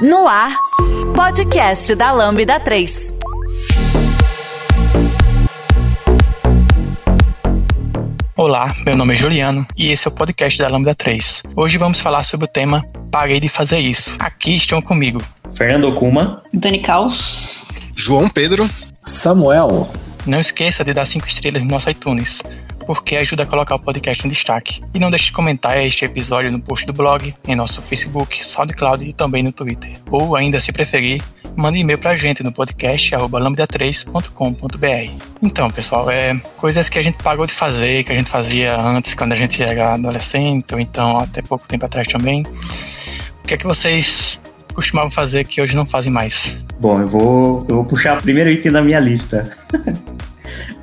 No 0.00 0.28
ar, 0.28 0.56
podcast 1.12 1.92
da 1.96 2.12
Lambda 2.12 2.60
3. 2.60 3.18
Olá, 8.36 8.72
meu 8.86 8.96
nome 8.96 9.14
é 9.14 9.16
Juliano 9.16 9.66
e 9.76 9.90
esse 9.90 10.06
é 10.06 10.10
o 10.10 10.14
podcast 10.14 10.56
da 10.56 10.68
Lambda 10.68 10.94
3. 10.94 11.42
Hoje 11.56 11.78
vamos 11.78 12.00
falar 12.00 12.22
sobre 12.22 12.44
o 12.44 12.48
tema 12.48 12.84
Parei 13.10 13.40
de 13.40 13.48
fazer 13.48 13.80
isso. 13.80 14.16
Aqui 14.20 14.54
estão 14.54 14.80
comigo 14.80 15.20
Fernando 15.50 15.88
Okuma, 15.88 16.44
Dani 16.54 16.78
Caos, 16.78 17.64
João 17.96 18.28
Pedro, 18.28 18.70
Samuel. 19.00 19.90
Não 20.24 20.38
esqueça 20.38 20.84
de 20.84 20.94
dar 20.94 21.06
5 21.06 21.26
estrelas 21.26 21.60
no 21.60 21.68
nosso 21.68 21.90
iTunes 21.90 22.40
porque 22.88 23.16
ajuda 23.16 23.42
a 23.42 23.46
colocar 23.46 23.74
o 23.74 23.78
podcast 23.78 24.26
em 24.26 24.30
destaque. 24.30 24.80
E 24.94 24.98
não 24.98 25.10
deixe 25.10 25.26
de 25.26 25.32
comentar 25.32 25.76
este 25.76 26.06
episódio 26.06 26.50
no 26.50 26.58
post 26.58 26.86
do 26.86 26.94
blog, 26.94 27.34
em 27.46 27.54
nosso 27.54 27.82
Facebook, 27.82 28.42
SoundCloud 28.42 29.06
e 29.06 29.12
também 29.12 29.42
no 29.42 29.52
Twitter. 29.52 29.92
Ou 30.10 30.34
ainda, 30.34 30.58
se 30.58 30.72
preferir, 30.72 31.22
mande 31.54 31.76
e-mail 31.76 31.98
pra 31.98 32.16
gente 32.16 32.42
no 32.42 32.50
podcast 32.50 33.14
lambda3.com.br. 33.14 35.22
Então, 35.42 35.70
pessoal, 35.70 36.10
é 36.10 36.34
coisas 36.56 36.88
que 36.88 36.98
a 36.98 37.02
gente 37.02 37.22
pagou 37.22 37.44
de 37.44 37.52
fazer, 37.52 38.04
que 38.04 38.12
a 38.12 38.14
gente 38.14 38.30
fazia 38.30 38.74
antes 38.74 39.12
quando 39.12 39.32
a 39.32 39.36
gente 39.36 39.62
era 39.62 39.92
adolescente, 39.92 40.72
ou 40.72 40.80
então 40.80 41.18
até 41.18 41.42
pouco 41.42 41.68
tempo 41.68 41.84
atrás 41.84 42.08
também. 42.08 42.42
O 43.44 43.46
que 43.46 43.52
é 43.52 43.58
que 43.58 43.66
vocês 43.66 44.40
costumavam 44.72 45.10
fazer 45.10 45.44
que 45.44 45.60
hoje 45.60 45.76
não 45.76 45.84
fazem 45.84 46.10
mais? 46.10 46.58
Bom, 46.80 46.98
eu 46.98 47.06
vou, 47.06 47.66
eu 47.68 47.76
vou 47.76 47.84
puxar 47.84 48.16
o 48.16 48.22
primeiro 48.22 48.50
item 48.50 48.72
da 48.72 48.80
minha 48.80 48.98
lista. 48.98 49.54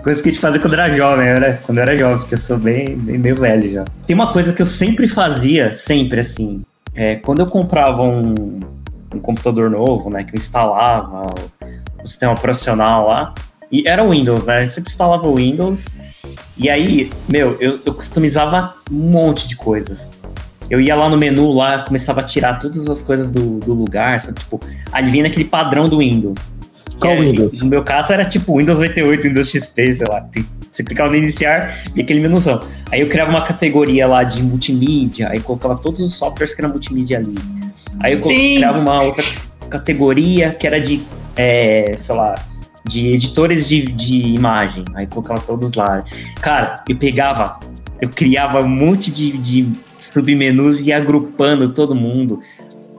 coisa 0.04 0.22
que 0.22 0.30
a 0.30 0.32
gente 0.32 0.42
fazia 0.42 0.60
quando 0.60 0.74
era 0.74 0.94
jovem, 0.94 1.28
era, 1.28 1.60
quando 1.66 1.78
era 1.78 1.98
jovem, 1.98 2.18
porque 2.20 2.36
eu 2.36 2.40
sou 2.40 2.58
bem, 2.58 2.96
bem 2.96 3.18
meio 3.18 3.36
velho 3.36 3.72
já. 3.72 3.86
Tem 4.06 4.16
uma 4.16 4.32
coisa 4.32 4.54
que 4.54 4.62
eu 4.62 4.66
sempre 4.66 5.08
fazia, 5.08 5.72
sempre 5.72 6.20
assim, 6.20 6.64
é, 6.94 7.16
quando 7.18 7.40
eu 7.40 7.46
comprava 7.46 8.02
um, 8.02 8.60
um 9.14 9.20
computador 9.20 9.70
novo, 9.70 10.10
né, 10.10 10.24
que 10.24 10.36
eu 10.36 10.38
instalava 10.38 11.28
o, 12.02 12.08
sistema 12.08 12.34
operacional 12.34 13.08
lá, 13.08 13.34
e 13.72 13.88
era 13.88 14.04
o 14.04 14.12
Windows, 14.12 14.46
né, 14.46 14.64
eu 14.64 14.68
sempre 14.68 14.90
instalava 14.90 15.28
o 15.28 15.36
Windows, 15.36 16.00
e 16.58 16.70
aí, 16.70 17.12
meu, 17.28 17.58
eu, 17.60 17.80
eu 17.86 17.94
customizava 17.94 18.76
um 18.90 19.10
monte 19.10 19.48
de 19.48 19.56
coisas. 19.56 20.12
Eu 20.70 20.82
ia 20.82 20.96
lá 20.96 21.10
no 21.10 21.18
menu, 21.18 21.52
lá, 21.52 21.84
começava 21.84 22.22
a 22.22 22.24
tirar 22.24 22.60
todas 22.60 22.88
as 22.88 23.02
coisas 23.02 23.30
do, 23.30 23.60
do 23.60 23.74
lugar, 23.74 24.20
sabe? 24.20 24.40
Tipo, 24.40 24.60
adivinha 24.92 25.28
aquele 25.28 25.46
padrão 25.46 25.88
do 25.88 26.00
Windows. 26.00 26.58
Qual 27.00 27.14
É, 27.14 27.20
Windows? 27.20 27.62
No 27.62 27.70
meu 27.70 27.84
caso 27.84 28.14
era 28.14 28.26
tipo 28.26 28.58
Windows 28.58 28.80
98, 28.80 29.24
Windows 29.24 29.50
XP, 29.50 29.94
sei 29.94 30.08
lá. 30.08 30.28
Você 30.72 30.84
clicava 30.84 31.10
no 31.10 31.16
iniciar 31.16 31.84
e 31.96 32.02
aquele 32.02 32.20
menuzão. 32.20 32.62
Aí 32.92 33.02
eu 33.02 33.08
criava 33.08 33.30
uma 33.30 33.42
categoria 33.42 34.08
lá 34.08 34.24
de 34.24 34.44
multimídia, 34.44 35.30
aí 35.30 35.40
colocava 35.40 35.78
todos 35.78 36.02
os 36.02 36.16
softwares 36.16 36.54
que 36.54 36.62
eram 36.62 36.72
multimídia 36.72 37.18
ali. 37.18 37.36
Aí 38.00 38.14
eu 38.14 38.20
Sim. 38.20 38.56
criava 38.56 38.80
uma 38.80 39.02
outra 39.04 39.24
categoria 39.70 40.52
que 40.52 40.68
era 40.68 40.80
de, 40.80 41.04
é, 41.36 41.94
sei 41.98 42.16
lá, 42.16 42.36
de 42.88 43.08
editores 43.08 43.68
de, 43.68 43.82
de 43.84 44.28
imagem. 44.28 44.86
Aí 44.94 45.08
colocava 45.08 45.40
todos 45.42 45.74
lá. 45.74 46.04
Cara, 46.42 46.84
eu 46.88 46.98
pegava, 46.98 47.60
eu 48.02 48.10
criava 48.10 48.62
um 48.62 48.70
monte 48.70 49.12
de, 49.12 49.38
de 49.38 49.68
submenus 50.00 50.80
e 50.80 50.90
ia 50.90 50.98
agrupando 50.98 51.74
todo 51.74 51.96
mundo. 51.96 52.40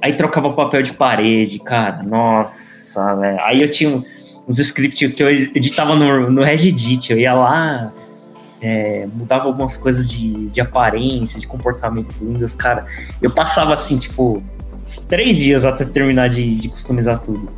Aí 0.02 0.12
trocava 0.12 0.52
papel 0.52 0.82
de 0.82 0.92
parede, 0.92 1.58
cara. 1.58 2.02
Nossa, 2.02 3.14
velho. 3.16 3.40
Aí 3.40 3.60
eu 3.60 3.70
tinha 3.70 4.02
uns 4.48 4.58
scripts 4.58 5.14
que 5.14 5.22
eu 5.22 5.30
editava 5.30 5.94
no, 5.94 6.30
no 6.30 6.42
Regedit. 6.42 7.10
Eu 7.10 7.18
ia 7.18 7.34
lá, 7.34 7.92
é, 8.60 9.06
mudava 9.12 9.46
algumas 9.46 9.76
coisas 9.76 10.08
de, 10.08 10.50
de 10.50 10.60
aparência, 10.60 11.40
de 11.40 11.46
comportamento 11.46 12.12
do 12.14 12.32
Windows, 12.32 12.54
cara. 12.54 12.84
Eu 13.20 13.30
passava 13.30 13.72
assim, 13.72 13.98
tipo, 13.98 14.42
uns 14.82 15.06
três 15.06 15.36
dias 15.38 15.64
até 15.64 15.84
terminar 15.84 16.28
de, 16.28 16.56
de 16.56 16.68
customizar 16.68 17.20
tudo. 17.20 17.48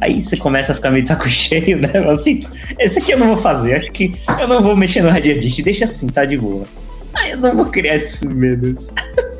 Aí 0.00 0.22
você 0.22 0.36
começa 0.36 0.72
a 0.72 0.74
ficar 0.74 0.90
meio 0.90 1.02
de 1.02 1.08
saco 1.08 1.28
cheio, 1.28 1.78
né? 1.78 1.90
Assim, 2.10 2.40
esse 2.78 2.98
aqui 2.98 3.12
eu 3.12 3.18
não 3.18 3.28
vou 3.28 3.36
fazer. 3.36 3.76
Acho 3.76 3.92
que 3.92 4.14
eu 4.38 4.48
não 4.48 4.62
vou 4.62 4.76
mexer 4.76 5.02
no 5.02 5.10
Regedit. 5.10 5.62
Deixa 5.62 5.84
assim, 5.84 6.06
tá 6.08 6.24
de 6.24 6.38
boa. 6.38 6.64
Aí 7.12 7.32
eu 7.32 7.38
não 7.38 7.54
vou 7.54 7.66
criar 7.66 7.96
esses 7.96 8.22
menus. 8.22 8.90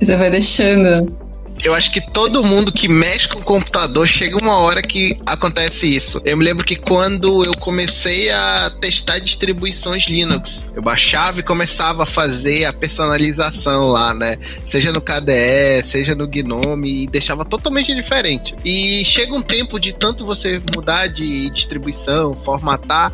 você 0.00 0.16
vai 0.16 0.30
deixando. 0.30 1.14
eu 1.62 1.72
acho 1.72 1.90
que 1.90 2.00
todo 2.12 2.44
mundo 2.44 2.72
que 2.72 2.88
mexe 2.88 3.28
com 3.28 3.38
o 3.38 3.42
computador 3.42 4.06
chega 4.06 4.36
uma 4.36 4.58
hora 4.58 4.82
que 4.82 5.16
acontece 5.24 5.86
isso. 5.86 6.20
Eu 6.24 6.36
me 6.36 6.44
lembro 6.44 6.64
que 6.64 6.76
quando 6.76 7.44
eu 7.44 7.52
comecei 7.56 8.30
a 8.30 8.70
testar 8.80 9.18
distribuições 9.18 10.04
Linux, 10.04 10.68
eu 10.74 10.82
baixava 10.82 11.40
e 11.40 11.42
começava 11.42 12.02
a 12.02 12.06
fazer 12.06 12.66
a 12.66 12.72
personalização 12.72 13.88
lá, 13.88 14.12
né? 14.12 14.36
Seja 14.40 14.92
no 14.92 15.00
KDE, 15.00 15.82
seja 15.82 16.14
no 16.14 16.26
Gnome, 16.26 17.04
e 17.04 17.06
deixava 17.06 17.44
totalmente 17.44 17.94
diferente. 17.94 18.54
E 18.64 19.04
chega 19.04 19.34
um 19.34 19.42
tempo 19.42 19.78
de 19.78 19.94
tanto 19.94 20.26
você 20.26 20.60
mudar 20.74 21.06
de 21.06 21.48
distribuição, 21.50 22.34
formatar, 22.34 23.12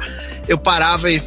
eu 0.48 0.58
parava 0.58 1.10
e 1.10 1.22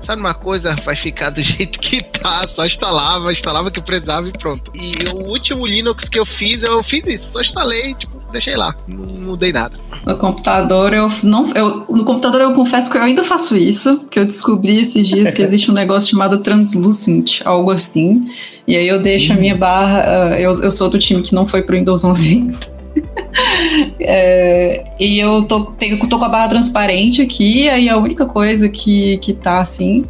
Sabe 0.00 0.20
uma 0.20 0.34
coisa? 0.34 0.74
Vai 0.84 0.96
ficar 0.96 1.30
do 1.30 1.40
jeito 1.42 1.78
que 1.78 2.02
tá. 2.02 2.46
Só 2.48 2.66
instalava, 2.66 3.32
instalava 3.32 3.68
o 3.68 3.70
que 3.70 3.80
precisava 3.80 4.28
e 4.28 4.32
pronto. 4.32 4.70
E 4.74 5.08
o 5.08 5.28
último 5.28 5.66
Linux 5.66 6.08
que 6.08 6.18
eu 6.18 6.26
fiz, 6.26 6.62
eu 6.62 6.82
fiz 6.82 7.06
isso. 7.06 7.32
Só 7.32 7.40
instalei, 7.40 7.94
tipo, 7.94 8.20
deixei 8.32 8.56
lá. 8.56 8.74
Não 8.88 9.06
mudei 9.06 9.52
nada. 9.52 9.76
No 10.06 10.16
computador, 10.16 10.92
eu 10.94 11.08
não. 11.22 11.52
Eu, 11.54 11.86
no 11.88 12.04
computador, 12.04 12.40
eu 12.40 12.52
confesso 12.52 12.90
que 12.90 12.96
eu 12.96 13.02
ainda 13.02 13.22
faço 13.22 13.56
isso, 13.56 13.98
que 14.10 14.18
eu 14.18 14.24
descobri 14.24 14.80
esses 14.80 15.06
dias 15.06 15.34
que 15.34 15.42
existe 15.42 15.70
um 15.70 15.74
negócio 15.74 16.10
chamado 16.10 16.38
Translucent, 16.38 17.42
algo 17.44 17.70
assim. 17.70 18.26
E 18.66 18.76
aí 18.76 18.86
eu 18.86 19.00
deixo 19.00 19.32
a 19.32 19.36
minha 19.36 19.56
barra. 19.56 20.02
ah, 20.04 20.40
eu, 20.40 20.62
eu 20.62 20.70
sou 20.70 20.88
do 20.88 20.98
time 20.98 21.22
que 21.22 21.34
não 21.34 21.46
foi 21.46 21.62
pro 21.62 21.76
Windows 21.76 22.04
11 22.04 22.28
ainda. 22.28 22.58
É, 24.00 24.84
e 24.98 25.18
eu 25.18 25.44
tô, 25.44 25.66
tenho, 25.72 25.98
tô 26.08 26.18
com 26.18 26.24
a 26.24 26.28
barra 26.28 26.48
transparente 26.48 27.22
aqui, 27.22 27.68
aí 27.68 27.88
a 27.88 27.96
única 27.96 28.26
coisa 28.26 28.68
que, 28.68 29.18
que 29.18 29.32
tá 29.32 29.60
assim. 29.60 30.04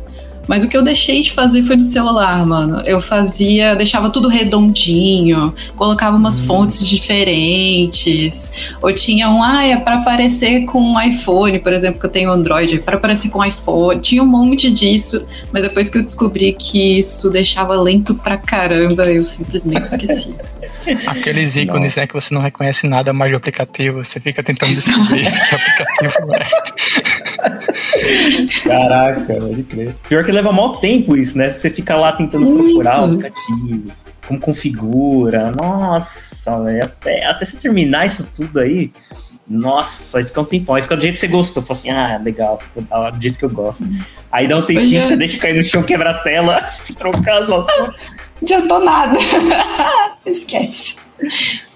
Mas 0.51 0.65
o 0.65 0.69
que 0.69 0.77
eu 0.77 0.83
deixei 0.83 1.23
de 1.23 1.31
fazer 1.31 1.63
foi 1.63 1.77
no 1.77 1.85
celular, 1.85 2.45
mano. 2.45 2.83
Eu 2.85 3.01
fazia, 3.01 3.77
deixava 3.77 4.11
tudo 4.11 4.27
redondinho, 4.27 5.55
colocava 5.77 6.17
umas 6.17 6.41
fontes 6.41 6.85
diferentes. 6.85 8.75
Ou 8.83 8.93
tinha 8.93 9.31
um, 9.31 9.45
ah, 9.45 9.65
é 9.65 9.77
pra 9.77 9.99
aparecer 9.99 10.65
com 10.65 10.83
um 10.83 11.01
iPhone, 11.01 11.61
por 11.61 11.73
exemplo, 11.73 12.01
que 12.01 12.07
eu 12.07 12.11
tenho 12.11 12.33
Android, 12.33 12.75
é 12.75 12.79
pra 12.79 12.97
aparecer 12.97 13.31
com 13.31 13.45
iPhone. 13.45 14.01
Tinha 14.01 14.25
um 14.25 14.27
monte 14.27 14.73
disso, 14.73 15.25
mas 15.53 15.63
depois 15.63 15.89
que 15.89 15.99
eu 15.99 16.03
descobri 16.03 16.53
que 16.53 16.99
isso 16.99 17.31
deixava 17.31 17.81
lento 17.81 18.17
pra 18.17 18.37
caramba, 18.37 19.05
eu 19.05 19.23
simplesmente 19.23 19.85
esqueci. 19.85 20.35
Aqueles 21.07 21.57
ícones, 21.57 21.83
Nossa. 21.93 22.01
né, 22.01 22.07
que 22.07 22.15
você 22.15 22.35
não 22.35 22.43
reconhece 22.43 22.89
nada 22.89 23.13
mais 23.13 23.31
do 23.31 23.37
aplicativo, 23.37 24.05
você 24.05 24.19
fica 24.21 24.43
tentando 24.43 24.75
descobrir 24.75 25.25
que 25.49 25.55
aplicativo 25.55 26.35
é. 26.35 26.47
Caraca, 28.69 29.35
pode 29.35 29.63
crer. 29.65 29.95
Pior 30.09 30.25
que 30.25 30.33
leva 30.33 30.53
mó 30.53 30.77
tempo 30.77 31.17
isso, 31.17 31.37
né? 31.37 31.51
Você 31.51 31.71
fica 31.71 31.97
lá 31.97 32.13
tentando 32.13 32.45
Muito. 32.47 32.65
procurar 32.65 33.01
o 33.01 33.05
aplicativo, 33.05 33.85
como 34.27 34.41
configura. 34.41 35.51
Nossa, 35.53 36.63
velho. 36.65 36.85
Até, 36.85 37.25
até 37.25 37.45
você 37.45 37.57
terminar 37.57 38.07
isso 38.07 38.29
tudo 38.35 38.61
aí. 38.61 38.91
Nossa, 39.49 40.19
aí 40.19 40.25
fica 40.25 40.41
um 40.41 40.45
tempão. 40.45 40.75
Aí 40.77 40.83
fica 40.83 40.97
do 40.97 41.03
jeito 41.03 41.15
que 41.15 41.21
você 41.21 41.29
gostou. 41.29 41.63
Fala 41.63 41.79
assim, 41.79 41.91
ah, 41.91 42.21
legal, 42.23 42.59
ficou 42.61 42.83
da 42.85 42.99
hora, 42.99 43.11
do 43.11 43.21
jeito 43.21 43.39
que 43.39 43.45
eu 43.45 43.51
gosto. 43.51 43.85
Aí 44.31 44.47
dá 44.47 44.57
um 44.57 44.63
tempinho, 44.63 45.03
é- 45.03 45.07
você 45.07 45.17
deixa 45.17 45.39
cair 45.39 45.57
no 45.57 45.65
chão, 45.65 45.83
quebra 45.83 46.11
a 46.11 46.15
tela, 46.15 46.67
se 46.69 46.95
trocar 46.95 47.43
as 47.43 47.49
adiantou 48.43 48.85
nada. 48.85 49.19
Esquece. 50.27 50.97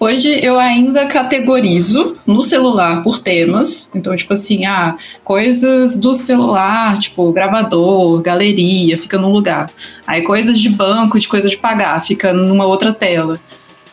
Hoje 0.00 0.41
eu 0.42 0.58
ainda 0.58 1.06
categorizo 1.06 2.19
no 2.26 2.42
celular 2.42 3.02
por 3.02 3.19
temas. 3.19 3.91
Então, 3.94 4.16
tipo 4.16 4.32
assim, 4.32 4.64
ah, 4.64 4.97
coisas 5.22 5.98
do 5.98 6.14
celular, 6.14 6.98
tipo 6.98 7.30
gravador, 7.32 8.22
galeria, 8.22 8.97
fica 8.97 9.19
num 9.19 9.30
lugar. 9.30 9.70
Aí 10.06 10.22
coisas 10.22 10.58
de 10.58 10.69
banco, 10.69 11.19
de 11.19 11.28
coisa 11.28 11.48
de 11.48 11.56
pagar, 11.56 12.00
fica 12.00 12.32
numa 12.32 12.66
outra 12.66 12.92
tela. 12.92 13.38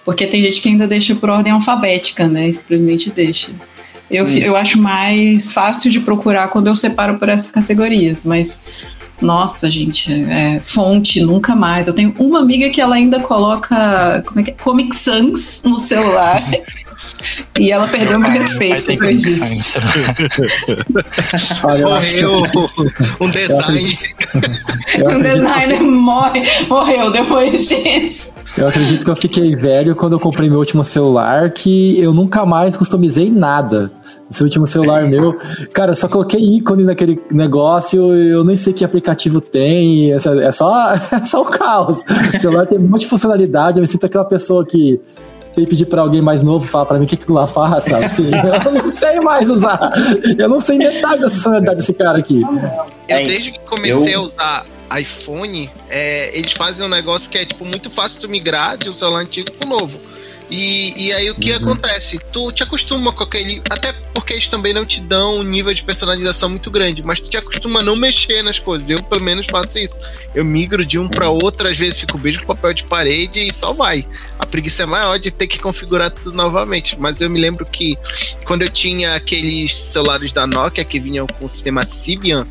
Porque 0.03 0.25
tem 0.25 0.41
gente 0.43 0.61
que 0.61 0.69
ainda 0.69 0.88
deixa 0.88 1.13
por 1.15 1.29
ordem 1.29 1.53
alfabética, 1.53 2.27
né? 2.27 2.51
Simplesmente 2.51 3.12
deixa. 3.12 3.51
Eu, 4.09 4.25
Isso. 4.25 4.39
eu 4.39 4.57
acho 4.57 4.79
mais 4.79 5.53
fácil 5.53 5.91
de 5.91 6.00
procurar 6.00 6.50
quando 6.50 6.67
eu 6.67 6.75
separo 6.75 7.17
por 7.17 7.29
essas 7.29 7.51
categorias, 7.51 8.25
mas 8.25 8.63
nossa, 9.21 9.69
gente, 9.69 10.12
é, 10.12 10.59
fonte, 10.59 11.21
nunca 11.21 11.56
mais. 11.56 11.88
Eu 11.88 11.94
tenho 11.94 12.13
uma 12.19 12.39
amiga 12.39 12.69
que 12.69 12.81
ela 12.81 12.95
ainda 12.95 13.19
coloca 13.19 14.23
como 14.25 14.39
é 14.39 14.44
que 14.44 14.51
é? 14.51 14.53
Comic 14.53 14.95
Sans 14.95 15.63
no 15.63 15.77
celular. 15.77 16.44
e 17.59 17.71
ela 17.71 17.88
perdeu 17.88 18.19
meu 18.19 18.29
respeito 18.29 18.88
depois 18.88 19.21
disso. 19.21 19.79
Olha, 21.63 22.01
que 22.01 22.21
Morreu 22.23 22.41
um 23.19 23.29
design. 23.29 23.97
acredito, 24.97 25.21
designer 25.21 25.81
morre, 25.81 26.44
morreu 26.68 27.12
depois 27.12 27.68
disso. 27.68 28.33
eu 28.57 28.68
acredito 28.68 29.06
que 29.06 29.12
eu 29.12 29.15
fiquei 29.15 29.56
velho 29.56 29.95
quando 29.95 30.13
eu 30.13 30.19
comprei 30.19 30.50
meu 30.50 30.59
último 30.59 30.83
celular, 30.83 31.51
que 31.51 32.00
eu 32.00 32.13
nunca 32.13 32.45
mais 32.45 32.75
customizei 32.75 33.29
nada. 33.29 33.91
Esse 34.29 34.44
último 34.44 34.65
celular 34.65 35.03
meu, 35.07 35.38
cara, 35.74 35.91
eu 35.91 35.95
só 35.95 36.07
coloquei 36.07 36.39
ícone 36.39 36.83
naquele 36.83 37.21
negócio, 37.31 38.13
eu 38.13 38.44
nem 38.44 38.56
sei 38.56 38.74
que 38.74 38.83
aplicativo 38.83 39.41
tem, 39.41 40.13
é 40.13 40.19
só, 40.19 40.33
é 40.33 40.51
só, 40.51 40.94
é 40.94 41.24
só 41.24 41.41
o 41.41 41.45
caos. 41.45 42.03
O 42.33 42.39
celular 42.39 42.65
tem 42.65 42.77
um 42.77 42.88
monte 42.88 43.01
de 43.01 43.07
funcionalidade, 43.07 43.77
eu 43.77 43.81
me 43.81 43.88
sinto 43.88 44.06
aquela 44.06 44.25
pessoa 44.25 44.65
que 44.65 45.00
tem 45.53 45.63
que 45.65 45.69
pedir 45.71 45.86
pra 45.86 46.01
alguém 46.01 46.21
mais 46.21 46.42
novo 46.44 46.65
falar 46.68 46.86
pra 46.86 46.98
mim 47.00 47.06
o 47.06 47.07
que 47.07 47.18
que 47.18 47.31
lá 47.31 47.48
faz, 47.48 47.86
sabe? 47.86 48.06
Assim, 48.06 48.25
eu 48.65 48.71
não 48.71 48.88
sei 48.89 49.19
mais 49.19 49.50
usar. 49.50 49.89
Eu 50.38 50.48
não 50.50 50.62
sei 50.62 50.77
metade 50.77 51.21
da 51.21 51.30
funcionalidade 51.30 51.77
desse 51.80 51.94
cara 51.94 52.18
aqui. 52.19 52.42
Eu, 52.42 53.18
É, 53.18 53.25
desde 53.25 53.51
que 53.51 53.59
comecei 53.59 54.15
eu- 54.15 54.19
a 54.21 54.24
usar 54.24 54.65
iPhone, 55.00 55.69
é, 55.89 56.38
eles 56.38 56.51
fazem 56.53 56.86
um 56.86 56.89
negócio 56.89 57.30
que 57.30 57.38
é 57.38 57.45
tipo 57.45 57.63
muito 57.65 57.89
fácil 57.89 58.19
tu 58.19 58.27
migrar 58.30 58.77
de 58.77 58.89
um 58.89 58.94
celular 58.94 59.19
antigo 59.21 59.51
pro 59.51 59.68
novo. 59.69 59.98
E, 60.51 61.07
e 61.07 61.13
aí 61.13 61.31
o 61.31 61.36
que 61.36 61.53
acontece? 61.53 62.19
Tu 62.33 62.51
te 62.51 62.62
acostuma 62.62 63.13
com 63.13 63.24
aquele. 63.24 63.62
Até 63.69 63.94
porque 64.13 64.33
eles 64.33 64.50
também 64.50 64.74
não 64.74 64.86
te 64.86 65.00
dão 65.00 65.38
um 65.38 65.44
nível 65.44 65.74
de 65.74 65.81
personalização 65.81 66.50
muito 66.50 66.69
grande, 66.69 67.01
mas 67.01 67.21
tu 67.21 67.30
te 67.30 67.38
acostuma 67.38 67.80
a 67.80 67.83
não 67.83 67.95
mexer 67.95 68.44
nas 68.44 68.59
coisas. 68.59 68.89
Eu, 68.89 69.01
pelo 69.01 69.24
menos, 69.24 69.48
faço 69.48 69.80
isso. 69.80 70.01
Eu 70.36 70.44
migro 70.44 70.86
de 70.86 71.00
um 71.00 71.07
pra 71.07 71.30
outro, 71.30 71.69
às 71.69 71.77
vezes 71.77 72.01
fico 72.01 72.18
beijo 72.18 72.42
com 72.42 72.48
papel 72.48 72.74
de 72.74 72.83
parede 72.83 73.48
e 73.48 73.53
só 73.53 73.71
vai. 73.71 74.06
A 74.38 74.45
preguiça 74.45 74.83
é 74.83 74.86
maior 74.86 75.18
de 75.18 75.31
ter 75.31 75.48
que 75.48 75.57
configurar 75.57 76.12
tudo 76.12 76.33
novamente. 76.33 77.00
Mas 77.00 77.21
eu 77.21 77.30
me 77.30 77.39
lembro 77.39 77.65
que 77.65 77.98
quando 78.44 78.63
eu 78.63 78.69
tinha 78.69 79.15
aqueles 79.15 79.74
celulares 79.77 80.33
da 80.33 80.45
Nokia 80.45 80.83
que 80.83 81.00
vinham 81.00 81.25
com 81.27 81.45
o 81.45 81.50
sistema 81.50 81.86
Symbian, 81.86 82.45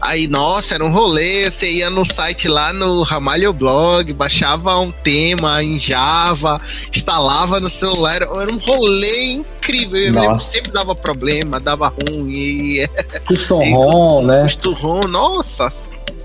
Aí, 0.00 0.28
nossa, 0.28 0.74
era 0.74 0.84
um 0.84 0.90
rolê. 0.90 1.50
Você 1.50 1.70
ia 1.70 1.88
no 1.88 2.04
site 2.04 2.48
lá 2.48 2.72
no 2.72 3.02
Ramalho 3.02 3.52
Blog, 3.52 4.12
baixava 4.12 4.78
um 4.78 4.90
tema 4.90 5.62
em 5.62 5.78
Java, 5.78 6.60
instalava 6.94 7.60
no 7.60 7.68
celular. 7.68 8.22
Era 8.22 8.52
um 8.52 8.58
rolê 8.58 9.32
incrível. 9.32 9.98
Eu 9.98 10.12
me 10.12 10.20
lembro 10.20 10.22
que 10.22 10.28
Nossa. 10.34 10.52
sempre 10.52 10.72
dava 10.72 10.94
problema, 10.94 11.58
dava 11.58 11.88
ruim. 11.88 12.30
E 12.30 12.88
Custom 13.26 13.62
ROM, 13.72 14.26
né? 14.26 14.42
custo 14.42 14.72
ROM, 14.72 15.04
nossa, 15.08 15.68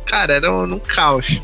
cara, 0.05 0.33
era 0.33 0.51
um, 0.51 0.63
um 0.73 0.79
caos. 0.79 1.41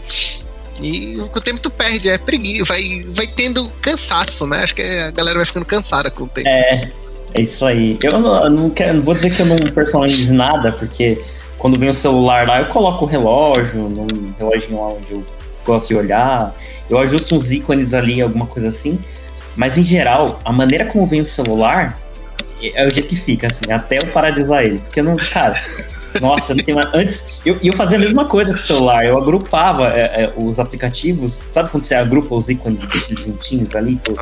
E 0.81 1.15
com 1.31 1.39
o 1.39 1.41
tempo 1.41 1.59
tu 1.61 1.69
perde, 1.69 2.09
é 2.09 2.17
preguiça, 2.17 2.65
vai, 2.65 3.05
vai 3.09 3.27
tendo 3.27 3.69
cansaço, 3.81 4.45
né? 4.45 4.63
Acho 4.63 4.75
que 4.75 4.81
a 4.81 5.11
galera 5.11 5.37
vai 5.37 5.45
ficando 5.45 5.65
cansada 5.65 6.11
com 6.11 6.25
o 6.25 6.27
tempo. 6.27 6.49
É, 6.49 6.89
é 7.33 7.41
isso 7.41 7.65
aí. 7.65 7.97
Eu 8.03 8.19
não, 8.19 8.43
eu 8.43 8.49
não 8.49 8.69
quero, 8.69 8.95
não 8.95 9.01
vou 9.01 9.13
dizer 9.13 9.33
que 9.33 9.41
eu 9.41 9.45
não 9.45 9.57
personalizo 9.57 10.33
nada, 10.33 10.73
porque 10.73 11.21
quando 11.65 11.79
vem 11.79 11.89
o 11.89 11.93
celular 11.95 12.47
lá, 12.47 12.59
eu 12.59 12.67
coloco 12.67 13.05
o 13.05 13.07
relógio, 13.07 13.89
num 13.89 14.05
reloginho 14.37 14.79
lá 14.79 14.89
onde 14.89 15.13
eu 15.13 15.25
gosto 15.65 15.87
de 15.87 15.95
olhar, 15.95 16.55
eu 16.87 16.99
ajusto 16.99 17.33
uns 17.35 17.51
ícones 17.51 17.95
ali, 17.95 18.21
alguma 18.21 18.45
coisa 18.45 18.67
assim. 18.67 18.99
Mas 19.55 19.75
em 19.75 19.83
geral, 19.83 20.37
a 20.45 20.53
maneira 20.53 20.85
como 20.85 21.07
vem 21.07 21.21
o 21.21 21.25
celular 21.25 21.99
é 22.61 22.85
o 22.85 22.93
jeito 22.93 23.09
que 23.09 23.15
fica, 23.15 23.47
assim, 23.47 23.71
até 23.71 23.97
eu 23.97 24.05
parar 24.09 24.29
de 24.29 24.43
usar 24.43 24.63
ele. 24.63 24.77
Porque 24.77 24.99
eu 24.99 25.03
não, 25.05 25.15
cara, 25.15 25.55
nossa, 26.21 26.53
não 26.53 26.63
tem 26.63 26.75
mais. 26.75 26.93
Antes, 26.93 27.39
eu, 27.43 27.57
eu 27.63 27.73
fazia 27.73 27.97
a 27.97 28.01
mesma 28.01 28.25
coisa 28.25 28.51
com 28.51 28.59
o 28.59 28.61
celular, 28.61 29.03
eu 29.03 29.17
agrupava 29.17 29.87
é, 29.87 30.25
é, 30.25 30.33
os 30.37 30.59
aplicativos, 30.59 31.31
sabe 31.31 31.69
quando 31.69 31.83
você 31.83 31.95
agrupa 31.95 32.35
os 32.35 32.47
ícones 32.47 32.87
juntinhos 33.09 33.75
ali? 33.75 33.95
por- 34.03 34.19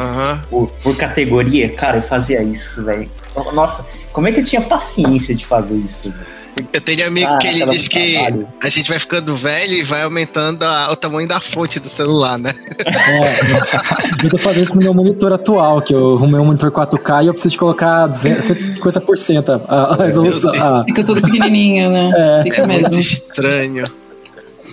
por, 0.49 0.67
por 0.81 0.95
categoria, 0.95 1.67
cara, 1.73 1.97
eu 1.97 2.03
fazia 2.03 2.41
isso, 2.41 2.85
velho. 2.85 3.11
Nossa, 3.53 3.85
como 4.13 4.29
é 4.29 4.31
que 4.31 4.39
eu 4.39 4.45
tinha 4.45 4.61
paciência 4.61 5.35
de 5.35 5.45
fazer 5.45 5.75
isso? 5.75 6.09
velho? 6.09 6.42
Eu 6.71 6.81
tenho 6.81 7.03
um 7.03 7.07
amigo 7.07 7.27
Caraca, 7.27 7.47
que 7.47 7.61
ele 7.61 7.65
diz 7.71 7.87
que 7.87 8.13
trabalho. 8.13 8.47
a 8.63 8.69
gente 8.69 8.89
vai 8.89 8.99
ficando 8.99 9.35
velho 9.35 9.73
e 9.73 9.83
vai 9.83 10.03
aumentando 10.03 10.63
a- 10.63 10.91
o 10.91 10.95
tamanho 10.95 11.27
da 11.27 11.41
fonte 11.41 11.79
do 11.79 11.87
celular, 11.87 12.37
né? 12.37 12.53
É, 12.85 14.23
eu 14.25 14.29
tô 14.29 14.37
fazendo 14.37 14.63
isso 14.63 14.75
no 14.75 14.81
meu 14.81 14.93
monitor 14.93 15.33
atual, 15.33 15.81
que 15.81 15.93
eu 15.93 16.13
arrumei 16.15 16.39
um 16.39 16.45
monitor 16.45 16.71
4K 16.71 17.23
e 17.23 17.27
eu 17.27 17.33
preciso 17.33 17.57
colocar 17.57 18.05
200, 18.07 18.45
150% 18.45 19.61
a, 19.67 19.75
a 20.01 20.05
resolução. 20.05 20.51
a- 20.53 20.83
Fica 20.83 21.03
tudo 21.03 21.21
pequenininho, 21.21 21.89
né? 21.89 22.11
É. 22.15 22.43
Fica 22.43 22.61
É 22.61 22.65
muito 22.67 22.83
mesmo. 22.83 22.99
estranho. 22.99 23.83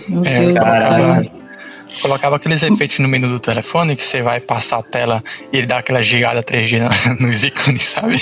Meu 0.07 0.25
É, 0.25 0.39
Deus 0.45 0.63
céu. 0.63 1.41
Colocava 2.01 2.37
aqueles 2.37 2.63
efeitos 2.63 2.97
no 2.99 3.07
menu 3.07 3.27
do 3.27 3.39
telefone 3.39 3.95
que 3.95 4.03
você 4.03 4.21
vai 4.23 4.39
passar 4.39 4.79
a 4.79 4.83
tela 4.83 5.23
e 5.53 5.57
ele 5.57 5.67
dá 5.67 5.79
aquela 5.79 6.01
gigada 6.01 6.41
3G 6.41 6.79
na- 6.79 6.89
nos 7.27 7.43
ícones, 7.43 7.83
sabe? 7.83 8.19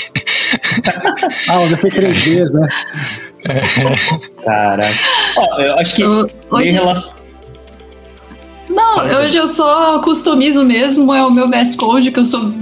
Ah, 1.47 1.59
o 1.59 1.65
efeito 1.71 1.95
3D, 1.97 2.45
né? 2.51 2.67
Caraca. 4.43 4.93
Ó, 5.37 5.59
eu 5.61 5.79
acho 5.79 5.95
que 5.95 6.01
Eu- 6.01 6.27
hoje- 6.51 6.69
relação. 6.71 7.19
Não, 8.69 8.99
hoje 9.19 9.35
eu 9.35 9.47
só 9.47 9.99
customizo 9.99 10.63
mesmo, 10.63 11.11
é 11.11 11.25
o 11.25 11.31
meu 11.31 11.47
VS 11.47 11.75
Code, 11.75 12.11
que 12.11 12.19
eu 12.19 12.25
sou 12.25 12.53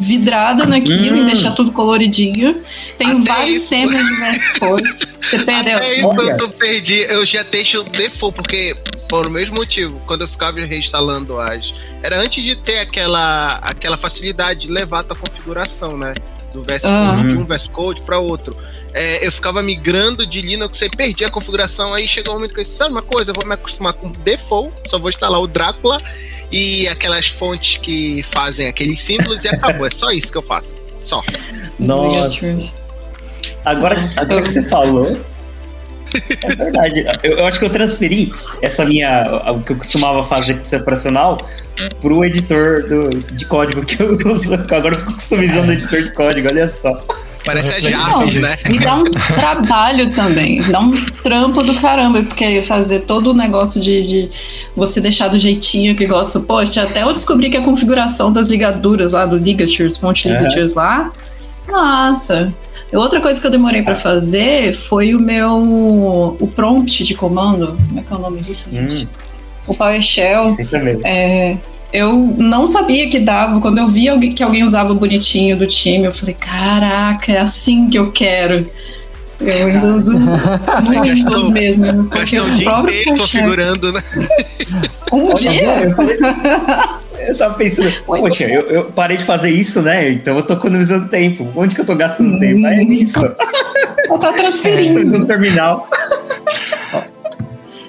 vidrada 0.00 0.64
naquilo, 0.64 1.16
Hum. 1.16 1.22
em 1.22 1.24
deixar 1.24 1.50
tudo 1.52 1.72
coloridinho. 1.72 2.62
Tenho 2.96 3.18
Até 3.20 3.32
vários 3.32 3.56
isso. 3.62 3.70
temas 3.70 3.90
de 3.90 4.14
VS 4.14 4.58
Code. 4.60 4.88
Você 5.20 5.38
perdeu. 5.44 5.76
Até 5.76 5.94
isso 5.96 6.06
Olha. 6.06 6.20
eu 6.30 6.36
tô 6.36 6.48
perdi. 6.50 7.00
Eu 7.08 7.24
já 7.26 7.42
deixo 7.42 7.82
default, 7.82 8.36
porque 8.36 8.76
por 9.08 9.26
o 9.26 9.30
mesmo 9.30 9.56
motivo, 9.56 10.00
quando 10.06 10.20
eu 10.20 10.28
ficava 10.28 10.60
reinstalando 10.60 11.38
as. 11.40 11.74
Era 12.00 12.20
antes 12.20 12.44
de 12.44 12.54
ter 12.54 12.78
aquela, 12.78 13.56
aquela 13.56 13.96
facilidade 13.96 14.60
de 14.66 14.70
levar 14.72 15.00
a 15.00 15.02
tua 15.02 15.16
configuração, 15.16 15.96
né? 15.96 16.14
Do 16.52 16.62
VS 16.62 16.84
Ah. 16.84 17.16
Code, 17.16 17.28
de 17.28 17.36
um 17.36 17.44
VS 17.44 17.68
Code 17.68 18.02
para 18.02 18.18
outro. 18.18 18.56
É, 18.94 19.26
eu 19.26 19.30
ficava 19.30 19.62
migrando 19.62 20.26
de 20.26 20.40
Linux 20.40 20.80
e 20.80 20.88
perdia 20.88 21.26
a 21.26 21.30
configuração. 21.30 21.92
Aí 21.92 22.08
chegou 22.08 22.32
um 22.32 22.36
momento 22.36 22.54
que 22.54 22.60
eu 22.60 22.64
disse: 22.64 22.76
sabe 22.76 22.92
uma 22.92 23.02
coisa? 23.02 23.30
Eu 23.30 23.34
vou 23.34 23.46
me 23.46 23.52
acostumar 23.54 23.92
com 23.92 24.10
default, 24.10 24.72
só 24.86 24.98
vou 24.98 25.10
instalar 25.10 25.40
o 25.40 25.46
Drácula 25.46 25.98
e 26.50 26.88
aquelas 26.88 27.26
fontes 27.28 27.76
que 27.76 28.22
fazem 28.22 28.68
aqueles 28.68 29.00
símbolos 29.00 29.44
e 29.44 29.48
acabou. 29.48 29.86
É 29.86 29.90
só 29.90 30.10
isso 30.10 30.32
que 30.32 30.38
eu 30.38 30.42
faço. 30.42 30.78
Só. 31.00 31.22
Nossa. 31.78 32.46
Agora, 33.64 33.96
agora 34.16 34.42
que 34.42 34.48
você 34.50 34.62
falou. 34.62 35.20
É 36.42 36.56
verdade. 36.56 37.06
Eu, 37.22 37.38
eu 37.38 37.46
acho 37.46 37.58
que 37.58 37.64
eu 37.64 37.70
transferi 37.70 38.32
essa 38.62 38.84
minha. 38.84 39.26
O 39.52 39.62
que 39.62 39.72
eu 39.72 39.76
costumava 39.76 40.22
fazer 40.24 40.54
com 40.54 40.76
operacional 40.76 41.38
pro 42.00 42.24
editor 42.24 42.88
do, 42.88 43.10
de 43.20 43.44
código 43.46 43.84
que 43.84 44.02
eu 44.02 44.16
uso. 44.30 44.54
Agora 44.54 44.94
eu 44.94 45.00
fico 45.00 45.14
customizando 45.14 45.68
o 45.68 45.72
editor 45.72 46.02
de 46.02 46.12
código, 46.12 46.48
olha 46.50 46.68
só. 46.68 46.92
Parece 47.44 47.86
a 47.86 47.90
não, 47.90 48.26
né? 48.26 48.56
Me 48.68 48.78
dá 48.80 48.96
um 48.96 49.04
trabalho 49.38 50.12
também, 50.12 50.60
dá 50.62 50.80
um 50.80 50.90
trampo 51.22 51.62
do 51.62 51.74
caramba, 51.76 52.20
porque 52.24 52.60
fazer 52.64 53.00
todo 53.00 53.30
o 53.30 53.34
negócio 53.34 53.80
de, 53.80 54.04
de 54.04 54.30
você 54.74 55.00
deixar 55.00 55.28
do 55.28 55.38
jeitinho 55.38 55.94
que 55.94 56.06
gosta. 56.06 56.40
Poxa, 56.40 56.82
até 56.82 57.04
eu 57.04 57.12
descobri 57.12 57.48
que 57.48 57.56
a 57.56 57.62
configuração 57.62 58.32
das 58.32 58.48
ligaduras 58.48 59.12
lá 59.12 59.24
do 59.24 59.36
ligatures, 59.36 59.96
fonte 59.96 60.28
ligatures 60.28 60.74
lá, 60.74 61.12
nossa. 61.68 62.52
Outra 62.96 63.20
coisa 63.20 63.40
que 63.40 63.46
eu 63.46 63.50
demorei 63.50 63.82
pra 63.82 63.94
fazer 63.94 64.72
foi 64.72 65.14
o 65.14 65.20
meu 65.20 66.36
o 66.40 66.46
prompt 66.54 67.04
de 67.04 67.14
comando. 67.14 67.76
Como 67.88 68.00
é 68.00 68.02
que 68.02 68.12
é 68.12 68.16
o 68.16 68.18
nome 68.20 68.40
disso? 68.40 68.70
Hum, 68.72 69.06
O 69.66 69.74
PowerShell. 69.74 70.44
assim 70.44 70.64
também. 70.66 70.98
É, 71.04 71.56
eu 71.92 72.14
não 72.38 72.66
sabia 72.66 73.08
que 73.08 73.18
dava. 73.18 73.60
Quando 73.60 73.78
eu 73.78 73.88
vi 73.88 74.06
que 74.32 74.42
alguém 74.42 74.62
usava 74.64 74.92
bonitinho 74.94 75.56
do 75.56 75.66
time, 75.66 76.04
eu 76.06 76.12
falei: 76.12 76.34
caraca, 76.34 77.32
é 77.32 77.38
assim 77.38 77.88
que 77.88 77.98
eu 77.98 78.10
quero. 78.12 78.64
Eu 79.38 79.66
ainda 79.66 79.86
uso 79.88 80.12
no 80.18 80.30
Windows 80.90 81.24
Gastou- 81.24 81.50
mesmo. 81.52 82.04
Gastou 82.04 82.40
o 82.40 82.44
o 82.52 82.54
dia 82.54 82.70
inteiro 82.80 83.16
configurando, 83.18 83.92
né? 83.92 84.02
Um 85.12 85.24
Olha, 85.26 85.34
dia? 85.34 85.94
Eu, 87.26 87.36
tava 87.36 87.54
pensando, 87.54 87.92
poxa, 88.06 88.44
eu, 88.44 88.60
eu 88.62 88.84
parei 88.86 89.16
de 89.16 89.24
fazer 89.24 89.50
isso, 89.50 89.82
né? 89.82 90.10
Então 90.10 90.36
eu 90.36 90.42
tô 90.42 90.54
economizando 90.54 91.08
tempo. 91.08 91.46
Onde 91.56 91.74
que 91.74 91.80
eu 91.80 91.86
tô 91.86 91.94
gastando 91.94 92.38
tempo? 92.38 92.66
É 92.66 92.76
nisso. 92.84 93.18
Só 94.06 94.18
tá 94.18 94.32
transferindo. 94.32 95.04
No 95.18 95.26
terminal. 95.26 95.88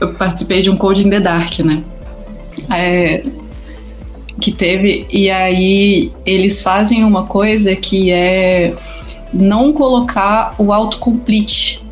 eu 0.04 0.14
participei 0.14 0.62
de 0.62 0.70
um 0.70 0.76
Code 0.76 1.06
in 1.06 1.10
the 1.10 1.20
Dark, 1.20 1.58
né? 1.60 1.82
É, 2.70 3.22
que 4.40 4.52
teve, 4.52 5.06
e 5.10 5.30
aí 5.30 6.12
eles 6.24 6.62
fazem 6.62 7.04
uma 7.04 7.24
coisa 7.24 7.74
que 7.74 8.10
é 8.10 8.74
não 9.32 9.72
colocar 9.72 10.54
o 10.58 10.72
autocomplete. 10.72 11.83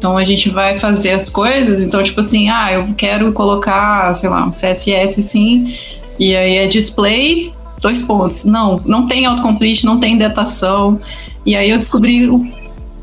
Então 0.00 0.16
a 0.16 0.24
gente 0.24 0.48
vai 0.48 0.78
fazer 0.78 1.10
as 1.10 1.28
coisas, 1.28 1.82
então 1.82 2.02
tipo 2.02 2.20
assim, 2.20 2.48
ah, 2.48 2.72
eu 2.72 2.94
quero 2.96 3.30
colocar, 3.34 4.14
sei 4.14 4.30
lá, 4.30 4.46
um 4.46 4.50
CSS 4.50 5.20
assim, 5.20 5.74
e 6.18 6.34
aí 6.34 6.56
é 6.56 6.66
display, 6.66 7.52
dois 7.82 8.00
pontos. 8.00 8.46
Não, 8.46 8.80
não 8.86 9.06
tem 9.06 9.26
autocomplete, 9.26 9.84
não 9.84 10.00
tem 10.00 10.16
datação. 10.16 10.98
E 11.44 11.54
aí 11.54 11.68
eu 11.68 11.76
descobri 11.76 12.30
o 12.30 12.50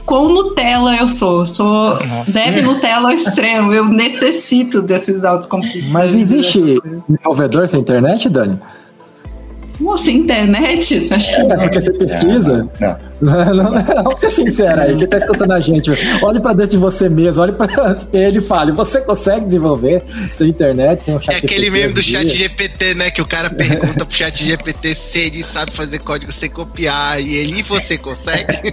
quão 0.07 0.29
Nutella 0.29 0.95
eu 0.95 1.07
sou. 1.07 1.41
Eu 1.41 1.45
sou 1.45 2.03
Nossa. 2.03 2.31
dev 2.31 2.63
Nutella 2.63 3.13
extremo. 3.13 3.71
Eu 3.71 3.85
necessito 3.85 4.81
desses 4.81 5.23
autocompletes. 5.23 5.91
Mas 5.91 6.15
existe 6.15 6.81
desenvolvedor 7.07 7.67
sem 7.67 7.79
internet, 7.79 8.27
Dani? 8.27 8.59
Nossa, 9.79 10.09
internet? 10.09 11.13
Acho 11.13 11.35
que 11.35 11.41
é, 11.41 11.57
porque 11.57 11.79
você 11.79 11.93
pesquisa. 11.93 12.67
Não, 12.79 12.87
não. 12.89 13.06
Não, 13.21 13.53
não 13.53 14.03
vamos 14.03 14.19
ser 14.19 14.29
sincero 14.29 14.81
aí, 14.81 14.95
quem 14.95 15.07
tá 15.07 15.17
escutando 15.17 15.51
a 15.51 15.59
gente, 15.59 15.91
olhe 16.21 16.39
pra 16.39 16.53
dentro 16.53 16.71
de 16.71 16.77
você 16.77 17.09
mesmo, 17.09 17.41
olhe 17.41 17.51
pra 17.51 17.67
espelho 17.91 18.37
e 18.37 18.41
fale, 18.41 18.71
você 18.71 19.01
consegue 19.01 19.45
desenvolver 19.45 20.03
sem 20.31 20.49
internet, 20.49 21.03
sem 21.03 21.15
um 21.15 21.19
chat 21.19 21.33
É 21.33 21.37
aquele 21.37 21.69
meme 21.69 21.93
do 21.93 22.01
chat 22.01 22.27
GPT, 22.27 22.93
né, 22.95 23.11
que 23.11 23.21
o 23.21 23.25
cara 23.25 23.49
pergunta 23.49 24.05
pro 24.05 24.15
chat 24.15 24.43
GPT 24.43 24.95
se 24.95 25.19
ele 25.19 25.43
sabe 25.43 25.71
fazer 25.71 25.99
código 25.99 26.31
sem 26.31 26.49
copiar, 26.49 27.19
e 27.19 27.35
ele, 27.35 27.63
você 27.63 27.97
consegue? 27.97 28.53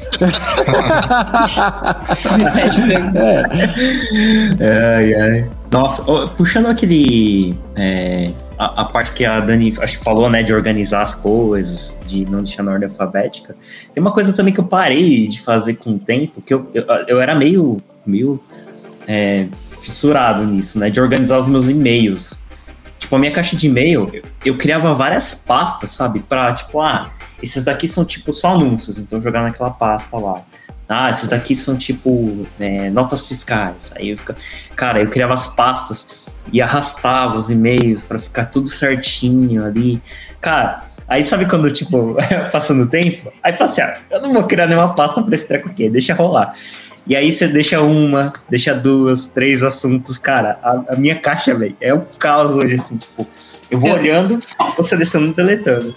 é. 3.15 3.43
Ai, 4.97 5.15
ai. 5.15 5.49
Nossa, 5.71 6.05
puxando 6.37 6.67
aquele... 6.67 7.57
É 7.77 8.31
a, 8.59 8.83
a, 8.83 8.85
parte 8.85 9.13
que 9.13 9.25
a 9.25 9.41
Dani 9.41 9.75
acho 9.79 9.99
que 9.99 10.05
falou, 10.05 10.31
né, 10.31 10.43
de 10.43 10.53
organizar 10.53 11.03
as 11.03 11.15
coisas, 11.15 11.99
de 12.07 12.25
não 12.27 12.43
deixar 12.43 12.63
na 12.63 12.73
ordem 12.73 12.89
alfabética. 12.89 13.57
Tem 13.93 14.01
uma 14.01 14.13
coisa 14.13 14.33
também 14.35 14.53
que 14.53 14.61
eu 14.61 14.65
parei 14.65 15.27
de 15.27 15.41
fazer 15.41 15.75
com 15.75 15.95
o 15.95 15.99
tempo, 15.99 16.43
que 16.43 16.53
eu, 16.53 16.71
eu, 16.75 16.85
eu 17.07 17.21
era 17.21 17.35
meio, 17.35 17.79
meio 18.07 18.43
é, 19.07 19.47
fissurado 19.81 20.45
nisso, 20.45 20.79
né, 20.79 20.91
de 20.91 21.01
organizar 21.01 21.39
os 21.39 21.47
meus 21.47 21.69
e-mails. 21.69 22.43
Tipo, 22.99 23.17
a 23.17 23.19
minha 23.19 23.33
caixa 23.33 23.57
de 23.57 23.67
e-mail, 23.67 24.09
eu, 24.13 24.23
eu 24.45 24.57
criava 24.57 24.95
várias 24.95 25.35
pastas, 25.35 25.91
sabe, 25.91 26.21
pra, 26.21 26.55
tipo, 26.55 26.81
ah, 26.81 27.11
esses 27.43 27.65
daqui 27.65 27.87
são, 27.87 28.05
tipo, 28.05 28.33
só 28.33 28.53
anúncios, 28.55 28.99
então 28.99 29.21
jogar 29.21 29.43
naquela 29.43 29.71
pasta 29.71 30.17
lá. 30.17 30.41
Ah, 30.89 31.09
esses 31.11 31.29
daqui 31.29 31.55
são, 31.55 31.77
tipo, 31.77 32.47
é, 32.59 32.91
notas 32.91 33.27
fiscais. 33.27 33.91
Aí 33.97 34.11
eu 34.11 34.19
fica... 34.19 34.35
Cara, 34.77 35.01
eu 35.03 35.11
criava 35.11 35.35
as 35.35 35.49
pastas 35.55 36.25
e 36.53 36.61
arrastava 36.61 37.39
os 37.39 37.51
e-mails 37.51 38.05
para 38.05 38.19
ficar 38.19 38.47
tudo 38.47 38.69
certinho 38.69 39.65
ali. 39.65 40.03
Cara, 40.41 40.81
aí 41.09 41.23
sabe 41.25 41.47
quando, 41.47 41.71
tipo, 41.71 42.17
passando 42.53 42.85
o 42.85 42.87
tempo? 42.87 43.33
Aí 43.43 43.57
fala 43.57 43.71
assim, 43.71 43.83
ah, 43.83 43.97
eu 44.11 44.23
não 44.23 44.33
vou 44.33 44.45
criar 44.45 44.67
nenhuma 44.67 44.95
pasta 44.95 45.23
pra 45.23 45.35
esse 45.35 45.49
treco 45.49 45.69
aqui, 45.69 45.89
deixa 45.89 46.15
rolar. 46.15 46.55
E 47.07 47.15
aí 47.15 47.31
você 47.31 47.47
deixa 47.47 47.81
uma, 47.83 48.33
deixa 48.49 48.75
duas, 48.75 49.29
três 49.29 49.63
assuntos. 49.63 50.17
Cara, 50.17 50.59
a, 50.63 50.95
a 50.95 50.97
minha 50.97 51.19
caixa, 51.21 51.55
velho, 51.55 51.77
é 51.81 51.93
um 51.93 52.05
caos 52.19 52.53
hoje, 52.53 52.77
assim, 52.77 52.97
tipo, 52.97 53.27
eu 53.71 53.79
vou 53.79 53.91
eu... 53.91 53.97
olhando, 53.97 54.39
você 54.77 54.97
deixando 54.97 55.29
e 55.29 55.35
deletando. 55.35 55.95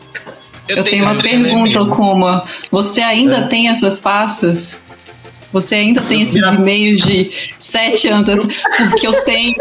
Eu, 0.67 0.77
eu 0.77 0.83
tenho, 0.83 1.05
uma 1.05 1.15
pergunta, 1.15 1.85
Kuma. 1.95 2.41
Você 2.71 3.01
ainda 3.01 3.37
é. 3.37 3.47
tem 3.47 3.69
essas 3.69 4.01
pastas? 4.01 4.81
Você 5.53 5.75
ainda 5.75 6.01
tem 6.01 6.23
esses 6.23 6.43
e-mails 6.43 7.01
de 7.01 7.31
sete 7.57 8.09
anos? 8.09 8.61
Porque 8.75 9.07
eu 9.07 9.23
tenho 9.23 9.55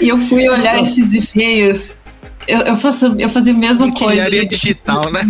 e 0.00 0.08
eu 0.08 0.18
fui 0.18 0.48
olhar 0.48 0.80
esses 0.80 1.14
e-mails. 1.14 1.98
Eu, 2.48 2.60
eu, 2.60 2.76
faço, 2.78 3.14
eu 3.18 3.28
fazia 3.28 3.52
a 3.52 3.56
mesma 3.56 3.92
coisa. 3.92 4.14
Engenharia 4.14 4.46
digital, 4.46 5.12
né? 5.12 5.20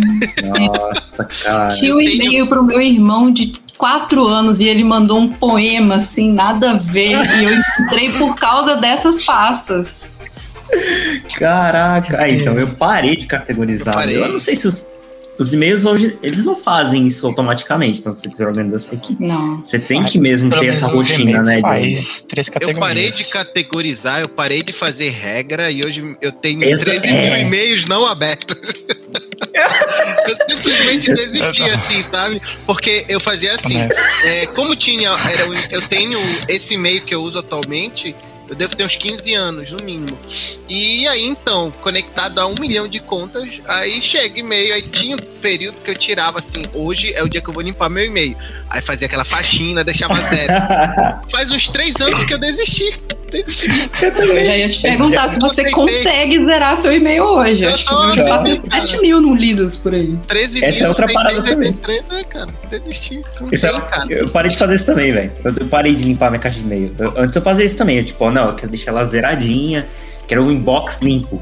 Nossa, 0.57 1.25
cara. 1.43 1.73
Tinha 1.73 1.93
um 1.93 1.99
e-mail 1.99 2.47
pro 2.47 2.63
meu 2.63 2.81
irmão 2.81 3.29
de 3.29 3.51
quatro 3.77 4.25
anos 4.25 4.61
e 4.61 4.67
ele 4.67 4.85
mandou 4.85 5.19
um 5.19 5.27
poema, 5.27 5.95
assim, 5.95 6.31
nada 6.31 6.71
a 6.71 6.73
ver. 6.75 7.19
e 7.39 7.43
eu 7.43 7.53
encontrei 7.53 8.09
por 8.13 8.35
causa 8.35 8.77
dessas 8.77 9.25
pastas. 9.25 10.09
Caraca. 11.37 12.17
Ah, 12.21 12.29
então 12.29 12.53
eu 12.57 12.67
parei 12.67 13.17
de 13.17 13.25
categorizar. 13.25 13.95
Eu, 13.95 13.99
parei. 13.99 14.23
eu 14.23 14.29
não 14.29 14.39
sei 14.39 14.55
se 14.55 14.67
os 14.67 14.89
os 15.39 15.53
e-mails 15.53 15.85
hoje, 15.85 16.17
eles 16.21 16.43
não 16.43 16.55
fazem 16.55 17.07
isso 17.07 17.25
automaticamente. 17.25 17.99
Então, 17.99 18.11
se 18.11 18.21
você 18.21 18.29
quiser 18.29 18.47
organizar, 18.47 18.79
você 18.79 18.89
tem 18.89 18.99
que. 18.99 19.17
Não. 19.19 19.63
Você 19.63 19.79
tem 19.79 20.03
que 20.03 20.19
mesmo 20.19 20.49
ter 20.49 20.67
essa 20.67 20.87
rotina, 20.87 21.41
né? 21.41 21.61
Faz 21.61 22.21
três 22.21 22.49
categorias. 22.49 22.75
Eu 22.75 22.81
parei 22.81 23.11
de 23.11 23.25
categorizar, 23.25 24.21
eu 24.21 24.29
parei 24.29 24.63
de 24.63 24.73
fazer 24.73 25.09
regra 25.09 25.71
e 25.71 25.83
hoje 25.83 26.17
eu 26.21 26.31
tenho 26.31 26.63
Essa 26.63 26.83
13 26.83 27.07
é. 27.07 27.11
mil 27.11 27.47
e-mails 27.47 27.85
não 27.85 28.05
abertos. 28.05 28.55
eu 30.27 30.35
simplesmente 30.49 31.13
desisti 31.13 31.63
assim, 31.63 32.03
sabe? 32.03 32.41
Porque 32.65 33.05
eu 33.07 33.19
fazia 33.19 33.53
assim. 33.55 33.77
É, 34.23 34.45
como 34.47 34.75
tinha. 34.75 35.09
Era, 35.09 35.43
eu 35.71 35.81
tenho 35.83 36.19
esse 36.47 36.75
e-mail 36.75 37.01
que 37.01 37.15
eu 37.15 37.21
uso 37.21 37.39
atualmente 37.39 38.15
eu 38.49 38.55
devo 38.55 38.75
ter 38.75 38.83
uns 38.83 38.95
15 38.95 39.33
anos, 39.33 39.71
no 39.71 39.83
mínimo. 39.83 40.17
E 40.67 41.07
aí, 41.07 41.25
então, 41.25 41.71
conectado 41.81 42.39
a 42.39 42.47
um 42.47 42.55
milhão 42.59 42.87
de 42.87 42.99
contas, 42.99 43.61
aí 43.67 44.01
chega 44.01 44.39
e-mail, 44.39 44.73
aí 44.73 44.81
tinha 44.81 45.15
um 45.15 45.19
período 45.19 45.77
que 45.81 45.91
eu 45.91 45.95
tirava 45.95 46.39
assim, 46.39 46.65
hoje 46.73 47.13
é 47.13 47.23
o 47.23 47.29
dia 47.29 47.41
que 47.41 47.49
eu 47.49 47.53
vou 47.53 47.61
limpar 47.61 47.89
meu 47.89 48.05
e-mail. 48.05 48.35
Aí 48.69 48.81
fazia 48.81 49.07
aquela 49.07 49.25
faxina, 49.25 49.83
deixava 49.83 50.15
zero. 50.21 50.53
Faz 51.29 51.51
uns 51.51 51.67
três 51.67 51.95
anos 52.01 52.23
que 52.23 52.33
eu 52.33 52.39
desisti. 52.39 52.93
Desisti. 53.31 53.67
Eu 54.01 54.45
já 54.45 54.57
ia 54.57 54.67
te 54.67 54.81
perguntar 54.81 55.29
se 55.29 55.39
você 55.39 55.69
consegue 55.71 56.43
zerar 56.43 56.75
seu 56.77 56.93
e-mail 56.93 57.23
hoje. 57.23 57.63
Eu 57.63 57.69
acho 57.69 57.87
que 57.87 57.93
eu 57.93 58.15
já 58.15 58.23
faço 58.27 58.55
7 58.55 59.01
mil 59.01 59.21
não 59.21 59.35
lidos 59.35 59.77
por 59.77 59.93
aí. 59.93 60.17
13 60.27 60.65
Essa 60.65 60.77
mil, 60.77 60.85
é 60.85 60.89
outra 60.89 61.07
parada 61.07 61.43
também. 61.43 61.73
13, 61.73 62.05
é, 62.11 62.23
cara, 62.23 62.47
desisti. 62.69 63.21
Isso 63.51 63.67
é, 63.67 63.81
cara. 63.81 64.05
Eu 64.09 64.29
parei 64.29 64.51
de 64.51 64.57
fazer 64.57 64.75
isso 64.75 64.85
também, 64.85 65.11
velho. 65.11 65.31
Eu 65.43 65.67
parei 65.67 65.95
de 65.95 66.05
limpar 66.05 66.31
minha 66.31 66.39
caixa 66.39 66.59
de 66.59 66.65
e-mail. 66.65 66.91
antes 67.17 67.35
eu 67.35 67.41
fazia 67.41 67.65
isso 67.65 67.77
também. 67.77 67.97
Eu, 67.97 68.05
tipo, 68.05 68.29
não, 68.31 68.38
eu 68.47 68.55
quero 68.55 68.71
deixar 68.71 68.91
ela 68.91 69.03
zeradinha, 69.03 69.87
quero 70.27 70.43
um 70.43 70.51
inbox 70.51 70.99
limpo. 71.01 71.41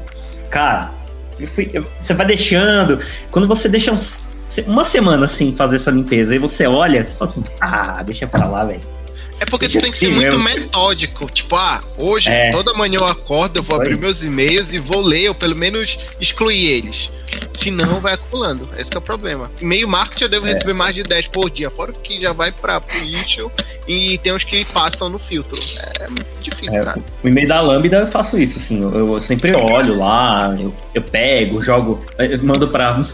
Cara, 0.50 0.90
eu 1.38 1.46
fui, 1.46 1.70
eu, 1.72 1.84
você 2.00 2.14
vai 2.14 2.26
deixando. 2.26 2.98
Quando 3.30 3.46
você 3.46 3.68
deixa 3.68 3.92
uns, 3.92 4.26
uma 4.66 4.84
semana 4.84 5.24
assim 5.24 5.54
fazer 5.54 5.76
essa 5.76 5.90
limpeza, 5.90 6.34
e 6.34 6.38
você 6.38 6.66
olha, 6.66 7.02
você 7.02 7.14
fala 7.14 7.30
assim, 7.30 7.44
ah, 7.60 8.02
deixa 8.02 8.26
pra 8.26 8.46
lá, 8.46 8.64
velho. 8.64 8.97
É 9.40 9.46
porque 9.46 9.68
tu 9.68 9.80
tem 9.80 9.90
que 9.90 9.96
ser 9.96 10.08
muito 10.08 10.38
metódico. 10.38 11.30
Tipo, 11.30 11.56
ah, 11.56 11.82
hoje, 11.96 12.30
é. 12.30 12.50
toda 12.50 12.74
manhã 12.74 12.98
eu 12.98 13.06
acordo, 13.06 13.58
eu 13.58 13.62
vou 13.62 13.76
Foi. 13.76 13.86
abrir 13.86 13.98
meus 13.98 14.22
e-mails 14.22 14.72
e 14.72 14.78
vou 14.78 15.00
ler, 15.00 15.28
ou 15.28 15.34
pelo 15.34 15.56
menos 15.56 15.98
excluir 16.20 16.66
eles. 16.66 17.10
Senão 17.52 18.00
vai 18.00 18.14
acumulando. 18.14 18.68
Esse 18.78 18.94
é 18.94 18.98
o 18.98 19.02
problema. 19.02 19.50
E-mail 19.60 19.88
marketing 19.88 20.24
eu 20.24 20.30
devo 20.30 20.46
é. 20.46 20.50
receber 20.50 20.72
mais 20.72 20.94
de 20.94 21.02
10 21.02 21.28
por 21.28 21.50
dia, 21.50 21.70
fora 21.70 21.92
que 21.92 22.20
já 22.20 22.32
vai 22.32 22.52
pra 22.52 22.80
lixo 23.04 23.50
e 23.86 24.18
tem 24.18 24.32
uns 24.32 24.44
que 24.44 24.64
passam 24.66 25.08
no 25.08 25.18
filtro. 25.18 25.58
É 26.00 26.08
muito 26.08 26.26
difícil, 26.40 26.80
é, 26.80 26.84
cara. 26.84 27.02
O 27.22 27.28
e-mail 27.28 27.48
da 27.48 27.60
Lambda 27.60 27.98
eu 27.98 28.06
faço 28.06 28.38
isso, 28.38 28.58
assim. 28.58 28.82
Eu, 28.82 29.14
eu 29.14 29.20
sempre 29.20 29.56
olho 29.56 29.98
lá, 29.98 30.54
eu, 30.58 30.72
eu 30.94 31.02
pego, 31.02 31.62
jogo, 31.62 32.04
eu 32.18 32.42
mando 32.42 32.68
pra. 32.68 33.04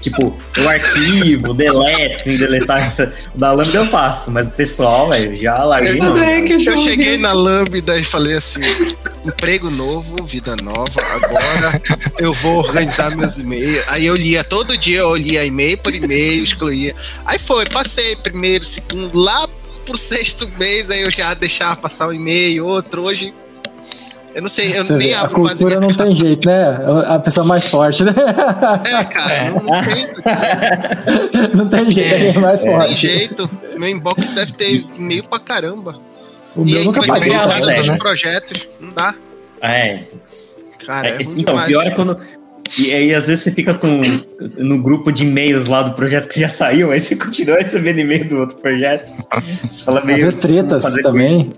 Tipo, 0.00 0.38
o 0.56 0.68
arquivo, 0.68 1.52
deleto, 1.52 2.24
deletar 2.24 2.78
essa. 2.78 3.12
O 3.34 3.38
da 3.38 3.50
Lambda 3.50 3.76
eu 3.76 3.86
faço, 3.86 4.30
mas 4.30 4.46
o 4.46 4.50
pessoal, 4.50 5.10
velho, 5.10 5.36
já 5.36 5.59
larguei. 5.64 6.00
Eu, 6.00 6.72
eu 6.72 6.76
cheguei 6.78 7.18
na 7.18 7.32
Lambda 7.32 7.98
e 7.98 8.04
falei 8.04 8.34
assim: 8.34 8.60
emprego 9.24 9.70
novo, 9.70 10.22
vida 10.24 10.56
nova, 10.56 11.00
agora 11.12 11.82
eu 12.18 12.32
vou 12.32 12.58
organizar 12.58 13.14
meus 13.16 13.38
e-mails. 13.38 13.84
Aí 13.88 14.06
eu 14.06 14.16
lia, 14.16 14.44
todo 14.44 14.76
dia 14.76 15.00
eu 15.00 15.16
lia 15.16 15.44
e-mail 15.44 15.78
por 15.78 15.94
e-mail, 15.94 16.44
excluía. 16.44 16.94
Aí 17.24 17.38
foi, 17.38 17.66
passei 17.66 18.16
primeiro, 18.16 18.64
segundo, 18.64 19.18
lá 19.18 19.48
pro 19.84 19.96
sexto 19.98 20.48
mês, 20.58 20.90
aí 20.90 21.02
eu 21.02 21.10
já 21.10 21.34
deixava 21.34 21.76
passar 21.76 22.08
um 22.08 22.12
e-mail, 22.12 22.66
outro. 22.66 23.02
Hoje 23.02 23.34
eu 24.34 24.42
não 24.42 24.48
sei, 24.48 24.70
eu 24.78 24.84
Você 24.84 24.96
nem 24.96 25.12
abro 25.12 25.32
A 25.44 25.48
cultura 25.48 25.80
não 25.80 25.88
tem 25.88 26.14
jeito, 26.14 26.48
né? 26.48 26.78
A 27.06 27.18
pessoa 27.18 27.44
mais 27.44 27.66
forte, 27.66 28.04
né? 28.04 28.14
É, 28.84 29.04
cara, 29.04 29.34
é. 29.34 29.50
Não, 29.50 29.62
não, 29.62 29.82
tem. 29.82 31.54
não 31.54 31.68
tem 31.68 31.90
jeito, 31.90 32.14
é, 32.14 32.28
é 32.28 32.38
mais 32.38 32.60
forte. 32.60 32.78
Não 32.78 32.86
tem 32.86 32.96
jeito. 32.96 33.50
Meu 33.80 33.88
inbox 33.88 34.28
deve 34.30 34.52
ter 34.52 34.84
e-mail 34.98 35.24
pra 35.24 35.38
caramba. 35.38 35.94
O 36.54 36.62
e 36.62 36.72
meu 36.72 36.78
aí 36.80 36.84
nunca 36.84 37.02
paguei. 37.02 37.30
Né? 37.32 37.96
projetos, 37.98 38.68
não 38.78 38.90
dá. 38.90 39.14
É. 39.62 40.02
Cara, 40.84 41.08
é, 41.08 41.12
É, 41.12 41.22
ruim 41.24 41.40
então, 41.40 41.54
demais. 41.54 41.66
pior 41.66 41.86
é 41.86 41.90
quando. 41.90 42.18
E 42.78 42.94
aí, 42.94 43.14
às 43.14 43.26
vezes, 43.26 43.42
você 43.44 43.52
fica 43.52 43.72
com 43.74 44.00
no 44.58 44.82
grupo 44.82 45.10
de 45.10 45.24
e-mails 45.24 45.66
lá 45.66 45.82
do 45.82 45.92
projeto 45.94 46.28
que 46.28 46.38
já 46.38 46.48
saiu, 46.48 46.92
aí 46.92 47.00
você 47.00 47.16
continua 47.16 47.56
recebendo 47.56 48.00
e-mail 48.00 48.28
do 48.28 48.36
outro 48.36 48.58
projeto. 48.58 49.10
Você 49.66 49.82
fala 49.82 50.00
Às 50.00 50.06
meio. 50.06 50.18
vezes 50.18 50.38
tretas 50.38 50.84
também. 51.02 51.50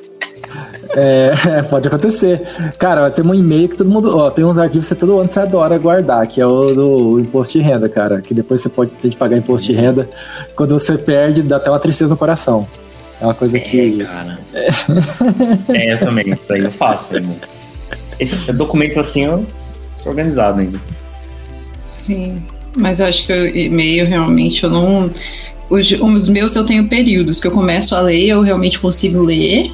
É, 1.49 1.63
pode 1.63 1.89
acontecer. 1.89 2.43
Cara, 2.79 3.11
tem 3.11 3.25
um 3.25 3.35
e-mail 3.35 3.69
que 3.69 3.77
todo 3.77 3.89
mundo. 3.89 4.15
Ó, 4.17 4.31
tem 4.31 4.45
uns 4.45 4.59
arquivos 4.59 4.87
que 4.87 4.95
você 4.95 4.95
todo 4.95 5.19
ano 5.19 5.29
você 5.29 5.41
adora 5.41 5.79
guardar, 5.79 6.27
que 6.27 6.41
é 6.41 6.47
o 6.47 6.67
do 6.67 7.19
imposto 7.19 7.59
de 7.59 7.65
renda, 7.65 7.89
cara. 7.89 8.21
Que 8.21 8.35
depois 8.35 8.61
você 8.61 8.69
pode 8.69 8.91
ter 8.93 9.09
que 9.09 9.17
pagar 9.17 9.37
imposto 9.39 9.73
de 9.73 9.75
renda. 9.79 10.09
Quando 10.55 10.79
você 10.79 10.99
perde, 10.99 11.43
dá 11.43 11.57
até 11.57 11.71
uma 11.71 11.79
tristeza 11.79 12.11
no 12.11 12.17
coração. 12.19 12.67
É 13.21 13.25
uma 13.25 13.35
coisa 13.35 13.57
É, 13.57 13.61
que. 13.61 14.05
cara. 14.05 14.39
É, 15.73 15.93
eu 15.95 15.99
também, 15.99 16.31
isso 16.31 16.53
aí 16.53 16.61
eu 16.63 16.71
faço, 16.71 17.15
irmão. 17.17 17.37
Esses 18.21 18.45
documentos 18.55 18.99
assim 18.99 19.25
eu 19.25 19.47
sou 19.97 20.11
organizado 20.11 20.61
ainda. 20.61 20.79
Sim. 21.77 22.43
Mas 22.77 23.01
eu 23.01 23.07
acho 23.07 23.27
que 23.27 23.33
o 23.33 23.47
e-mail 23.57 24.07
realmente 24.07 24.65
eu 24.65 24.71
não. 24.71 25.11
Os, 25.71 25.91
os 25.91 26.29
meus 26.29 26.55
eu 26.55 26.67
tenho 26.67 26.87
períodos 26.89 27.41
que 27.41 27.47
eu 27.47 27.53
começo 27.53 27.95
a 27.97 28.01
ler, 28.01 28.27
eu 28.27 28.43
realmente 28.43 28.79
consigo 28.79 29.23
ler, 29.23 29.73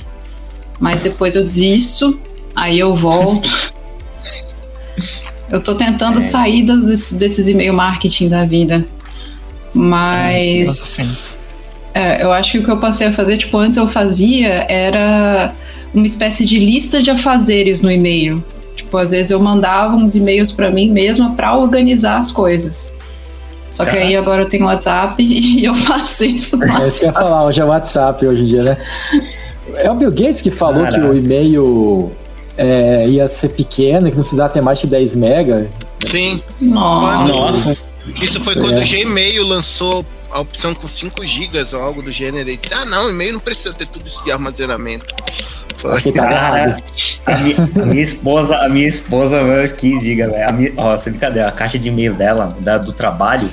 mas 0.79 1.03
depois 1.03 1.37
eu 1.37 1.43
desisto, 1.43 2.19
aí 2.55 2.79
eu 2.79 2.95
volto. 2.95 3.73
eu 5.51 5.63
tô 5.63 5.75
tentando 5.75 6.19
É. 6.19 6.23
sair 6.23 6.63
dos, 6.65 7.13
desses 7.13 7.49
e-mail 7.49 7.75
marketing 7.75 8.29
da 8.29 8.45
vida. 8.45 8.87
Mas. 9.75 10.67
Nossa, 10.67 10.87
sim. 11.03 11.17
É, 11.95 12.23
eu 12.23 12.33
acho 12.33 12.53
que 12.53 12.59
o 12.59 12.65
que 12.65 12.71
eu 12.71 12.79
passei 12.79 13.09
a 13.09 13.13
fazer, 13.13 13.39
tipo, 13.39 13.57
antes 13.59 13.77
eu 13.77 13.89
fazia 13.89 14.67
era 14.69 15.53
uma 15.93 16.07
espécie 16.07 16.45
de 16.47 16.59
lista 16.59 17.03
de 17.03 17.11
afazeres 17.11 17.83
no 17.83 17.91
e-mail. 17.91 18.45
Tipo, 18.77 18.97
às 18.99 19.11
vezes 19.11 19.31
eu 19.31 19.41
mandava 19.41 19.97
uns 19.97 20.15
e-mails 20.15 20.53
pra 20.53 20.71
mim 20.71 20.91
mesma 20.91 21.35
pra 21.35 21.57
organizar 21.57 22.19
as 22.19 22.31
coisas. 22.31 22.97
Só 23.71 23.85
que 23.85 23.97
aí 23.97 24.17
agora 24.17 24.43
eu 24.43 24.49
tenho 24.49 24.65
WhatsApp 24.65 25.21
e 25.23 25.65
eu 25.65 25.75
faço 25.75 26.25
isso. 26.25 26.63
É 26.63 26.87
eu 26.87 26.87
ia 26.87 27.13
falar, 27.13 27.45
hoje 27.45 27.61
é 27.61 27.65
WhatsApp 27.65 28.27
hoje 28.27 28.43
em 28.43 28.47
dia, 28.47 28.63
né? 28.63 28.77
É 29.77 29.91
o 29.91 29.95
Bill 29.95 30.11
Gates 30.11 30.41
que 30.41 30.51
falou 30.51 30.85
Caraca. 30.85 31.01
que 31.01 31.07
o 31.07 31.17
e-mail 31.17 32.13
é, 32.57 33.07
ia 33.09 33.27
ser 33.29 33.49
pequeno, 33.51 34.09
que 34.11 34.17
não 34.17 34.23
precisava 34.23 34.53
ter 34.53 34.61
mais 34.61 34.79
de 34.79 34.87
10 34.87 35.15
mega. 35.15 35.69
Sim. 36.01 36.43
Nossa. 36.61 37.33
Nossa. 37.33 37.93
Isso 38.23 38.41
foi 38.41 38.55
quando 38.55 38.79
É. 38.79 38.83
o 38.83 38.89
Gmail 38.89 39.45
lançou 39.47 40.05
a 40.31 40.41
opção 40.41 40.75
com 40.75 40.87
5 40.89 41.25
GB 41.25 41.63
ou 41.75 41.83
algo 41.83 42.03
do 42.03 42.11
gênero. 42.11 42.49
E 42.49 42.57
disse: 42.57 42.73
Ah, 42.75 42.85
não, 42.85 43.11
e-mail 43.11 43.35
não 43.35 43.41
precisa 43.41 43.73
ter 43.75 43.87
tudo 43.87 44.07
isso 44.07 44.25
de 44.25 44.31
armazenamento. 44.33 45.07
Foi. 45.77 46.01
Tá 46.01 46.13
Cara, 46.29 46.77
a 47.27 47.37
minha, 47.39 47.57
a 47.83 47.87
minha 47.87 48.03
esposa, 48.03 48.57
a 48.57 48.69
minha 48.69 48.87
esposa, 48.89 49.43
mano, 49.43 49.63
aqui, 49.63 49.99
diga, 50.01 50.29
velho. 50.29 50.73
Ó, 50.77 50.97
sem 50.97 51.13
brincadeira, 51.13 51.49
a 51.49 51.53
caixa 51.53 51.79
de 51.79 51.89
e-mail 51.89 52.15
dela, 52.15 52.49
da- 52.61 52.79
do 52.79 52.93
trabalho, 52.93 53.49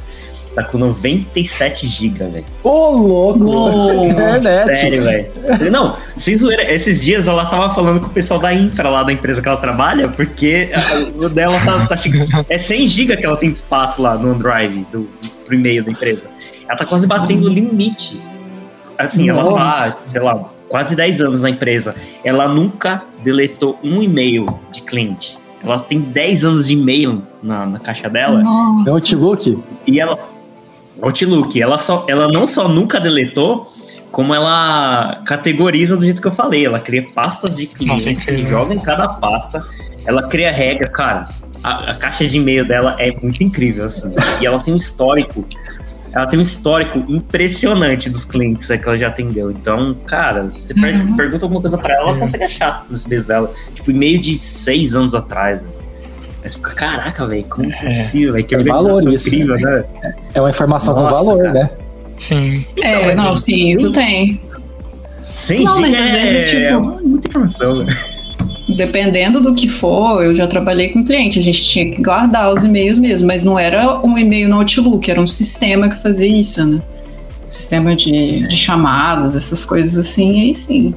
tá 0.56 0.64
com 0.64 0.78
97 0.78 1.86
GB, 1.86 2.28
velho. 2.28 2.46
Ô, 2.64 2.92
louco! 2.92 4.06
Internet! 4.06 4.76
Sério, 4.76 5.04
velho. 5.04 5.32
Não, 5.72 5.98
sem 6.16 6.36
zoeira, 6.36 6.72
esses 6.74 7.02
dias 7.04 7.28
ela 7.28 7.46
tava 7.46 7.74
falando 7.74 8.00
com 8.00 8.08
o 8.08 8.10
pessoal 8.10 8.40
da 8.40 8.54
infra 8.54 8.90
lá 8.90 9.04
da 9.04 9.12
empresa 9.12 9.42
que 9.42 9.48
ela 9.48 9.58
trabalha, 9.58 10.08
porque 10.08 10.70
o 11.16 11.28
dela 11.28 11.60
tá, 11.64 11.88
tá 11.88 11.98
chegando. 11.98 12.46
É 12.50 12.58
100 12.58 12.88
GB 12.88 13.18
que 13.18 13.26
ela 13.26 13.38
tem 13.38 13.52
de 13.52 13.58
espaço 13.58 14.02
lá 14.02 14.18
no 14.18 14.32
OneDrive 14.32 14.88
do, 14.92 15.10
pro 15.46 15.56
e-mail 15.56 15.84
da 15.84 15.92
empresa. 15.92 16.30
Ela 16.68 16.78
tá 16.78 16.86
quase 16.86 17.06
batendo 17.06 17.48
o 17.48 17.50
limite. 17.50 18.22
Assim, 18.98 19.30
ela 19.30 19.44
Nossa. 19.44 19.98
tá, 19.98 20.00
sei 20.04 20.22
lá, 20.22 20.50
quase 20.70 20.96
10 20.96 21.22
anos 21.22 21.42
na 21.42 21.50
empresa. 21.50 21.94
Ela 22.24 22.48
nunca 22.48 23.04
deletou 23.24 23.78
um 23.84 24.02
e-mail 24.02 24.46
de 24.72 24.82
cliente. 24.82 25.38
Ela 25.64 25.80
tem 25.80 26.00
10 26.00 26.46
anos 26.46 26.68
de 26.68 26.74
e-mail 26.74 27.24
na, 27.42 27.66
na 27.66 27.80
caixa 27.80 28.10
dela. 28.10 28.40
É 28.40 28.44
Nossa. 28.44 28.92
Outlook? 28.92 29.58
E 29.88 30.00
ela. 30.00 30.18
Outlook, 31.02 31.62
ela, 31.62 31.78
só, 31.78 32.06
ela 32.08 32.28
não 32.32 32.48
só 32.48 32.68
nunca 32.68 33.00
deletou, 33.00 33.72
como 34.12 34.34
ela 34.34 35.22
categoriza 35.26 35.98
do 35.98 36.04
jeito 36.06 36.22
que 36.22 36.28
eu 36.28 36.32
falei. 36.32 36.66
Ela 36.66 36.80
cria 36.80 37.06
pastas 37.14 37.58
de 37.58 37.68
clientes 37.68 38.06
Nossa, 38.06 38.10
e 38.10 38.14
incrível. 38.14 38.50
joga 38.60 38.74
em 38.74 38.80
cada 38.80 39.08
pasta. 39.10 39.62
Ela 40.06 40.28
cria 40.28 40.52
regra, 40.52 40.88
cara. 40.88 41.26
A, 41.64 41.92
a 41.92 41.96
caixa 41.96 42.26
de 42.28 42.38
e-mail 42.38 42.66
dela 42.66 42.96
é 43.00 43.12
muito 43.22 43.44
incrível, 43.44 43.86
assim. 43.86 44.14
E 44.42 44.46
ela 44.46 44.60
tem 44.60 44.74
um 44.74 44.78
histórico. 44.78 45.44
Ela 46.14 46.28
tem 46.28 46.40
um 46.40 46.42
histórico 46.42 47.04
impressionante 47.10 48.10
dos 48.10 48.24
clientes 48.24 48.68
que 48.68 48.74
ela 48.74 48.98
já 48.98 49.08
atendeu. 49.10 49.52
Então, 49.52 49.94
cara, 50.06 50.44
você 50.58 50.74
Uhum. 50.74 51.16
pergunta 51.18 51.44
alguma 51.46 51.60
coisa 51.60 51.78
pra 51.78 51.94
ela, 51.96 52.10
ela 52.12 52.20
consegue 52.20 52.46
achar 52.46 52.86
nos 52.90 53.04
e-mails 53.04 53.26
dela. 53.26 53.52
Tipo, 53.74 53.92
e-mail 53.92 54.18
de 54.22 54.36
seis 54.38 54.96
anos 54.96 55.14
atrás. 55.14 55.62
velho. 55.64 55.75
Aí 56.46 56.50
você 56.50 56.58
fica, 56.58 56.72
caraca, 56.76 57.26
velho, 57.26 57.44
como 57.50 57.68
isso 57.68 57.84
é 57.84 57.90
É. 57.90 57.94
possível, 57.94 58.34
velho? 58.34 58.46
Que 58.46 58.56
Tem 58.56 58.66
valor 58.66 59.14
isso, 59.14 59.28
incrível, 59.30 59.56
né? 59.60 59.84
É 60.36 60.40
uma 60.40 60.50
informação 60.52 60.94
Nossa, 60.94 61.08
com 61.10 61.12
valor, 61.26 61.42
cara. 61.42 61.54
né? 61.54 61.70
Sim. 62.18 62.64
É, 62.84 63.12
Então, 63.14 63.26
não, 63.26 63.36
sim, 63.38 63.72
isso 63.72 63.92
tem. 63.92 64.40
100 65.34 65.64
Não, 65.64 65.82
mas 65.82 65.96
às 65.96 66.12
vezes, 66.12 66.54
é, 66.54 66.70
tipo- 66.72 66.92
é 67.00 67.02
muita 67.04 67.28
informação, 67.28 67.84
né? 67.84 67.98
Dependendo 68.70 69.42
do 69.42 69.56
que 69.56 69.68
for, 69.68 70.24
eu 70.24 70.36
já 70.36 70.46
trabalhei 70.48 70.90
com 70.90 71.04
cliente, 71.04 71.40
a 71.40 71.42
gente 71.42 71.64
tinha 71.64 71.92
que 71.96 72.02
guardar 72.02 72.54
os 72.54 72.64
e-mails 72.64 73.00
mesmo, 73.00 73.28
mas 73.28 73.44
não 73.44 73.58
era 73.58 74.00
um 74.06 74.16
e-mail 74.18 74.48
no 74.48 74.58
Outlook, 74.58 75.10
era 75.10 75.20
um 75.20 75.28
sistema 75.28 75.90
que 75.90 75.98
fazia 76.02 76.28
isso, 76.28 76.64
né? 76.66 76.80
Sistema 77.48 77.96
de, 77.96 78.48
de 78.48 78.56
chamadas, 78.56 79.36
essas 79.36 79.66
coisas 79.66 79.98
assim, 79.98 80.42
aí 80.42 80.54
sim. 80.56 80.94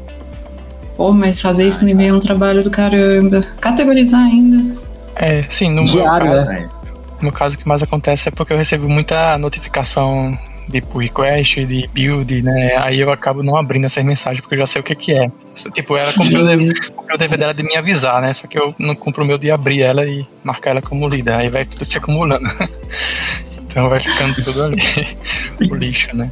Pô, 0.97 1.13
mas 1.13 1.41
fazer 1.41 1.67
isso 1.69 1.85
no 1.85 1.91
e-mail 1.91 2.15
é 2.15 2.17
um 2.17 2.21
trabalho 2.21 2.63
do 2.63 2.71
caramba. 2.71 3.41
Categorizar 3.61 4.21
ainda. 4.21 4.78
É, 5.19 5.45
sim, 5.51 5.71
no 5.71 5.83
meu, 5.83 6.03
Diário, 6.03 6.27
caso, 6.27 6.45
né? 6.47 6.69
no 7.17 7.23
meu 7.23 7.33
caso, 7.33 7.57
o 7.57 7.59
que 7.59 7.67
mais 7.67 7.83
acontece 7.83 8.29
é 8.29 8.33
porque 8.33 8.53
eu 8.53 8.57
recebo 8.57 8.89
muita 8.89 9.37
notificação 9.37 10.39
de 10.69 10.83
pull 10.83 11.01
request, 11.01 11.65
de 11.65 11.89
build, 11.93 12.43
né? 12.43 12.77
Aí 12.77 13.01
eu 13.01 13.11
acabo 13.11 13.43
não 13.43 13.57
abrindo 13.57 13.87
essas 13.87 14.05
mensagens 14.05 14.41
porque 14.41 14.55
eu 14.55 14.61
já 14.61 14.67
sei 14.67 14.81
o 14.81 14.85
que 14.85 14.95
que 14.95 15.15
é. 15.15 15.31
Isso, 15.53 15.71
Tipo, 15.71 15.97
ela 15.97 16.13
comprou 16.13 16.43
o 16.43 17.17
dever, 17.19 17.39
dela 17.39 17.55
de 17.55 17.63
me 17.63 17.75
avisar, 17.75 18.21
né? 18.21 18.33
Só 18.35 18.47
que 18.47 18.59
eu 18.59 18.75
não 18.79 18.95
compro 18.95 19.25
o 19.25 19.27
meu 19.27 19.39
de 19.39 19.51
abrir 19.51 19.83
ela 19.83 20.05
e 20.05 20.27
marcar 20.45 20.73
ela 20.73 20.83
como 20.83 21.09
lida. 21.09 21.37
Aí 21.37 21.49
vai 21.49 21.65
tudo 21.65 21.85
se 21.85 21.97
acumulando. 21.97 22.47
então 23.65 23.89
vai 23.89 23.99
ficando 23.99 24.35
tudo 24.43 24.65
ali. 24.65 24.77
o 25.71 25.75
lixo, 25.75 26.15
né? 26.15 26.31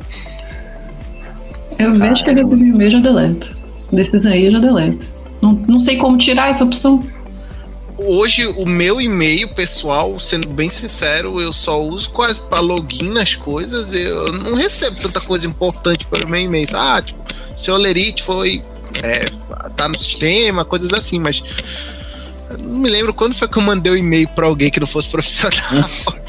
Eu 1.78 1.94
vejo 1.94 2.22
que 2.22 2.30
eu 2.30 2.34
recebi 2.34 2.62
o 2.62 2.74
e-mail, 2.74 2.90
já 2.90 3.00
deleto. 3.00 3.56
Desses 3.92 4.26
aí 4.26 4.46
eu 4.46 4.52
já 4.52 4.58
deleto. 4.58 5.14
Não, 5.40 5.52
não 5.52 5.80
sei 5.80 5.96
como 5.96 6.18
tirar 6.18 6.50
essa 6.50 6.64
opção. 6.64 7.02
Hoje, 7.98 8.46
o 8.46 8.66
meu 8.66 9.00
e-mail 9.00 9.48
pessoal, 9.48 10.18
sendo 10.20 10.48
bem 10.48 10.68
sincero, 10.68 11.40
eu 11.40 11.50
só 11.50 11.82
uso 11.82 12.10
quase 12.10 12.42
para 12.42 12.60
login 12.60 13.10
nas 13.10 13.34
coisas. 13.34 13.94
Eu 13.94 14.32
não 14.32 14.54
recebo 14.54 15.00
tanta 15.00 15.20
coisa 15.20 15.46
importante 15.46 16.06
para 16.06 16.26
o 16.26 16.28
meu 16.28 16.40
e-mail. 16.40 16.68
Ah, 16.74 17.00
tipo, 17.00 17.18
seu 17.56 17.76
Lerite 17.76 18.22
foi. 18.22 18.62
É, 19.02 19.24
tá 19.76 19.88
no 19.88 19.96
sistema, 19.96 20.64
coisas 20.64 20.92
assim, 20.92 21.18
mas. 21.18 21.42
Não 22.58 22.78
me 22.78 22.90
lembro 22.90 23.14
quando 23.14 23.34
foi 23.34 23.48
que 23.48 23.56
eu 23.56 23.62
mandei 23.62 23.92
um 23.92 23.96
e-mail 23.96 24.28
para 24.28 24.46
alguém 24.46 24.70
que 24.70 24.78
não 24.78 24.86
fosse 24.86 25.08
profissional. 25.08 25.88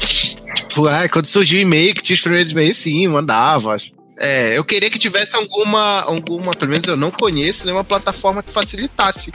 tipo, 0.54 0.86
ah, 0.86 1.06
quando 1.08 1.26
surgiu 1.26 1.58
o 1.58 1.62
e-mail 1.62 1.94
que 1.94 2.02
tinha 2.02 2.14
os 2.14 2.22
primeiros 2.22 2.52
e-mails, 2.52 2.78
sim, 2.78 3.06
mandava. 3.08 3.76
É, 4.18 4.56
eu 4.56 4.64
queria 4.64 4.90
que 4.90 4.98
tivesse 4.98 5.36
alguma, 5.36 6.00
alguma, 6.00 6.52
pelo 6.52 6.70
menos 6.70 6.86
eu 6.86 6.96
não 6.96 7.10
conheço, 7.10 7.66
nenhuma 7.66 7.84
plataforma 7.84 8.42
que 8.42 8.50
facilitasse 8.50 9.30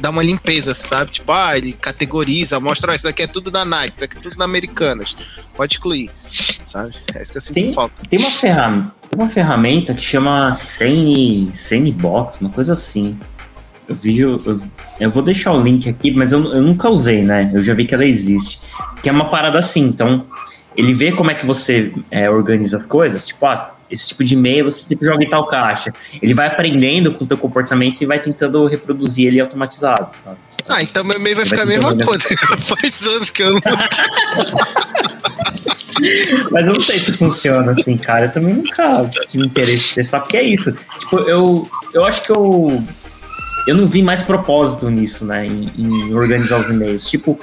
dar 0.00 0.10
uma 0.10 0.22
limpeza, 0.22 0.74
sabe? 0.74 1.10
Tipo, 1.10 1.32
ah, 1.32 1.56
ele 1.56 1.72
categoriza, 1.72 2.58
mostra, 2.60 2.94
isso 2.94 3.08
aqui 3.08 3.22
é 3.22 3.26
tudo 3.26 3.50
da 3.50 3.64
Nike, 3.64 3.96
isso 3.96 4.04
aqui 4.04 4.18
é 4.18 4.20
tudo 4.20 4.36
da 4.36 4.44
Americanas. 4.44 5.16
Pode 5.56 5.74
excluir, 5.74 6.10
sabe? 6.64 6.94
É 7.14 7.22
isso 7.22 7.32
que 7.32 7.38
eu 7.38 7.42
sinto 7.42 7.54
Tem- 7.54 7.72
falta. 7.72 7.94
Tem 8.08 8.18
uma 8.18 8.30
ferramenta, 8.30 8.92
uma 9.16 9.28
ferramenta 9.28 9.94
que 9.94 10.02
chama 10.02 10.52
Sane, 10.52 11.50
Sanebox, 11.54 12.40
uma 12.40 12.50
coisa 12.50 12.72
assim. 12.74 13.18
Eu 13.88 13.94
vi, 13.94 14.18
eu, 14.20 14.60
eu 15.00 15.10
vou 15.10 15.22
deixar 15.22 15.52
o 15.52 15.62
link 15.62 15.88
aqui, 15.88 16.10
mas 16.10 16.30
eu, 16.32 16.44
eu 16.52 16.62
nunca 16.62 16.88
usei, 16.90 17.22
né? 17.22 17.50
Eu 17.54 17.62
já 17.62 17.74
vi 17.74 17.86
que 17.86 17.94
ela 17.94 18.04
existe. 18.04 18.60
Que 19.02 19.08
é 19.08 19.12
uma 19.12 19.30
parada 19.30 19.58
assim, 19.58 19.82
então 19.82 20.26
ele 20.76 20.92
vê 20.92 21.10
como 21.10 21.30
é 21.30 21.34
que 21.34 21.44
você 21.46 21.92
é, 22.10 22.30
organiza 22.30 22.76
as 22.76 22.86
coisas, 22.86 23.26
tipo, 23.26 23.44
ah, 23.46 23.74
esse 23.90 24.08
tipo 24.08 24.22
de 24.24 24.34
e-mail 24.34 24.64
você 24.64 24.84
sempre 24.84 25.06
joga 25.06 25.24
em 25.24 25.28
tal 25.28 25.46
caixa. 25.46 25.92
Ele 26.20 26.34
vai 26.34 26.46
aprendendo 26.46 27.12
com 27.14 27.24
o 27.24 27.26
teu 27.26 27.38
comportamento 27.38 28.00
e 28.02 28.06
vai 28.06 28.20
tentando 28.20 28.66
reproduzir 28.66 29.28
ele 29.28 29.40
automatizado, 29.40 30.16
sabe? 30.16 30.38
Ah, 30.68 30.82
então 30.82 31.02
meu 31.04 31.18
e-mail 31.18 31.36
vai 31.36 31.44
Vai 31.44 31.58
ficar 31.58 31.62
a 31.62 31.66
mesma 31.66 31.94
né? 31.94 32.04
coisa. 32.04 32.28
Faz 32.58 33.06
anos 33.06 33.30
que 33.30 33.42
eu 33.42 33.52
não. 33.54 33.60
Mas 36.50 36.66
eu 36.66 36.74
não 36.74 36.80
sei 36.80 36.98
se 36.98 37.12
funciona 37.12 37.72
assim, 37.72 37.96
cara. 37.96 38.26
Eu 38.26 38.32
também 38.32 38.54
nunca 38.54 39.08
tive 39.28 39.44
interesse 39.46 39.88
de 39.88 39.94
testar, 39.96 40.20
porque 40.20 40.36
é 40.36 40.42
isso. 40.42 40.76
Tipo, 41.00 41.18
eu, 41.20 41.68
eu 41.92 42.04
acho 42.04 42.22
que 42.22 42.30
eu. 42.30 42.82
Eu 43.66 43.76
não 43.76 43.86
vi 43.86 44.02
mais 44.02 44.22
propósito 44.22 44.88
nisso, 44.90 45.24
né? 45.26 45.44
Em, 45.46 45.70
em 45.76 46.14
organizar 46.14 46.60
os 46.60 46.68
e-mails. 46.70 47.06
Tipo, 47.08 47.38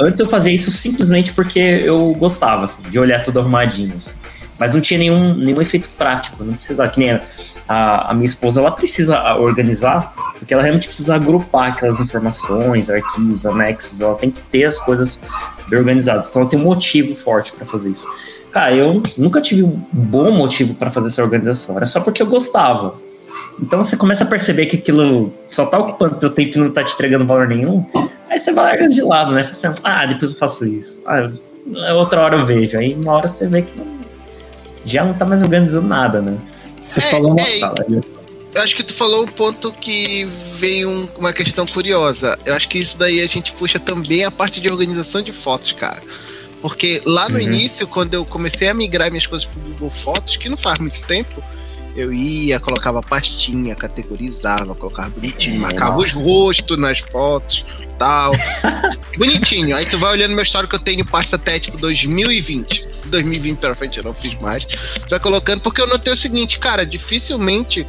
antes 0.00 0.20
eu 0.20 0.28
fazia 0.28 0.52
isso 0.52 0.70
simplesmente 0.70 1.32
porque 1.32 1.58
eu 1.58 2.12
gostava, 2.14 2.64
assim, 2.64 2.82
de 2.88 2.98
olhar 2.98 3.22
tudo 3.22 3.40
arrumadinho. 3.40 3.94
assim. 3.94 4.14
Mas 4.58 4.74
não 4.74 4.80
tinha 4.80 4.98
nenhum, 4.98 5.34
nenhum 5.34 5.60
efeito 5.60 5.88
prático, 5.98 6.42
não 6.42 6.54
precisava, 6.54 6.90
que 6.90 6.98
nem 6.98 7.20
a, 7.68 8.10
a 8.10 8.14
minha 8.14 8.24
esposa, 8.24 8.60
ela 8.60 8.70
precisa 8.70 9.34
organizar, 9.36 10.14
porque 10.38 10.54
ela 10.54 10.62
realmente 10.62 10.86
precisa 10.86 11.14
agrupar 11.14 11.72
aquelas 11.72 12.00
informações, 12.00 12.88
arquivos, 12.88 13.44
anexos, 13.44 14.00
ela 14.00 14.14
tem 14.14 14.30
que 14.30 14.40
ter 14.42 14.64
as 14.64 14.78
coisas 14.78 15.22
bem 15.68 15.78
organizadas. 15.78 16.28
Então 16.28 16.42
ela 16.42 16.50
tem 16.50 16.58
um 16.58 16.64
motivo 16.64 17.14
forte 17.14 17.52
para 17.52 17.66
fazer 17.66 17.90
isso. 17.90 18.06
Cara, 18.50 18.74
eu 18.74 19.02
nunca 19.18 19.40
tive 19.40 19.62
um 19.62 19.82
bom 19.92 20.30
motivo 20.30 20.74
para 20.74 20.90
fazer 20.90 21.08
essa 21.08 21.22
organização, 21.22 21.76
era 21.76 21.84
só 21.84 22.00
porque 22.00 22.22
eu 22.22 22.26
gostava. 22.26 22.94
Então 23.60 23.82
você 23.82 23.96
começa 23.96 24.24
a 24.24 24.26
perceber 24.26 24.66
que 24.66 24.76
aquilo 24.76 25.32
só 25.50 25.66
tá 25.66 25.78
ocupando 25.78 26.16
teu 26.16 26.30
tempo 26.30 26.56
e 26.56 26.60
não 26.60 26.70
tá 26.70 26.84
te 26.84 26.92
entregando 26.94 27.26
valor 27.26 27.48
nenhum, 27.48 27.84
aí 28.30 28.38
você 28.38 28.52
vai 28.52 28.64
largando 28.66 28.94
de 28.94 29.02
lado, 29.02 29.32
né? 29.32 29.42
Você, 29.42 29.72
ah, 29.82 30.06
depois 30.06 30.32
eu 30.32 30.38
faço 30.38 30.66
isso. 30.66 31.02
Ah, 31.06 31.28
outra 31.94 32.20
hora 32.20 32.36
eu 32.36 32.46
vejo. 32.46 32.78
Aí 32.78 32.94
uma 32.94 33.12
hora 33.12 33.28
você 33.28 33.48
vê 33.48 33.62
que 33.62 33.78
não, 33.78 33.86
já 34.86 35.04
não 35.04 35.12
tá 35.12 35.24
mais 35.24 35.42
organizando 35.42 35.86
nada, 35.86 36.22
né? 36.22 36.38
Você 36.54 37.00
é, 37.00 37.02
falou 37.02 37.32
uma 37.32 37.42
é, 37.42 37.60
Eu 38.54 38.62
acho 38.62 38.76
que 38.76 38.82
tu 38.82 38.94
falou 38.94 39.24
um 39.24 39.26
ponto 39.26 39.72
que 39.72 40.24
veio 40.54 40.88
um, 40.88 41.08
uma 41.18 41.32
questão 41.32 41.66
curiosa. 41.66 42.38
Eu 42.46 42.54
acho 42.54 42.68
que 42.68 42.78
isso 42.78 42.96
daí 42.96 43.20
a 43.20 43.26
gente 43.26 43.52
puxa 43.52 43.78
também 43.78 44.24
a 44.24 44.30
parte 44.30 44.60
de 44.60 44.70
organização 44.70 45.20
de 45.20 45.32
fotos, 45.32 45.72
cara. 45.72 46.00
Porque 46.62 47.02
lá 47.04 47.28
no 47.28 47.36
uhum. 47.36 47.42
início, 47.42 47.86
quando 47.86 48.14
eu 48.14 48.24
comecei 48.24 48.68
a 48.68 48.74
migrar 48.74 49.10
minhas 49.10 49.26
coisas 49.26 49.46
pro 49.46 49.60
Google 49.60 49.90
Fotos, 49.90 50.36
que 50.36 50.48
não 50.48 50.56
faz 50.56 50.78
muito 50.78 51.02
tempo, 51.02 51.42
eu 51.96 52.12
ia, 52.12 52.60
colocava 52.60 53.02
pastinha, 53.02 53.74
categorizava, 53.74 54.74
colocava 54.74 55.08
bonitinho, 55.08 55.56
é, 55.56 55.60
marcava 55.60 55.92
nossa. 55.92 56.06
os 56.06 56.12
rostos 56.12 56.78
nas 56.78 56.98
fotos, 56.98 57.64
tal. 57.98 58.32
bonitinho. 59.16 59.74
Aí 59.74 59.86
tu 59.86 59.96
vai 59.98 60.12
olhando 60.12 60.34
meu 60.34 60.42
histórico 60.42 60.70
que 60.70 60.76
eu 60.76 60.84
tenho 60.84 61.06
pasta 61.06 61.36
até 61.36 61.58
tipo 61.58 61.78
2020. 61.78 63.06
2020 63.06 63.58
pra 63.58 63.74
frente 63.74 63.98
eu 63.98 64.04
não 64.04 64.12
fiz 64.12 64.34
mais. 64.40 64.66
Tu 64.66 65.08
vai 65.08 65.18
colocando, 65.18 65.62
porque 65.62 65.80
eu 65.80 65.86
notei 65.86 66.12
o 66.12 66.16
seguinte, 66.16 66.58
cara, 66.58 66.84
dificilmente 66.84 67.86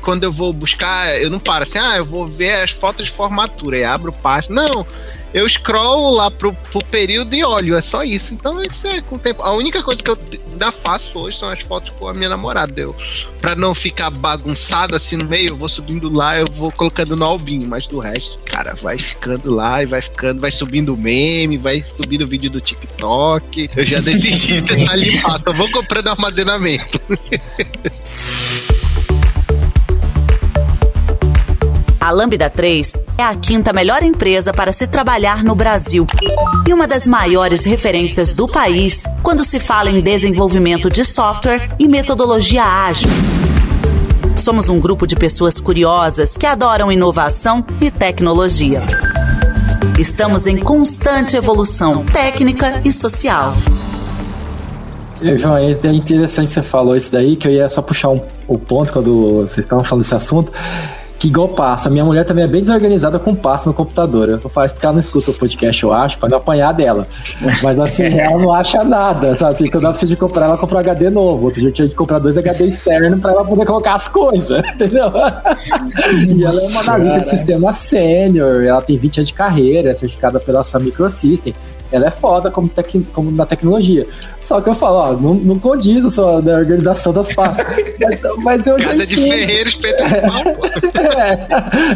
quando 0.00 0.24
eu 0.24 0.32
vou 0.32 0.52
buscar, 0.52 1.20
eu 1.20 1.28
não 1.28 1.40
paro 1.40 1.64
assim, 1.64 1.78
ah, 1.78 1.96
eu 1.96 2.04
vou 2.04 2.26
ver 2.26 2.62
as 2.62 2.70
fotos 2.70 3.06
de 3.06 3.12
formatura 3.12 3.78
e 3.78 3.84
abro 3.84 4.12
pasta. 4.12 4.52
Não, 4.52 4.86
eu 5.32 5.48
scrollo 5.48 6.10
lá 6.10 6.30
pro, 6.30 6.52
pro 6.52 6.84
período 6.84 7.34
e 7.34 7.44
olho, 7.44 7.74
é 7.74 7.82
só 7.82 8.02
isso. 8.02 8.34
Então 8.34 8.62
isso 8.62 8.86
é 8.86 9.00
com 9.00 9.16
o 9.16 9.18
tempo. 9.18 9.42
A 9.42 9.52
única 9.52 9.82
coisa 9.82 10.02
que 10.02 10.10
eu 10.10 10.18
ainda 10.50 10.72
faço 10.72 11.18
hoje 11.18 11.38
são 11.38 11.50
as 11.50 11.62
fotos 11.62 11.90
com 11.90 12.08
a 12.08 12.14
minha 12.14 12.28
namorada. 12.28 12.80
Eu, 12.80 12.94
pra 13.40 13.54
não 13.54 13.74
ficar 13.74 14.10
bagunçado 14.10 14.96
assim 14.96 15.16
no 15.16 15.24
meio, 15.24 15.50
eu 15.50 15.56
vou 15.56 15.68
subindo 15.68 16.12
lá, 16.12 16.38
eu 16.38 16.46
vou 16.46 16.72
colocando 16.72 17.16
no 17.16 17.24
albinho, 17.24 17.68
mas 17.68 17.86
do 17.86 17.98
resto, 17.98 18.38
cara, 18.50 18.74
vai 18.74 18.98
ficando 18.98 19.54
lá 19.54 19.82
e 19.82 19.86
vai 19.86 20.00
ficando, 20.00 20.40
vai 20.40 20.50
subindo 20.50 20.94
o 20.94 20.96
meme, 20.96 21.56
vai 21.56 21.82
subindo 21.82 22.22
o 22.22 22.26
vídeo 22.26 22.50
do 22.50 22.60
TikTok. 22.60 23.70
Eu 23.76 23.86
já 23.86 24.00
desisti 24.00 24.60
de 24.60 24.62
tentar 24.74 24.96
limpar, 24.96 25.38
só 25.38 25.52
vou 25.52 25.70
comprando 25.70 26.08
armazenamento. 26.08 27.00
A 32.08 32.10
Lambda 32.10 32.48
3 32.48 32.98
é 33.18 33.22
a 33.22 33.34
quinta 33.34 33.70
melhor 33.70 34.02
empresa 34.02 34.50
para 34.50 34.72
se 34.72 34.86
trabalhar 34.86 35.44
no 35.44 35.54
Brasil 35.54 36.06
e 36.66 36.72
uma 36.72 36.88
das 36.88 37.06
maiores 37.06 37.66
referências 37.66 38.32
do 38.32 38.46
país 38.46 39.02
quando 39.22 39.44
se 39.44 39.60
fala 39.60 39.90
em 39.90 40.00
desenvolvimento 40.00 40.88
de 40.88 41.04
software 41.04 41.68
e 41.78 41.86
metodologia 41.86 42.64
ágil. 42.64 43.10
Somos 44.38 44.70
um 44.70 44.80
grupo 44.80 45.06
de 45.06 45.16
pessoas 45.16 45.60
curiosas 45.60 46.34
que 46.34 46.46
adoram 46.46 46.90
inovação 46.90 47.62
e 47.78 47.90
tecnologia. 47.90 48.78
Estamos 49.98 50.46
em 50.46 50.56
constante 50.60 51.36
evolução 51.36 52.06
técnica 52.06 52.80
e 52.86 52.90
social. 52.90 53.52
João, 55.36 55.58
é 55.58 55.72
interessante 55.92 56.48
você 56.48 56.62
falou 56.62 56.96
isso 56.96 57.12
daí, 57.12 57.36
que 57.36 57.48
eu 57.48 57.52
ia 57.52 57.68
só 57.68 57.82
puxar 57.82 58.08
um, 58.08 58.20
o 58.46 58.58
ponto 58.58 58.94
quando 58.94 59.42
vocês 59.42 59.58
estavam 59.58 59.84
falando 59.84 60.04
desse 60.04 60.14
assunto 60.14 60.50
que 61.18 61.28
igual 61.28 61.48
passa. 61.48 61.90
Minha 61.90 62.04
mulher 62.04 62.24
também 62.24 62.44
é 62.44 62.46
bem 62.46 62.60
desorganizada 62.60 63.18
com 63.18 63.34
passa 63.34 63.68
no 63.68 63.74
computador. 63.74 64.28
Eu 64.28 64.48
faço 64.48 64.74
porque 64.74 64.86
ela 64.86 64.92
não 64.92 65.00
escuta 65.00 65.30
o 65.30 65.34
podcast, 65.34 65.82
eu 65.82 65.92
acho, 65.92 66.18
pra 66.18 66.28
não 66.28 66.38
apanhar 66.38 66.72
dela. 66.72 67.06
Mas 67.62 67.80
assim, 67.80 68.04
ela 68.18 68.38
não 68.38 68.52
acha 68.52 68.84
nada. 68.84 69.34
Sabe? 69.34 69.50
Assim, 69.50 69.66
quando 69.66 69.84
ela 69.84 69.92
precisa 69.92 70.10
de 70.10 70.16
comprar, 70.16 70.46
ela 70.46 70.56
compra 70.56 70.76
um 70.76 70.80
HD 70.80 71.10
novo. 71.10 71.46
Outro 71.46 71.60
dia 71.60 71.70
eu 71.70 71.72
tinha 71.72 71.88
de 71.88 71.94
comprar 71.94 72.20
dois 72.20 72.38
HD 72.38 72.66
externos 72.66 73.20
pra 73.20 73.32
ela 73.32 73.44
poder 73.44 73.66
colocar 73.66 73.94
as 73.94 74.06
coisas, 74.06 74.62
entendeu? 74.74 75.08
e 75.08 76.44
ela 76.44 76.60
é 76.60 76.68
uma 76.68 76.80
analista 76.80 77.20
de 77.20 77.28
sistema 77.28 77.72
sênior, 77.72 78.62
ela 78.62 78.80
tem 78.80 78.96
20 78.96 79.18
anos 79.18 79.28
de 79.28 79.34
carreira, 79.34 79.90
é 79.90 79.94
certificada 79.94 80.38
pela 80.38 80.62
Sun 80.62 80.80
Microsystem 80.80 81.54
ela 81.90 82.06
é 82.06 82.10
foda 82.10 82.50
como, 82.50 82.68
tec, 82.68 83.06
como 83.12 83.30
na 83.30 83.46
tecnologia. 83.46 84.06
Só 84.38 84.60
que 84.60 84.68
eu 84.68 84.74
falo, 84.74 84.96
ó, 84.96 85.12
não, 85.12 85.34
não 85.34 85.58
condiz 85.58 86.04
a 86.04 86.10
sua 86.10 86.42
da 86.42 86.56
organização 86.56 87.12
das 87.12 87.32
pastas. 87.34 87.66
mas, 88.00 88.22
mas 88.38 88.66
eu 88.66 88.76
Casa 88.78 89.06
de 89.06 89.16
ferreiro, 89.16 89.68
espeto 89.68 90.02
é, 90.02 91.46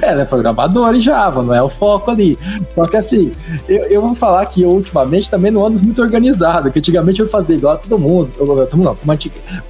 ela 0.03 0.23
é 0.23 0.25
programadora 0.25 0.97
em 0.97 1.01
Java, 1.01 1.43
não 1.43 1.55
é 1.55 1.63
o 1.63 1.69
foco 1.69 2.11
ali. 2.11 2.39
Só 2.75 2.87
que 2.87 2.97
assim, 2.97 3.33
eu, 3.69 3.85
eu 3.85 4.03
vou 4.03 4.15
falar 4.15 4.45
que 4.47 4.63
eu 4.63 4.71
ultimamente 4.71 5.31
também 5.31 5.51
não 5.51 5.65
ando 5.65 5.83
muito 5.83 6.03
organizado, 6.03 6.71
que 6.71 6.79
antigamente 6.79 7.21
eu 7.21 7.27
fazia 7.27 7.57
igual 7.57 7.75
a 7.75 7.77
todo 7.77 7.99
mundo, 7.99 8.31
eu, 8.39 8.47
todo 8.47 8.77
mundo 8.77 8.97
não, 9.07 9.17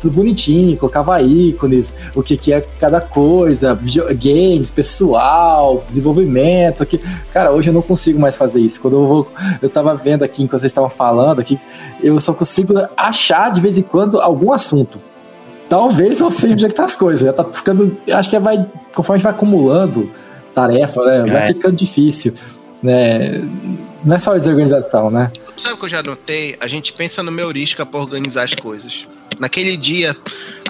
tudo 0.00 0.14
bonitinho, 0.14 0.76
colocava 0.76 1.20
ícones, 1.20 1.94
o 2.14 2.22
que, 2.22 2.36
que 2.36 2.52
é 2.52 2.60
cada 2.78 3.00
coisa, 3.00 3.78
games, 4.14 4.70
pessoal, 4.70 5.82
desenvolvimento, 5.86 6.82
aqui. 6.82 7.00
Cara, 7.32 7.50
hoje 7.50 7.70
eu 7.70 7.74
não 7.74 7.82
consigo 7.82 8.18
mais 8.18 8.36
fazer 8.36 8.60
isso. 8.60 8.80
Quando 8.80 8.96
eu 8.96 9.06
vou, 9.06 9.28
eu 9.60 9.68
tava 9.68 9.94
vendo 9.94 10.11
vendo 10.12 10.22
aqui 10.22 10.42
enquanto 10.42 10.60
vocês 10.60 10.70
estavam 10.70 10.90
falando 10.90 11.40
aqui, 11.40 11.58
eu 12.02 12.18
só 12.20 12.32
consigo 12.34 12.74
achar 12.96 13.50
de 13.50 13.60
vez 13.60 13.78
em 13.78 13.82
quando 13.82 14.20
algum 14.20 14.52
assunto. 14.52 15.00
Talvez 15.68 16.20
eu 16.20 16.30
sei 16.30 16.52
onde 16.52 16.66
é 16.66 16.68
que 16.68 16.74
tá 16.74 16.84
as 16.84 16.94
coisas. 16.94 17.24
Já 17.24 17.32
tá 17.32 17.44
ficando. 17.44 17.96
Acho 18.12 18.28
que 18.28 18.38
vai. 18.38 18.58
Conforme 18.94 19.16
a 19.16 19.18
gente 19.18 19.24
vai 19.24 19.32
acumulando 19.32 20.10
tarefa, 20.52 21.02
né? 21.04 21.32
Vai 21.32 21.42
é. 21.42 21.46
ficando 21.48 21.74
difícil. 21.74 22.34
Né? 22.82 23.40
Não 24.04 24.16
é 24.16 24.18
só 24.18 24.34
desorganização, 24.34 25.10
né? 25.10 25.30
Sabe 25.56 25.76
o 25.76 25.78
que 25.78 25.84
eu 25.86 25.88
já 25.88 26.02
notei? 26.02 26.56
A 26.60 26.66
gente 26.66 26.92
pensa 26.92 27.22
no 27.22 27.32
meu 27.32 27.46
heurística 27.46 27.86
para 27.86 28.00
organizar 28.00 28.42
as 28.42 28.54
coisas. 28.54 29.08
Naquele 29.42 29.76
dia, 29.76 30.16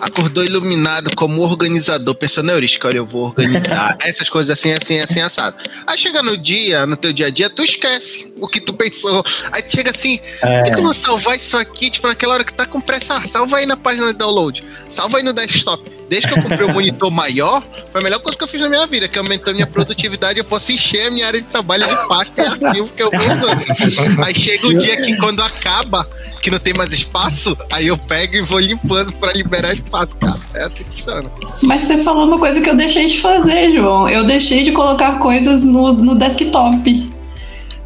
acordou 0.00 0.42
iluminado 0.42 1.14
como 1.14 1.42
organizador, 1.42 2.14
pensando 2.14 2.46
na 2.46 2.54
heurística, 2.54 2.88
olha, 2.88 2.96
eu 2.96 3.04
vou 3.04 3.26
organizar 3.26 3.98
essas 4.00 4.30
coisas 4.30 4.58
assim, 4.58 4.72
assim, 4.72 4.98
assim, 4.98 5.20
assado. 5.20 5.54
Aí 5.86 5.98
chega 5.98 6.22
no 6.22 6.38
dia, 6.38 6.86
no 6.86 6.96
teu 6.96 7.12
dia 7.12 7.26
a 7.26 7.30
dia, 7.30 7.50
tu 7.50 7.62
esquece 7.62 8.32
o 8.40 8.48
que 8.48 8.62
tu 8.62 8.72
pensou. 8.72 9.22
Aí 9.52 9.62
chega 9.68 9.90
assim, 9.90 10.18
é. 10.42 10.62
que 10.62 10.78
eu 10.78 10.82
vou 10.84 10.94
salvar 10.94 11.36
isso 11.36 11.54
aqui, 11.58 11.90
tipo, 11.90 12.08
naquela 12.08 12.32
hora 12.32 12.44
que 12.44 12.54
tá 12.54 12.64
com 12.64 12.80
pressa, 12.80 13.20
salva 13.26 13.58
aí 13.58 13.66
na 13.66 13.76
página 13.76 14.06
de 14.06 14.14
download, 14.14 14.64
salva 14.88 15.18
aí 15.18 15.22
no 15.22 15.34
desktop 15.34 16.01
desde 16.12 16.28
que 16.28 16.38
eu 16.38 16.42
comprei 16.42 16.66
o 16.66 16.72
monitor 16.74 17.10
maior, 17.10 17.62
foi 17.90 18.02
a 18.02 18.04
melhor 18.04 18.20
coisa 18.20 18.36
que 18.36 18.44
eu 18.44 18.48
fiz 18.48 18.60
na 18.60 18.68
minha 18.68 18.86
vida, 18.86 19.08
que 19.08 19.18
aumentou 19.18 19.54
minha 19.54 19.66
produtividade, 19.66 20.38
eu 20.38 20.44
posso 20.44 20.70
encher 20.70 21.06
a 21.06 21.10
minha 21.10 21.26
área 21.26 21.40
de 21.40 21.46
trabalho 21.46 21.86
de 21.86 22.06
pasta 22.06 22.42
e 22.42 22.46
arquivo 22.46 22.92
que 22.92 23.02
eu 23.02 23.10
vou 23.10 23.18
usando. 23.18 24.22
Aí 24.22 24.34
chega 24.34 24.66
o 24.66 24.76
dia 24.76 25.00
que 25.00 25.16
quando 25.16 25.40
acaba, 25.40 26.06
que 26.42 26.50
não 26.50 26.58
tem 26.58 26.74
mais 26.74 26.92
espaço, 26.92 27.56
aí 27.70 27.86
eu 27.86 27.96
pego 27.96 28.36
e 28.36 28.42
vou 28.42 28.60
limpando 28.60 29.10
para 29.14 29.32
liberar 29.32 29.72
espaço, 29.72 30.18
cara. 30.18 30.38
É 30.54 30.64
assim 30.64 30.84
que 30.84 30.96
funciona. 30.96 31.32
Mas 31.62 31.80
você 31.80 31.96
falou 31.96 32.26
uma 32.26 32.38
coisa 32.38 32.60
que 32.60 32.68
eu 32.68 32.76
deixei 32.76 33.06
de 33.06 33.18
fazer, 33.18 33.72
João. 33.72 34.06
Eu 34.06 34.24
deixei 34.24 34.64
de 34.64 34.72
colocar 34.72 35.18
coisas 35.18 35.64
no, 35.64 35.94
no 35.94 36.14
desktop. 36.14 37.10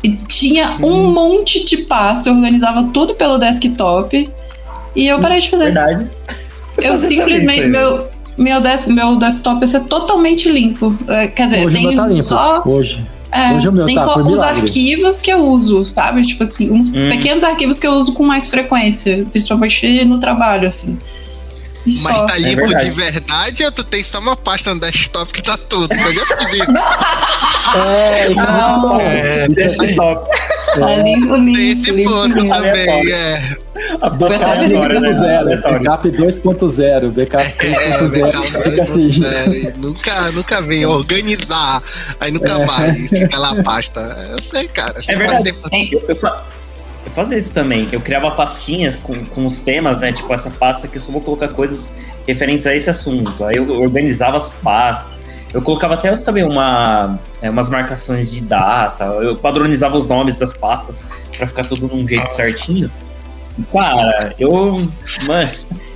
E 0.03 0.17
tinha 0.27 0.79
um 0.83 0.95
hum. 0.95 1.13
monte 1.13 1.65
de 1.65 1.77
pasta, 1.77 2.29
eu 2.29 2.35
organizava 2.35 2.91
tudo 2.93 3.15
pelo 3.15 3.39
desktop. 3.39 4.29
E 4.97 5.07
eu 5.07 5.21
parei 5.21 5.39
de 5.39 5.49
fazer. 5.49 5.67
Verdade. 5.67 6.11
Eu 6.79 6.97
simplesmente. 6.97 7.69
Meu, 7.69 8.16
meu, 8.37 8.61
des 8.61 8.87
meu 8.87 9.17
desktop 9.17 9.61
ia 9.61 9.67
ser 9.67 9.81
totalmente 9.85 10.51
limpo. 10.51 10.97
É, 11.09 11.29
quer 11.29 11.49
dizer, 11.49 11.67
Hoje 11.67 11.77
tem 11.77 11.97
tá 11.97 12.07
limpo. 12.07 12.23
só. 12.23 12.63
Hoje. 12.65 13.05
É, 13.33 13.53
Hoje 13.55 13.69
o 13.69 13.73
meu 13.73 13.87
tem 13.87 13.97
tá, 13.97 14.05
só 14.05 14.17
os 14.21 14.41
arquivos 14.41 15.21
que 15.21 15.31
eu 15.31 15.45
uso, 15.45 15.87
sabe? 15.87 16.25
Tipo 16.27 16.43
assim, 16.43 16.71
uns 16.71 16.89
hum. 16.89 17.09
pequenos 17.09 17.43
arquivos 17.43 17.79
que 17.79 17.87
eu 17.87 17.93
uso 17.93 18.13
com 18.13 18.25
mais 18.25 18.47
frequência, 18.49 19.25
principalmente 19.31 20.05
no 20.05 20.19
trabalho, 20.19 20.69
assim. 20.69 20.99
E 21.87 21.95
Mas 22.03 22.19
só. 22.19 22.27
tá 22.27 22.37
limpo 22.37 22.63
é 22.63 22.67
verdade. 22.67 22.85
de 22.85 22.91
verdade 22.91 23.65
ou 23.65 23.73
tu 23.73 23.85
tem 23.85 24.03
só 24.03 24.19
uma 24.19 24.35
pasta 24.37 24.75
no 24.75 24.81
desktop 24.81 25.33
que 25.33 25.41
tá 25.41 25.57
tudo? 25.57 25.89
Eu 25.95 26.13
já 26.13 26.25
fiz 26.25 26.55
isso. 26.55 26.73
é, 27.79 28.31
isso 28.31 28.41
é 28.41 28.51
muito 28.51 28.81
bom. 28.81 29.01
É, 29.01 29.49
desktop. 29.49 30.27
Tá 30.75 30.97
limpo, 30.97 31.37
limpo. 31.37 31.57
Tem 31.57 31.71
esse 31.71 31.91
limpo, 31.93 32.11
ponto 32.11 32.35
limpo. 32.35 32.55
também, 32.55 33.13
é. 33.13 33.57
Backup 34.01 34.59
2.0, 34.69 35.63
backup 35.63 36.11
2.0, 36.11 37.11
backup 37.13 37.45
3.0, 37.59 38.65
fica 38.65 38.83
assim. 38.83 39.07
Nunca, 39.77 40.33
nunca 40.33 40.61
vem 40.63 40.87
organizar, 40.87 41.83
aí 42.21 42.31
nunca 42.31 42.53
é. 42.53 42.67
vai, 42.67 42.95
fica 42.95 43.39
lá 43.39 43.51
a 43.51 43.63
pasta. 43.63 44.01
Eu 44.31 44.41
sei, 44.41 44.69
cara. 44.69 45.01
É 45.09 45.17
verdade. 45.17 45.55
Eu, 45.73 46.01
eu, 46.09 46.17
eu 47.07 47.11
fazia 47.13 47.39
isso 47.39 47.53
também, 47.53 47.89
eu 47.93 48.01
criava 48.01 48.33
pastinhas 48.33 48.99
com, 48.99 49.25
com 49.25 49.47
os 49.47 49.61
temas, 49.61 50.01
né, 50.01 50.13
tipo 50.13 50.33
essa 50.35 50.51
pasta 50.51 50.89
que 50.89 50.97
eu 50.97 51.01
só 51.01 51.13
vou 51.13 51.21
colocar 51.21 51.49
coisas 51.49 51.95
referentes 52.27 52.67
a 52.67 52.75
esse 52.75 52.91
assunto, 52.91 53.45
aí 53.45 53.57
eu 53.57 53.81
organizava 53.81 54.37
as 54.37 54.51
pastas, 54.51 55.25
eu 55.55 55.63
colocava 55.63 55.95
até, 55.95 56.15
sabe, 56.17 56.43
uma, 56.43 57.19
é, 57.41 57.49
umas 57.49 57.69
marcações 57.69 58.33
de 58.33 58.43
data, 58.43 59.05
eu 59.23 59.37
padronizava 59.37 59.97
os 59.97 60.07
nomes 60.09 60.37
das 60.37 60.53
pastas 60.53 61.05
para 61.37 61.47
ficar 61.47 61.65
tudo 61.65 61.87
num 61.87 62.07
jeito 62.07 62.23
Nossa. 62.23 62.43
certinho. 62.43 62.91
Cara, 63.73 64.35
eu. 64.39 64.89
Mano, 65.25 65.51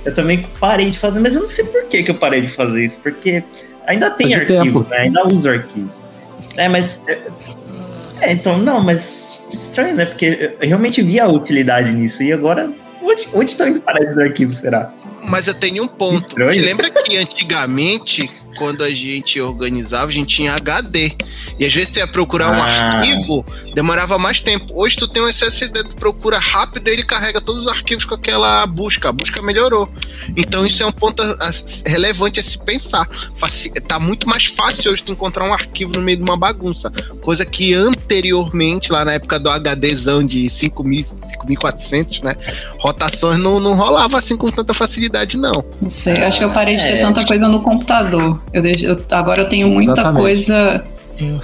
eu 0.05 0.15
também 0.15 0.45
parei 0.59 0.89
de 0.89 0.97
fazer, 0.97 1.19
mas 1.19 1.35
eu 1.35 1.41
não 1.41 1.47
sei 1.47 1.65
por 1.65 1.83
que, 1.85 2.03
que 2.03 2.11
eu 2.11 2.15
parei 2.15 2.41
de 2.41 2.47
fazer 2.49 2.83
isso, 2.83 3.01
porque 3.01 3.43
ainda 3.87 4.09
tem 4.11 4.29
Faz 4.29 4.41
arquivos, 4.41 4.85
tempo. 4.87 4.89
né? 4.89 5.03
Ainda 5.03 5.27
uso 5.27 5.49
arquivos. 5.49 6.03
É, 6.57 6.67
mas. 6.67 7.03
é, 7.07 7.21
É, 8.21 8.33
então, 8.33 8.57
não, 8.57 8.79
mas 8.81 9.41
estranho, 9.51 9.95
né? 9.95 10.05
Porque 10.05 10.55
eu 10.59 10.67
realmente 10.67 11.01
vi 11.01 11.19
a 11.19 11.27
utilidade 11.27 11.91
nisso, 11.91 12.23
e 12.23 12.31
agora. 12.31 12.71
Onde, 13.03 13.27
onde 13.33 13.51
estão 13.51 13.67
indo 13.67 13.81
parar 13.81 13.99
esses 14.01 14.17
arquivos, 14.17 14.57
será? 14.59 14.93
Mas 15.27 15.47
eu 15.47 15.55
tenho 15.55 15.83
um 15.83 15.87
ponto. 15.87 16.19
Estranho. 16.19 16.51
Que 16.51 16.59
lembra 16.59 16.89
que 16.89 17.17
antigamente, 17.17 18.29
quando 18.57 18.83
a 18.83 18.89
gente 18.89 19.39
organizava, 19.39 20.05
a 20.07 20.11
gente 20.13 20.35
tinha 20.35 20.53
HD. 20.53 21.11
E 21.59 21.65
às 21.65 21.73
vezes 21.73 21.93
você 21.93 21.99
ia 22.01 22.07
procurar 22.07 22.49
um 22.51 22.61
Ah. 22.61 22.65
arquivo, 22.65 23.45
demorava 23.73 24.17
mais 24.17 24.41
tempo. 24.41 24.65
Hoje 24.73 24.95
tu 24.97 25.07
tem 25.07 25.21
um 25.23 25.27
SSD, 25.27 25.83
tu 25.89 25.95
procura 25.95 26.39
rápido 26.39 26.87
e 26.87 26.91
ele 26.91 27.03
carrega 27.03 27.39
todos 27.41 27.63
os 27.63 27.67
arquivos 27.67 28.05
com 28.05 28.15
aquela 28.15 28.65
busca. 28.65 29.09
A 29.09 29.11
busca 29.11 29.41
melhorou. 29.41 29.89
Então 30.35 30.65
isso 30.65 30.83
é 30.83 30.85
um 30.85 30.91
ponto 30.91 31.21
a- 31.21 31.25
a- 31.47 31.89
relevante 31.89 32.39
a 32.39 32.43
se 32.43 32.57
pensar. 32.57 33.07
Faci- 33.35 33.71
tá 33.81 33.99
muito 33.99 34.27
mais 34.27 34.45
fácil 34.45 34.91
hoje 34.91 35.03
tu 35.03 35.11
encontrar 35.11 35.45
um 35.45 35.53
arquivo 35.53 35.93
no 35.93 36.01
meio 36.01 36.17
de 36.17 36.23
uma 36.23 36.37
bagunça. 36.37 36.89
Coisa 37.21 37.45
que 37.45 37.73
anteriormente, 37.73 38.91
lá 38.91 39.03
na 39.05 39.13
época 39.13 39.39
do 39.39 39.49
HDzão 39.49 40.23
de 40.23 40.49
5.000, 40.49 41.01
5.400, 41.01 42.21
né? 42.21 42.35
Rotações 42.79 43.39
não, 43.39 43.59
não 43.59 43.73
rolava 43.73 44.17
assim 44.17 44.35
com 44.37 44.49
tanta 44.49 44.73
facilidade, 44.73 45.37
não. 45.37 45.63
Não 45.81 45.89
sei, 45.89 46.13
acho 46.23 46.37
que 46.39 46.43
eu 46.45 46.51
parei 46.51 46.75
de 46.75 46.83
ter 46.83 46.97
É. 46.97 46.97
tanta 46.99 47.25
coisa 47.25 47.47
no 47.47 47.61
computador. 47.61 48.40
Eu 48.53 48.61
deixo, 48.61 48.85
eu- 48.85 49.01
agora 49.11 49.41
eu 49.43 49.49
tenho 49.49 49.67
muita 49.69 49.91
Exatamente. 49.93 50.21
coisa. 50.21 50.83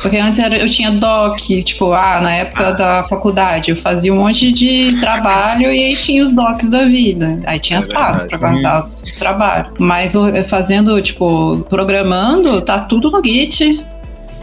Porque 0.02 0.18
antes 0.18 0.40
era- 0.40 0.58
eu 0.58 0.68
tinha 0.68 0.90
doc, 0.90 1.38
tipo, 1.64 1.94
ah, 1.94 2.20
na 2.20 2.34
época 2.34 2.72
da 2.74 3.04
faculdade, 3.04 3.70
eu 3.70 3.78
fazia 3.78 4.12
um 4.12 4.18
monte 4.18 4.52
de 4.52 4.98
trabalho 5.00 5.68
e 5.72 5.86
aí 5.86 5.96
tinha 5.96 6.24
os 6.24 6.34
docs 6.34 6.68
da 6.70 6.84
vida. 6.86 7.40
Aí 7.46 7.60
tinha 7.60 7.78
É 7.78 7.82
as 7.82 7.88
pastas 7.88 8.28
pra 8.28 8.38
verdade. 8.40 8.62
guardar 8.64 8.82
os, 8.82 9.04
os 9.04 9.16
trabalhos. 9.18 9.72
Mas 9.78 10.16
o- 10.16 10.44
fazendo, 10.46 11.00
tipo, 11.02 11.64
programando, 11.70 12.60
tá 12.64 12.80
tudo 12.80 13.12
no 13.12 13.22
Git. 13.24 13.86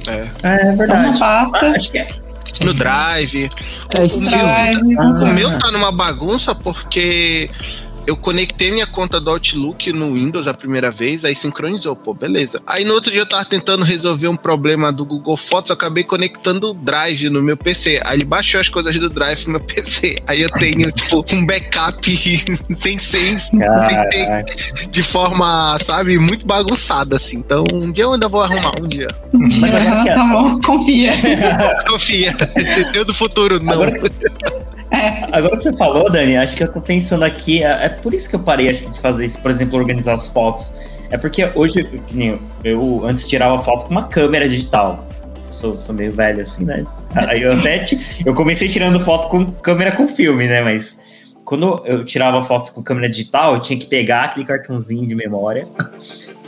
É. 0.06 0.12
É 0.44 0.56
Tá 0.66 0.72
verdade. 0.76 1.08
uma 1.08 1.18
pasta. 1.18 1.66
Ah, 1.66 1.72
acho 1.74 1.90
que 1.90 1.98
é. 1.98 2.08
No 2.62 2.72
Drive. 2.72 3.50
É 3.98 4.04
isso. 4.04 4.30
Drive. 4.30 4.94
O 4.96 5.00
Ah. 5.00 5.32
meu 5.32 5.58
tá 5.58 5.72
numa 5.72 5.90
bagunça 5.90 6.54
porque 6.54 7.50
eu 8.06 8.16
conectei 8.16 8.70
minha 8.70 8.86
conta 8.86 9.20
do 9.20 9.30
Outlook 9.30 9.92
no 9.92 10.14
Windows 10.14 10.46
a 10.46 10.54
primeira 10.54 10.90
vez, 10.90 11.24
aí 11.24 11.34
sincronizou, 11.34 11.96
pô, 11.96 12.14
beleza. 12.14 12.60
Aí 12.66 12.84
no 12.84 12.94
outro 12.94 13.10
dia 13.10 13.22
eu 13.22 13.26
tava 13.28 13.44
tentando 13.44 13.84
resolver 13.84 14.28
um 14.28 14.36
problema 14.36 14.92
do 14.92 15.04
Google 15.04 15.36
Fotos, 15.36 15.70
eu 15.70 15.74
acabei 15.74 16.04
conectando 16.04 16.70
o 16.70 16.74
Drive 16.74 17.28
no 17.30 17.42
meu 17.42 17.56
PC. 17.56 18.00
Aí 18.04 18.18
ele 18.18 18.24
baixou 18.24 18.60
as 18.60 18.68
coisas 18.68 18.94
do 18.98 19.08
Drive 19.10 19.46
no 19.46 19.52
meu 19.52 19.60
PC. 19.64 20.16
Aí 20.26 20.40
eu 20.40 20.50
tenho, 20.50 20.90
tipo, 20.92 21.24
um 21.32 21.46
backup 21.46 22.04
sem 22.74 22.98
sem, 22.98 23.38
sem 23.38 23.58
ter, 23.58 24.26
Caraca. 24.26 24.54
de 24.90 25.02
forma, 25.02 25.78
sabe, 25.82 26.18
muito 26.18 26.46
bagunçada, 26.46 27.16
assim. 27.16 27.38
Então, 27.38 27.64
um 27.72 27.90
dia 27.90 28.04
eu 28.04 28.12
ainda 28.12 28.28
vou 28.28 28.42
arrumar, 28.42 28.72
um 28.80 28.88
dia. 28.88 29.08
Mas 29.32 29.72
tá 30.06 30.24
bom, 30.30 30.60
confia. 30.60 31.12
Confia. 31.88 32.34
Deus 32.92 33.06
do 33.06 33.14
futuro, 33.14 33.62
não. 33.62 33.74
Agora 33.74 33.92
que, 33.92 34.00
É. 34.90 35.24
agora 35.32 35.56
que 35.56 35.62
você 35.62 35.76
falou, 35.76 36.10
Dani, 36.10 36.36
acho 36.36 36.56
que 36.56 36.62
eu 36.62 36.72
tô 36.72 36.80
pensando 36.80 37.24
aqui, 37.24 37.62
é, 37.62 37.86
é 37.86 37.88
por 37.88 38.14
isso 38.14 38.28
que 38.28 38.36
eu 38.36 38.40
parei 38.40 38.68
acho, 38.68 38.90
de 38.90 39.00
fazer 39.00 39.24
isso, 39.24 39.40
por 39.40 39.50
exemplo, 39.50 39.78
organizar 39.78 40.14
as 40.14 40.28
fotos. 40.28 40.74
É 41.10 41.16
porque 41.16 41.48
hoje, 41.54 42.02
eu, 42.64 43.04
antes 43.04 43.28
tirava 43.28 43.58
foto 43.62 43.86
com 43.86 43.90
uma 43.90 44.08
câmera 44.08 44.48
digital. 44.48 45.06
Sou, 45.50 45.78
sou 45.78 45.94
meio 45.94 46.10
velho 46.10 46.42
assim, 46.42 46.64
né? 46.64 46.84
Aí 47.14 47.42
eu 47.42 47.52
até 47.52 47.84
eu 48.26 48.34
comecei 48.34 48.68
tirando 48.68 48.98
foto 49.00 49.28
com 49.28 49.46
câmera 49.52 49.92
com 49.92 50.08
filme, 50.08 50.48
né? 50.48 50.62
Mas 50.62 51.00
quando 51.44 51.82
eu 51.84 52.04
tirava 52.04 52.42
fotos 52.42 52.70
com 52.70 52.82
câmera 52.82 53.08
digital, 53.08 53.54
eu 53.54 53.60
tinha 53.60 53.78
que 53.78 53.86
pegar 53.86 54.24
aquele 54.24 54.44
cartãozinho 54.46 55.06
de 55.06 55.14
memória, 55.14 55.68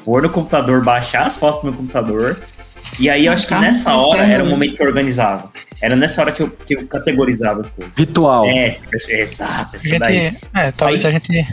pôr 0.05 0.23
no 0.23 0.31
computador, 0.31 0.83
baixar 0.83 1.27
as 1.27 1.37
fotos 1.37 1.63
no 1.63 1.71
meu 1.71 1.79
computador. 1.79 2.37
E 2.99 3.11
aí 3.11 3.27
eu 3.27 3.33
acho 3.33 3.43
que 3.47 3.49
Colocar 3.51 3.67
nessa 3.67 3.95
hora 3.95 4.25
era 4.27 4.43
o 4.43 4.47
momento 4.47 4.77
que 4.77 4.83
eu 4.83 4.87
organizava. 4.87 5.51
Era 5.83 5.95
nessa 5.95 6.23
hora 6.23 6.33
que 6.33 6.43
eu, 6.43 6.51
que 6.51 6.75
eu 6.75 6.87
categorizava 6.87 7.61
as 7.61 7.71
coisas. 7.71 7.97
Ritual. 7.97 8.47
É, 8.47 8.75
exato, 9.11 9.71
A 9.73 9.77
essa 9.77 9.89
gente, 9.89 9.99
daí. 10.01 10.37
é, 10.55 10.73
talvez 10.73 11.05
Aí- 11.05 11.11
a 11.11 11.15
gente 11.15 11.47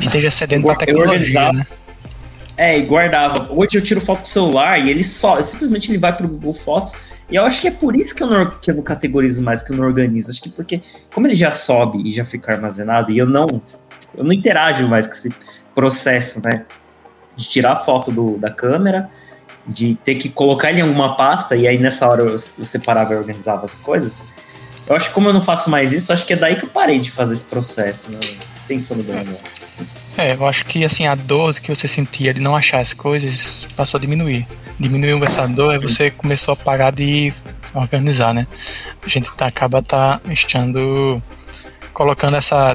esteja 0.00 0.30
cedendo 0.30 0.64
pra 0.64 0.74
tecnologia, 0.74 1.52
né? 1.52 1.66
É, 2.56 2.78
e 2.78 2.82
guardava. 2.82 3.48
Hoje 3.50 3.78
eu 3.78 3.82
tiro 3.82 4.00
foto 4.00 4.22
do 4.22 4.28
celular 4.28 4.78
e 4.78 4.90
ele 4.90 5.02
só, 5.02 5.40
simplesmente 5.42 5.90
ele 5.90 5.98
vai 5.98 6.14
pro 6.14 6.28
Google 6.28 6.52
Fotos. 6.52 6.92
E 7.30 7.36
eu 7.36 7.44
acho 7.44 7.62
que 7.62 7.68
é 7.68 7.70
por 7.70 7.96
isso 7.96 8.14
que 8.14 8.22
eu, 8.22 8.26
não, 8.28 8.50
que 8.50 8.70
eu 8.70 8.74
não 8.74 8.82
categorizo 8.82 9.42
mais, 9.42 9.62
que 9.62 9.72
eu 9.72 9.76
não 9.78 9.84
organizo. 9.86 10.30
Acho 10.30 10.42
que 10.42 10.50
porque, 10.50 10.82
como 11.14 11.26
ele 11.26 11.34
já 11.34 11.50
sobe 11.50 12.06
e 12.06 12.12
já 12.12 12.26
fica 12.26 12.52
armazenado, 12.52 13.10
e 13.10 13.16
eu 13.16 13.24
não, 13.26 13.62
eu 14.14 14.22
não 14.22 14.32
interajo 14.34 14.86
mais 14.86 15.06
com 15.06 15.14
esse 15.14 15.32
processo, 15.74 16.42
né? 16.42 16.64
De 17.34 17.48
tirar 17.48 17.72
a 17.72 17.76
foto 17.76 18.10
do, 18.12 18.36
da 18.36 18.50
câmera, 18.50 19.08
de 19.66 19.94
ter 19.96 20.16
que 20.16 20.28
colocar 20.28 20.70
ele 20.70 20.80
em 20.80 20.82
alguma 20.82 21.16
pasta, 21.16 21.54
e 21.54 21.68
aí 21.68 21.78
nessa 21.78 22.08
hora 22.08 22.22
eu, 22.22 22.28
eu 22.30 22.38
separava 22.38 23.14
e 23.14 23.16
organizava 23.16 23.64
as 23.64 23.78
coisas. 23.78 24.22
Eu 24.86 24.96
acho 24.96 25.08
que 25.08 25.14
como 25.14 25.28
eu 25.28 25.32
não 25.32 25.40
faço 25.40 25.70
mais 25.70 25.92
isso, 25.92 26.12
acho 26.12 26.26
que 26.26 26.32
é 26.32 26.36
daí 26.36 26.56
que 26.56 26.64
eu 26.64 26.68
parei 26.68 26.98
de 26.98 27.10
fazer 27.10 27.34
esse 27.34 27.44
processo, 27.44 28.10
né? 28.10 28.18
Pensando 28.66 29.02
bem 29.04 29.18
agora. 29.18 29.38
É, 30.18 30.34
eu 30.34 30.46
acho 30.46 30.64
que 30.66 30.84
assim, 30.84 31.06
a 31.06 31.14
dor 31.14 31.54
que 31.54 31.74
você 31.74 31.88
sentia 31.88 32.34
de 32.34 32.40
não 32.40 32.54
achar 32.54 32.80
as 32.80 32.92
coisas 32.92 33.66
passou 33.76 33.98
a 33.98 34.00
diminuir. 34.00 34.46
Diminuiu 34.78 35.24
essa 35.24 35.46
dor, 35.46 35.72
aí 35.72 35.78
você 35.78 36.10
começou 36.10 36.52
a 36.52 36.56
parar 36.56 36.92
de 36.92 37.32
organizar, 37.74 38.34
né? 38.34 38.46
A 39.04 39.08
gente 39.08 39.32
tá, 39.34 39.46
acaba 39.46 39.82
tá 39.82 40.20
estando 40.30 41.22
colocando 41.92 42.36
essa, 42.36 42.74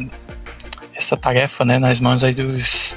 essa 0.95 1.17
tarefa 1.17 1.65
né, 1.65 1.77
nas 1.77 1.99
mãos 1.99 2.23
aí 2.23 2.33
dos, 2.33 2.95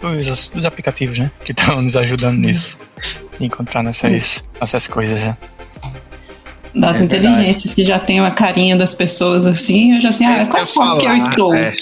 dos, 0.00 0.48
dos 0.48 0.64
aplicativos, 0.66 1.18
né? 1.18 1.30
Que 1.44 1.52
estão 1.52 1.80
nos 1.82 1.96
ajudando 1.96 2.38
nisso. 2.38 2.78
Encontrar 3.40 3.82
nessas, 3.82 4.42
nessas 4.60 4.86
coisas, 4.86 5.20
né? 5.20 5.36
Das 6.74 6.96
É 6.98 7.02
inteligências 7.04 7.74
que 7.74 7.84
já 7.84 7.98
tem 7.98 8.20
a 8.20 8.30
carinha 8.30 8.76
das 8.76 8.94
pessoas 8.94 9.44
assim, 9.46 9.94
eu 9.96 10.00
já 10.00 10.12
sei, 10.12 10.26
É 10.26 10.30
ah, 10.30 10.44
que 10.44 10.50
quais 10.50 10.70
fotos 10.70 10.98
que 10.98 11.06
eu 11.06 11.16
estou? 11.16 11.54
é. 11.54 11.74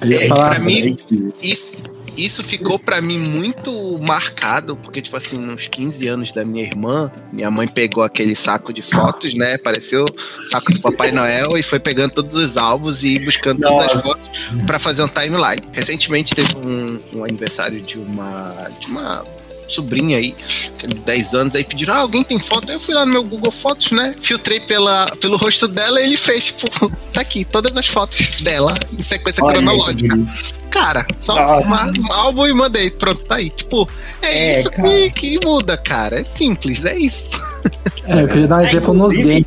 Eu 0.00 0.08
ia 0.10 0.24
É, 0.24 0.28
pra 0.28 0.50
assim, 0.50 0.96
mim- 1.10 1.32
Isso, 1.42 1.82
isso 2.24 2.42
ficou 2.42 2.78
pra 2.78 3.00
mim 3.00 3.18
muito 3.18 3.98
marcado, 4.02 4.76
porque, 4.76 5.00
tipo 5.00 5.16
assim, 5.16 5.38
nos 5.38 5.68
15 5.68 6.06
anos 6.08 6.32
da 6.32 6.44
minha 6.44 6.64
irmã, 6.64 7.10
minha 7.32 7.50
mãe 7.50 7.66
pegou 7.66 8.02
aquele 8.02 8.34
saco 8.34 8.72
de 8.72 8.82
fotos, 8.82 9.34
né? 9.34 9.58
Pareceu 9.58 10.04
saco 10.48 10.72
do 10.72 10.80
Papai 10.80 11.12
Noel 11.12 11.56
e 11.56 11.62
foi 11.62 11.78
pegando 11.80 12.12
todos 12.12 12.36
os 12.36 12.56
álbuns 12.56 13.04
e 13.04 13.18
buscando 13.18 13.60
todas 13.62 13.86
as 13.86 13.94
Nossa. 13.94 14.08
fotos 14.08 14.30
pra 14.66 14.78
fazer 14.78 15.02
um 15.02 15.08
timeline. 15.08 15.62
Recentemente 15.72 16.34
teve 16.34 16.56
um, 16.56 17.00
um 17.14 17.24
aniversário 17.24 17.80
de 17.80 17.98
uma. 17.98 18.68
de 18.78 18.86
uma 18.86 19.24
sobrinha 19.70 20.18
aí, 20.18 20.34
que 20.76 20.86
é 20.86 20.88
de 20.88 20.94
10 20.94 21.34
anos, 21.34 21.54
aí 21.54 21.62
pediram, 21.62 21.94
ah, 21.94 21.98
alguém 21.98 22.24
tem 22.24 22.40
foto? 22.40 22.68
Aí 22.68 22.74
eu 22.74 22.80
fui 22.80 22.92
lá 22.92 23.06
no 23.06 23.12
meu 23.12 23.22
Google 23.22 23.52
Fotos, 23.52 23.92
né? 23.92 24.16
Filtrei 24.20 24.58
pela, 24.58 25.06
pelo 25.20 25.36
rosto 25.36 25.68
dela 25.68 26.00
e 26.00 26.06
ele 26.06 26.16
fez, 26.16 26.46
tipo, 26.46 26.90
tá 27.14 27.20
aqui, 27.20 27.44
todas 27.44 27.76
as 27.76 27.86
fotos 27.86 28.40
dela, 28.42 28.74
em 28.92 29.00
sequência 29.00 29.44
Olha 29.44 29.58
aí, 29.58 29.64
cronológica. 29.64 30.16
bonito. 30.16 30.59
Cara, 30.80 31.06
só 31.20 31.60
uma- 31.60 31.86
um 31.86 32.12
álbum 32.12 32.46
e 32.46 32.54
mandei. 32.54 32.90
Pronto, 32.90 33.22
tá 33.24 33.36
aí. 33.36 33.50
Tipo, 33.50 33.88
é, 34.22 34.26
É, 34.54 34.58
isso 34.58 34.70
que, 34.70 35.10
que 35.10 35.44
muda, 35.44 35.76
cara. 35.76 36.18
É 36.20 36.24
simples, 36.24 36.84
é 36.84 36.96
isso. 36.98 37.38
É, 38.06 38.22
eu 38.22 38.28
queria 38.28 38.48
dar 38.48 38.56
um 38.56 38.60
É, 38.60 38.68
exemplo 38.68 38.94
nos 38.94 39.16
games. 39.16 39.44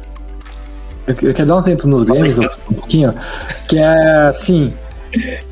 Eu, 1.05 1.13
eu 1.13 1.15
queria 1.15 1.45
dar 1.45 1.55
um 1.55 1.59
exemplo 1.59 1.87
nos 1.87 2.03
games 2.03 2.37
um, 2.39 2.47
pouquinho. 2.73 3.13
Que 3.67 3.77
é 3.77 4.27
assim. 4.27 4.73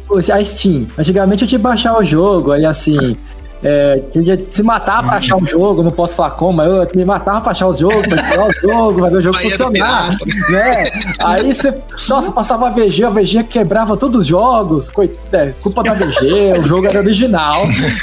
o- 0.10 0.18
A 0.18 0.44
Steam. 0.46 0.88
Antigamente 0.98 1.42
eu 1.44 1.48
tinha 1.48 1.60
que 1.60 1.64
baixar 1.64 1.98
o 1.98 2.04
jogo, 2.04 2.52
aí 2.54 2.66
assim. 2.66 3.18
É, 3.64 4.00
tinha 4.10 4.36
que 4.38 4.46
se 4.54 4.64
matar 4.64 5.04
pra 5.04 5.18
achar 5.18 5.38
o 5.38 5.46
jogo, 5.46 5.84
não 5.84 5.92
posso 5.92 6.16
falar 6.16 6.32
como, 6.32 6.54
mas 6.54 6.68
eu 6.68 6.88
me 6.96 7.06
matava 7.06 7.42
pra 7.42 7.52
achar 7.52 7.68
os 7.68 7.78
jogos, 7.78 8.08
pra 8.08 8.16
explorar 8.16 8.48
os 8.48 8.56
jogos, 8.62 9.02
fazer 9.02 9.18
o 9.18 9.22
jogo 9.22 9.36
Bahia 9.38 9.50
funcionar. 9.52 10.10
Né? 10.50 10.84
Aí 11.24 11.54
você, 11.54 11.78
nossa, 12.10 12.32
passava 12.32 12.68
a 12.68 12.70
VG, 12.72 13.04
a 13.04 13.10
VG 13.10 13.44
quebrava 13.44 13.96
todos 13.96 14.22
os 14.22 14.26
jogos, 14.26 14.90
coi- 14.90 15.12
é, 15.32 15.54
culpa 15.62 15.84
da 15.84 15.94
VG, 15.94 16.58
o 16.60 16.64
jogo 16.64 16.88
era 16.88 17.00
original, 17.00 17.56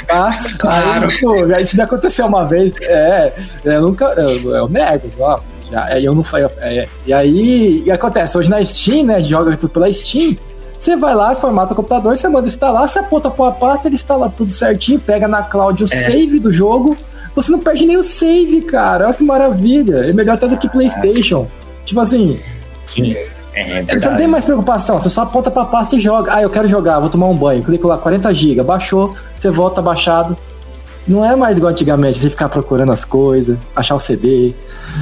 tá? 0.07 0.39
Claro. 0.57 1.07
Aí, 1.09 1.19
pô, 1.19 1.45
isso 1.57 1.75
me 1.75 1.83
aconteceu 1.83 2.25
uma 2.25 2.45
vez, 2.45 2.75
é, 2.83 3.33
eu 3.65 3.81
nunca, 3.81 4.05
eu, 4.15 4.55
eu 4.55 4.69
nego, 4.69 5.09
ó, 5.19 5.39
já, 5.69 5.83
aí 5.85 6.05
eu 6.05 6.15
não 6.15 6.23
foi, 6.23 6.41
é, 6.61 6.85
e 7.05 7.11
aí, 7.13 7.83
e 7.85 7.91
acontece, 7.91 8.37
hoje 8.37 8.49
na 8.49 8.63
Steam, 8.63 9.05
né, 9.05 9.19
joga 9.21 9.55
tudo 9.57 9.71
pela 9.71 9.91
Steam, 9.91 10.35
você 10.79 10.95
vai 10.95 11.13
lá, 11.13 11.35
formata 11.35 11.73
o 11.73 11.75
computador, 11.75 12.15
você 12.17 12.27
manda 12.29 12.47
instalar, 12.47 12.87
você 12.87 12.99
aponta 12.99 13.29
pra 13.29 13.45
uma 13.45 13.51
pasta, 13.51 13.87
ele 13.87 13.95
instala 13.95 14.29
tudo 14.29 14.49
certinho, 14.49 14.99
pega 14.99 15.27
na 15.27 15.43
cloud 15.43 15.83
o 15.83 15.85
É. 15.85 15.87
save 15.87 16.39
do 16.39 16.49
jogo, 16.49 16.97
você 17.35 17.51
não 17.51 17.59
perde 17.59 17.85
nem 17.85 17.97
o 17.97 18.01
save, 18.03 18.61
cara, 18.61 19.05
olha 19.05 19.13
que 19.13 19.23
maravilha, 19.23 20.09
é 20.09 20.13
melhor 20.13 20.35
até 20.35 20.47
do 20.47 20.57
que 20.57 20.69
Playstation. 20.69 21.47
Tipo 21.85 21.99
assim, 21.99 22.39
Que- 22.87 23.15
É, 23.53 23.83
você 23.99 24.09
não 24.09 24.15
tem 24.15 24.27
mais 24.27 24.45
preocupação, 24.45 24.97
você 24.97 25.09
só 25.09 25.23
aponta 25.23 25.51
pra 25.51 25.65
pasta 25.65 25.95
e 25.95 25.99
joga. 25.99 26.33
Ah, 26.33 26.41
eu 26.41 26.49
quero 26.49 26.67
jogar, 26.67 26.99
vou 26.99 27.09
tomar 27.09 27.27
um 27.27 27.35
banho, 27.35 27.61
clico 27.61 27.87
lá, 27.87 27.97
40 27.97 28.33
GB, 28.33 28.63
baixou, 28.63 29.13
você 29.35 29.49
volta 29.49 29.81
baixado, 29.81 30.37
Não 31.09 31.25
é 31.25 31.35
mais 31.35 31.57
igual 31.57 31.71
antigamente, 31.71 32.17
você 32.19 32.29
ficar 32.29 32.47
procurando 32.49 32.91
as 32.91 33.03
coisas, 33.03 33.57
achar 33.75 33.95
o 33.95 33.99
CD. 33.99 34.53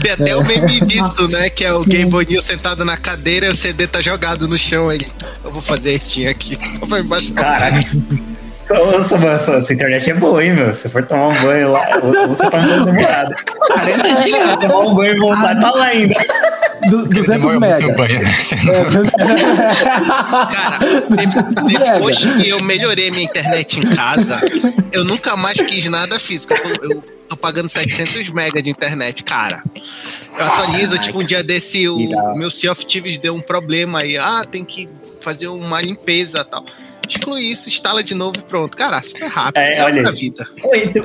Tem 0.02 0.12
até 0.12 0.32
É. 0.32 0.36
o 0.38 0.44
meme 0.46 0.80
disso, 0.82 1.22
Nossa, 1.24 1.38
né? 1.38 1.50
Que 1.50 1.66
é 1.66 1.74
o 1.74 1.80
sim. 1.84 1.90
Game 1.90 2.10
Boy 2.10 2.26
sentado 2.42 2.86
na 2.86 2.96
cadeira 2.96 3.48
e 3.48 3.50
o 3.50 3.56
CD 3.56 3.88
tá 3.88 4.02
jogado 4.02 4.48
no 4.48 4.58
chão. 4.58 4.90
Ele, 4.90 5.06
eu 5.44 5.52
vou 5.52 5.62
fazer 5.62 5.96
este 5.96 6.26
aqui, 6.26 6.58
só 6.80 6.88
pra 6.88 7.02
embaixo. 7.02 7.34
Caraca. 7.34 7.78
Sua, 8.68 9.62
sua 9.62 9.74
internet 9.74 10.10
é 10.12 10.14
boa, 10.14 10.44
hein, 10.44 10.54
meu? 10.54 10.76
Se 10.76 10.90
for 10.90 11.04
tomar 11.06 11.28
um 11.30 11.42
banho 11.42 11.72
lá, 11.72 11.82
ou 12.04 12.28
você 12.28 12.46
um 12.46 12.50
banho 12.50 12.86
demorado. 12.86 13.36
40 13.68 14.14
dias, 14.24 14.60
tomar 14.60 14.80
um 14.80 14.96
banho 14.96 15.16
e 15.16 15.20
voltar, 15.20 15.60
tá 15.60 15.72
lá 15.72 15.86
ainda. 15.86 16.16
Du- 16.90 17.08
200 17.08 17.52
Demora 17.54 17.60
muito 17.60 17.88
mega. 17.88 17.94
banho, 17.96 18.22
né? 18.22 18.34
Cara, 20.54 20.80
de- 21.66 21.78
depois 21.78 22.18
que 22.26 22.50
eu 22.50 22.62
melhorei 22.64 23.10
minha 23.12 23.24
internet 23.24 23.80
em 23.80 23.84
casa, 23.96 24.40
eu 24.92 25.04
nunca 25.04 25.36
mais 25.38 25.60
quis 25.62 25.88
nada 25.88 26.20
físico. 26.20 26.54
Eu 26.54 26.62
tô, 26.62 26.94
eu 26.94 27.04
tô 27.30 27.38
pagando 27.38 27.68
700 27.70 28.30
mega 28.30 28.62
de 28.62 28.70
internet, 28.70 29.24
cara. 29.24 29.64
Eu 30.38 30.46
atualizo, 30.46 30.92
Caraca. 30.92 31.04
tipo, 31.06 31.20
um 31.20 31.24
dia 31.24 31.44
desse, 31.44 31.88
o 31.90 32.36
meu 32.36 32.52
Sea 32.52 32.72
of 32.72 32.86
Thieves 32.86 33.18
deu 33.18 33.34
um 33.36 33.42
problema 33.42 34.00
aí. 34.02 34.18
Ah, 34.18 34.44
tem 34.50 34.64
que 34.64 34.88
fazer 35.22 35.48
uma 35.48 35.82
limpeza 35.82 36.40
e 36.42 36.44
tal. 36.44 36.64
Exclui 37.08 37.44
isso, 37.44 37.70
instala 37.70 38.04
de 38.04 38.14
novo 38.14 38.38
e 38.38 38.42
pronto. 38.44 38.76
Cara, 38.76 39.02
super 39.02 39.28
rápido. 39.28 39.62
É, 39.62 39.78
É, 39.78 39.84
olha 39.84 40.12
vida. 40.12 40.48
Então, 40.74 41.04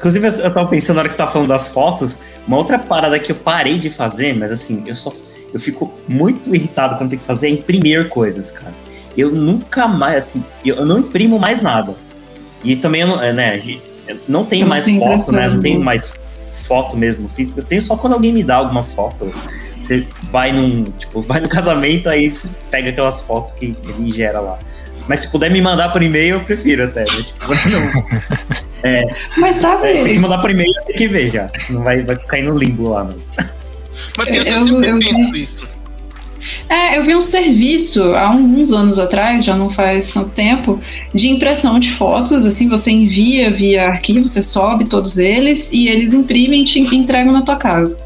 Inclusive, 0.00 0.28
eu 0.28 0.54
tava 0.54 0.66
pensando 0.66 0.96
na 0.96 1.00
hora 1.02 1.08
que 1.08 1.14
você 1.14 1.18
tava 1.18 1.30
falando 1.30 1.48
das 1.48 1.68
fotos, 1.68 2.20
uma 2.46 2.56
outra 2.56 2.78
parada 2.78 3.18
que 3.18 3.32
eu 3.32 3.36
parei 3.36 3.78
de 3.78 3.90
fazer, 3.90 4.34
mas 4.36 4.50
assim, 4.50 4.82
eu 4.86 4.94
só. 4.94 5.12
Eu 5.52 5.60
fico 5.60 5.92
muito 6.08 6.54
irritado 6.54 6.96
quando 6.96 7.10
tenho 7.10 7.20
que 7.20 7.26
fazer 7.26 7.48
é 7.48 7.50
imprimir 7.50 8.08
coisas, 8.08 8.50
cara. 8.50 8.72
Eu 9.14 9.30
nunca 9.30 9.86
mais, 9.86 10.16
assim, 10.16 10.44
eu, 10.64 10.76
eu 10.76 10.86
não 10.86 11.00
imprimo 11.00 11.38
mais 11.38 11.60
nada. 11.60 11.94
E 12.64 12.76
também 12.76 13.02
eu 13.02 13.08
não, 13.08 13.22
é, 13.22 13.32
né, 13.32 13.58
eu 14.08 14.16
não 14.26 14.44
tenho 14.44 14.62
Eu 14.62 14.64
não 14.64 14.68
mais 14.70 14.84
tenho 14.86 15.00
foto, 15.00 15.32
né? 15.32 15.48
Não 15.48 15.60
tenho 15.60 15.80
mais 15.80 16.14
foto 16.66 16.96
mesmo 16.96 17.28
física. 17.28 17.60
Eu 17.60 17.64
tenho 17.64 17.82
só 17.82 17.94
quando 17.96 18.14
alguém 18.14 18.32
me 18.32 18.42
dá 18.42 18.56
alguma 18.56 18.82
foto. 18.82 19.30
Você 19.82 20.06
vai 20.30 20.50
num, 20.50 20.84
tipo, 20.84 21.20
vai 21.22 21.40
no 21.40 21.48
casamento, 21.48 22.08
aí 22.08 22.30
você 22.30 22.48
pega 22.70 22.88
aquelas 22.88 23.20
fotos 23.20 23.52
que, 23.52 23.74
que 23.74 23.90
ele 23.90 24.10
gera 24.10 24.40
lá. 24.40 24.58
Mas 25.08 25.20
se 25.20 25.30
puder 25.30 25.50
me 25.50 25.60
mandar 25.60 25.90
por 25.92 26.02
e-mail, 26.02 26.36
eu 26.36 26.40
prefiro 26.44 26.84
até. 26.84 27.00
Né? 27.00 27.06
Tipo, 27.06 27.46
não, 27.70 29.08
Mas 29.38 29.56
sabe, 29.56 29.88
é, 29.88 30.02
tem 30.04 30.14
que 30.14 30.18
mandar 30.20 30.38
por 30.38 30.50
e-mail, 30.50 30.72
tem 30.86 30.96
que 30.96 31.08
ver 31.08 31.32
já. 31.32 31.50
Não 31.70 31.82
vai, 31.82 32.02
vai 32.02 32.16
cair 32.16 32.44
no 32.44 32.56
limbo 32.56 32.90
lá, 32.90 33.04
mas. 33.04 33.30
Mas 34.16 34.28
eu, 34.28 34.42
Eu- 34.42 34.58
sempre 34.60 34.88
eu- 34.88 34.98
penso 34.98 35.36
isso. 35.36 35.80
É, 36.70 36.96
eu 36.96 37.04
vi 37.04 37.14
um 37.14 37.20
serviço 37.20 38.14
há 38.14 38.30
uns 38.30 38.72
anos 38.72 38.98
atrás, 38.98 39.44
já 39.44 39.54
não 39.54 39.68
faz 39.68 40.10
tanto 40.14 40.30
tempo, 40.30 40.80
de 41.12 41.28
impressão 41.28 41.78
de 41.78 41.90
fotos. 41.90 42.46
Assim, 42.46 42.66
você 42.68 42.90
envia 42.90 43.50
via 43.50 43.86
arquivo, 43.88 44.26
você 44.26 44.42
sobe 44.42 44.86
todos 44.86 45.18
eles 45.18 45.70
e 45.70 45.86
eles 45.88 46.14
imprimem 46.14 46.62
e 46.62 46.64
te 46.64 46.78
entregam 46.80 47.32
na 47.32 47.42
tua 47.42 47.56
casa. 47.56 47.98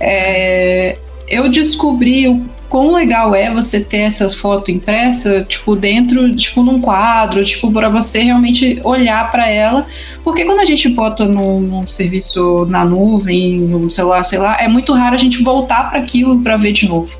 É, 0.00 0.96
eu 1.28 1.48
descobri 1.48 2.26
o 2.26 2.42
quão 2.72 2.90
legal 2.94 3.34
é 3.34 3.52
você 3.52 3.82
ter 3.82 3.98
essa 3.98 4.30
foto 4.30 4.70
impressa, 4.70 5.42
tipo, 5.42 5.76
dentro, 5.76 6.34
tipo, 6.34 6.62
num 6.62 6.80
quadro, 6.80 7.44
tipo, 7.44 7.70
para 7.70 7.90
você 7.90 8.22
realmente 8.22 8.80
olhar 8.82 9.30
para 9.30 9.46
ela. 9.46 9.86
Porque 10.24 10.42
quando 10.46 10.60
a 10.60 10.64
gente 10.64 10.88
bota 10.88 11.26
num, 11.26 11.60
num 11.60 11.86
serviço 11.86 12.64
na 12.70 12.82
nuvem, 12.82 13.58
no 13.58 13.90
celular, 13.90 14.22
sei 14.22 14.38
lá, 14.38 14.56
é 14.58 14.68
muito 14.68 14.94
raro 14.94 15.14
a 15.14 15.18
gente 15.18 15.42
voltar 15.42 15.90
para 15.90 15.98
aquilo 15.98 16.40
para 16.40 16.56
ver 16.56 16.72
de 16.72 16.88
novo. 16.88 17.14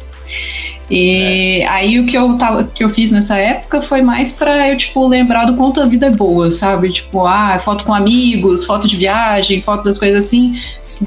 E 0.90 1.62
aí 1.68 2.00
o 2.00 2.06
que 2.06 2.16
eu, 2.16 2.34
tava, 2.38 2.64
que 2.64 2.82
eu 2.82 2.88
fiz 2.88 3.10
nessa 3.10 3.36
época 3.36 3.82
foi 3.82 4.00
mais 4.00 4.32
pra 4.32 4.70
eu, 4.70 4.76
tipo, 4.78 5.06
lembrar 5.06 5.44
do 5.44 5.54
quanto 5.54 5.82
a 5.82 5.84
vida 5.84 6.06
é 6.06 6.10
boa, 6.10 6.50
sabe? 6.50 6.90
Tipo, 6.90 7.26
ah, 7.26 7.58
foto 7.58 7.84
com 7.84 7.92
amigos, 7.92 8.64
foto 8.64 8.88
de 8.88 8.96
viagem, 8.96 9.60
foto 9.60 9.84
das 9.84 9.98
coisas 9.98 10.24
assim. 10.24 10.54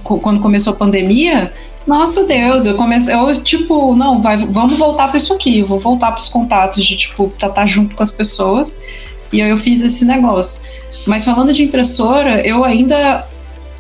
Quando 0.04 0.40
começou 0.40 0.74
a 0.74 0.76
pandemia, 0.76 1.52
nossa 1.86 2.24
Deus, 2.26 2.66
eu 2.66 2.76
comecei, 2.76 3.14
eu, 3.14 3.32
tipo, 3.44 3.96
não, 3.96 4.22
vai, 4.22 4.38
vamos 4.38 4.78
voltar 4.78 5.08
pra 5.08 5.18
isso 5.18 5.34
aqui, 5.34 5.60
eu 5.60 5.68
vou 5.68 5.80
voltar 5.80 6.12
pros 6.12 6.30
contatos 6.30 6.84
de, 6.84 6.98
tipo, 6.98 7.32
estar 7.34 7.66
junto 7.66 7.96
com 7.96 8.04
as 8.04 8.12
pessoas. 8.12 8.80
E 9.32 9.42
aí 9.42 9.50
eu 9.50 9.58
fiz 9.58 9.82
esse 9.82 10.06
negócio. 10.06 10.62
Mas 11.06 11.26
falando 11.26 11.54
de 11.54 11.64
impressora, 11.64 12.46
eu 12.46 12.64
ainda 12.64 13.28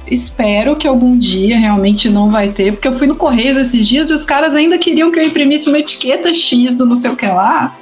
espero 0.07 0.75
que 0.75 0.87
algum 0.87 1.17
dia 1.17 1.57
realmente 1.57 2.09
não 2.09 2.29
vai 2.29 2.49
ter, 2.49 2.73
porque 2.73 2.87
eu 2.87 2.93
fui 2.93 3.07
no 3.07 3.15
Correios 3.15 3.57
esses 3.57 3.87
dias 3.87 4.09
e 4.09 4.13
os 4.13 4.23
caras 4.23 4.53
ainda 4.53 4.77
queriam 4.77 5.11
que 5.11 5.19
eu 5.19 5.23
imprimisse 5.23 5.67
uma 5.67 5.79
etiqueta 5.79 6.33
X 6.33 6.75
do 6.75 6.85
não 6.85 6.95
sei 6.95 7.11
o 7.11 7.15
que 7.15 7.25
lá. 7.25 7.75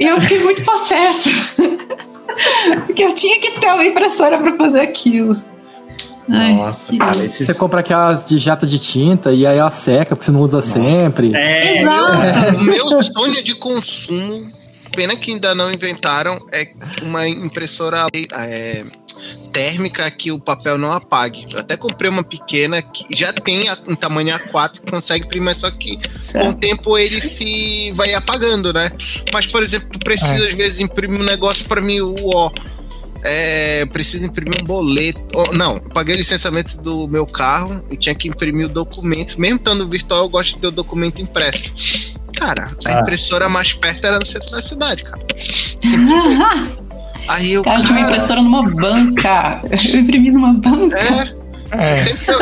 E 0.00 0.04
eu 0.04 0.20
fiquei 0.20 0.38
muito 0.42 0.62
possessa. 0.62 1.30
porque 2.86 3.02
eu 3.02 3.14
tinha 3.14 3.40
que 3.40 3.60
ter 3.60 3.72
uma 3.72 3.84
impressora 3.84 4.38
para 4.38 4.52
fazer 4.54 4.80
aquilo. 4.80 5.36
Ai, 6.30 6.54
Nossa, 6.54 6.92
que 6.92 6.98
cara, 6.98 7.24
esses. 7.24 7.46
Você 7.46 7.54
compra 7.54 7.80
aquelas 7.80 8.26
de 8.26 8.38
jato 8.38 8.66
de 8.66 8.78
tinta 8.78 9.32
e 9.32 9.46
aí 9.46 9.56
ela 9.58 9.70
seca, 9.70 10.14
porque 10.14 10.24
você 10.26 10.30
não 10.32 10.40
usa 10.40 10.60
sempre. 10.60 11.34
É, 11.34 11.80
Exato. 11.80 12.56
O 12.60 12.62
meu 12.64 13.02
sonho 13.02 13.42
de 13.42 13.54
consumo, 13.54 14.46
pena 14.94 15.16
que 15.16 15.32
ainda 15.32 15.54
não 15.54 15.72
inventaram, 15.72 16.38
é 16.52 16.68
uma 17.02 17.26
impressora 17.28 18.06
é, 18.34 18.84
térmica 19.52 20.10
que 20.10 20.30
o 20.30 20.38
papel 20.38 20.76
não 20.78 20.92
apague. 20.92 21.46
Eu 21.52 21.60
até 21.60 21.76
comprei 21.76 22.10
uma 22.10 22.22
pequena 22.22 22.82
que 22.82 23.04
já 23.16 23.32
tem 23.32 23.68
a- 23.68 23.78
em 23.88 23.94
tamanho 23.94 24.34
A4 24.36 24.80
que 24.82 24.90
consegue 24.90 25.24
imprimir, 25.24 25.56
só 25.56 25.70
que 25.70 25.96
com 25.96 26.08
o 26.08 26.12
Certo. 26.12 26.58
tempo 26.58 26.98
ele 26.98 27.20
se 27.20 27.90
vai 27.94 28.12
apagando, 28.14 28.72
né? 28.72 28.90
Mas, 29.32 29.46
por 29.46 29.62
exemplo, 29.62 29.88
tu 29.92 29.98
precisa 30.00 30.46
às 30.48 30.54
vezes 30.54 30.80
imprimir 30.80 31.20
um 31.20 31.24
negócio 31.24 31.64
pra 31.66 31.80
mim, 31.80 32.00
o 32.00 32.14
ó. 32.34 32.50
É, 33.24 33.84
preciso 33.86 34.26
imprimir 34.26 34.60
um 34.62 34.64
boleto. 34.64 35.20
Ó, 35.34 35.52
Não, 35.52 35.74
eu 35.74 35.80
paguei 35.92 36.14
o 36.14 36.18
licenciamento 36.18 36.80
do 36.80 37.08
meu 37.08 37.26
carro 37.26 37.82
e 37.90 37.96
tinha 37.96 38.14
que 38.14 38.28
imprimir 38.28 38.66
o 38.66 38.68
documento. 38.68 39.40
Mesmo 39.40 39.56
estando 39.56 39.88
virtual, 39.88 40.22
eu 40.24 40.28
gosto 40.28 40.54
de 40.54 40.58
ter 40.60 40.66
o 40.68 40.70
documento 40.70 41.20
impresso. 41.20 41.72
Cara, 42.36 42.68
a 42.86 42.98
Ah. 42.98 43.00
impressora 43.00 43.48
mais 43.48 43.72
perto 43.72 44.06
era 44.06 44.18
no 44.18 44.24
centro 44.26 44.50
da 44.52 44.62
cidade, 44.62 45.02
cara. 45.02 45.20
Aí 47.28 47.52
eu, 47.52 47.62
Cara, 47.62 47.80
tinha 47.80 47.90
uma 47.92 48.00
cara, 48.00 48.12
impressora 48.14 48.42
numa 48.42 48.62
banca. 48.74 49.60
Eu 49.92 50.00
imprimi 50.00 50.30
numa 50.30 50.52
banca. 50.54 50.98
é, 51.72 51.92
É, 51.92 51.96
sempre 51.96 52.32
eu 52.32 52.40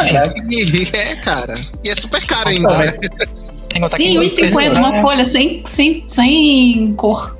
É, 0.94 1.16
cara. 1.16 1.54
E 1.82 1.88
é 1.90 1.96
super 1.96 2.24
caro 2.24 2.48
ainda, 2.50 2.78
né? 2.78 2.86
tem 2.92 3.10
que 3.10 3.80
contar 3.80 3.96
Sim, 3.96 4.12
que 4.12 4.18
1,50, 4.18 4.46
impressora- 4.50 4.78
uma 4.78 5.00
folha 5.02 5.26
sem, 5.26 5.62
sem, 5.66 6.04
sem 6.06 6.94
cor. 6.96 7.36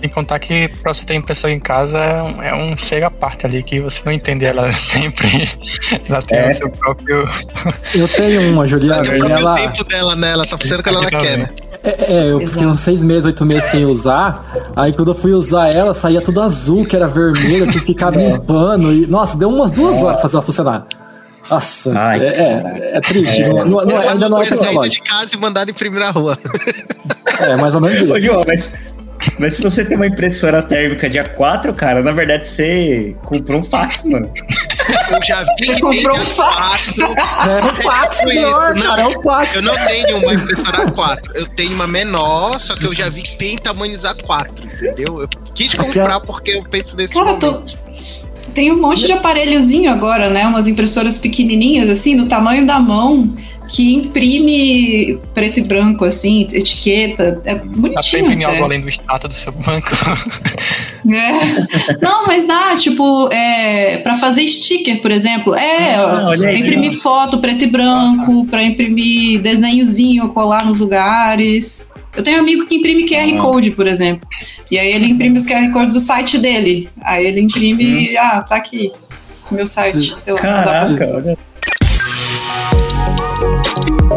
Sem 0.00 0.10
contar 0.10 0.38
que 0.38 0.68
pra 0.82 0.92
você 0.92 1.04
ter 1.06 1.14
impressora 1.14 1.52
em 1.52 1.58
casa 1.60 1.98
é 1.98 2.22
um, 2.22 2.42
é 2.42 2.54
um 2.54 2.76
ser 2.76 3.02
à 3.02 3.10
parte 3.10 3.46
ali, 3.46 3.62
que 3.62 3.80
você 3.80 4.00
não 4.04 4.12
entende 4.12 4.44
ela 4.44 4.72
sempre. 4.76 5.48
ela 6.08 6.20
tem 6.22 6.38
É. 6.38 6.50
o 6.50 6.54
seu 6.54 6.70
próprio. 6.70 7.26
Eu 7.94 8.06
tenho 8.08 8.52
uma, 8.52 8.66
Juliana, 8.66 9.02
Tem 9.02 9.14
o 9.16 9.18
próprio 9.18 9.38
ela. 9.38 9.54
tempo 9.56 9.84
dela 9.84 10.14
nela, 10.16 10.44
só 10.44 10.56
precisa 10.58 10.82
que 10.82 10.88
ela 10.88 11.00
não 11.00 11.08
quer, 11.08 11.38
né? 11.38 11.48
É, 11.82 11.90
é, 12.14 12.30
eu 12.32 12.40
fiquei 12.40 12.54
Exato. 12.62 12.66
uns 12.74 12.80
seis 12.80 13.02
meses, 13.02 13.24
oito 13.26 13.46
meses 13.46 13.70
sem 13.70 13.84
usar. 13.84 14.44
Aí 14.74 14.92
quando 14.92 15.12
eu 15.12 15.14
fui 15.14 15.32
usar 15.32 15.72
ela, 15.72 15.94
saía 15.94 16.20
tudo 16.20 16.42
azul, 16.42 16.84
que 16.84 16.94
era 16.96 17.06
vermelho, 17.06 17.64
eu 17.64 17.70
tinha 17.70 17.80
que 17.80 17.86
ficar 17.86 18.10
limpando. 18.16 18.92
E, 18.92 19.06
nossa, 19.06 19.36
deu 19.38 19.48
umas 19.48 19.70
duas 19.70 19.96
horas 19.98 20.14
pra 20.14 20.22
fazer 20.22 20.36
ela 20.36 20.42
funcionar. 20.42 20.86
Nossa, 21.48 21.96
Ai, 21.96 22.20
é, 22.20 22.26
é, 22.26 22.90
é 22.96 23.00
triste. 23.00 23.40
É. 23.42 23.48
Não, 23.48 23.64
não- 23.64 23.84
não- 23.86 23.94
Ou 24.02 24.08
ainda 24.10 24.28
não 24.28 24.42
é 24.42 24.44
tecnológico. 24.44 24.88
de 25.04 25.10
casa 25.10 25.36
e 25.36 25.38
mandado 25.38 25.70
imprimir 25.70 26.00
na 26.00 26.10
rua. 26.10 26.36
É, 27.38 27.56
mais 27.56 27.74
ou 27.76 27.80
menos 27.80 28.00
Ô, 28.08 28.16
isso. 28.16 28.26
João, 28.26 28.42
mas, 28.44 28.72
mas 29.38 29.54
se 29.56 29.62
você 29.62 29.84
tem 29.84 29.96
uma 29.96 30.06
impressora 30.06 30.62
térmica 30.62 31.08
de 31.08 31.18
A4, 31.18 31.74
cara, 31.74 32.02
na 32.02 32.12
verdade 32.12 32.46
você 32.46 33.14
comprou 33.24 33.60
um 33.60 33.64
fax, 33.64 34.04
mano. 34.04 34.30
Eu 35.10 35.22
já 35.24 35.42
vi 35.58 35.66
tem 35.66 35.80
comprou 35.80 36.16
um 36.16 36.26
fax. 36.26 36.94
A4. 36.96 37.16
É 37.48 37.64
um 37.64 37.82
fax, 37.82 38.16
senhor, 38.16 38.76
isso. 38.76 38.86
cara, 38.88 39.02
é 39.02 39.06
um 39.06 39.22
fax. 39.22 39.56
Eu 39.56 39.62
não 39.62 39.74
tenho 39.86 40.18
uma 40.18 40.34
impressora 40.34 40.86
A4. 40.86 41.18
Eu 41.34 41.46
tenho 41.48 41.72
uma 41.74 41.86
menor, 41.86 42.60
só 42.60 42.76
que 42.76 42.84
eu 42.84 42.94
já 42.94 43.08
vi 43.08 43.22
que 43.22 43.36
tem 43.36 43.56
tamanhos 43.58 44.02
A4, 44.04 44.48
entendeu? 44.64 45.20
Eu 45.22 45.28
quis 45.54 45.74
comprar 45.74 46.20
porque 46.20 46.52
eu 46.52 46.64
penso 46.64 46.96
nesse 46.96 47.14
Cara, 47.14 47.34
tô- 47.34 47.52
momento. 47.52 47.85
Tem 48.56 48.72
um 48.72 48.80
monte 48.80 49.04
de 49.06 49.12
aparelhozinho 49.12 49.90
agora, 49.90 50.30
né? 50.30 50.46
Umas 50.46 50.66
impressoras 50.66 51.18
pequenininhas, 51.18 51.90
assim, 51.90 52.16
do 52.16 52.26
tamanho 52.26 52.66
da 52.66 52.80
mão, 52.80 53.30
que 53.68 53.92
imprime 53.94 55.18
preto 55.34 55.60
e 55.60 55.62
branco, 55.62 56.06
assim, 56.06 56.40
etiqueta. 56.50 57.40
É 57.44 57.56
Dá 57.56 57.60
pra 57.60 57.70
bonitinho. 57.76 58.22
imprimir 58.24 58.46
até. 58.46 58.54
algo 58.56 58.64
além 58.64 58.80
do 58.80 58.88
status 58.88 59.28
do 59.28 59.34
seu 59.34 59.52
banco. 59.52 59.86
É. 61.08 62.02
Não, 62.02 62.26
mas 62.26 62.48
dá, 62.48 62.74
tipo, 62.74 63.28
é, 63.32 63.98
para 63.98 64.16
fazer 64.16 64.44
sticker, 64.48 65.00
por 65.00 65.12
exemplo. 65.12 65.54
É, 65.54 65.94
Ah, 65.94 66.30
aí, 66.32 66.58
imprimir 66.60 66.94
foto 67.00 67.38
preto 67.38 67.62
e 67.62 67.68
branco, 67.68 68.44
para 68.46 68.64
imprimir 68.64 69.40
desenhozinho, 69.40 70.26
colar 70.30 70.66
nos 70.66 70.80
lugares. 70.80 71.92
Eu 72.16 72.24
tenho 72.24 72.38
um 72.38 72.40
amigo 72.40 72.66
que 72.66 72.74
imprime 72.74 73.04
QR 73.06 73.32
Ah. 73.38 73.40
Code, 73.40 73.70
por 73.70 73.86
exemplo. 73.86 74.26
E 74.70 74.78
aí 74.78 74.92
ele 74.92 75.06
imprime 75.06 75.38
os 75.38 75.46
QR 75.46 75.70
Codes 75.72 75.94
do 75.94 76.00
site 76.00 76.38
dele. 76.38 76.88
Aí 77.02 77.26
ele 77.26 77.40
imprime, 77.40 78.16
ah, 78.16 78.42
tá 78.42 78.56
aqui. 78.56 78.92
O 79.50 79.54
meu 79.54 79.66
site, 79.66 80.14
sei 80.20 80.32
lá. 80.32 80.40
Caraca, 80.40 81.10
olha. 81.14 81.36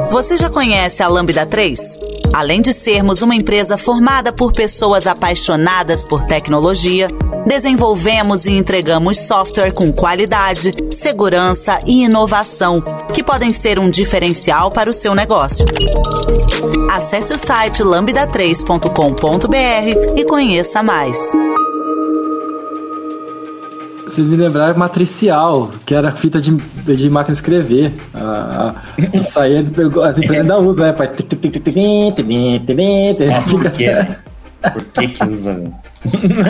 Você 0.09 0.37
já 0.37 0.49
conhece 0.49 1.03
a 1.03 1.07
Lambda 1.07 1.45
3? 1.45 1.97
Além 2.33 2.61
de 2.61 2.73
sermos 2.73 3.21
uma 3.21 3.35
empresa 3.35 3.77
formada 3.77 4.31
por 4.31 4.51
pessoas 4.51 5.07
apaixonadas 5.07 6.05
por 6.05 6.23
tecnologia, 6.23 7.07
desenvolvemos 7.45 8.45
e 8.45 8.51
entregamos 8.51 9.19
software 9.19 9.71
com 9.71 9.91
qualidade, 9.91 10.71
segurança 10.91 11.79
e 11.85 12.03
inovação, 12.03 12.81
que 13.13 13.23
podem 13.23 13.51
ser 13.51 13.79
um 13.79 13.89
diferencial 13.89 14.69
para 14.69 14.89
o 14.89 14.93
seu 14.93 15.15
negócio. 15.15 15.65
Acesse 16.91 17.33
o 17.33 17.37
site 17.37 17.83
lambda3.com.br 17.83 20.15
e 20.15 20.25
conheça 20.25 20.83
mais. 20.83 21.31
Vocês 24.19 24.27
me 24.27 24.35
lembraram 24.35 24.77
matricial, 24.77 25.69
que 25.85 25.95
era 25.95 26.11
fita 26.11 26.41
de, 26.41 26.51
de 26.51 27.09
máquina 27.09 27.33
de 27.33 27.39
escrever. 27.39 27.93
Ah, 28.13 28.75
ah, 29.15 29.23
saía, 29.23 29.61
as 29.61 30.17
empresas 30.17 30.41
ainda 30.41 30.59
usam, 30.59 30.87
né? 30.87 30.91
Nossa, 33.27 33.49
por 33.49 33.61
que, 33.71 33.87
por 34.73 34.83
que 34.83 35.07
que 35.07 35.23
usa, 35.25 35.53
velho? 35.55 35.73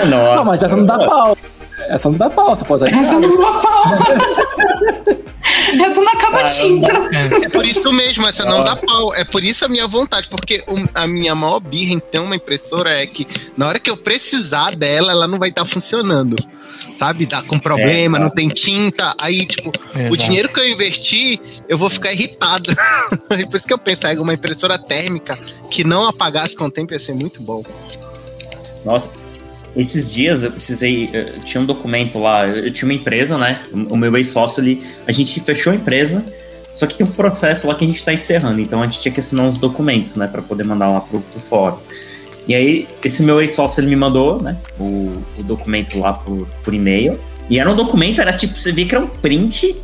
Não, 0.10 0.46
mas 0.46 0.64
essa 0.64 0.76
não 0.76 0.84
dá 0.84 0.98
pau. 0.98 1.38
Essa 1.90 2.10
não 2.10 2.18
dá 2.18 2.30
pau, 2.30 2.56
você 2.56 2.64
pode 2.66 2.84
usar. 2.86 3.00
Essa 3.02 3.20
não 3.20 3.38
dá 3.38 3.52
pau. 3.60 3.84
Essa 5.86 6.02
não 6.02 6.12
acaba 6.14 6.44
tinta. 6.46 6.92
É 7.46 7.50
por 7.50 7.66
isso 7.66 7.92
mesmo, 7.94 8.28
essa 8.28 8.44
não 8.46 8.64
dá 8.64 8.76
pau. 8.76 9.14
É 9.16 9.24
por 9.24 9.44
isso 9.44 9.66
a 9.66 9.68
minha 9.68 9.88
vontade, 9.88 10.28
porque 10.30 10.64
o- 10.68 10.88
a 10.94 11.06
minha 11.08 11.36
maior 11.36 11.60
birra 11.60 11.94
em 11.94 12.00
ter 12.00 12.20
uma 12.20 12.36
impressora 12.36 12.94
é 12.94 13.06
que 13.06 13.26
na 13.58 13.68
hora 13.68 13.80
que 13.80 13.90
eu 13.90 13.98
precisar 13.98 14.76
dela, 14.76 15.12
ela 15.12 15.28
não 15.28 15.38
vai 15.40 15.50
estar 15.50 15.66
funcionando. 15.66 16.36
Sabe? 16.94 17.26
Dá 17.26 17.44
com 17.44 17.60
problema, 17.60 18.18
É, 18.18 18.22
não 18.22 18.30
tem 18.32 18.48
tinta. 18.50 19.14
Aí, 19.20 19.46
tipo, 19.46 19.70
o 19.70 20.00
Exato. 20.00 20.18
dinheiro 20.18 20.50
que 20.50 20.60
eu 20.60 20.68
investi, 20.70 21.40
eu 21.68 21.78
vou 21.78 21.90
ficar 21.90 22.12
irritado. 22.14 22.72
por 23.30 23.56
isso 23.56 23.68
que 23.68 23.74
eu 23.74 23.78
penso, 23.78 24.08
é 24.08 24.20
uma 24.20 24.34
impressora 24.34 24.78
térmica 24.80 25.38
que 25.70 25.84
não 25.84 26.08
apagasse 26.08 26.56
com 26.56 26.66
o 26.66 26.72
tempo 26.72 26.94
ia 26.94 27.00
ser 27.00 27.14
muito 27.14 27.42
bom. 27.44 27.64
Nossa, 28.84 29.12
esses 29.76 30.12
dias 30.12 30.44
eu 30.44 30.52
precisei. 30.52 31.10
Eu 31.14 31.40
tinha 31.44 31.62
um 31.62 31.66
documento 31.66 32.20
lá, 32.20 32.48
eu 32.48 32.72
tinha 32.72 32.90
uma 32.90 32.94
empresa, 32.94 33.38
né? 33.38 33.62
O 33.90 33.98
meu 33.98 34.16
ex-sócio 34.18 34.62
ali, 34.62 34.84
a 35.08 35.12
gente 35.12 35.40
fechou 35.40 35.72
a 35.74 35.76
empresa, 35.76 36.24
só 36.74 36.86
que 36.86 36.96
tem 36.96 37.06
um 37.06 37.12
processo 37.12 37.68
lá 37.68 37.76
que 37.76 37.84
a 37.84 37.88
gente 37.88 38.04
tá 38.04 38.14
encerrando, 38.14 38.62
então 38.62 38.82
a 38.82 38.86
gente 38.86 39.02
tinha 39.02 39.12
que 39.12 39.20
assinar 39.20 39.46
uns 39.46 39.58
documentos, 39.58 40.16
né, 40.16 40.28
Pra 40.28 40.42
poder 40.42 40.64
mandar 40.64 40.90
lá 40.92 41.02
pro, 41.02 41.20
pro 41.20 41.40
fórum. 41.40 41.78
E 42.48 42.56
aí, 42.56 42.88
esse 43.04 43.22
meu 43.22 43.40
ex-sócio 43.42 43.80
ele 43.82 43.88
me 43.88 43.96
mandou, 43.96 44.42
né, 44.42 44.58
o, 44.80 45.14
o 45.38 45.44
documento 45.44 46.00
lá 46.00 46.14
por, 46.14 46.48
por 46.64 46.74
e-mail. 46.74 47.20
E 47.50 47.60
era 47.60 47.70
um 47.70 47.76
documento, 47.76 48.22
era 48.22 48.32
tipo, 48.34 48.56
você 48.56 48.72
via 48.72 48.86
que 48.86 48.96
era 48.96 49.04
um 49.04 49.08
print 49.08 49.76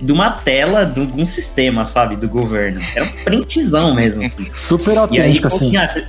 de 0.00 0.12
uma 0.12 0.30
tela 0.30 0.84
de 0.84 1.00
algum 1.00 1.24
sistema, 1.24 1.84
sabe, 1.84 2.16
do 2.16 2.28
governo. 2.28 2.80
Era 2.94 3.04
um 3.04 3.24
printzão 3.24 3.94
mesmo, 3.94 4.22
assim. 4.22 4.48
Super 4.50 4.98
autêntico, 4.98 5.46
assim. 5.46 5.76
assim, 5.76 6.00
ah, 6.00 6.08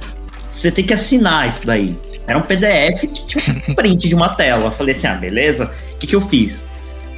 você 0.51 0.71
tem 0.71 0.85
que 0.85 0.93
assinar 0.93 1.47
isso 1.47 1.65
daí. 1.65 1.95
Era 2.27 2.37
um 2.37 2.41
PDF 2.41 3.01
que 3.01 3.25
tinha 3.25 3.55
um 3.69 3.73
print 3.75 4.07
de 4.07 4.15
uma 4.15 4.29
tela. 4.29 4.65
Eu 4.65 4.71
falei 4.71 4.93
assim, 4.93 5.07
ah, 5.07 5.15
beleza. 5.15 5.71
O 5.93 5.97
que, 5.97 6.07
que 6.07 6.15
eu 6.15 6.21
fiz? 6.21 6.67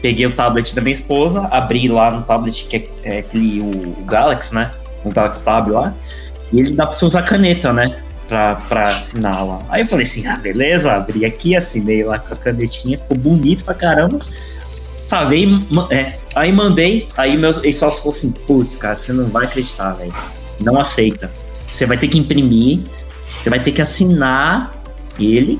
Peguei 0.01 0.25
o 0.25 0.33
tablet 0.33 0.73
da 0.75 0.81
minha 0.81 0.91
esposa, 0.91 1.47
abri 1.51 1.87
lá 1.87 2.11
no 2.11 2.23
tablet, 2.23 2.65
que 2.67 2.77
é, 2.77 2.83
é 3.03 3.17
aquele, 3.19 3.61
o, 3.61 3.99
o 3.99 4.05
Galaxy, 4.05 4.53
né? 4.53 4.71
O 5.03 5.09
Galaxy 5.09 5.43
Tab 5.43 5.67
lá. 5.69 5.93
E 6.51 6.59
ele 6.59 6.73
dá 6.73 6.85
pra 6.85 6.95
você 6.95 7.05
usar 7.05 7.23
caneta, 7.23 7.71
né? 7.73 7.99
Pra, 8.27 8.55
pra 8.55 8.81
assinar 8.81 9.45
lá. 9.45 9.59
Aí 9.69 9.81
eu 9.81 9.87
falei 9.87 10.05
assim, 10.05 10.25
ah, 10.27 10.35
beleza. 10.37 10.91
Abri 10.91 11.25
aqui, 11.25 11.55
assinei 11.55 12.03
lá 12.03 12.17
com 12.19 12.33
a 12.33 12.37
canetinha. 12.37 12.97
Ficou 12.97 13.17
bonito 13.17 13.63
pra 13.63 13.73
caramba. 13.73 14.19
Salvei, 15.01 15.45
ma- 15.71 15.87
é, 15.91 16.17
aí 16.35 16.51
mandei. 16.51 17.07
Aí 17.17 17.37
meu 17.37 17.51
ex-sócio 17.63 17.99
falou 18.01 18.15
assim, 18.15 18.31
putz, 18.31 18.77
cara, 18.77 18.95
você 18.95 19.13
não 19.13 19.27
vai 19.27 19.45
acreditar, 19.45 19.91
velho. 19.93 20.13
Não 20.59 20.79
aceita. 20.79 21.31
Você 21.69 21.85
vai 21.85 21.97
ter 21.97 22.07
que 22.07 22.17
imprimir, 22.17 22.81
você 23.37 23.49
vai 23.49 23.59
ter 23.59 23.71
que 23.71 23.81
assinar 23.81 24.71
ele. 25.19 25.59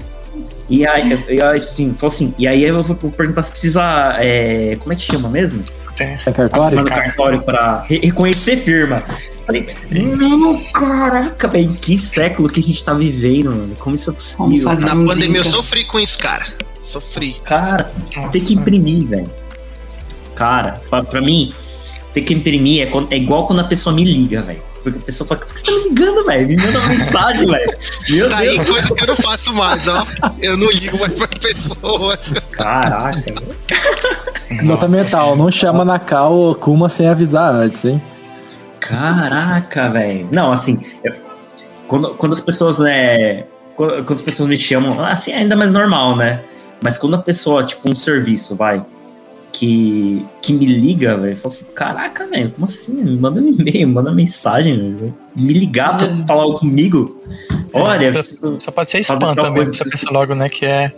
E 0.69 0.85
aí, 0.85 1.23
eu, 1.27 1.47
assim, 1.49 1.93
falou 1.93 2.11
assim, 2.13 2.33
e 2.39 2.47
aí 2.47 2.63
eu 2.63 2.81
vou 2.83 2.95
perguntar 3.11 3.43
se 3.43 3.51
precisa. 3.51 3.81
é, 4.19 4.75
como 4.79 4.91
é 4.91 4.95
que 4.95 5.03
chama 5.03 5.29
mesmo? 5.29 5.63
Tem. 5.95 6.17
É 6.25 6.31
cartório? 6.31 6.77
No 6.81 6.85
cartório 6.85 7.41
pra 7.43 7.83
re- 7.87 7.99
reconhecer 8.03 8.57
firma. 8.57 9.01
Falei, 9.45 9.67
não, 9.91 10.59
caraca, 10.73 11.47
velho, 11.47 11.71
que 11.73 11.95
século 11.95 12.49
que 12.49 12.59
a 12.59 12.63
gente 12.63 12.83
tá 12.83 12.93
vivendo, 12.95 13.51
mano. 13.51 13.75
Como 13.77 13.95
isso 13.95 14.09
é 14.09 14.13
possível? 14.13 14.73
Na 14.73 14.95
pandemia 15.05 15.39
eu 15.39 15.43
sofri 15.45 15.85
com 15.85 15.99
isso, 15.99 16.17
cara. 16.17 16.45
Sofri. 16.81 17.35
Cara, 17.45 17.91
Nossa. 18.15 18.29
tem 18.29 18.43
que 18.43 18.53
imprimir, 18.55 19.05
velho. 19.05 19.31
Cara, 20.33 20.81
pra, 20.89 21.01
pra 21.03 21.21
mim, 21.21 21.53
ter 22.13 22.21
que 22.21 22.33
imprimir 22.33 22.81
é, 22.83 22.85
quando- 22.87 23.11
é 23.13 23.17
igual 23.17 23.45
quando 23.47 23.59
a 23.59 23.63
pessoa 23.65 23.95
me 23.95 24.03
liga, 24.03 24.41
velho. 24.41 24.61
Porque 24.85 24.99
a 24.99 25.01
pessoa 25.01 25.27
fala, 25.27 25.41
por 25.41 25.51
que 25.53 25.59
você 25.59 25.65
tá 25.65 25.71
me 25.71 25.89
ligando, 25.89 26.25
velho? 26.25 26.47
Me 26.47 26.55
manda 26.57 26.77
uma 26.79 26.89
mensagem, 26.89 27.47
velho. 27.49 27.77
Meu 28.09 28.29
Tá 28.29 28.37
aí 28.37 28.49
Deus. 28.55 28.69
coisa 28.69 28.93
que 28.95 29.03
eu 29.03 29.07
não 29.07 29.15
faço 29.15 29.53
mais, 29.55 29.87
ó. 29.87 30.05
Eu 30.39 30.55
não 30.57 30.69
ligo 30.69 30.99
mais 30.99 31.11
pra 31.13 31.27
pessoa. 31.27 32.17
Caraca, 32.51 33.11
velho. 33.19 34.63
Nota 34.63 34.87
mental, 34.87 35.35
não 35.35 35.49
chama 35.49 35.83
na 35.83 35.97
cal 35.97 36.33
ou 36.33 36.53
Kuma 36.55 36.87
sem 36.87 37.07
avisar 37.09 37.51
antes, 37.53 37.83
hein? 37.83 37.99
Caraca, 38.79 39.89
velho. 39.89 40.27
Não, 40.31 40.51
assim, 40.51 40.79
eu- 41.03 41.15
quando, 41.87 42.09
quando 42.15 42.33
as 42.33 42.41
pessoas, 42.41 42.77
né. 42.79 43.43
Quando, 43.75 44.05
quando 44.05 44.13
as 44.19 44.21
pessoas 44.21 44.47
me 44.49 44.57
chamam, 44.57 45.03
assim, 45.03 45.31
é 45.31 45.37
ainda 45.37 45.55
mais 45.55 45.73
normal, 45.73 46.15
né? 46.15 46.39
Mas 46.83 46.97
quando 46.97 47.15
a 47.15 47.19
pessoa, 47.19 47.63
tipo, 47.63 47.91
um 47.91 47.95
serviço, 47.95 48.55
vai, 48.55 48.83
que, 49.57 50.25
que 50.41 50.51
me 50.53 50.65
liga, 50.65 51.15
velho, 51.17 51.35
fala 51.37 51.47
assim, 51.53 51.65
caraca, 51.73 52.27
velho, 52.27 52.51
como 52.51 52.65
assim? 52.65 53.01
Me 53.03 53.17
manda 53.17 53.39
um 53.39 53.47
e-mail, 53.47 53.87
manda 53.87 54.11
mensagem, 54.11 54.95
velho. 54.95 55.15
Me 55.39 55.53
ligar 55.53 55.97
pra 55.97 56.07
É. 56.07 56.25
falar 56.27 56.57
comigo. 56.59 57.21
Olha, 57.71 58.07
eu 58.13 58.59
só- 58.59 58.71
pode 58.71 58.91
ser 58.91 58.99
spam 58.99 59.33
também, 59.33 59.65
você 59.65 59.83
que- 59.83 59.89
pensa 59.91 60.11
logo, 60.11 60.35
né, 60.35 60.49
que 60.49 60.65
é 60.65 60.91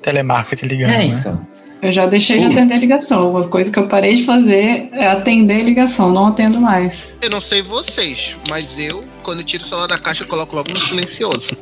telemarketing 0.00 0.66
ligando, 0.66 0.90
É, 0.92 0.98
né? 0.98 1.04
então. 1.18 1.40
Eu 1.82 1.92
já 1.92 2.06
deixei 2.06 2.38
de 2.38 2.46
atender 2.46 2.78
ligação. 2.78 3.30
Uma 3.30 3.44
coisa 3.46 3.70
que 3.70 3.78
eu 3.78 3.86
parei 3.88 4.14
de 4.16 4.24
fazer 4.24 4.88
é 4.92 5.06
atender 5.06 5.62
ligação, 5.62 6.10
não 6.10 6.28
atendo 6.28 6.58
mais. 6.58 7.14
Eu 7.20 7.28
não 7.28 7.40
sei 7.40 7.60
vocês, 7.60 8.38
mas 8.48 8.78
eu, 8.78 9.02
quando 9.24 9.40
eu 9.40 9.44
tiro 9.44 9.64
o 9.64 9.66
celular 9.66 9.88
da 9.88 9.98
caixa, 9.98 10.22
eu 10.22 10.28
coloco 10.28 10.54
logo 10.54 10.70
no 10.70 10.76
silencioso. 10.76 11.56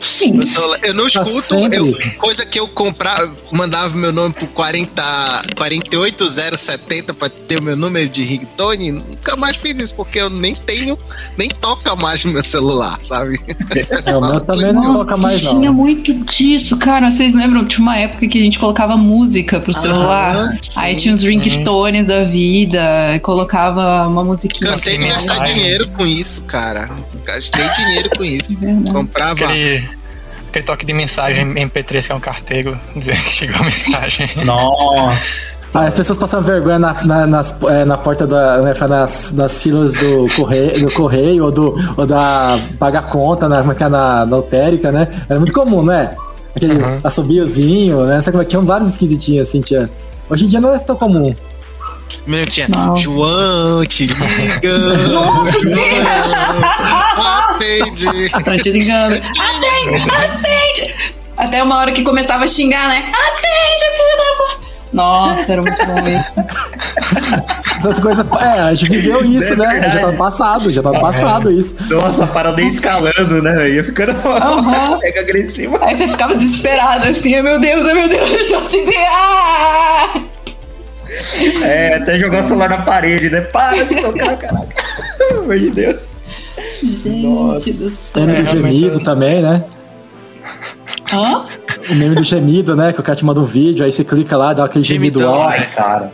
Sim. 0.00 0.34
Eu 0.82 0.92
não 0.94 1.08
Tá 1.08 1.22
escuto, 1.22 1.54
eu- 1.72 1.96
coisa 2.18 2.44
que 2.44 2.60
eu 2.60 2.68
comprava, 2.68 3.32
mandava 3.50 3.96
meu 3.96 4.12
nome 4.12 4.34
pro 4.34 4.46
40, 4.48 5.02
48070 5.56 7.14
pra 7.14 7.28
ter 7.28 7.58
o 7.58 7.62
meu 7.62 7.76
número 7.76 8.08
de 8.08 8.22
ringtone, 8.22 8.92
nunca 8.92 9.34
mais 9.36 9.56
fiz 9.56 9.78
isso, 9.78 9.94
porque 9.94 10.18
eu 10.20 10.28
nem 10.28 10.54
tenho, 10.54 10.98
nem 11.38 11.48
toca 11.48 11.96
mais 11.96 12.24
no 12.24 12.32
meu 12.32 12.44
celular, 12.44 12.98
sabe? 13.00 13.40
É, 14.06 14.16
o 14.16 14.20
meu 14.26 14.40
também 14.44 14.72
não 14.72 14.92
Nossa, 14.94 15.04
toca 15.10 15.16
mais, 15.16 15.40
tinha 15.42 15.54
não. 15.54 15.72
muito 15.74 16.12
disso, 16.24 16.76
cara. 16.76 17.10
Vocês 17.10 17.34
lembram? 17.34 17.64
Tinha 17.64 17.80
uma 17.80 17.96
época 17.96 18.26
que 18.28 18.38
a 18.38 18.42
gente 18.42 18.58
colocava 18.58 18.96
música 18.96 19.60
pro 19.60 19.72
celular. 19.72 20.34
Aham, 20.36 20.58
sim, 20.62 20.80
Aí 20.80 20.96
tinha 20.96 21.14
os 21.14 21.22
sim. 21.22 21.38
ringtones 21.38 22.08
da 22.08 22.24
vida, 22.24 23.18
colocava 23.22 24.06
uma 24.08 24.22
musiquinha. 24.24 24.70
Cansei 24.72 24.98
de 24.98 25.06
gastar 25.06 25.38
dinheiro 25.44 25.88
com 25.92 26.06
isso, 26.06 26.42
cara. 26.42 26.73
Gastei 27.24 27.68
dinheiro 27.70 28.10
com 28.16 28.24
isso. 28.24 28.58
É. 28.62 28.92
Comprava. 28.92 29.32
Aquele, 29.44 29.88
aquele 30.48 30.64
toque 30.64 30.84
de 30.86 30.92
mensagem 30.92 31.54
MP3 31.54 32.06
que 32.06 32.12
é 32.12 32.14
um 32.14 32.20
cartego, 32.20 32.78
dizendo 32.96 33.16
que 33.18 33.30
chegou 33.30 33.56
a 33.56 33.64
mensagem. 33.64 34.28
Nossa. 34.44 35.54
Ah, 35.74 35.86
as 35.86 35.94
pessoas 35.94 36.16
passam 36.16 36.40
vergonha 36.40 36.78
na, 36.78 37.02
na, 37.02 37.26
nas, 37.26 37.54
é, 37.64 37.84
na 37.84 37.98
porta 37.98 38.26
da. 38.28 38.62
né, 38.62 38.72
nas, 38.88 39.32
nas 39.32 39.60
filas 39.60 39.92
do 39.92 40.28
correio, 40.36 40.80
do 40.80 40.92
correio 40.94 41.44
ou, 41.46 41.50
do, 41.50 41.94
ou 41.96 42.06
da 42.06 42.56
pagar 42.78 43.02
conta 43.10 43.48
na, 43.48 43.58
como 43.60 43.72
é 43.72 43.76
é, 43.76 43.88
na, 43.88 44.24
na 44.24 44.36
lotérica, 44.36 44.92
né? 44.92 45.08
Era 45.28 45.40
muito 45.40 45.52
comum, 45.52 45.82
né? 45.82 46.14
Aquele 46.54 46.74
Uhum. 46.74 47.00
assobiozinho, 47.02 48.04
né? 48.06 48.20
Sabe 48.20 48.32
como 48.34 48.42
é 48.42 48.44
que 48.44 48.50
tinham 48.50 48.64
vários 48.64 48.90
esquisitinhos 48.90 49.48
assim, 49.48 49.60
tinha. 49.60 49.90
Hoje 50.30 50.44
em 50.44 50.48
dia 50.48 50.60
não 50.60 50.72
é 50.72 50.78
tão 50.78 50.94
comum. 50.94 51.34
Menino 52.26 52.50
tinha 52.50 52.68
Não. 52.68 52.96
João, 52.96 53.84
te 53.84 54.06
liga. 54.06 54.78
Nossa 55.08 55.58
atende. 57.54 58.30
Tá 58.30 58.56
te 58.58 58.70
ligando. 58.70 59.14
Atende, 59.16 60.10
atende! 60.10 61.14
Até 61.36 61.62
uma 61.62 61.78
hora 61.78 61.92
que 61.92 62.02
começava 62.02 62.44
a 62.44 62.46
xingar, 62.46 62.88
né? 62.88 62.98
Atende, 63.08 63.84
filho 63.96 64.16
da 64.16 64.36
puta! 64.36 64.64
Nossa, 64.92 65.52
era 65.52 65.60
muito 65.60 65.84
bom 65.86 66.08
isso. 66.08 66.32
Essas 67.78 67.98
coisas. 67.98 68.24
É, 68.40 68.60
a 68.60 68.74
gente 68.74 68.92
viveu 68.92 69.24
isso, 69.24 69.52
É 69.52 69.56
né? 69.56 69.90
Já 69.90 70.00
tava 70.00 70.12
passado, 70.12 70.70
já 70.72 70.82
tava 70.82 71.00
passado 71.00 71.50
isso. 71.50 71.74
Nossa, 71.90 72.24
a 72.24 72.26
parada 72.28 72.62
ia 72.62 72.68
escalando, 72.68 73.42
né? 73.42 73.70
Ia 73.70 73.82
ficando 73.82 74.12
Aham. 74.26 74.98
mega 74.98 75.20
agressivo. 75.20 75.76
Aí 75.82 75.96
você 75.96 76.06
ficava 76.06 76.36
desesperado 76.36 77.08
assim, 77.08 77.34
ai 77.34 77.42
meu 77.42 77.58
Deus, 77.58 77.84
meu 77.84 78.08
Deus, 78.08 78.30
deixa 78.30 78.54
eu 78.54 78.60
atender! 78.60 79.06
Ah! 79.10 80.20
É, 81.62 81.96
até 81.96 82.18
jogar 82.18 82.40
o 82.40 82.44
celular 82.44 82.70
na 82.70 82.82
parede, 82.82 83.30
né? 83.30 83.40
Para 83.42 83.84
de 83.84 83.94
tocar, 84.00 84.36
caraca. 84.38 84.66
Pelo 85.18 85.42
amor 85.44 85.58
de 85.58 85.70
Deus. 85.70 86.02
Gente 86.82 87.08
Nossa. 87.26 87.72
do 87.72 87.90
céu. 87.90 88.22
Tendo 88.26 88.32
É, 88.36 88.42
realmente, 88.42 88.78
gemido 88.78 89.00
é. 89.00 89.04
também, 89.04 89.42
né? 89.42 89.64
Hã? 91.12 91.44
o 91.90 91.94
meme 91.94 92.14
do 92.14 92.22
gemido, 92.22 92.74
né? 92.74 92.92
Que 92.92 93.00
o 93.00 93.02
cara 93.02 93.16
te 93.16 93.24
manda 93.24 93.40
um 93.40 93.44
vídeo, 93.44 93.84
aí 93.84 93.90
você 93.92 94.04
clica 94.04 94.36
lá, 94.36 94.52
dá 94.52 94.64
aquele 94.64 94.84
gemido 94.84 95.26
ó. 95.28 95.48
Ai, 95.48 95.66
cara. 95.74 96.10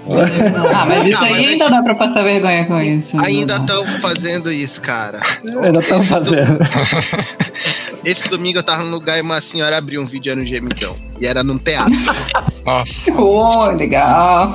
Ah, 0.75 0.85
mas 0.87 1.07
isso 1.07 1.21
Não, 1.21 1.27
aí 1.27 1.33
mas 1.33 1.49
ainda 1.49 1.65
é 1.65 1.71
dá 1.71 1.83
pra 1.83 1.95
passar 1.95 2.23
vergonha 2.25 2.65
com 2.67 2.81
isso. 2.81 3.17
Ainda 3.23 3.57
estão 3.57 3.87
fazendo 4.01 4.51
isso, 4.51 4.81
cara. 4.81 5.21
Ainda 5.63 5.79
estão 5.79 6.03
fazendo. 6.03 6.59
Esse 8.05 8.29
domingo 8.29 8.59
eu 8.59 8.63
tava 8.63 8.83
no 8.83 8.91
lugar 8.91 9.19
e 9.19 9.21
uma 9.21 9.41
senhora 9.41 9.77
abriu 9.77 10.01
um 10.01 10.07
vídeo 10.07 10.31
era 10.31 10.41
no 10.41 10.47
gemidão. 10.47 10.97
E 11.21 11.27
era 11.27 11.45
num 11.45 11.59
teatro. 11.59 11.93
Nossa. 12.65 13.13
Pô, 13.13 13.67
legal. 13.67 14.55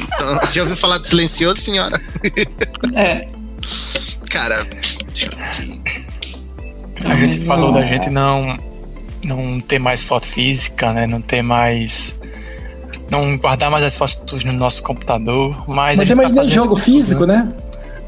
Então, 0.00 0.52
já 0.52 0.62
ouviu 0.62 0.76
falar 0.76 0.98
do 0.98 1.06
silencioso, 1.06 1.60
senhora? 1.60 2.00
É. 2.94 3.28
Cara, 4.30 4.64
deixa 5.06 5.28
eu 5.28 5.38
aqui. 5.38 5.88
A 7.04 7.16
gente 7.16 7.40
falou 7.40 7.72
da 7.72 7.84
gente 7.84 8.10
não, 8.10 8.58
não 9.24 9.60
ter 9.60 9.78
mais 9.78 10.02
foto 10.02 10.26
física, 10.26 10.92
né? 10.92 11.06
Não 11.06 11.20
ter 11.20 11.42
mais. 11.42 12.16
Não 13.10 13.38
guardar 13.38 13.70
mais 13.70 13.84
as 13.84 13.96
fotos 13.96 14.44
no 14.44 14.52
nosso 14.52 14.82
computador. 14.82 15.56
Mas, 15.68 15.98
a 16.00 16.02
Mas 16.02 16.08
gente 16.08 16.08
tem 16.08 16.16
mais 16.16 16.34
tá 16.34 16.44
jogo 16.44 16.70
com 16.70 16.74
tudo, 16.74 16.84
físico, 16.84 17.24
né? 17.26 17.52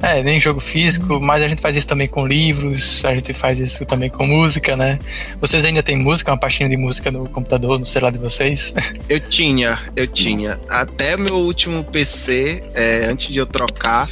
É, 0.02 0.22
nem 0.22 0.40
jogo 0.40 0.60
físico, 0.60 1.20
mas 1.20 1.42
a 1.42 1.48
gente 1.48 1.60
faz 1.60 1.76
isso 1.76 1.86
também 1.86 2.08
com 2.08 2.26
livros, 2.26 3.04
a 3.04 3.14
gente 3.14 3.34
faz 3.34 3.60
isso 3.60 3.84
também 3.84 4.08
com 4.08 4.26
música, 4.26 4.74
né? 4.76 4.98
Vocês 5.40 5.64
ainda 5.64 5.82
têm 5.82 5.96
música, 5.96 6.30
uma 6.30 6.38
pastinha 6.38 6.68
de 6.68 6.76
música 6.76 7.10
no 7.10 7.28
computador, 7.28 7.78
no 7.78 7.84
celular 7.84 8.10
de 8.10 8.18
vocês? 8.18 8.72
Eu 9.08 9.20
tinha, 9.20 9.78
eu 9.96 10.06
tinha. 10.06 10.58
Até 10.68 11.16
meu 11.16 11.34
último 11.34 11.82
PC, 11.82 12.62
é, 12.74 13.06
antes 13.06 13.32
de 13.32 13.40
eu 13.40 13.46
trocar, 13.46 14.08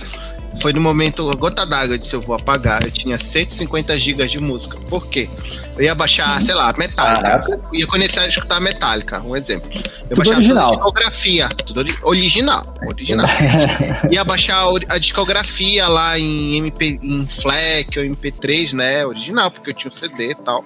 foi 0.60 0.72
no 0.72 0.80
momento, 0.80 1.28
a 1.30 1.34
gota 1.34 1.64
d'água, 1.64 1.94
eu 1.94 1.98
disse, 1.98 2.14
eu 2.14 2.20
vou 2.20 2.34
apagar. 2.36 2.82
Eu 2.84 2.90
tinha 2.90 3.16
150 3.18 3.98
GB 3.98 4.26
de 4.26 4.38
música. 4.40 4.78
Por 4.88 5.06
quê? 5.06 5.28
Eu 5.76 5.84
ia 5.84 5.94
baixar, 5.94 6.40
sei 6.42 6.54
lá, 6.54 6.72
Metallica. 6.76 7.60
Ia 7.72 7.86
começar 7.86 8.22
a 8.22 8.28
escutar 8.28 8.60
Metallica, 8.60 9.20
um 9.22 9.36
exemplo. 9.36 9.70
Eu 9.72 9.80
Tudo 9.82 10.16
baixava 10.16 10.36
original. 10.38 10.66
a 10.66 10.70
discografia. 10.70 11.48
Tudo 11.48 11.78
ori- 11.80 11.98
original. 12.02 12.74
Original. 12.86 13.26
ia 14.10 14.24
baixar 14.24 14.64
a 14.88 14.98
discografia 14.98 15.86
lá 15.86 16.18
em 16.18 16.56
MP, 16.56 16.98
em 17.02 17.26
FLAC 17.26 17.98
ou 17.98 18.04
MP3, 18.04 18.72
né? 18.72 19.06
Original, 19.06 19.50
porque 19.50 19.70
eu 19.70 19.74
tinha 19.74 19.88
um 19.88 19.94
CD 19.94 20.30
e 20.30 20.34
tal 20.34 20.64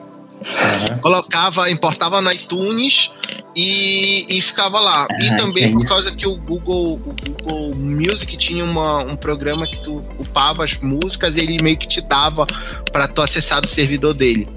colocava, 1.01 1.70
importava 1.70 2.20
no 2.20 2.32
iTunes 2.32 3.12
e, 3.55 4.26
e 4.28 4.40
ficava 4.40 4.80
lá. 4.80 5.07
Ah, 5.11 5.24
e 5.24 5.36
também 5.36 5.72
por 5.72 5.86
causa 5.86 6.14
que 6.14 6.26
o 6.26 6.36
Google, 6.36 6.94
o 6.94 7.14
Google 7.14 7.74
Music 7.74 8.36
tinha 8.36 8.64
uma, 8.64 9.05
um 9.05 9.16
programa 9.16 9.66
que 9.66 9.80
tu 9.80 10.03
upava 10.18 10.64
as 10.64 10.78
músicas 10.78 11.36
e 11.36 11.40
ele 11.40 11.62
meio 11.62 11.76
que 11.76 11.86
te 11.86 12.00
dava 12.00 12.46
para 12.92 13.07
tu 13.07 13.22
acessar 13.22 13.61
do 13.61 13.68
servidor 13.68 14.14
dele. 14.14 14.48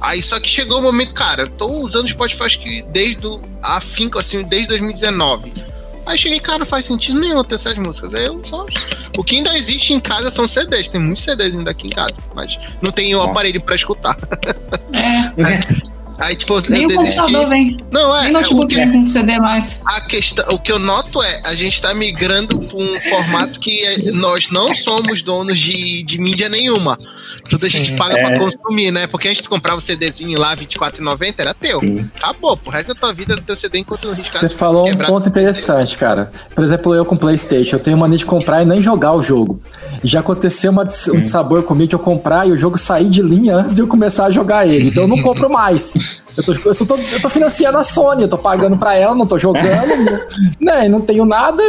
Aí 0.00 0.22
só 0.22 0.38
que 0.38 0.48
chegou 0.48 0.78
o 0.78 0.82
momento, 0.82 1.12
cara, 1.12 1.42
eu 1.42 1.50
tô 1.50 1.70
usando 1.70 2.04
o 2.04 2.08
Spotify 2.08 2.44
acho 2.44 2.60
que 2.60 2.82
desde 2.82 3.26
o 3.26 3.40
afinco 3.62 4.18
assim, 4.18 4.42
desde 4.44 4.68
2019. 4.68 5.52
Aí 6.06 6.16
cheguei, 6.16 6.40
cara, 6.40 6.60
não 6.60 6.66
faz 6.66 6.86
sentido 6.86 7.20
nenhum 7.20 7.44
ter 7.44 7.56
essas 7.56 7.74
músicas. 7.74 8.14
Aí 8.14 8.24
eu 8.24 8.40
só. 8.42 8.64
O 9.18 9.22
que 9.22 9.36
ainda 9.36 9.54
existe 9.58 9.92
em 9.92 10.00
casa 10.00 10.30
são 10.30 10.48
CDs. 10.48 10.88
Tem 10.88 10.98
muitos 10.98 11.22
CDs 11.22 11.54
ainda 11.54 11.70
aqui 11.70 11.86
em 11.86 11.90
casa. 11.90 12.14
Mas 12.34 12.58
não 12.80 12.90
tem 12.90 13.14
o 13.14 13.20
aparelho 13.20 13.60
pra 13.60 13.76
escutar. 13.76 14.16
É, 14.94 15.97
Aí, 16.18 16.34
tipo, 16.34 16.60
nem 16.68 16.82
eu 16.82 16.88
o 16.88 17.02
desisti. 17.02 17.20
computador 17.20 17.48
vem. 17.48 17.76
Não, 17.92 18.16
é. 18.16 18.22
Nem 18.24 18.34
é 18.34 18.38
o, 18.38 18.40
notebook 18.40 18.66
que, 18.68 18.74
vem 18.84 19.02
com 19.02 19.08
CD 19.08 19.38
mais. 19.38 19.80
a 19.84 20.00
questão, 20.00 20.44
o 20.52 20.58
que 20.58 20.72
eu 20.72 20.78
noto 20.78 21.22
é 21.22 21.42
a 21.44 21.54
gente 21.54 21.80
tá 21.80 21.94
migrando 21.94 22.58
pra 22.58 22.76
um 22.76 23.00
formato 23.00 23.60
que 23.60 23.84
é- 23.84 24.10
nós 24.12 24.50
não 24.50 24.74
somos 24.74 25.22
donos 25.22 25.58
de, 25.58 26.02
de 26.02 26.18
mídia 26.20 26.48
nenhuma. 26.48 26.98
Tudo 27.48 27.64
a 27.64 27.68
gente 27.68 27.90
Sim, 27.90 27.96
paga 27.96 28.18
é. 28.18 28.26
pra 28.26 28.38
consumir, 28.38 28.90
né? 28.90 29.06
Porque 29.06 29.28
antes 29.28 29.40
tu 29.42 29.48
comprava 29.48 29.78
o 29.78 29.80
CDzinho 29.80 30.38
lá, 30.38 30.50
R$24,90, 30.54 31.34
era 31.38 31.54
teu. 31.54 31.80
Sim. 31.80 32.04
Acabou, 32.16 32.56
pro 32.56 32.70
resto 32.70 32.88
da 32.88 32.94
tua 32.94 33.12
vida 33.14 33.36
do 33.36 33.42
teu 33.42 33.56
CD 33.56 33.78
enquanto 33.78 34.04
não 34.04 34.14
riscar. 34.14 34.40
Você 34.40 34.54
falou 34.54 34.88
um 34.88 34.96
ponto 34.96 35.28
interessante, 35.28 35.96
cara. 35.96 36.30
Por 36.54 36.64
exemplo, 36.64 36.94
eu 36.94 37.04
com 37.04 37.16
PlayStation, 37.16 37.76
eu 37.76 37.80
tenho 37.80 37.96
mania 37.96 38.18
de 38.18 38.26
comprar 38.26 38.62
e 38.62 38.66
nem 38.66 38.82
jogar 38.82 39.14
o 39.14 39.22
jogo. 39.22 39.60
Já 40.04 40.20
aconteceu 40.20 40.70
uma, 40.70 40.86
um 41.14 41.22
sabor 41.22 41.62
comigo 41.62 41.88
de 41.88 41.94
eu 41.94 41.98
comprar 41.98 42.46
e 42.46 42.52
o 42.52 42.58
jogo 42.58 42.76
sair 42.76 43.08
de 43.08 43.22
linha 43.22 43.56
antes 43.56 43.74
de 43.74 43.80
eu 43.80 43.86
começar 43.86 44.26
a 44.26 44.30
jogar 44.30 44.66
ele. 44.66 44.88
Então 44.88 45.04
eu 45.04 45.08
não 45.08 45.22
compro 45.22 45.48
mais. 45.48 45.94
Eu 46.36 46.44
tô, 46.44 46.52
eu 46.52 46.86
tô, 46.86 46.96
eu 46.96 47.20
tô 47.20 47.28
financiando 47.28 47.78
a 47.78 47.82
Sony, 47.84 48.22
eu 48.22 48.28
tô 48.28 48.38
pagando 48.38 48.78
pra 48.78 48.94
ela, 48.94 49.14
não 49.14 49.26
tô 49.26 49.36
jogando, 49.38 50.20
né? 50.60 50.88
Não 50.88 51.00
tenho 51.00 51.24
nada. 51.24 51.62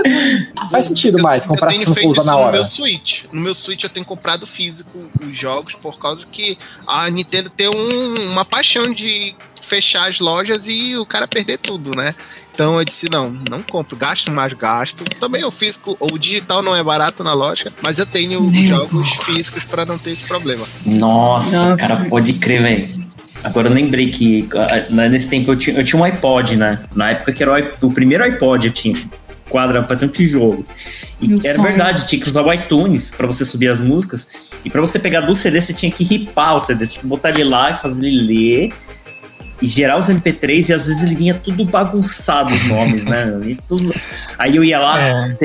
Faz 0.69 0.85
sentido 0.85 1.19
mais 1.21 1.45
comprar 1.45 1.73
eu 1.73 1.79
se 1.79 1.85
tenho 1.85 1.95
não 1.95 2.01
for 2.03 2.09
usar 2.09 2.23
na 2.25 2.33
no 2.33 2.37
hora. 2.39 2.51
meu 2.51 2.63
Switch. 2.65 3.23
No 3.31 3.41
meu 3.41 3.55
Switch 3.55 3.83
eu 3.83 3.89
tenho 3.89 4.05
comprado 4.05 4.45
físico 4.45 4.99
os 5.27 5.35
jogos 5.35 5.73
por 5.73 5.97
causa 5.97 6.25
que 6.31 6.57
a 6.85 7.09
Nintendo 7.09 7.49
tem 7.49 7.67
um- 7.67 8.31
uma 8.31 8.45
paixão 8.45 8.91
de 8.93 9.35
fechar 9.61 10.09
as 10.09 10.19
lojas 10.19 10.67
e 10.67 10.97
o 10.97 11.05
cara 11.05 11.27
perder 11.27 11.57
tudo, 11.59 11.95
né? 11.95 12.13
Então 12.53 12.77
eu 12.79 12.85
disse, 12.85 13.07
não, 13.09 13.29
não 13.49 13.61
compro, 13.61 13.95
gasto 13.95 14.31
mais 14.31 14.51
gasto. 14.53 15.03
Também 15.19 15.43
o 15.45 15.51
físico, 15.51 15.95
o 15.99 16.17
digital 16.17 16.61
não 16.63 16.75
é 16.75 16.83
barato 16.83 17.23
na 17.23 17.33
loja, 17.33 17.71
mas 17.81 17.99
eu 17.99 18.05
tenho 18.05 18.41
Nem 18.41 18.65
jogos 18.65 19.09
físicos 19.23 19.63
para 19.65 19.85
não 19.85 19.97
ter 19.97 20.11
esse 20.11 20.23
problema. 20.23 20.65
Nossa, 20.85 21.69
Nossa. 21.71 21.87
cara, 21.87 22.05
pode 22.09 22.33
crer, 22.33 22.61
velho. 22.63 23.08
Agora 23.43 23.67
eu 23.69 23.73
lembrei 23.73 24.09
que 24.11 24.47
ah, 24.55 24.85
né, 24.89 25.07
nesse 25.09 25.29
tempo 25.29 25.51
eu 25.51 25.55
tinha, 25.55 25.77
eu 25.77 25.83
tinha 25.83 25.99
um 25.99 26.03
iPod, 26.03 26.55
né? 26.57 26.79
Na 26.95 27.11
época 27.11 27.31
que 27.31 27.41
era 27.43 27.71
o, 27.81 27.87
o 27.87 27.91
primeiro 27.91 28.23
iPod 28.23 28.67
eu 28.67 28.73
tinha. 28.73 28.97
Quadra, 29.49 29.81
parecia 29.81 30.07
um 30.07 30.11
tijolo. 30.11 30.65
E 31.19 31.27
Meu 31.27 31.39
era 31.43 31.55
sonho. 31.55 31.67
verdade, 31.67 32.05
tinha 32.05 32.21
que 32.21 32.27
usar 32.27 32.43
o 32.43 32.53
iTunes 32.53 33.11
pra 33.11 33.25
você 33.25 33.43
subir 33.43 33.67
as 33.69 33.79
músicas. 33.79 34.27
E 34.63 34.69
pra 34.69 34.79
você 34.81 34.99
pegar 34.99 35.21
do 35.21 35.33
CD, 35.33 35.59
você 35.59 35.73
tinha 35.73 35.91
que 35.91 36.03
ripar 36.03 36.55
o 36.57 36.59
CD, 36.59 36.85
tinha 36.85 37.01
que 37.01 37.07
botar 37.07 37.29
ele 37.29 37.45
lá 37.45 37.71
e 37.71 37.75
fazer 37.81 38.05
ele 38.05 38.21
ler. 38.21 38.73
E 39.61 39.67
gerar 39.67 39.97
os 39.97 40.07
MP3 40.07 40.69
e 40.69 40.73
às 40.73 40.87
vezes 40.87 41.03
ele 41.03 41.15
vinha 41.15 41.33
tudo 41.33 41.65
bagunçado 41.65 42.53
os 42.53 42.67
nomes, 42.67 43.03
né? 43.05 43.39
E 43.45 43.55
tudo- 43.55 43.93
Aí 44.37 44.55
eu 44.55 44.63
ia 44.63 44.79
lá, 44.79 45.01
É. 45.01 45.37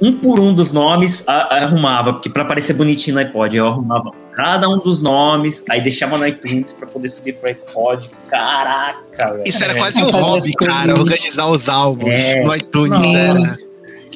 um 0.00 0.12
por 0.12 0.40
um 0.40 0.52
dos 0.54 0.72
nomes, 0.72 1.28
a- 1.28 1.54
a- 1.54 1.64
arrumava, 1.64 2.12
porque 2.14 2.28
pra 2.30 2.42
aparecer 2.42 2.72
bonitinho 2.74 3.14
no 3.14 3.20
iPod, 3.20 3.56
eu 3.56 3.66
arrumava 3.68 4.10
cada 4.32 4.68
um 4.68 4.78
dos 4.78 5.02
nomes, 5.02 5.64
aí 5.68 5.82
deixava 5.82 6.16
no 6.16 6.26
iTunes 6.26 6.72
pra 6.72 6.86
poder 6.86 7.08
subir 7.08 7.34
pro 7.34 7.48
iPod. 7.50 8.10
Caraca, 8.28 9.26
velho. 9.32 9.42
Isso 9.46 9.62
era 9.62 9.74
É. 9.74 9.76
quase 9.78 9.94
Pra 10.00 10.08
um 10.08 10.12
fazer 10.12 10.24
hobby, 10.24 10.52
cara, 10.54 10.98
organizar 10.98 11.46
os 11.50 11.68
álbuns 11.68 12.12
É. 12.12 12.42
no 12.42 12.54
iTunes. 12.54 12.90
Sim. 13.02 13.16
Era. 13.16 13.40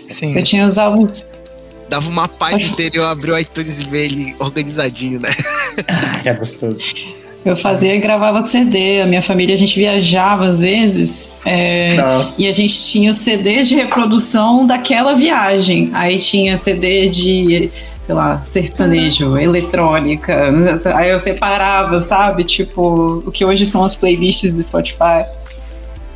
Sim. 0.08 0.36
Eu 0.36 0.42
tinha 0.42 0.66
os 0.66 0.78
álbuns. 0.78 1.24
Dava 1.88 2.08
uma 2.08 2.26
paz 2.28 2.62
interior 2.62 3.04
abrir 3.06 3.32
o 3.32 3.38
iTunes 3.38 3.78
e 3.80 3.84
ver 3.88 4.06
ele 4.06 4.34
organizadinho, 4.38 5.20
né? 5.20 5.30
Ah, 5.88 6.20
era 6.24 6.34
gostoso. 6.38 6.78
Eu 7.44 7.54
fazia 7.54 7.94
e 7.94 7.98
gravava 7.98 8.40
CD. 8.40 9.02
A 9.02 9.06
minha 9.06 9.20
família, 9.20 9.54
a 9.54 9.58
gente 9.58 9.78
viajava 9.78 10.44
às 10.46 10.60
vezes. 10.60 11.30
é. 11.44 11.96
E 12.38 12.48
a 12.48 12.52
gente 12.52 12.74
tinha 12.86 13.10
os 13.10 13.18
CDs 13.18 13.68
de 13.68 13.74
reprodução 13.74 14.66
daquela 14.66 15.14
viagem. 15.14 15.90
Aí 15.92 16.18
tinha 16.18 16.56
CD 16.56 17.08
de, 17.08 17.70
sei 18.00 18.14
lá, 18.14 18.40
sertanejo, 18.44 19.36
eletrônica. 19.36 20.50
Aí 20.94 21.10
eu 21.10 21.18
separava, 21.18 22.00
sabe? 22.00 22.44
Tipo, 22.44 23.22
o 23.26 23.30
que 23.30 23.44
hoje 23.44 23.66
são 23.66 23.84
as 23.84 23.94
playlists 23.94 24.54
do 24.56 24.62
Spotify. 24.62 25.26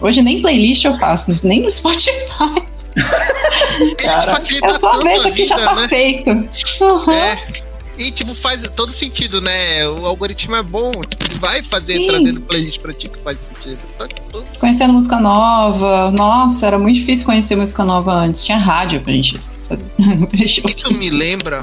Hoje 0.00 0.22
nem 0.22 0.40
playlist 0.40 0.84
eu 0.84 0.94
faço, 0.94 1.34
nem 1.44 1.60
no 1.62 1.70
Spotify. 1.70 2.62
Cara, 3.98 4.20
facilita 4.22 4.66
eu 4.66 4.74
só 4.80 4.90
tanto 4.90 5.04
vejo 5.04 5.28
a 5.28 5.30
que 5.30 5.44
já 5.44 5.56
tá 5.58 5.74
né? 5.74 5.88
feito. 5.88 6.30
Uhum. 6.30 7.12
É. 7.12 7.38
E, 7.98 8.12
tipo, 8.12 8.32
faz 8.32 8.62
todo 8.70 8.92
sentido, 8.92 9.40
né? 9.40 9.86
O 9.88 10.06
algoritmo 10.06 10.54
é 10.54 10.62
bom. 10.62 10.92
Tipo, 11.04 11.24
ele 11.24 11.34
vai 11.34 11.62
fazer, 11.64 11.94
Sim. 11.94 12.06
trazendo 12.06 12.40
playlist 12.42 12.80
pra 12.80 12.92
ti 12.92 13.08
que 13.08 13.18
faz 13.18 13.40
sentido. 13.40 13.78
Então, 13.96 14.44
Conhecendo 14.60 14.92
música 14.92 15.18
nova. 15.18 16.10
Nossa, 16.12 16.66
era 16.66 16.78
muito 16.78 16.94
difícil 16.94 17.26
conhecer 17.26 17.56
música 17.56 17.84
nova 17.84 18.12
antes. 18.12 18.44
Tinha 18.44 18.56
rádio 18.56 19.00
pra 19.00 19.12
gente 19.12 19.40
fazer. 19.68 19.84
Isso 20.32 20.94
me 20.94 21.10
lembra 21.10 21.60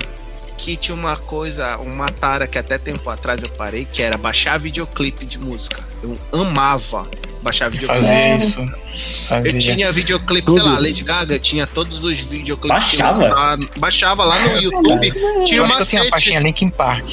que 0.57 0.75
tinha 0.75 0.95
uma 0.95 1.15
coisa, 1.15 1.77
uma 1.77 2.11
tara 2.11 2.47
que 2.47 2.57
até 2.57 2.77
tempo 2.77 3.09
atrás 3.09 3.41
eu 3.41 3.49
parei, 3.49 3.85
que 3.85 4.01
era 4.01 4.17
baixar 4.17 4.59
videoclipe 4.59 5.25
de 5.25 5.39
música. 5.39 5.83
Eu 6.03 6.17
amava 6.33 7.09
baixar 7.45 7.69
videoclipe. 7.69 8.01
Fazer 8.01 8.13
Sério? 8.13 8.37
isso. 8.37 8.65
Fazia. 9.27 9.51
Eu 9.51 9.59
tinha 9.59 9.91
videoclipe, 9.91 10.45
Tudo. 10.45 10.55
sei 10.61 10.63
lá, 10.63 10.79
Lady 10.79 11.03
Gaga 11.03 11.37
tinha 11.39 11.65
todos 11.67 12.03
os 12.03 12.17
videoclipes. 12.19 12.67
Baixava? 12.97 13.27
lá- 13.27 13.57
baixava 13.77 14.23
lá 14.25 14.39
no 14.39 14.57
YouTube. 14.61 15.11
Tinha 15.45 15.59
Eu 15.59 15.63
uma 15.65 15.75
acho 15.77 15.89
que 15.89 15.95
eu 15.95 15.99
tinha 15.99 16.01
a 16.01 16.11
pastinha 16.11 16.39
Linkin 16.39 16.69
Park. 16.69 17.05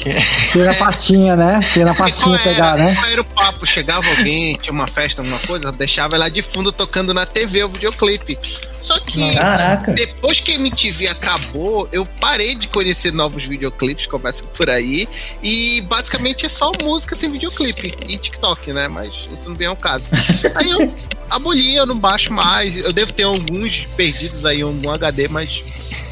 Você 0.45 0.63
na 0.65 0.73
pastinha, 0.73 1.35
né? 1.35 1.61
Você 1.61 1.83
na 1.85 1.93
pastinha 1.93 2.37
pegar, 2.39 2.73
era, 2.73 2.83
né? 2.85 2.95
qual 2.95 3.11
era 3.11 3.21
o 3.21 3.25
papo? 3.25 3.65
Chegava 3.65 4.07
alguém, 4.17 4.57
tinha 4.61 4.73
uma 4.73 4.87
festa, 4.87 5.21
alguma 5.21 5.39
coisa, 5.39 5.71
deixava 5.71 6.17
lá 6.17 6.27
de 6.29 6.41
fundo 6.41 6.71
tocando 6.71 7.13
na 7.13 7.25
TV 7.25 7.63
o 7.63 7.69
videoclipe. 7.69 8.37
Só 8.83 8.99
que 8.99 9.33
Caraca. 9.35 9.93
depois 9.93 10.41
que 10.41 10.51
a 10.51 10.55
MTV 10.55 11.07
acabou, 11.07 11.87
eu 11.89 12.05
parei 12.05 12.53
de 12.53 12.67
conhecer 12.67 13.13
novos 13.13 13.45
videoclipes, 13.45 14.07
começa 14.07 14.43
por 14.43 14.69
aí. 14.69 15.07
E 15.41 15.79
basicamente 15.87 16.45
é 16.45 16.49
só 16.49 16.69
música 16.83 17.15
sem 17.15 17.31
videoclipe 17.31 17.93
e 18.05 18.17
TikTok, 18.17 18.73
né? 18.73 18.89
Mas 18.89 19.13
isso 19.33 19.47
não 19.47 19.55
vem 19.55 19.67
ao 19.67 19.77
caso. 19.77 20.03
Aí 20.55 20.69
eu 20.69 20.93
aboli, 21.29 21.75
eu 21.77 21.85
não 21.85 21.97
baixo 21.97 22.33
mais. 22.33 22.77
Eu 22.77 22.91
devo 22.91 23.13
ter 23.13 23.23
alguns 23.23 23.85
perdidos 23.95 24.45
aí, 24.45 24.61
algum 24.61 24.91
HD, 24.91 25.29
mas 25.29 25.63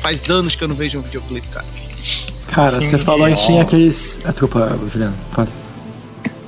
faz 0.01 0.30
anos 0.30 0.55
que 0.55 0.63
eu 0.63 0.69
não 0.69 0.76
vejo 0.76 0.97
um 0.99 1.01
videoclipe, 1.01 1.47
cara. 1.49 1.65
Cara, 2.47 2.69
Sim. 2.69 2.82
você 2.84 2.97
falou 2.97 3.28
que 3.28 3.36
tinha 3.36 3.63
aqueles. 3.63 4.19
Ah, 4.24 4.30
Desculpa, 4.30 4.80
Juliano. 4.89 5.17
Fala. 5.32 5.49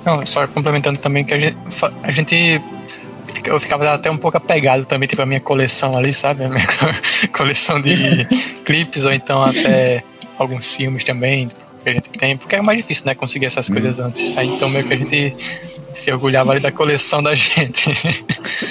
Não, 0.05 0.25
só 0.25 0.47
complementando 0.47 0.99
também 0.99 1.25
que 1.25 1.33
a 1.33 1.39
gente, 1.39 1.57
a 2.01 2.11
gente 2.11 2.61
eu 3.45 3.59
ficava 3.59 3.93
até 3.93 4.09
um 4.09 4.17
pouco 4.17 4.37
apegado 4.37 4.85
também, 4.85 5.07
tipo, 5.07 5.21
a 5.21 5.25
minha 5.25 5.39
coleção 5.39 5.97
ali, 5.97 6.13
sabe? 6.13 6.43
A 6.43 6.49
minha 6.49 6.65
coleção 7.35 7.81
de 7.81 8.25
clipes, 8.65 9.05
ou 9.05 9.13
então 9.13 9.43
até 9.43 10.03
alguns 10.37 10.75
filmes 10.75 11.03
também 11.03 11.49
que 11.83 11.89
a 11.89 11.93
gente 11.93 12.09
tem, 12.09 12.37
porque 12.37 12.55
é 12.55 12.61
mais 12.61 12.77
difícil, 12.77 13.05
né, 13.05 13.13
conseguir 13.13 13.45
essas 13.45 13.69
hum. 13.69 13.73
coisas 13.73 13.99
antes. 13.99 14.35
Aí 14.37 14.47
então 14.47 14.69
meio 14.69 14.85
que 14.85 14.93
a 14.93 14.97
gente 14.97 15.35
se 15.93 16.11
orgulhava 16.11 16.51
ali 16.51 16.59
da 16.59 16.71
coleção 16.71 17.21
da 17.21 17.35
gente. 17.35 17.93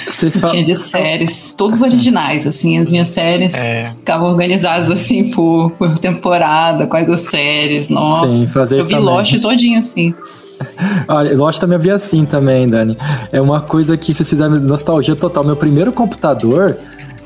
Vocês 0.05 0.37
falam... 0.37 0.55
Tinha 0.55 0.65
de 0.65 0.75
séries, 0.75 1.53
todos 1.57 1.81
originais, 1.81 2.45
assim, 2.45 2.77
as 2.79 2.91
minhas 2.91 3.07
séries 3.07 3.53
é. 3.53 3.85
ficavam 3.85 4.29
organizadas 4.29 4.91
assim 4.91 5.31
por, 5.31 5.71
por 5.71 5.97
temporada, 5.99 6.87
quais 6.87 7.09
as 7.09 7.21
séries, 7.21 7.89
nossa. 7.89 8.29
Sim, 8.29 8.47
fazer 8.47 8.79
Eu 8.79 8.83
vi 8.83 8.89
também. 8.89 9.05
Lost 9.05 9.39
todinho 9.39 9.79
assim. 9.79 10.13
Olha, 11.07 11.35
Lost 11.35 11.59
também 11.59 11.77
vi 11.77 11.91
assim 11.91 12.25
também, 12.25 12.67
Dani. 12.67 12.97
É 13.31 13.41
uma 13.41 13.61
coisa 13.61 13.97
que 13.97 14.13
se 14.13 14.23
fizer 14.23 14.47
nostalgia 14.49 15.15
total. 15.15 15.43
Meu 15.43 15.55
primeiro 15.55 15.91
computador, 15.91 16.77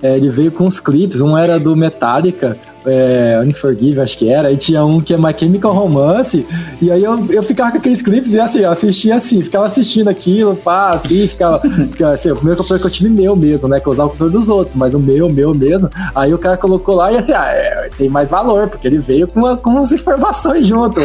é, 0.01 0.15
ele 0.15 0.30
veio 0.30 0.51
com 0.51 0.65
uns 0.65 0.80
clipes, 0.80 1.21
um 1.21 1.38
era 1.38 1.59
do 1.59 1.75
Metallica, 1.75 2.57
é, 2.88 3.41
Unforgive, 3.45 3.99
acho 3.99 4.17
que 4.17 4.29
era, 4.29 4.51
e 4.51 4.57
tinha 4.57 4.83
um 4.83 5.01
que 5.01 5.13
é 5.13 5.17
My 5.17 5.33
Chemical 5.38 5.73
Romance, 5.73 6.45
e 6.81 6.89
aí 6.89 7.03
eu, 7.03 7.25
eu 7.29 7.43
ficava 7.43 7.71
com 7.71 7.77
aqueles 7.77 8.01
clipes 8.01 8.33
e 8.33 8.39
assim, 8.39 8.59
eu 8.59 8.71
assistia 8.71 9.15
assim, 9.15 9.41
ficava 9.43 9.65
assistindo 9.65 10.07
aquilo, 10.07 10.55
pá, 10.55 10.91
assim, 10.91 11.27
ficava, 11.27 11.59
ficava 11.59 12.13
assim, 12.13 12.31
o 12.31 12.35
primeiro 12.35 12.57
computador 12.57 12.81
que 12.81 12.88
eu 12.88 12.91
tive 12.91 13.09
meu 13.09 13.35
mesmo, 13.35 13.67
né, 13.67 13.79
que 13.79 13.88
eu 13.88 13.91
usava 13.91 14.07
o 14.07 14.11
computador 14.11 14.39
dos 14.39 14.49
outros, 14.49 14.75
mas 14.75 14.93
o 14.93 14.99
meu, 14.99 15.29
meu 15.29 15.53
mesmo, 15.53 15.89
aí 16.15 16.33
o 16.33 16.38
cara 16.38 16.57
colocou 16.57 16.95
lá 16.95 17.11
e 17.11 17.17
assim, 17.17 17.33
ah, 17.33 17.47
é, 17.47 17.89
tem 17.97 18.09
mais 18.09 18.29
valor, 18.29 18.69
porque 18.69 18.88
ele 18.88 18.97
veio 18.97 19.27
com, 19.27 19.39
uma, 19.39 19.57
com 19.57 19.71
umas 19.71 19.91
informações 19.91 20.65
junto. 20.65 20.99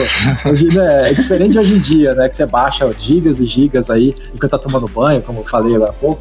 Hoje, 0.46 0.76
né, 0.76 1.10
é 1.10 1.14
diferente 1.14 1.58
hoje 1.58 1.74
em 1.74 1.80
dia, 1.80 2.14
né, 2.14 2.28
que 2.28 2.34
você 2.34 2.46
baixa 2.46 2.88
gigas 2.96 3.40
e 3.40 3.46
gigas 3.46 3.90
aí, 3.90 4.14
enquanto 4.34 4.50
tá 4.50 4.58
tomando 4.58 4.86
banho, 4.88 5.22
como 5.22 5.40
eu 5.40 5.44
falei 5.44 5.74
agora 5.74 5.90
há 5.90 5.94
pouco, 5.94 6.20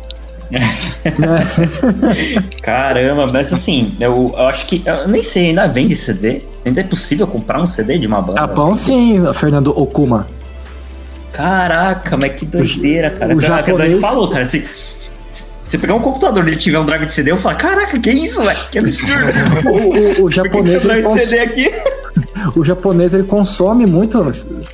Caramba, 2.62 3.28
mas 3.32 3.54
assim, 3.54 3.96
eu, 4.00 4.34
eu, 4.38 4.48
acho 4.48 4.66
que. 4.66 4.82
Eu 4.86 5.08
nem 5.08 5.24
sei, 5.24 5.50
ainda 5.50 5.68
vende 5.68 5.96
CD? 5.96 6.42
Ainda 6.66 6.82
é 6.82 6.84
possível 6.84 7.26
comprar 7.26 7.62
um 7.62 7.68
CD 7.68 7.98
de 7.98 8.08
uma 8.08 8.22
banda? 8.22 8.42
Japão 8.42 8.76
sim, 8.76 9.22
Fernando 9.34 9.74
Okuma. 9.78 10.28
Caraca, 11.32 12.18
mas 12.18 12.34
que 12.34 12.46
doideira, 12.46 13.10
cara. 13.10 13.34
O 13.34 13.40
Caraca, 13.40 13.72
japonês... 13.72 14.02
falou, 14.02 14.30
cara. 14.30 14.46
Se, 14.46 14.68
se 15.32 15.78
pegar 15.78 15.96
um 15.96 16.02
computador 16.02 16.46
e 16.46 16.52
ele 16.52 16.58
tiver 16.58 16.80
um 16.80 16.86
drive 16.86 17.06
de 17.06 17.14
CD, 17.14 17.32
eu 17.32 17.38
falo, 17.38 17.58
caraca, 17.58 17.98
que 17.98 18.10
isso, 18.10 18.44
velho? 18.44 18.60
Que 18.70 18.80
absurdo. 18.80 19.32
o, 19.70 20.22
o, 20.22 20.26
o 20.26 20.32
japonês. 20.32 20.84
Por 20.84 20.92
que, 20.92 21.02
que 21.02 21.08
eu 21.08 21.20
CD 21.20 21.40
aqui? 21.40 21.72
O 22.56 22.64
japonês 22.64 23.14
ele 23.14 23.24
consome 23.24 23.86
muito. 23.86 24.18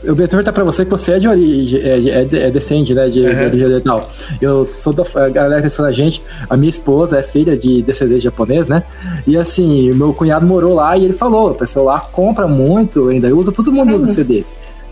Eu 0.04 0.16
vou 0.16 0.28
perguntar 0.28 0.52
pra 0.52 0.64
você 0.64 0.86
que 0.86 0.92
você 0.92 1.14
é 1.14 1.20
de 1.20 1.28
origem, 1.28 1.80
é, 1.82 2.00
é, 2.00 2.48
é 2.48 2.52
descende, 2.52 2.94
né? 2.94 3.08
De, 3.08 3.22
uhum. 3.22 3.34
de 3.34 3.46
origem 3.46 3.66
oriental. 3.66 4.10
Eu 4.42 4.70
sou 4.74 4.94
da 4.94 5.04
a 5.16 5.30
galera 5.30 5.62
que 5.62 5.82
a 5.82 5.92
gente, 5.92 6.22
a 6.50 6.58
minha 6.58 6.70
esposa 6.70 7.20
é 7.20 7.24
filha 7.24 7.58
de 7.58 7.82
descendente 7.82 8.22
japonês, 8.22 8.68
né? 8.68 8.84
E 9.26 9.38
assim, 9.38 9.92
meu 9.92 10.14
cunhado 10.14 10.46
morou 10.46 10.76
lá 10.76 10.98
e 10.98 11.06
ele 11.06 11.14
falou: 11.14 11.52
o 11.52 11.56
pessoal 11.56 11.86
lá 11.86 12.00
compra 12.00 12.48
muito 12.48 13.10
ainda, 13.10 13.34
usa, 13.36 13.52
todo 13.52 13.72
mundo 13.72 13.96
usa 13.96 14.08
CD. 14.08 14.46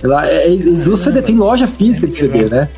Lá, 0.04 0.28
é, 0.28 0.48
eles 0.48 0.88
usam 0.88 0.98
CD, 0.98 1.22
tem 1.22 1.36
loja 1.36 1.68
física 1.68 2.08
de 2.08 2.14
CD, 2.14 2.50
né? 2.50 2.70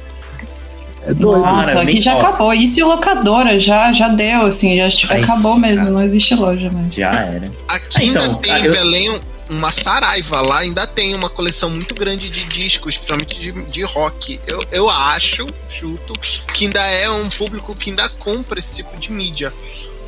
É 1.08 1.14
doido. 1.14 1.41
Nossa, 1.41 1.82
aqui 1.82 2.02
já 2.02 2.18
acabou. 2.18 2.54
Isso 2.54 2.80
e 2.82 2.84
locadora 2.84 3.58
já, 3.58 3.93
já 3.93 4.10
deu, 4.10 4.41
assim, 4.41 4.76
já 4.76 4.89
Ai, 5.10 5.22
acabou 5.22 5.58
mesmo, 5.58 5.89
não 5.89 6.02
existe 6.02 6.36
loja 6.36 6.70
mais. 6.70 6.93
Já 6.93 7.12
era. 7.12 7.50
Aqui 7.68 8.08
então, 8.08 8.24
ainda 8.24 8.36
tem 8.39 8.66
em 8.66 8.72
Belém 8.72 9.20
uma 9.50 9.72
Saraiva 9.72 10.41
lá 10.41 10.60
ainda 10.60 10.86
tem 10.86 11.16
uma 11.16 11.30
coleção 11.30 11.70
muito 11.70 11.95
grande 11.95 12.30
de 12.30 12.43
discos, 12.45 12.95
principalmente 12.95 13.39
de, 13.39 13.52
de 13.52 13.84
rock. 13.84 14.39
Eu, 14.45 14.64
eu 14.72 14.89
acho, 14.89 15.48
chuto, 15.70 16.14
que 16.54 16.66
ainda 16.66 16.82
é 16.82 17.10
um 17.10 17.30
público 17.30 17.74
que 17.74 17.89
ainda 17.89 18.10
compra 18.10 18.60
esse 18.60 18.78
tipo 18.78 18.98
de 18.98 19.12
mídia. 19.12 19.54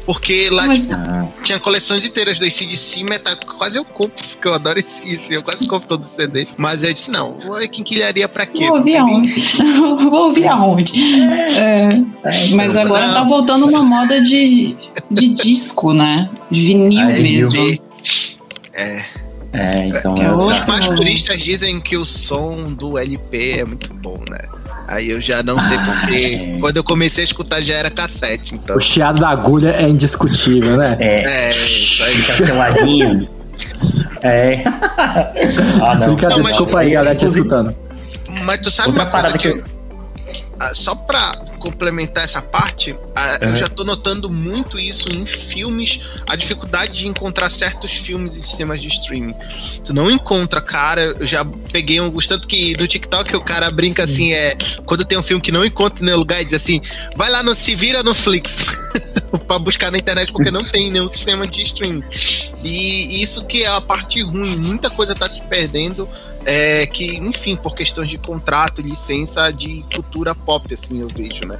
Porque 0.05 0.49
lá 0.49 0.65
Mas, 0.65 0.87
tipo, 0.87 0.95
ah. 0.95 1.27
tinha 1.43 1.59
coleções 1.59 2.03
inteiras 2.03 2.39
do 2.39 2.45
ACDC 2.45 3.03
metal. 3.03 3.35
Quase 3.59 3.77
eu 3.77 3.85
compro, 3.85 4.27
porque 4.27 4.47
eu 4.47 4.53
adoro 4.55 4.79
esse 4.79 5.31
Eu 5.31 5.43
quase 5.43 5.67
compro 5.67 5.87
todos 5.87 6.07
os 6.07 6.15
CDs. 6.15 6.55
Mas 6.57 6.83
eu 6.83 6.91
disse, 6.91 7.11
não, 7.11 7.37
vou 7.37 7.59
quinquilharia 7.69 8.27
pra 8.27 8.47
quê? 8.47 8.65
Vou 8.65 8.77
ouvir 8.77 8.97
aonde? 8.97 9.53
vou 10.09 10.25
ouvir 10.25 10.47
aonde? 10.47 11.21
É, 11.59 11.89
é, 12.23 12.47
mas 12.55 12.75
agora 12.75 13.05
não. 13.05 13.13
tá 13.13 13.23
voltando 13.23 13.67
uma 13.67 13.83
moda 13.83 14.19
de, 14.21 14.75
de 15.11 15.27
disco, 15.27 15.93
né? 15.93 16.27
De 16.49 16.59
vinil 16.59 17.07
Aí, 17.07 17.21
mesmo. 17.21 17.79
É. 18.73 19.18
É, 19.51 19.87
então. 19.87 20.15
É, 20.15 20.31
os 20.31 20.65
mais 20.65 20.85
puristas 20.87 21.39
dizem 21.41 21.79
que 21.79 21.97
o 21.97 22.05
som 22.05 22.71
do 22.73 22.97
LP 22.97 23.59
é 23.59 23.65
muito 23.65 23.93
bom, 23.93 24.19
né? 24.29 24.39
Aí 24.87 25.09
eu 25.09 25.21
já 25.21 25.43
não 25.43 25.59
sei 25.59 25.77
ah, 25.77 26.01
porque 26.01 26.55
é. 26.55 26.59
quando 26.59 26.77
eu 26.77 26.83
comecei 26.83 27.23
a 27.23 27.25
escutar 27.25 27.61
já 27.61 27.75
era 27.75 27.91
cassete. 27.91 28.55
Então. 28.55 28.75
O 28.75 28.79
chiado 28.79 29.19
da 29.19 29.29
agulha 29.29 29.69
é 29.69 29.87
indiscutível, 29.87 30.77
né? 30.77 30.97
É, 30.99 31.47
é 31.47 31.49
isso 31.49 32.03
aí. 32.03 32.21
Canceladinho. 32.23 33.29
é. 34.21 34.63
ah, 35.81 35.95
não. 35.95 36.07
Brincadeira, 36.07 36.37
não, 36.37 36.43
desculpa 36.43 36.79
aí, 36.79 36.91
galera, 36.91 37.15
te 37.15 37.25
escutando. 37.25 37.75
Mas 38.43 38.61
tu 38.61 38.71
sabe 38.71 38.89
Outra 38.89 39.03
uma 39.03 39.11
coisa 39.11 39.37
que, 39.37 39.47
eu... 39.47 39.63
Ah, 40.59 40.73
só 40.73 40.95
pra 40.95 41.48
complementar 41.59 42.23
essa 42.23 42.41
parte, 42.41 42.95
eu 43.41 43.55
já 43.55 43.67
tô 43.67 43.83
notando 43.83 44.29
muito 44.29 44.79
isso 44.79 45.09
em 45.11 45.25
filmes, 45.25 45.99
a 46.27 46.35
dificuldade 46.35 46.93
de 46.93 47.07
encontrar 47.07 47.49
certos 47.49 47.91
filmes 47.91 48.35
em 48.35 48.41
sistemas 48.41 48.79
de 48.79 48.87
streaming. 48.87 49.35
Tu 49.83 49.93
não 49.93 50.09
encontra, 50.09 50.61
cara, 50.61 51.01
eu 51.19 51.27
já 51.27 51.45
peguei 51.71 51.99
um 52.01 52.11
tanto 52.19 52.47
que 52.47 52.75
no 52.77 52.87
TikTok 52.87 53.35
o 53.35 53.41
cara 53.41 53.69
brinca 53.69 54.05
Sim. 54.07 54.13
assim, 54.13 54.33
é, 54.33 54.57
quando 54.85 55.05
tem 55.05 55.17
um 55.17 55.23
filme 55.23 55.41
que 55.41 55.51
não 55.51 55.65
encontra 55.65 56.01
em 56.01 56.05
nenhum 56.05 56.17
lugar, 56.17 56.43
diz 56.43 56.53
assim, 56.53 56.81
vai 57.15 57.29
lá 57.29 57.43
no 57.43 57.53
Se 57.53 57.75
Vira 57.75 58.01
no 58.03 58.15
Flix. 58.15 58.65
para 59.47 59.59
buscar 59.59 59.91
na 59.91 59.97
internet 59.97 60.31
porque 60.31 60.51
não 60.51 60.63
tem 60.63 60.91
nenhum 60.91 61.07
sistema 61.07 61.47
de 61.47 61.61
streaming. 61.61 62.03
E 62.63 63.21
isso 63.21 63.45
que 63.45 63.63
é 63.63 63.67
a 63.67 63.81
parte 63.81 64.21
ruim, 64.21 64.55
muita 64.57 64.89
coisa 64.89 65.13
tá 65.15 65.29
se 65.29 65.41
perdendo 65.43 66.09
é, 66.45 66.85
que, 66.87 67.17
enfim, 67.17 67.55
por 67.55 67.75
questões 67.75 68.09
de 68.09 68.17
contrato, 68.17 68.81
licença 68.81 69.51
de 69.51 69.83
cultura 69.93 70.33
pop, 70.33 70.73
assim, 70.73 71.01
eu 71.01 71.07
vejo, 71.07 71.45
né? 71.45 71.59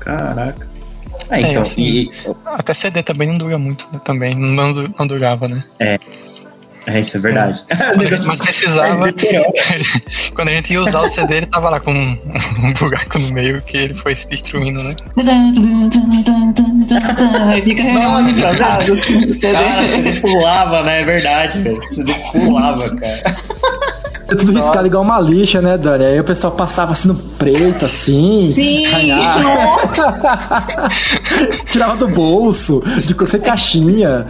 Caraca. 0.00 0.68
Ah, 1.28 1.40
então, 1.40 1.52
é, 1.52 1.58
assim, 1.60 1.82
e... 1.82 2.10
Até 2.44 2.74
CD 2.74 3.02
também 3.02 3.28
não 3.28 3.38
dura 3.38 3.58
muito, 3.58 3.88
né? 3.92 4.00
Também 4.04 4.34
não, 4.34 4.72
não 4.72 5.06
durava, 5.06 5.46
né? 5.46 5.62
É. 5.78 5.98
É, 6.86 7.00
isso 7.00 7.16
é 7.16 7.20
verdade. 7.20 7.62
Quando 7.68 8.06
a 8.06 8.10
gente 8.10 8.26
mais 8.26 8.40
precisava, 8.40 9.12
quando 10.34 10.48
a 10.48 10.52
gente 10.52 10.72
ia 10.72 10.80
usar 10.80 11.00
o 11.00 11.08
CD, 11.08 11.36
ele 11.36 11.46
tava 11.46 11.70
lá 11.70 11.80
com 11.80 11.92
um, 11.92 12.18
um 12.64 12.72
buraco 12.72 13.18
no 13.18 13.32
meio 13.32 13.60
que 13.62 13.76
ele 13.76 13.94
foi 13.94 14.16
se 14.16 14.28
destruindo, 14.28 14.82
né? 14.82 14.94
Aí 17.48 17.62
fica 17.62 17.82
Nossa, 17.84 18.92
o 18.92 19.34
CD. 19.34 19.52
Cara, 19.52 19.82
o 19.82 19.86
CD 19.86 20.12
pulava, 20.20 20.82
né? 20.82 21.02
É 21.02 21.04
verdade, 21.04 21.58
velho. 21.60 21.78
O 21.78 21.88
CD 21.88 22.12
pulava, 22.32 22.96
cara. 22.96 23.36
É 24.30 24.36
tudo 24.36 24.52
Nossa. 24.52 24.66
riscado 24.66 24.86
igual 24.86 25.02
uma 25.02 25.18
lixa, 25.18 25.60
né, 25.60 25.76
Dani? 25.76 26.04
Aí 26.04 26.20
o 26.20 26.24
pessoal 26.24 26.52
passava 26.52 26.92
assim 26.92 27.08
no 27.08 27.16
preto, 27.16 27.84
assim. 27.84 28.48
Sim, 28.52 28.84
Tirava 31.66 31.96
do 31.96 32.06
bolso, 32.06 32.80
de 33.04 33.16
sem 33.26 33.40
caixinha. 33.40 34.24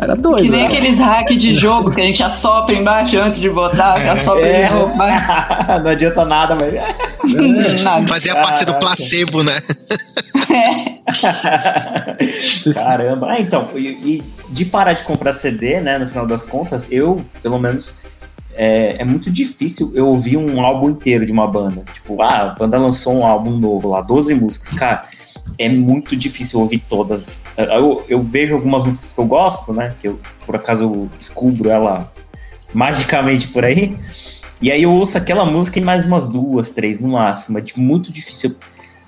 Era 0.00 0.14
doido. 0.14 0.44
Que 0.44 0.48
nem 0.48 0.60
né? 0.60 0.68
aqueles 0.68 0.96
hacks 0.98 1.38
de 1.38 1.52
jogo 1.54 1.92
que 1.92 2.00
a 2.00 2.04
gente 2.04 2.22
assopra 2.22 2.72
embaixo 2.72 3.18
antes 3.18 3.40
de 3.40 3.50
botar, 3.50 4.00
você 4.00 4.08
assopra 4.10 4.46
é. 4.46 4.68
de 4.68 4.74
novo. 4.74 4.94
Não 4.96 5.90
adianta 5.90 6.24
nada, 6.24 6.54
mas. 6.54 6.72
É. 6.72 6.94
nada. 7.82 8.06
Fazia 8.06 8.36
parte 8.36 8.64
do 8.64 8.74
placebo, 8.74 9.42
né? 9.42 9.60
É. 10.52 11.02
Caramba. 12.74 13.32
Ah, 13.32 13.40
então, 13.40 13.70
e, 13.74 13.88
e 13.88 14.22
de 14.50 14.64
parar 14.64 14.92
de 14.92 15.02
comprar 15.02 15.32
CD, 15.32 15.80
né, 15.80 15.98
no 15.98 16.06
final 16.06 16.26
das 16.26 16.44
contas, 16.44 16.92
eu, 16.92 17.22
pelo 17.42 17.58
menos 17.58 17.96
é, 18.54 18.96
é, 18.98 19.04
muito 19.04 19.30
difícil 19.30 19.92
eu 19.94 20.06
ouvir 20.06 20.36
um 20.36 20.60
álbum 20.60 20.90
inteiro 20.90 21.24
de 21.24 21.32
uma 21.32 21.46
banda. 21.46 21.82
Tipo, 21.92 22.20
ah, 22.22 22.42
a 22.42 22.54
banda 22.54 22.78
lançou 22.78 23.14
um 23.14 23.26
álbum 23.26 23.50
novo 23.50 23.88
lá, 23.88 24.00
12 24.00 24.34
músicas. 24.34 24.72
Cara, 24.72 25.04
é 25.58 25.68
muito 25.68 26.16
difícil 26.16 26.60
ouvir 26.60 26.78
todas. 26.88 27.30
Eu, 27.56 28.04
eu 28.08 28.22
vejo 28.22 28.54
algumas 28.54 28.84
músicas 28.84 29.12
que 29.12 29.20
eu 29.20 29.26
gosto, 29.26 29.72
né? 29.72 29.94
Que 30.00 30.08
eu, 30.08 30.20
por 30.46 30.56
acaso, 30.56 31.08
descubro 31.18 31.70
ela 31.70 32.06
magicamente 32.74 33.48
por 33.48 33.64
aí. 33.64 33.96
E 34.60 34.70
aí 34.70 34.82
eu 34.82 34.92
ouço 34.92 35.18
aquela 35.18 35.44
música 35.44 35.78
e 35.78 35.82
mais 35.82 36.06
umas 36.06 36.28
duas, 36.28 36.72
três 36.72 37.00
no 37.00 37.08
máximo. 37.08 37.58
É 37.58 37.64
muito 37.76 38.12
difícil 38.12 38.56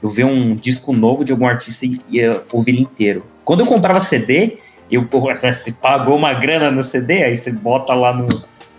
eu 0.03 0.09
ver 0.09 0.25
um 0.25 0.55
disco 0.55 0.93
novo 0.93 1.25
de 1.25 1.33
algum 1.33 1.47
artista 1.47 1.87
e, 1.87 2.01
e 2.11 2.21
ouvir 2.53 2.73
ele 2.73 2.83
inteiro. 2.83 3.25
Quando 3.45 3.61
eu 3.61 3.67
comprava 3.67 4.01
CD, 4.01 4.59
eu, 4.91 5.07
você 5.09 5.73
pagou 5.73 6.17
uma 6.17 6.35
grana 6.35 6.71
no 6.71 6.83
CD, 6.83 7.25
aí 7.25 7.37
você 7.37 7.53
bota 7.53 7.95
lá 7.95 8.13
no 8.13 8.29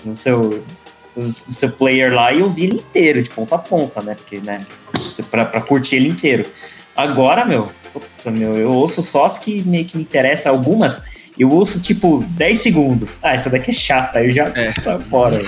no 0.05 0.15
seu, 0.15 0.63
no 1.15 1.31
seu 1.31 1.71
player 1.71 2.13
lá 2.13 2.31
e 2.31 2.41
ouvir 2.41 2.65
ele 2.65 2.75
inteiro, 2.75 3.21
de 3.21 3.29
ponta 3.29 3.55
a 3.55 3.59
ponta, 3.59 4.01
né? 4.01 4.15
Porque, 4.15 4.39
né? 4.39 4.65
Pra, 5.29 5.45
pra 5.45 5.61
curtir 5.61 5.97
ele 5.97 6.09
inteiro. 6.09 6.45
Agora, 6.95 7.43
meu, 7.45 7.69
putz, 7.91 8.25
meu, 8.25 8.55
eu 8.55 8.71
ouço 8.71 9.03
só 9.03 9.25
as 9.25 9.37
que 9.37 9.61
meio 9.63 9.85
que 9.85 9.97
me 9.97 10.03
interessam, 10.03 10.53
algumas. 10.53 11.03
Eu 11.37 11.49
ouço 11.49 11.81
tipo 11.81 12.23
10 12.29 12.57
segundos. 12.57 13.19
Ah, 13.21 13.33
essa 13.33 13.49
daqui 13.49 13.71
é 13.71 13.73
chata, 13.73 14.19
aí 14.19 14.27
eu 14.27 14.33
já 14.33 14.45
é. 14.55 14.71
tô 14.71 14.97
fora. 14.99 15.41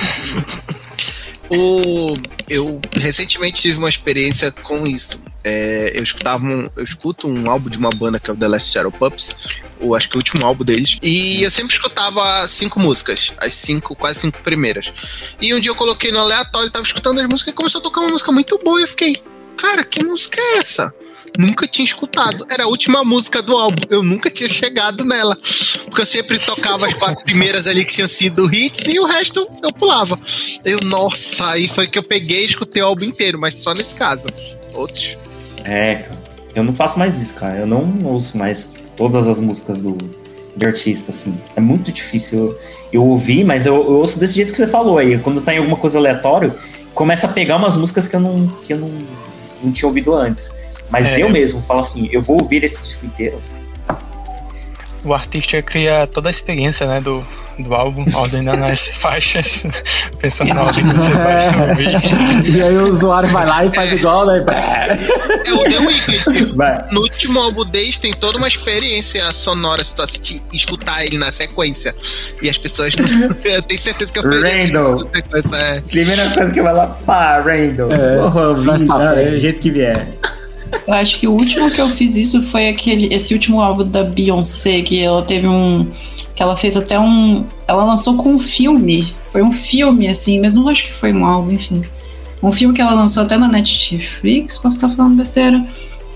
o, 1.49 2.17
Eu 2.49 2.81
recentemente 2.93 3.61
tive 3.61 3.77
uma 3.77 3.87
experiência 3.87 4.51
com 4.51 4.85
isso. 4.85 5.23
É, 5.43 5.93
eu 5.95 6.03
escutava 6.03 6.45
um, 6.45 6.69
eu 6.75 6.83
escuto 6.83 7.27
um 7.27 7.49
álbum 7.49 7.69
de 7.69 7.77
uma 7.77 7.89
banda 7.89 8.19
que 8.19 8.29
é 8.29 8.33
o 8.33 8.35
The 8.35 8.47
Last 8.49 8.73
Shadow 8.73 8.91
Pups, 8.91 9.35
ou 9.79 9.95
acho 9.95 10.09
que 10.09 10.15
o 10.15 10.19
último 10.19 10.45
álbum 10.45 10.63
deles, 10.63 10.97
e 11.01 11.43
eu 11.43 11.51
sempre 11.51 11.73
escutava 11.73 12.47
cinco 12.47 12.79
músicas, 12.79 13.33
as 13.39 13.53
cinco, 13.53 13.95
quase 13.95 14.19
cinco 14.19 14.41
primeiras. 14.41 14.91
E 15.41 15.53
um 15.53 15.59
dia 15.59 15.71
eu 15.71 15.75
coloquei 15.75 16.11
no 16.11 16.19
aleatório, 16.19 16.71
tava 16.71 16.85
escutando 16.85 17.19
as 17.19 17.27
músicas 17.27 17.53
e 17.53 17.55
começou 17.55 17.79
a 17.79 17.83
tocar 17.83 18.01
uma 18.01 18.11
música 18.11 18.31
muito 18.31 18.59
boa, 18.63 18.79
e 18.79 18.83
eu 18.83 18.87
fiquei, 18.87 19.21
cara, 19.57 19.83
que 19.83 20.03
música 20.03 20.39
é 20.39 20.57
essa? 20.59 20.93
nunca 21.37 21.67
tinha 21.67 21.85
escutado. 21.85 22.45
Era 22.49 22.63
a 22.63 22.67
última 22.67 23.03
música 23.03 23.41
do 23.41 23.55
álbum. 23.55 23.83
Eu 23.89 24.03
nunca 24.03 24.29
tinha 24.29 24.49
chegado 24.49 25.05
nela. 25.05 25.37
Porque 25.85 26.01
eu 26.01 26.05
sempre 26.05 26.39
tocava 26.39 26.87
as 26.87 26.93
quatro 26.93 27.23
primeiras 27.23 27.67
ali 27.67 27.85
que 27.85 27.93
tinham 27.93 28.07
sido 28.07 28.53
hits 28.53 28.87
e 28.87 28.99
o 28.99 29.05
resto 29.05 29.47
eu 29.61 29.71
pulava. 29.71 30.19
Eu, 30.65 30.81
nossa, 30.81 31.51
aí 31.51 31.67
foi 31.67 31.87
que 31.87 31.97
eu 31.97 32.03
peguei 32.03 32.41
e 32.41 32.45
escutei 32.45 32.81
o 32.81 32.87
álbum 32.87 33.05
inteiro, 33.05 33.39
mas 33.39 33.55
só 33.55 33.73
nesse 33.73 33.95
caso. 33.95 34.27
Outros. 34.73 35.17
É, 35.63 35.95
cara. 35.95 36.27
Eu 36.55 36.63
não 36.63 36.73
faço 36.73 36.97
mais 36.97 37.21
isso, 37.21 37.35
cara. 37.35 37.59
Eu 37.59 37.67
não 37.67 37.99
ouço 38.03 38.37
mais 38.37 38.73
todas 38.97 39.27
as 39.27 39.39
músicas 39.39 39.77
do, 39.77 39.97
de 40.55 40.65
artista, 40.65 41.11
assim. 41.11 41.39
É 41.55 41.61
muito 41.61 41.91
difícil 41.91 42.39
eu, 42.39 42.59
eu 42.93 43.05
ouvir, 43.05 43.45
mas 43.45 43.65
eu, 43.65 43.75
eu, 43.75 43.93
ouço 43.93 44.19
desse 44.19 44.33
jeito 44.33 44.51
que 44.51 44.57
você 44.57 44.67
falou 44.67 44.97
aí. 44.97 45.17
Quando 45.19 45.41
tá 45.41 45.53
em 45.53 45.59
alguma 45.59 45.77
coisa 45.77 45.99
aleatório, 45.99 46.53
começa 46.93 47.27
a 47.27 47.29
pegar 47.29 47.57
umas 47.57 47.77
músicas 47.77 48.07
que 48.07 48.15
eu 48.15 48.19
não, 48.19 48.47
que 48.65 48.73
eu 48.73 48.77
não, 48.79 48.91
não 49.63 49.71
tinha 49.71 49.87
ouvido 49.87 50.13
antes. 50.13 50.65
Mas 50.89 51.05
é. 51.05 51.21
eu 51.21 51.29
mesmo 51.29 51.61
falo 51.61 51.81
assim, 51.81 52.09
eu 52.11 52.21
vou 52.21 52.41
ouvir 52.41 52.63
esse 52.63 52.81
disco 52.81 53.05
inteiro. 53.05 53.41
O 55.03 55.13
artista 55.13 55.61
cria 55.61 56.07
toda 56.07 56.29
a 56.29 56.31
experiência, 56.31 56.85
né, 56.87 56.99
do, 56.99 57.25
do 57.59 57.73
álbum, 57.73 58.05
ordenando 58.15 58.65
as 58.65 58.95
faixas, 58.95 59.65
pensando 60.19 60.53
na 60.53 60.63
ordem 60.63 60.87
que 60.87 60.93
você 60.93 61.09
vai 61.09 61.69
ouvir. 61.69 61.87
E 62.57 62.61
aí 62.61 62.77
o 62.77 62.89
usuário 62.89 63.29
vai 63.29 63.45
lá 63.45 63.65
e 63.65 63.69
faz 63.69 63.91
igual, 63.91 64.25
né? 64.25 64.43
É 65.45 65.53
o 65.53 65.63
The 65.63 65.79
Weeknd. 65.79 66.55
No 66.91 67.01
último 67.01 67.39
álbum 67.39 67.65
deles 67.65 67.97
tem 67.97 68.13
toda 68.13 68.37
uma 68.37 68.47
experiência 68.47 69.31
sonora 69.33 69.83
se 69.83 69.95
tu 69.95 70.01
assistir, 70.01 70.41
escutar 70.51 71.05
ele 71.05 71.17
na 71.17 71.31
sequência. 71.31 71.93
E 72.41 72.49
as 72.49 72.57
pessoas 72.57 72.93
Eu 73.45 73.61
tenho 73.61 73.79
certeza 73.79 74.11
que 74.11 74.19
eu 74.19 74.23
perdi. 74.23 74.73
É. 75.55 75.81
Primeira 75.81 76.29
coisa 76.31 76.53
que 76.53 76.61
vai 76.61 76.73
lá, 76.73 76.87
pá, 76.87 77.41
Randall. 77.41 77.89
É, 77.91 78.17
Porra, 78.17 78.53
vi, 78.77 78.87
tá, 78.87 79.13
do 79.13 79.39
jeito 79.39 79.59
que 79.59 79.71
vier. 79.71 80.07
Eu 80.87 80.93
acho 80.93 81.19
que 81.19 81.27
o 81.27 81.31
último 81.31 81.69
que 81.69 81.79
eu 81.79 81.89
fiz 81.89 82.15
isso 82.15 82.43
foi 82.43 82.69
aquele, 82.69 83.13
esse 83.13 83.33
último 83.33 83.61
álbum 83.61 83.83
da 83.83 84.03
Beyoncé, 84.03 84.81
que 84.81 85.01
ela 85.01 85.23
teve 85.23 85.47
um. 85.47 85.87
que 86.35 86.41
ela 86.41 86.55
fez 86.55 86.75
até 86.77 86.99
um. 86.99 87.45
Ela 87.67 87.83
lançou 87.83 88.15
com 88.17 88.35
um 88.35 88.39
filme. 88.39 89.15
Foi 89.31 89.41
um 89.41 89.51
filme, 89.51 90.07
assim, 90.07 90.39
mas 90.39 90.53
não 90.53 90.67
acho 90.69 90.85
que 90.85 90.93
foi 90.93 91.13
um 91.13 91.25
álbum, 91.25 91.51
enfim. 91.51 91.83
Um 92.41 92.51
filme 92.51 92.73
que 92.73 92.81
ela 92.81 92.93
lançou 92.93 93.23
até 93.23 93.37
na 93.37 93.47
Netflix, 93.47 94.57
posso 94.57 94.75
estar 94.75 94.89
falando 94.89 95.15
besteira. 95.15 95.65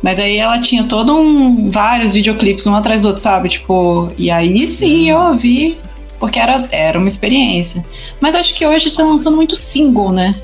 Mas 0.02 0.20
aí 0.20 0.38
ela 0.38 0.60
tinha 0.60 0.84
todo 0.84 1.16
um. 1.16 1.70
vários 1.70 2.14
videoclipes, 2.14 2.66
um 2.66 2.76
atrás 2.76 3.04
do 3.04 3.10
outro, 3.10 3.22
sabe? 3.22 3.50
Tipo, 3.50 4.12
e 4.18 4.32
aí 4.32 4.68
sim 4.68 5.10
eu 5.10 5.20
ouvi, 5.20 5.80
porque 6.20 6.40
era, 6.40 6.68
era 6.72 6.98
uma 6.98 7.08
experiência. 7.08 7.86
Mas 8.20 8.36
acho 8.36 8.54
que 8.56 8.66
hoje 8.66 8.96
tá 8.96 9.04
lançando 9.04 9.36
muito 9.36 9.56
single, 9.56 10.12
né? 10.12 10.36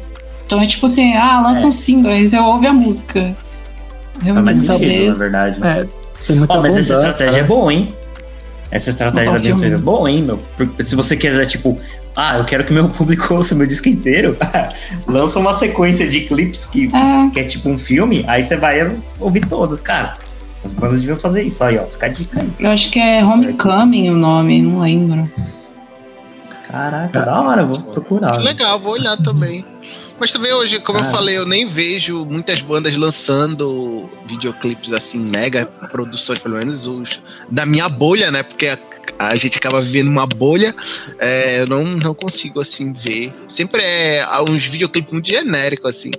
Então 0.46 0.62
é 0.62 0.66
tipo 0.66 0.86
assim, 0.86 1.14
ah, 1.14 1.42
lança 1.42 1.66
é. 1.66 1.68
um 1.68 1.72
single, 1.72 2.12
aí 2.12 2.28
você 2.28 2.38
ouve 2.38 2.68
a 2.68 2.74
música. 2.74 3.36
Realmente, 4.22 4.46
mais 4.46 4.58
sentido, 4.58 5.08
na 5.08 5.14
verdade. 5.14 5.60
É, 5.64 5.88
tem 6.26 6.36
muita 6.36 6.58
oh, 6.58 6.62
mas 6.62 6.78
essa 6.78 6.94
estratégia 6.94 7.32
né? 7.32 7.40
é 7.40 7.44
boa, 7.44 7.74
hein? 7.74 7.96
Essa 8.70 8.90
estratégia 8.90 9.32
da 9.32 9.40
Beyoncé 9.40 9.68
é 9.68 9.78
boa, 9.78 10.12
hein, 10.12 10.24
meu? 10.24 10.38
Porque 10.58 10.84
se 10.84 10.96
você 10.96 11.16
quiser, 11.16 11.46
tipo, 11.46 11.80
ah, 12.16 12.38
eu 12.38 12.46
quero 12.46 12.66
que 12.66 12.74
meu 12.74 12.88
público 12.90 13.34
ouça 13.34 13.56
meu 13.56 13.66
disco 13.66 13.88
inteiro, 13.88 14.36
lança 15.08 15.40
uma 15.40 15.54
sequência 15.54 16.08
de 16.08 16.22
clipes 16.22 16.66
que 16.66 16.90
é. 16.94 17.30
que 17.32 17.40
é 17.40 17.44
tipo 17.44 17.70
um 17.70 17.78
filme, 17.78 18.26
aí 18.28 18.44
você 18.44 18.58
vai 18.58 18.96
ouvir 19.20 19.46
todas, 19.46 19.82
cara. 19.82 20.16
As 20.66 20.74
bandas 20.74 21.00
deviam 21.00 21.18
fazer 21.18 21.44
isso 21.44 21.64
aí, 21.64 21.78
ó. 21.78 21.86
Fica 21.86 22.08
a 22.08 22.10
dica 22.10 22.42
aí. 22.42 22.50
Eu 22.60 22.72
acho 22.72 22.90
que 22.92 23.00
é 23.00 23.24
Homecoming 23.24 24.10
o 24.10 24.16
nome, 24.16 24.62
não 24.62 24.80
lembro. 24.80 25.32
Caraca, 26.68 27.22
da 27.22 27.42
hora, 27.42 27.64
vou 27.64 27.80
procurar. 27.80 28.34
Que 28.34 28.40
legal, 28.40 28.78
vou 28.78 28.94
olhar 28.94 29.16
também. 29.18 29.64
Mas 30.20 30.32
também 30.32 30.54
hoje, 30.54 30.80
como 30.80 31.00
ah. 31.00 31.02
eu 31.02 31.06
falei, 31.12 31.38
eu 31.38 31.46
nem 31.46 31.66
vejo 31.66 32.26
muitas 32.26 32.62
bandas 32.62 32.96
lançando 32.96 34.08
videoclipes 34.26 34.92
assim, 34.92 35.20
mega 35.20 35.66
produções, 35.92 36.40
pelo 36.40 36.58
menos 36.58 36.88
os 36.88 37.22
da 37.50 37.66
minha 37.66 37.88
bolha, 37.88 38.32
né? 38.32 38.44
Porque 38.44 38.68
a, 38.68 38.78
a 39.20 39.36
gente 39.36 39.58
acaba 39.58 39.80
vivendo 39.80 40.08
uma 40.08 40.26
bolha, 40.26 40.76
é, 41.20 41.62
eu 41.62 41.68
não, 41.68 41.84
não 41.84 42.14
consigo 42.14 42.60
assim 42.60 42.92
ver. 42.92 43.34
Sempre 43.48 43.82
é 43.84 44.26
uns 44.50 44.66
videoclipes 44.66 45.12
muito 45.12 45.28
genéricos, 45.28 45.90
assim. 45.90 46.12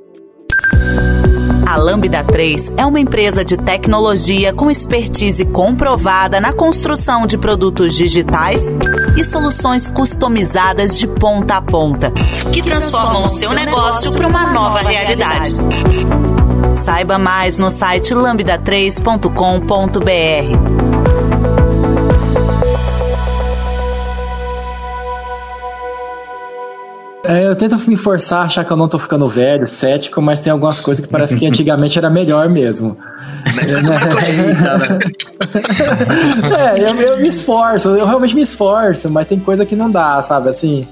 A 1.69 1.77
Lambda 1.77 2.25
3 2.25 2.73
é 2.79 2.87
uma 2.87 2.99
empresa 2.99 3.45
de 3.45 3.59
tecnologia 3.59 4.55
com 4.55 4.71
expertise 4.71 5.45
comprovada 5.45 6.41
na 6.41 6.51
construção 6.51 7.27
de 7.27 7.37
produtos 7.37 7.95
digitais 7.95 8.73
e 9.19 9.23
soluções 9.23 9.91
customizadas 9.91 10.99
de 10.99 11.07
ponta 11.07 11.57
a 11.57 11.61
ponta, 11.61 12.11
que 12.55 12.63
transformam 12.63 13.27
o 13.27 13.29
seu 13.29 13.53
negócio 13.53 14.11
para 14.13 14.27
uma 14.27 14.51
nova 14.51 14.79
realidade. 14.79 15.53
Saiba 16.73 17.19
mais 17.19 17.59
no 17.59 17.69
site 17.69 18.15
lambda3.com.br. 18.15 20.88
É, 27.29 27.47
eu 27.47 27.55
tento 27.55 27.79
me 27.87 27.95
forçar 27.95 28.41
a 28.41 28.45
achar 28.45 28.65
que 28.65 28.73
eu 28.73 28.77
não 28.77 28.89
tô 28.89 28.99
ficando 28.99 29.29
velho, 29.29 29.67
cético, 29.67 30.23
mas 30.23 30.41
tem 30.41 30.51
algumas 30.51 30.81
coisas 30.81 31.05
que 31.05 31.13
parece 31.13 31.37
que 31.37 31.45
antigamente 31.47 31.99
era 31.99 32.09
melhor 32.09 32.49
mesmo. 32.49 32.97
é, 36.59 36.81
eu, 36.81 36.99
eu, 36.99 37.19
me 37.19 37.29
esforço, 37.29 37.91
eu 37.91 38.07
realmente 38.07 38.35
me 38.35 38.41
esforço, 38.41 39.11
mas 39.11 39.27
tem 39.27 39.39
coisa 39.39 39.67
que 39.67 39.77
não 39.77 39.91
dá, 39.91 40.23
sabe? 40.23 40.49
Assim, 40.49 40.89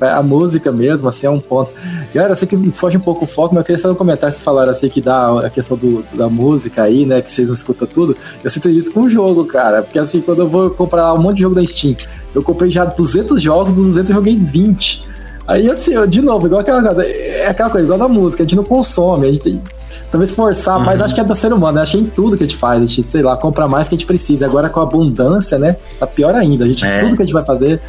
a 0.00 0.24
música 0.24 0.72
mesmo, 0.72 1.08
assim, 1.08 1.28
é 1.28 1.30
um 1.30 1.38
ponto. 1.38 1.70
Galera, 2.12 2.32
eu 2.32 2.36
sei 2.36 2.48
que 2.48 2.72
foge 2.72 2.96
um 2.96 3.00
pouco 3.00 3.24
o 3.24 3.28
foco, 3.28 3.54
mas 3.54 3.60
eu 3.60 3.66
queria 3.66 3.78
só 3.78 3.88
um 3.88 3.94
comentário 3.94 4.32
vocês 4.32 4.42
falaram 4.42 4.72
assim 4.72 4.88
que 4.88 5.00
dá 5.00 5.46
a 5.46 5.50
questão 5.50 5.76
do, 5.76 6.04
da 6.14 6.28
música 6.28 6.82
aí, 6.82 7.06
né? 7.06 7.22
Que 7.22 7.30
vocês 7.30 7.46
não 7.46 7.54
escutam 7.54 7.86
tudo. 7.86 8.16
Eu 8.42 8.50
sinto 8.50 8.68
isso 8.68 8.92
com 8.92 9.02
o 9.02 9.08
jogo, 9.08 9.44
cara. 9.44 9.82
Porque 9.82 10.00
assim, 10.00 10.20
quando 10.20 10.40
eu 10.40 10.48
vou 10.48 10.68
comprar 10.70 11.14
um 11.14 11.18
monte 11.18 11.36
de 11.36 11.42
jogo 11.42 11.54
da 11.54 11.64
Steam, 11.64 11.94
eu 12.34 12.42
comprei 12.42 12.72
já 12.72 12.84
200 12.84 13.40
jogos, 13.40 13.74
dos 13.74 13.86
200 13.86 14.10
eu 14.10 14.16
joguei 14.16 14.36
20. 14.36 15.14
Aí, 15.46 15.70
assim, 15.70 15.92
de 16.08 16.20
novo, 16.20 16.46
igual 16.46 16.60
aquela 16.60 16.82
coisa, 16.82 17.04
é 17.04 17.46
aquela 17.46 17.70
coisa, 17.70 17.86
igual 17.86 17.98
da 17.98 18.08
música, 18.08 18.42
a 18.42 18.46
gente 18.46 18.56
não 18.56 18.64
consome, 18.64 19.26
a 19.26 19.30
gente 19.30 19.40
tem, 19.40 19.62
talvez 20.10 20.30
forçar, 20.32 20.78
uhum. 20.78 20.84
mas 20.84 21.00
acho 21.00 21.14
que 21.14 21.20
é 21.20 21.24
do 21.24 21.34
ser 21.34 21.52
humano, 21.52 21.76
né? 21.76 21.82
acho 21.82 21.92
que 21.92 21.98
é 21.98 22.00
em 22.00 22.06
tudo 22.06 22.36
que 22.36 22.42
a 22.42 22.46
gente 22.46 22.56
faz, 22.58 22.82
a 22.82 22.84
gente, 22.84 23.02
sei 23.02 23.22
lá, 23.22 23.36
compra 23.36 23.68
mais 23.68 23.88
que 23.88 23.94
a 23.94 23.98
gente 23.98 24.06
precisa. 24.06 24.46
Agora 24.46 24.68
com 24.68 24.80
a 24.80 24.82
abundância, 24.82 25.58
né? 25.58 25.76
Tá 26.00 26.06
pior 26.06 26.34
ainda. 26.34 26.64
A 26.64 26.68
gente, 26.68 26.84
é. 26.84 26.98
tudo 26.98 27.16
que 27.16 27.22
a 27.22 27.24
gente 27.24 27.34
vai 27.34 27.44
fazer. 27.44 27.80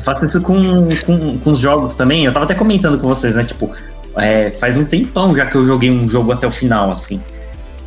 faço 0.00 0.24
isso 0.26 0.42
com, 0.42 0.60
com, 1.06 1.38
com 1.38 1.50
os 1.50 1.58
jogos 1.58 1.94
também. 1.94 2.26
Eu 2.26 2.32
tava 2.32 2.44
até 2.44 2.54
comentando 2.54 2.98
com 2.98 3.08
vocês, 3.08 3.34
né? 3.34 3.44
Tipo, 3.44 3.70
é, 4.16 4.50
faz 4.50 4.76
um 4.76 4.84
tempão 4.84 5.34
já 5.34 5.46
que 5.46 5.56
eu 5.56 5.64
joguei 5.64 5.90
um 5.90 6.08
jogo 6.08 6.32
até 6.32 6.46
o 6.46 6.50
final, 6.50 6.90
assim. 6.90 7.20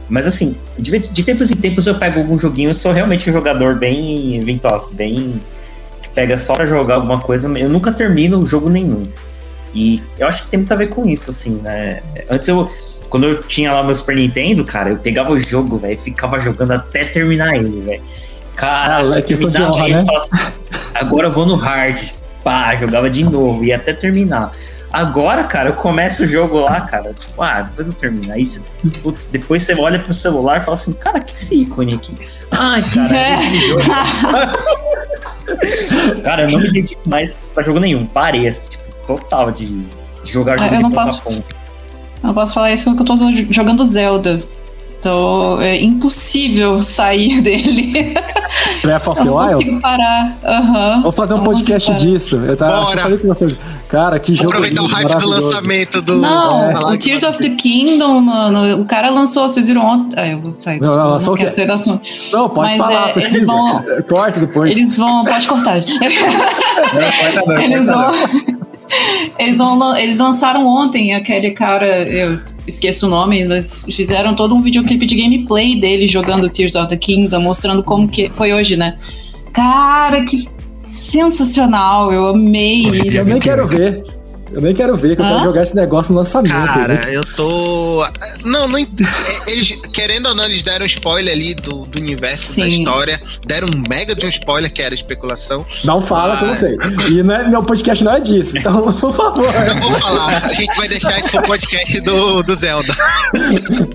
Mas 0.09 0.25
assim, 0.25 0.55
de, 0.79 0.97
de 0.97 1.23
tempos 1.23 1.51
em 1.51 1.55
tempos 1.55 1.85
eu 1.85 1.95
pego 1.95 2.19
algum 2.19 2.37
joguinho, 2.37 2.69
eu 2.69 2.73
sou 2.73 2.93
realmente 2.93 3.29
um 3.29 3.33
jogador 3.33 3.75
bem 3.75 4.43
ventoso, 4.43 4.93
bem 4.95 5.39
pega 6.17 6.35
só 6.35 6.55
pra 6.55 6.65
jogar 6.65 6.95
alguma 6.95 7.19
coisa, 7.19 7.47
eu 7.59 7.69
nunca 7.69 7.91
termino 7.91 8.43
jogo 8.43 8.71
nenhum. 8.71 9.03
E 9.71 10.01
eu 10.17 10.27
acho 10.27 10.45
que 10.45 10.49
tem 10.49 10.57
muito 10.61 10.73
a 10.73 10.75
ver 10.75 10.87
com 10.87 11.07
isso, 11.07 11.29
assim, 11.29 11.61
né? 11.61 12.01
Antes 12.27 12.49
eu, 12.49 12.67
quando 13.07 13.27
eu 13.27 13.43
tinha 13.43 13.71
lá 13.71 13.83
meu 13.83 13.93
Super 13.93 14.15
Nintendo, 14.15 14.65
cara, 14.65 14.89
eu 14.89 14.97
pegava 14.97 15.31
o 15.31 15.37
jogo, 15.37 15.77
velho, 15.77 15.99
ficava 15.99 16.39
jogando 16.39 16.71
até 16.71 17.03
terminar 17.03 17.55
ele, 17.55 17.81
velho. 17.81 18.01
Cara, 18.55 19.13
ah, 19.13 19.19
é 19.19 19.21
questão 19.21 19.51
de 19.51 19.61
honra, 19.61 19.87
né? 19.89 20.05
Assim, 20.17 20.53
agora 20.95 21.27
eu 21.27 21.31
vou 21.31 21.45
no 21.45 21.53
hard. 21.53 22.09
Pá, 22.43 22.75
jogava 22.75 23.11
de 23.11 23.23
novo, 23.23 23.63
ia 23.63 23.75
até 23.75 23.93
terminar. 23.93 24.51
Agora, 24.91 25.43
cara, 25.43 25.69
eu 25.69 25.73
começo 25.73 26.23
o 26.23 26.27
jogo 26.27 26.59
lá, 26.59 26.81
cara, 26.81 27.13
tipo, 27.13 27.41
ah, 27.41 27.63
depois 27.63 27.87
eu 27.87 27.93
termino. 27.93 28.31
Aí, 28.33 28.45
você, 28.45 28.61
putz, 29.03 29.27
depois 29.27 29.63
você 29.63 29.73
olha 29.75 29.99
pro 29.99 30.13
celular 30.13 30.57
e 30.57 30.61
fala 30.61 30.75
assim, 30.75 30.93
cara, 30.93 31.19
que 31.19 31.35
esse 31.35 31.61
ícone 31.61 31.95
aqui? 31.95 32.15
Ai, 32.51 32.81
cara, 32.93 33.17
é. 33.17 33.37
Cara, 36.23 36.43
eu 36.43 36.51
não 36.51 36.59
me 36.59 36.71
dedico 36.71 37.09
mais 37.09 37.37
pra 37.53 37.63
jogo 37.63 37.79
nenhum. 37.79 38.05
Parei, 38.05 38.47
assim, 38.47 38.71
tipo, 38.71 38.83
total 39.05 39.49
de, 39.51 39.65
de 39.67 40.31
jogar 40.31 40.59
jogo 40.59 40.75
eu 40.75 40.81
não 40.81 40.91
posso, 40.91 41.23
ponta. 41.23 41.55
Eu 42.21 42.27
não 42.27 42.33
posso 42.33 42.53
falar 42.53 42.73
isso 42.73 42.83
porque 42.83 43.01
eu 43.01 43.05
tô 43.05 43.15
jogando 43.51 43.85
Zelda. 43.85 44.43
Então 45.07 45.61
é 45.61 45.81
impossível 45.81 46.83
sair 46.83 47.39
dele. 47.41 48.13
Breath 48.83 49.07
of 49.07 49.23
the 49.23 49.29
Wild? 49.29 49.39
Não 49.39 49.51
consigo 49.53 49.81
parar. 49.81 50.37
Uhum. 50.43 51.01
Vou 51.03 51.11
fazer 51.13 51.33
um 51.33 51.43
podcast 51.43 51.95
disso. 51.95 52.35
Eu, 52.35 52.57
tava, 52.57 52.81
Bora. 52.83 53.01
falei 53.03 53.17
com 53.17 53.29
vocês. 53.29 53.57
Cara, 53.87 54.19
que 54.19 54.35
jogo. 54.35 54.49
Aproveitar 54.49 54.81
o 54.81 54.85
hype 54.85 55.17
do 55.17 55.29
lançamento 55.29 56.01
do. 56.01 56.17
Não, 56.17 56.71
é. 56.71 56.75
o 56.93 56.97
Tears 56.97 57.23
of 57.23 57.39
the 57.39 57.55
Kingdom, 57.55 58.19
mano. 58.19 58.81
O 58.81 58.85
cara 58.85 59.09
lançou, 59.09 59.47
vocês 59.47 59.67
viram 59.67 59.85
ontem. 59.85 60.19
Ah, 60.19 60.27
eu 60.27 60.41
vou 60.41 60.53
sair. 60.53 60.81
Não, 60.81 60.93
não, 60.93 61.17
não 61.17 61.35
quero 61.35 61.51
sair 61.51 61.67
do 61.67 61.73
assunto. 61.73 62.09
Não, 62.33 62.49
pode 62.49 62.77
Mas, 62.77 62.77
falar, 62.77 63.09
é, 63.09 63.13
precisa. 63.13 63.35
Eles 63.37 63.47
vão, 63.47 63.83
Corta 64.09 64.39
depois. 64.41 64.71
Eles 64.71 64.97
vão. 64.97 65.23
Pode 65.23 65.47
cortar. 65.47 65.75
não, 65.77 65.85
corta 65.85 67.45
não, 67.45 67.57
eles 67.63 67.85
corta 67.85 68.11
vão. 68.11 68.56
Eles, 69.37 69.57
vão, 69.57 69.95
eles 69.97 70.19
lançaram 70.19 70.65
ontem 70.67 71.13
aquele 71.13 71.51
cara, 71.51 72.03
eu 72.03 72.39
esqueço 72.65 73.07
o 73.07 73.09
nome, 73.09 73.45
mas 73.45 73.85
fizeram 73.91 74.35
todo 74.35 74.55
um 74.55 74.61
videoclipe 74.61 75.05
de 75.05 75.15
gameplay 75.15 75.79
dele 75.79 76.07
jogando 76.07 76.49
Tears 76.49 76.75
of 76.75 76.87
the 76.87 76.97
Kingdom, 76.97 77.41
mostrando 77.41 77.83
como 77.83 78.07
que 78.07 78.29
foi 78.29 78.53
hoje, 78.53 78.75
né? 78.75 78.97
Cara, 79.53 80.23
que 80.23 80.47
sensacional, 80.83 82.11
eu 82.11 82.27
amei 82.27 82.87
isso. 82.87 83.17
Eu 83.17 83.25
nem 83.25 83.39
quero 83.39 83.67
ver. 83.67 84.03
Eu 84.51 84.61
nem 84.61 84.73
quero 84.73 84.95
ver, 84.95 85.15
que 85.15 85.21
eu 85.21 85.25
quero 85.25 85.43
jogar 85.43 85.63
esse 85.63 85.75
negócio 85.75 86.13
no 86.13 86.19
lançamento. 86.19 86.53
Cara, 86.53 87.11
eu 87.11 87.23
tô. 87.35 88.05
Não, 88.45 88.67
não. 88.67 88.77
Eles, 89.47 89.71
querendo 89.93 90.27
ou 90.27 90.35
não, 90.35 90.43
eles 90.43 90.61
deram 90.61 90.85
spoiler 90.85 91.33
ali 91.33 91.53
do, 91.53 91.85
do 91.85 91.99
universo, 91.99 92.53
Sim. 92.53 92.61
da 92.61 92.67
história. 92.67 93.21
Deram 93.45 93.67
um 93.67 93.89
mega 93.89 94.13
de 94.13 94.25
um 94.25 94.29
spoiler 94.29 94.71
que 94.71 94.81
era 94.81 94.93
especulação. 94.93 95.65
Não 95.83 96.01
fala 96.01 96.35
mas... 96.35 96.39
que 96.39 96.43
eu 96.43 96.47
não 96.47 96.55
sei. 96.55 96.77
E 97.11 97.23
não 97.23 97.35
é, 97.35 97.49
meu 97.49 97.63
podcast 97.63 98.03
não 98.03 98.13
é 98.13 98.19
disso, 98.19 98.57
então, 98.57 98.81
por 98.93 99.13
favor. 99.15 99.47
Não 99.53 99.81
vou 99.81 99.99
falar. 99.99 100.45
A 100.45 100.53
gente 100.53 100.75
vai 100.77 100.87
deixar 100.87 101.19
isso 101.19 101.31
pro 101.31 101.43
podcast 101.43 102.01
do, 102.01 102.43
do 102.43 102.55
Zelda. 102.55 102.93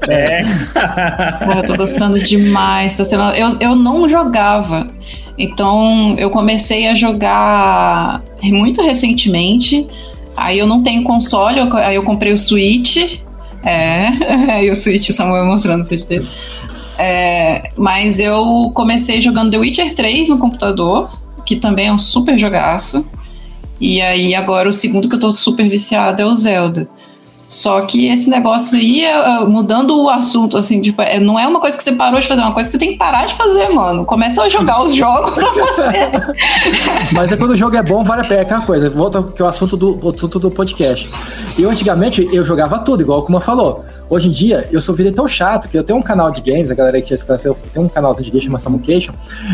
É. 0.09 0.43
Cara, 0.73 1.59
eu 1.59 1.67
tô 1.67 1.77
gostando 1.77 2.19
demais. 2.19 2.97
Tá 2.97 3.05
sendo... 3.05 3.23
eu, 3.35 3.57
eu 3.61 3.77
não 3.77 4.09
jogava. 4.09 4.89
Então, 5.39 6.15
eu 6.19 6.31
comecei 6.31 6.89
a 6.89 6.95
jogar 6.95 8.23
muito 8.43 8.83
recentemente. 8.83 9.87
Aí 10.37 10.59
eu 10.59 10.67
não 10.67 10.83
tenho 10.83 11.03
console, 11.05 11.59
eu, 11.59 11.77
aí 11.77 11.97
eu 11.97 12.03
comprei 12.03 12.33
o 12.33 12.39
Switch. 12.39 13.21
É, 13.65 14.09
aí 14.51 14.71
o 14.71 14.77
Switch, 14.77 15.11
Samuel 15.11 15.47
mostrando 15.47 15.81
o 15.81 15.85
Switch 15.85 16.05
dele. 16.05 16.27
É, 16.99 17.71
mas 17.77 18.21
eu 18.21 18.71
comecei 18.75 19.21
jogando 19.21 19.51
The 19.51 19.59
Witcher 19.59 19.95
3 19.95 20.29
no 20.29 20.39
computador, 20.39 21.11
que 21.45 21.57
também 21.57 21.89
é 21.89 21.93
um 21.93 21.99
super 21.99 22.39
jogaço. 22.39 23.07
E 23.81 24.01
aí 24.01 24.35
agora 24.35 24.69
o 24.69 24.73
segundo 24.73 25.09
que 25.09 25.17
eu 25.17 25.21
tô 25.21 25.33
super 25.33 25.69
viciada 25.69 26.23
é 26.23 26.27
o 26.27 26.35
Zelda. 26.35 26.89
Só 27.53 27.83
que 27.83 28.09
esse 28.09 28.31
negócio 28.31 28.79
aí, 28.79 29.05
mudando 29.47 30.03
o 30.03 30.09
assunto, 30.09 30.57
assim, 30.57 30.81
tipo, 30.81 31.03
é, 31.03 31.21
não 31.21 31.39
é 31.39 31.47
uma 31.47 31.61
coisa 31.61 31.77
que 31.77 31.85
você 31.85 31.93
parou 31.93 32.19
de 32.19 32.27
fazer, 32.27 32.41
é 32.41 32.45
uma 32.45 32.55
coisa 32.55 32.67
que 32.67 32.73
você 32.73 32.79
tem 32.79 32.93
que 32.93 32.97
parar 32.97 33.27
de 33.27 33.35
fazer, 33.35 33.69
mano. 33.69 34.07
Começa 34.07 34.43
a 34.43 34.49
jogar 34.49 34.83
os 34.83 34.95
jogos 34.95 35.39
a 35.39 35.47
fazer. 35.47 36.11
Mas 37.13 37.31
é 37.31 37.37
quando 37.37 37.51
o 37.51 37.57
jogo 37.57 37.77
é 37.77 37.83
bom, 37.83 38.03
vale 38.03 38.23
a 38.23 38.25
pena. 38.25 38.41
É 38.41 38.43
aquela 38.43 38.63
coisa, 38.63 38.89
volta 38.89 39.23
que 39.23 39.43
é 39.43 39.45
o 39.45 39.49
assunto 39.49 39.77
do, 39.77 39.99
o 40.03 40.09
assunto 40.09 40.39
do 40.39 40.51
podcast. 40.51 41.11
Eu 41.59 41.69
antigamente, 41.69 42.27
eu 42.33 42.43
jogava 42.43 42.79
tudo, 42.79 43.03
igual 43.03 43.23
como 43.23 43.39
falou. 43.39 43.85
Hoje 44.09 44.29
em 44.29 44.31
dia, 44.31 44.67
eu 44.73 44.81
sou 44.81 44.95
virei 44.95 45.13
tão 45.13 45.29
chato 45.29 45.69
que 45.69 45.77
eu 45.77 45.85
tenho 45.85 45.99
um 45.99 46.03
canal 46.03 46.31
de 46.31 46.41
games, 46.41 46.71
a 46.71 46.75
galera 46.75 46.99
que 47.01 47.07
tinha 47.07 47.15
escutado, 47.15 47.41
eu 47.45 47.55
tenho 47.73 47.85
um 47.85 47.89
canal 47.89 48.15
de 48.15 48.23
games 48.31 48.45
chamado 48.45 48.61
Samucation, 48.61 49.13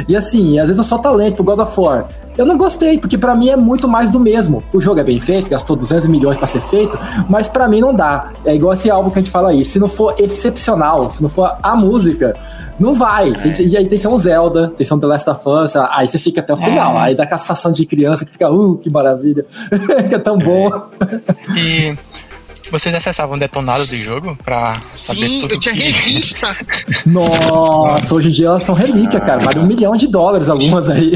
e 0.09 0.17
assim, 0.17 0.59
às 0.59 0.69
vezes 0.69 0.79
eu 0.79 0.85
só 0.85 0.99
talento 0.99 1.37
pro 1.37 1.45
God 1.45 1.61
of 1.61 1.81
War. 1.81 2.09
Eu 2.37 2.47
não 2.47 2.57
gostei, 2.57 2.99
porque 2.99 3.19
para 3.19 3.35
mim 3.35 3.51
é 3.51 3.57
muito 3.57 3.89
mais 3.89 4.11
do 4.11 4.21
mesmo. 4.21 4.63
O 4.73 4.81
jogo 4.81 5.01
é 5.01 5.05
bem 5.05 5.19
feito, 5.19 5.51
gastou 5.51 5.75
200 5.75 6.07
milhões 6.07 6.37
para 6.37 6.47
ser 6.47 6.61
feito, 6.61 6.97
mas 7.29 7.49
para 7.49 7.67
mim 7.67 7.81
não 7.81 7.88
dá. 7.95 8.33
É 8.45 8.55
igual 8.55 8.73
esse 8.73 8.91
álbum 8.91 9.11
que 9.11 9.19
a 9.19 9.23
gente 9.23 9.31
fala 9.31 9.51
aí. 9.51 9.65
Se 9.65 9.79
não 9.79 9.89
for 9.89 10.15
excepcional, 10.19 11.09
se 11.09 11.23
não 11.23 11.29
for 11.29 11.57
a 11.63 11.77
música, 11.77 12.35
não 12.79 12.95
vai. 12.95 13.33
Tem, 13.33 13.51
e 13.67 13.77
aí 13.77 13.85
tem 13.85 13.91
que 13.91 13.99
ser 13.99 14.09
um 14.09 14.17
Zelda, 14.17 14.69
tem 14.69 14.77
que 14.79 14.85
ser 14.85 14.95
um 14.95 15.01
The 15.01 15.07
Last 15.07 15.31
of 15.31 15.43
Us, 15.49 15.77
aí 15.77 16.07
você 16.07 16.19
fica 16.19 16.41
até 16.41 16.53
o 16.53 16.57
final. 16.57 16.95
É. 16.97 17.01
Aí 17.01 17.15
dá 17.15 17.25
aquela 17.25 17.39
sensação 17.39 17.73
de 17.73 17.85
criança 17.85 18.25
que 18.25 18.33
fica, 18.33 18.51
uh, 18.51 18.77
que 18.79 18.91
maravilha. 18.91 19.45
que 20.09 20.15
é 20.15 20.19
tão 20.19 20.39
bom. 20.39 20.71
E 21.57 21.97
vocês 22.71 22.95
acessavam 22.95 23.39
detonado 23.39 23.87
do 23.87 23.97
jogo 23.97 24.37
pra 24.45 24.81
saber 24.95 25.27
Sim, 25.27 25.41
tudo 25.41 25.55
eu 25.55 25.61
tinha 25.61 25.75
que... 25.75 25.81
revista. 25.81 26.57
Nossa, 27.07 28.15
hoje 28.15 28.29
em 28.29 28.33
dia 28.33 28.47
elas 28.47 28.63
são 28.63 28.75
relíquia, 28.75 29.21
cara. 29.21 29.41
Vale 29.41 29.59
um 29.59 29.67
milhão 29.67 29.97
de 29.97 30.07
dólares 30.07 30.49
algumas 30.49 30.89
aí. 30.89 31.13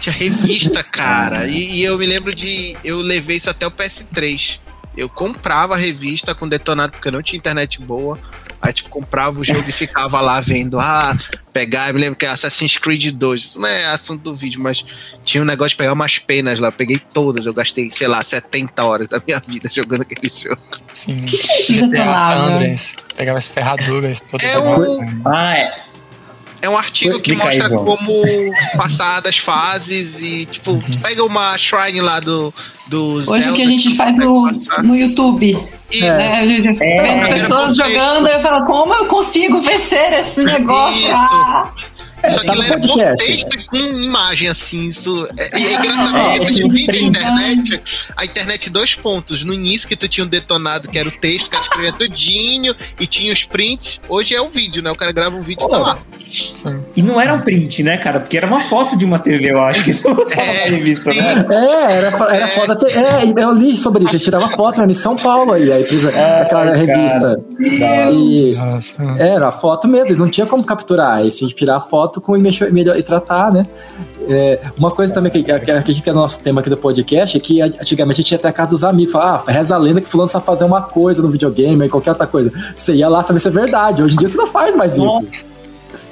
Tinha 0.00 0.14
revista, 0.14 0.82
cara. 0.82 1.46
E, 1.46 1.76
e, 1.76 1.84
eu 1.84 1.98
me 1.98 2.06
lembro 2.06 2.34
de. 2.34 2.76
Eu 2.82 2.98
levei 2.98 3.36
isso 3.36 3.50
até 3.50 3.66
o 3.66 3.70
PS3. 3.70 4.58
Eu 4.96 5.08
comprava 5.08 5.74
a 5.74 5.76
revista 5.76 6.34
com 6.34 6.48
detonado 6.48 6.92
porque 6.92 7.08
eu 7.08 7.12
não 7.12 7.22
tinha 7.22 7.38
internet 7.38 7.80
boa. 7.80 8.18
Aí, 8.62 8.72
tipo, 8.72 8.88
comprava 8.88 9.38
o 9.38 9.44
jogo 9.44 9.64
e 9.68 9.72
ficava 9.72 10.20
lá 10.20 10.40
vendo. 10.40 10.80
Ah, 10.80 11.16
pegar. 11.52 11.88
Eu 11.88 11.94
me 11.94 12.00
lembro 12.00 12.18
que 12.18 12.24
é 12.24 12.30
Assassin's 12.30 12.78
Creed 12.78 13.12
2. 13.12 13.40
Isso 13.40 13.60
não 13.60 13.68
é 13.68 13.86
assunto 13.86 14.22
do 14.22 14.34
vídeo, 14.34 14.60
mas 14.60 14.84
tinha 15.24 15.42
um 15.42 15.46
negócio 15.46 15.70
de 15.70 15.76
pegar 15.76 15.92
umas 15.92 16.18
penas 16.18 16.58
lá. 16.58 16.68
Eu 16.68 16.72
peguei 16.72 16.98
todas. 16.98 17.44
Eu 17.44 17.52
gastei, 17.52 17.90
sei 17.90 18.08
lá, 18.08 18.22
70 18.22 18.84
horas 18.84 19.08
da 19.08 19.20
minha 19.24 19.40
vida 19.46 19.68
jogando 19.72 20.02
aquele 20.02 20.32
jogo. 20.34 20.60
Sim. 20.92 21.24
Que 21.26 21.36
que 21.36 21.52
é 21.52 21.60
isso 21.60 21.72
detonado? 21.88 22.58
Pegava 23.14 23.38
as 23.38 23.48
ferraduras 23.48 24.20
todas. 24.22 24.46
É 24.46 24.58
um... 24.58 25.22
Ah, 25.26 25.58
é. 25.58 25.85
É 26.66 26.68
um 26.68 26.76
artigo 26.76 27.22
que 27.22 27.32
mostra 27.32 27.68
aí, 27.68 27.74
como 27.76 28.24
passar 28.76 29.20
das 29.20 29.38
fases 29.38 30.20
e, 30.20 30.44
tipo, 30.46 30.72
uhum. 30.72 30.80
pega 31.00 31.22
uma 31.24 31.56
shrine 31.56 32.00
lá 32.00 32.18
do, 32.18 32.52
do 32.88 33.14
Hoje 33.18 33.24
Zelda, 33.24 33.52
que 33.52 33.62
a 33.62 33.66
gente 33.66 33.94
faz 33.94 34.18
no, 34.18 34.50
no 34.82 34.96
YouTube. 34.96 35.56
Isso. 35.88 36.04
Né? 36.04 36.58
É, 36.80 37.34
pessoas 37.34 37.76
jogando 37.76 38.26
e 38.26 38.32
eu 38.32 38.40
falo, 38.40 38.66
como 38.66 38.92
eu 38.92 39.06
consigo 39.06 39.60
vencer 39.60 40.12
esse 40.14 40.42
negócio? 40.42 41.08
Isso. 41.08 41.34
Ah. 41.34 41.72
Só 42.30 42.40
que 42.40 42.46
tá 42.46 42.54
ele 42.54 42.64
era 42.64 42.78
bom 42.78 43.16
texto 43.16 43.66
com 43.66 43.76
imagem, 43.76 44.48
assim. 44.48 44.88
Isso 44.88 45.26
é, 45.38 45.58
é 45.58 45.74
engraçado, 45.74 46.16
é, 46.16 46.38
porque 46.38 46.68
tu 46.68 46.76
tinha 46.76 47.04
um 47.04 47.08
internet, 47.08 47.82
a 48.16 48.24
internet 48.24 48.70
dois 48.70 48.94
pontos. 48.94 49.44
No 49.44 49.52
início 49.52 49.88
que 49.88 49.96
tu 49.96 50.08
tinha 50.08 50.24
um 50.24 50.28
detonado, 50.28 50.88
que 50.88 50.98
era 50.98 51.08
o 51.08 51.12
texto, 51.12 51.50
que 51.50 51.62
escrevia 51.62 51.92
tudinho, 51.96 52.74
e 52.98 53.06
tinha 53.06 53.32
os 53.32 53.44
prints. 53.44 54.00
Hoje 54.08 54.34
é 54.34 54.40
o 54.40 54.48
vídeo, 54.48 54.82
né? 54.82 54.90
O 54.90 54.96
cara 54.96 55.12
grava 55.12 55.36
um 55.36 55.42
vídeo 55.42 55.66
e 55.66 55.70
tá 55.70 55.78
lá. 55.78 55.98
E 56.96 57.02
não 57.02 57.20
era 57.20 57.34
um 57.34 57.40
print, 57.40 57.82
né, 57.82 57.96
cara? 57.98 58.20
Porque 58.20 58.36
era 58.36 58.46
uma 58.46 58.60
foto 58.60 58.96
de 58.96 59.04
uma 59.04 59.18
TV, 59.18 59.52
eu 59.52 59.62
acho 59.62 59.84
que 59.84 59.90
isso 59.90 60.08
é, 60.36 60.68
revista, 60.68 61.10
né? 61.10 61.46
É, 61.50 61.92
era, 61.92 62.08
era 62.08 62.44
é. 62.44 62.46
foto. 62.48 62.86
É, 62.86 63.42
eu 63.42 63.52
li 63.52 63.76
sobre 63.76 64.04
isso. 64.04 64.18
Você 64.18 64.24
tirava 64.24 64.48
foto 64.48 64.82
em 64.82 64.94
São 64.94 65.16
Paulo 65.16 65.52
aí, 65.52 65.70
aí 65.70 65.82
precisa, 65.82 66.10
é, 66.10 66.42
aquela 66.42 66.74
revista. 66.74 67.36
E, 67.60 68.52
era 69.18 69.52
foto 69.52 69.86
mesmo, 69.86 70.08
eles 70.08 70.18
não 70.18 70.28
tinha 70.28 70.46
como 70.46 70.64
capturar. 70.64 71.18
Aí 71.18 71.30
se 71.30 71.44
a 71.44 71.48
gente 71.48 71.56
tirar 71.56 71.76
a 71.76 71.80
foto 71.80 72.05
com 72.08 72.36
e, 72.36 72.40
mexer, 72.40 72.72
melhor, 72.72 72.96
e 72.96 73.02
tratar, 73.02 73.52
né? 73.52 73.64
É, 74.28 74.60
uma 74.78 74.90
coisa 74.90 75.12
também 75.12 75.30
que, 75.30 75.42
que, 75.42 75.82
que, 75.82 76.02
que, 76.02 76.10
é 76.10 76.12
nosso 76.12 76.42
tema 76.42 76.60
aqui 76.60 76.68
do 76.68 76.76
podcast 76.76 77.36
é 77.36 77.40
que 77.40 77.62
antigamente 77.62 78.20
a 78.20 78.22
gente 78.22 78.32
ia 78.32 78.38
até 78.38 78.48
a 78.48 78.52
casa 78.52 78.70
dos 78.70 78.84
amigos, 78.84 79.12
falava, 79.12 79.44
ah, 79.46 79.52
reza 79.52 79.74
a 79.74 79.78
lenda 79.78 80.00
que 80.00 80.08
fulano 80.08 80.28
sabe 80.28 80.44
fazer 80.44 80.64
uma 80.64 80.82
coisa 80.82 81.22
no 81.22 81.30
videogame, 81.30 81.82
ou 81.82 81.88
qualquer 81.88 82.10
outra 82.10 82.26
coisa. 82.26 82.52
Você 82.74 82.94
ia 82.94 83.08
lá 83.08 83.22
saber 83.22 83.40
se 83.40 83.48
é 83.48 83.50
verdade. 83.50 84.02
Hoje 84.02 84.16
em 84.16 84.18
dia 84.18 84.28
você 84.28 84.36
não 84.36 84.46
faz 84.46 84.74
mais 84.74 84.96
isso. 84.96 85.48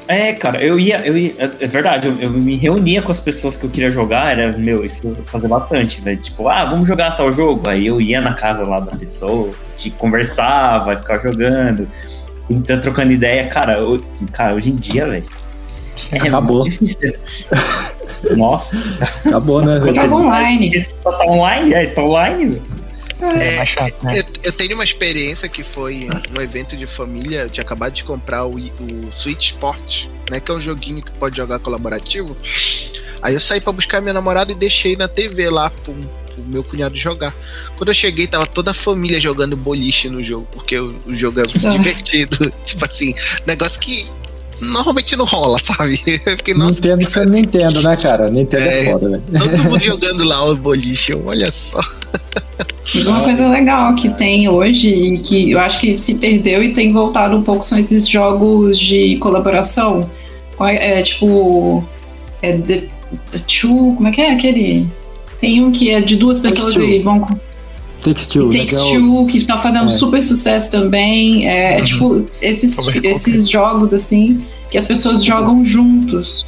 É, 0.06 0.34
cara, 0.34 0.62
eu 0.62 0.78
ia, 0.78 1.00
eu 1.06 1.16
ia, 1.16 1.32
é, 1.38 1.50
é 1.60 1.66
verdade, 1.66 2.08
eu, 2.08 2.14
eu, 2.20 2.30
me 2.30 2.56
reunia 2.56 3.00
com 3.00 3.10
as 3.10 3.20
pessoas 3.20 3.56
que 3.56 3.64
eu 3.64 3.70
queria 3.70 3.90
jogar, 3.90 4.38
era, 4.38 4.56
meu, 4.56 4.84
isso 4.84 5.06
eu 5.06 5.16
fazia 5.24 5.48
bastante, 5.48 6.02
né? 6.02 6.14
Tipo, 6.16 6.46
ah, 6.46 6.66
vamos 6.66 6.86
jogar 6.86 7.16
tal 7.16 7.32
jogo. 7.32 7.68
Aí 7.68 7.86
eu 7.86 8.00
ia 8.00 8.20
na 8.20 8.34
casa 8.34 8.66
lá 8.66 8.80
da 8.80 8.94
pessoa, 8.96 9.50
te 9.76 9.90
conversava, 9.90 10.96
ficava 10.98 11.20
jogando, 11.20 11.88
então 12.50 12.78
trocando 12.80 13.12
ideia. 13.12 13.46
Cara, 13.48 13.78
eu, 13.78 13.98
cara, 14.30 14.54
hoje 14.54 14.70
em 14.70 14.76
dia, 14.76 15.06
velho, 15.06 15.24
é, 16.12 16.18
Acabou. 16.18 16.64
Nossa. 18.36 18.76
Acabou, 19.24 19.62
né? 19.62 19.80
Tá 19.92 20.04
online. 20.04 20.86
Tá 21.02 21.24
online? 21.26 21.74
É, 21.74 21.82
está 21.84 22.02
online. 22.02 22.62
É, 23.40 23.56
é 23.56 23.66
chato, 23.66 24.04
né? 24.04 24.18
eu, 24.18 24.24
eu, 24.42 24.52
tenho 24.52 24.74
uma 24.74 24.84
experiência 24.84 25.48
que 25.48 25.62
foi 25.62 26.08
um 26.36 26.40
evento 26.40 26.76
de 26.76 26.86
família. 26.86 27.42
Eu 27.42 27.50
tinha 27.50 27.62
acabado 27.62 27.92
de 27.92 28.04
comprar 28.04 28.44
o, 28.44 28.56
o 28.56 29.12
Switch 29.12 29.52
Sport, 29.52 30.06
né? 30.30 30.40
Que 30.40 30.50
é 30.50 30.54
um 30.54 30.60
joguinho 30.60 31.02
que 31.02 31.12
pode 31.12 31.36
jogar 31.36 31.58
colaborativo. 31.60 32.36
Aí 33.22 33.32
eu 33.32 33.40
saí 33.40 33.60
para 33.60 33.72
buscar 33.72 34.02
minha 34.02 34.12
namorada 34.12 34.52
e 34.52 34.54
deixei 34.54 34.96
na 34.96 35.08
TV 35.08 35.48
lá 35.48 35.70
pro, 35.70 35.94
pro 35.94 36.44
meu 36.44 36.62
cunhado 36.62 36.96
jogar. 36.96 37.34
Quando 37.76 37.88
eu 37.88 37.94
cheguei, 37.94 38.26
tava 38.26 38.46
toda 38.46 38.72
a 38.72 38.74
família 38.74 39.18
jogando 39.20 39.56
boliche 39.56 40.08
no 40.10 40.22
jogo, 40.22 40.46
porque 40.52 40.78
o, 40.78 40.94
o 41.06 41.14
jogo 41.14 41.40
é 41.40 41.44
muito 41.48 41.70
divertido. 41.70 42.52
tipo 42.64 42.84
assim, 42.84 43.14
negócio 43.46 43.80
que 43.80 44.06
normalmente 44.60 45.16
não 45.16 45.24
rola, 45.24 45.58
sabe? 45.62 46.00
Eu 46.24 46.36
fiquei, 46.36 46.54
nossa, 46.54 46.74
Nintendo 46.74 47.04
sendo 47.04 47.32
Nintendo, 47.32 47.82
né, 47.82 47.96
cara? 47.96 48.30
Nintendo 48.30 48.64
é, 48.64 48.80
é 48.80 48.92
foda, 48.92 49.08
né? 49.08 49.22
Todo 49.38 49.58
mundo 49.64 49.78
jogando 49.78 50.24
lá 50.24 50.44
os 50.44 50.58
boliche, 50.58 51.14
olha 51.14 51.50
só. 51.50 51.80
Mas 52.94 53.06
uma 53.06 53.22
coisa 53.22 53.48
legal 53.48 53.94
que 53.94 54.08
tem 54.10 54.48
hoje 54.48 54.88
e 54.88 55.18
que 55.18 55.50
eu 55.50 55.58
acho 55.58 55.80
que 55.80 55.94
se 55.94 56.14
perdeu 56.16 56.62
e 56.62 56.72
tem 56.72 56.92
voltado 56.92 57.36
um 57.36 57.42
pouco 57.42 57.64
são 57.64 57.78
esses 57.78 58.08
jogos 58.08 58.78
de 58.78 59.16
colaboração. 59.16 60.08
É, 60.60 61.00
é 61.00 61.02
tipo. 61.02 61.84
É 62.42 62.58
The, 62.58 62.84
The 63.32 63.38
Two. 63.46 63.94
Como 63.96 64.08
é 64.08 64.12
que 64.12 64.20
é 64.20 64.32
aquele? 64.32 64.86
Tem 65.38 65.62
um 65.62 65.72
que 65.72 65.90
é 65.90 66.00
de 66.00 66.16
duas 66.16 66.40
pessoas 66.40 66.76
e 66.76 66.98
vão. 67.00 67.26
Takes 68.04 68.26
Two. 68.26 68.50
Takes 68.50 68.78
Two, 68.78 69.26
que 69.26 69.42
tá 69.44 69.56
fazendo 69.56 69.86
é. 69.86 69.92
super 69.92 70.22
sucesso 70.22 70.70
também. 70.70 71.48
É, 71.48 71.74
é 71.74 71.78
uhum. 71.78 71.84
tipo, 71.84 72.26
esses, 72.40 72.76
esses 73.02 73.48
jogos 73.48 73.94
assim, 73.94 74.44
que 74.70 74.76
as 74.76 74.86
pessoas 74.86 75.24
jogam 75.24 75.64
juntos. 75.64 76.44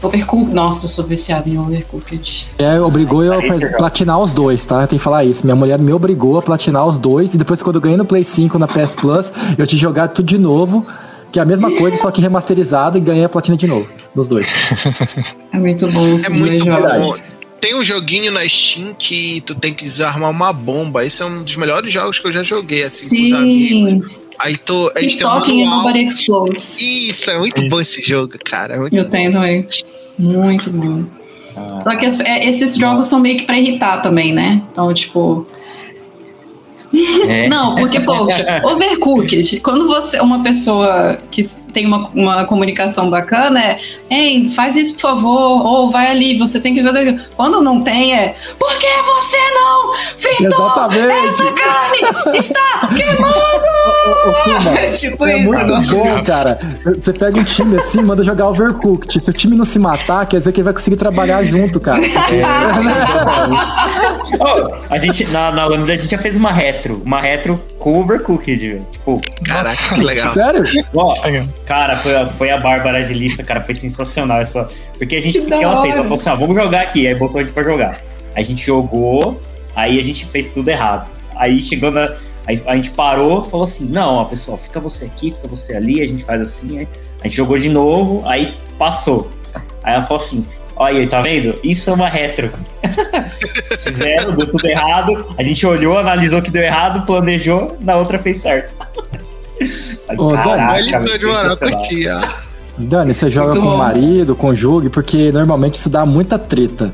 Overcooked, 0.00 0.54
nossa, 0.54 0.86
eu 0.86 0.90
sou 0.90 1.04
viciado 1.04 1.48
em 1.48 1.58
Overcooked. 1.58 2.48
É, 2.56 2.80
obrigou 2.80 3.24
eu 3.24 3.32
a 3.32 3.42
platinar 3.76 4.20
os 4.20 4.32
dois, 4.32 4.64
tá? 4.64 4.86
Tem 4.86 4.96
que 4.96 5.04
falar 5.04 5.24
isso. 5.24 5.44
Minha 5.44 5.56
mulher 5.56 5.76
me 5.80 5.92
obrigou 5.92 6.38
a 6.38 6.42
platinar 6.42 6.86
os 6.86 7.00
dois, 7.00 7.34
e 7.34 7.38
depois, 7.38 7.60
quando 7.60 7.76
eu 7.76 7.82
ganhei 7.82 7.98
no 7.98 8.04
Play 8.04 8.22
5 8.22 8.56
na 8.60 8.68
PS 8.68 8.94
Plus, 8.94 9.32
eu 9.58 9.66
te 9.66 9.76
jogar 9.76 10.06
tudo 10.08 10.26
de 10.26 10.38
novo, 10.38 10.86
que 11.32 11.40
é 11.40 11.42
a 11.42 11.44
mesma 11.44 11.72
coisa, 11.72 11.96
só 11.96 12.12
que 12.12 12.20
remasterizado, 12.20 12.96
e 12.96 13.00
ganhei 13.00 13.24
a 13.24 13.28
platina 13.28 13.56
de 13.56 13.66
novo, 13.66 13.88
nos 14.14 14.28
dois. 14.28 14.48
É 15.50 15.58
muito 15.58 15.90
bom. 15.90 16.06
É 16.06 16.28
muito 16.28 16.64
bom. 16.66 17.37
Tem 17.60 17.74
um 17.74 17.82
joguinho 17.82 18.30
na 18.30 18.48
Steam 18.48 18.94
que 18.94 19.40
tu 19.44 19.54
tem 19.54 19.74
que 19.74 19.84
desarmar 19.84 20.30
uma 20.30 20.52
bomba. 20.52 21.04
Esse 21.04 21.22
é 21.22 21.26
um 21.26 21.42
dos 21.42 21.56
melhores 21.56 21.92
jogos 21.92 22.18
que 22.18 22.26
eu 22.26 22.32
já 22.32 22.42
joguei, 22.42 22.82
assim, 22.82 23.30
com 23.30 23.36
os 23.36 23.40
amigos. 23.42 23.68
Sim. 24.10 24.16
Aí 24.38 24.56
tu, 24.56 24.92
a 24.96 25.00
gente 25.00 25.16
tem 25.18 25.26
um 25.26 25.44
e. 25.48 25.64
Nobody 25.64 26.06
Explodes. 26.06 26.80
Isso, 26.80 27.28
é 27.30 27.38
muito 27.38 27.66
bom 27.68 27.80
esse 27.80 28.00
jogo, 28.02 28.34
cara. 28.44 28.74
É 28.76 28.78
muito 28.78 28.96
Eu 28.96 29.08
tenho 29.08 29.32
também. 29.32 29.66
Muito 30.18 30.70
bom. 30.72 31.04
Ah, 31.56 31.80
Só 31.80 31.96
que 31.96 32.06
as- 32.06 32.20
é, 32.20 32.48
esses 32.48 32.76
jogos 32.76 33.08
são 33.08 33.18
meio 33.18 33.38
que 33.38 33.44
pra 33.46 33.58
irritar 33.58 34.00
também, 34.00 34.32
né? 34.32 34.62
Então, 34.70 34.94
tipo. 34.94 35.44
é. 37.28 37.48
Não, 37.48 37.74
porque, 37.74 38.00
poxa, 38.00 38.62
overcooked, 38.64 39.60
quando 39.60 39.86
você, 39.86 40.20
uma 40.20 40.42
pessoa 40.42 41.18
que 41.30 41.42
tem 41.72 41.86
uma, 41.86 42.08
uma 42.14 42.44
comunicação 42.46 43.10
bacana, 43.10 43.60
é, 43.62 43.78
ei, 44.10 44.48
faz 44.50 44.76
isso 44.76 44.94
por 44.94 45.00
favor, 45.00 45.66
ou 45.66 45.90
vai 45.90 46.10
ali, 46.10 46.38
você 46.38 46.60
tem 46.60 46.74
que 46.74 46.82
fazer. 46.82 47.00
aquilo." 47.00 47.20
Quando 47.36 47.60
não 47.60 47.82
tem, 47.82 48.14
é, 48.14 48.34
por 48.58 48.76
que 48.78 48.86
você 49.02 49.36
não 49.54 49.92
fritou 50.16 50.66
Exatamente. 50.66 51.28
essa 51.28 51.52
carne? 51.52 52.38
Está 52.38 52.88
queimando! 52.96 53.68
Ô, 54.06 54.30
ô, 54.30 54.34
Kuma, 54.42 54.70
É 54.78 54.90
tipo 54.90 55.26
É 55.26 55.38
isso, 55.38 55.48
muito 55.48 55.94
bom, 55.94 56.24
cara. 56.24 56.58
Você 56.84 57.12
pega 57.12 57.38
um 57.38 57.44
time 57.44 57.76
assim, 57.76 58.02
manda 58.02 58.24
jogar 58.24 58.48
Overcooked. 58.48 59.20
Se 59.20 59.30
o 59.30 59.32
time 59.32 59.56
não 59.56 59.64
se 59.64 59.78
matar, 59.78 60.26
quer 60.26 60.38
dizer 60.38 60.52
que 60.52 60.60
ele 60.60 60.64
vai 60.64 60.74
conseguir 60.74 60.96
trabalhar 60.96 61.42
junto, 61.44 61.78
cara. 61.80 62.00
Oh, 64.40 64.74
a 64.90 64.98
gente, 64.98 65.24
na, 65.26 65.50
na 65.50 65.66
Lambda, 65.66 65.92
a 65.92 65.96
gente 65.96 66.10
já 66.10 66.18
fez 66.18 66.36
uma 66.36 66.52
retro. 66.78 67.02
Uma 67.04 67.20
retro 67.20 67.62
com 67.78 68.00
Overcooked, 68.00 68.56
velho. 68.68 68.86
Tipo, 68.90 69.20
Caraca, 69.44 69.76
que 69.94 70.00
legal. 70.02 70.32
Sério? 70.32 70.62
ó, 70.94 71.14
cara, 71.66 71.96
foi, 71.96 72.16
a- 72.16 72.28
foi 72.28 72.50
a 72.50 72.58
Bárbara 72.58 73.02
de 73.02 73.14
lista, 73.14 73.42
cara, 73.42 73.60
foi 73.60 73.74
sensacional 73.74 74.40
essa. 74.40 74.68
Porque 74.96 75.16
a 75.16 75.20
gente, 75.20 75.32
Que 75.34 75.38
o 75.40 75.44
que 75.44 75.50
da 75.50 75.60
ela 75.62 75.82
fez? 75.82 75.94
Ela 75.94 76.02
falou 76.02 76.14
assim: 76.14 76.28
ó, 76.30 76.36
vamos 76.36 76.56
jogar 76.56 76.80
aqui. 76.82 77.06
Aí 77.06 77.14
botou 77.14 77.40
a 77.40 77.42
gente 77.44 77.52
pra 77.52 77.62
jogar. 77.62 78.00
A 78.34 78.42
gente 78.42 78.64
jogou, 78.64 79.40
aí 79.74 79.98
a 79.98 80.02
gente 80.02 80.24
fez 80.26 80.48
tudo 80.48 80.68
errado. 80.68 81.08
Aí 81.36 81.60
chegou 81.62 81.90
na. 81.90 82.14
Aí 82.46 82.62
a 82.66 82.74
gente 82.76 82.90
parou, 82.92 83.44
falou 83.44 83.64
assim: 83.64 83.88
não, 83.90 84.16
ó, 84.16 84.24
pessoal, 84.24 84.56
fica 84.56 84.80
você 84.80 85.04
aqui, 85.04 85.32
fica 85.32 85.46
você 85.48 85.74
ali, 85.76 86.00
a 86.02 86.06
gente 86.06 86.24
faz 86.24 86.40
assim. 86.40 86.78
Aí 86.78 86.88
a 87.20 87.24
gente 87.24 87.36
jogou 87.36 87.58
de 87.58 87.68
novo, 87.68 88.26
aí 88.26 88.56
passou. 88.78 89.30
Aí 89.82 89.94
ela 89.94 90.02
falou 90.04 90.16
assim: 90.16 90.46
olha 90.78 91.00
aí, 91.00 91.06
tá 91.06 91.20
vendo? 91.20 91.54
Isso 91.62 91.90
é 91.90 91.92
uma 91.92 92.08
retro. 92.08 92.50
Fizeram, 93.78 94.34
deu 94.34 94.46
tudo 94.46 94.66
errado. 94.66 95.26
A 95.36 95.42
gente 95.42 95.66
olhou, 95.66 95.98
analisou 95.98 96.40
que 96.42 96.50
deu 96.50 96.62
errado, 96.62 97.04
planejou, 97.06 97.76
na 97.80 97.96
outra 97.96 98.18
fez 98.18 98.38
certo. 98.38 98.74
Ô, 100.16 100.36
Dani. 100.36 100.90
Dani, 102.78 103.12
você 103.12 103.28
joga 103.28 103.50
Muito 103.50 103.62
com 103.62 103.74
o 103.74 103.78
marido, 103.78 104.36
com 104.36 104.48
o 104.48 104.54
jogo, 104.56 104.88
porque 104.88 105.32
normalmente 105.32 105.74
isso 105.74 105.90
dá 105.90 106.06
muita 106.06 106.38
treta. 106.38 106.92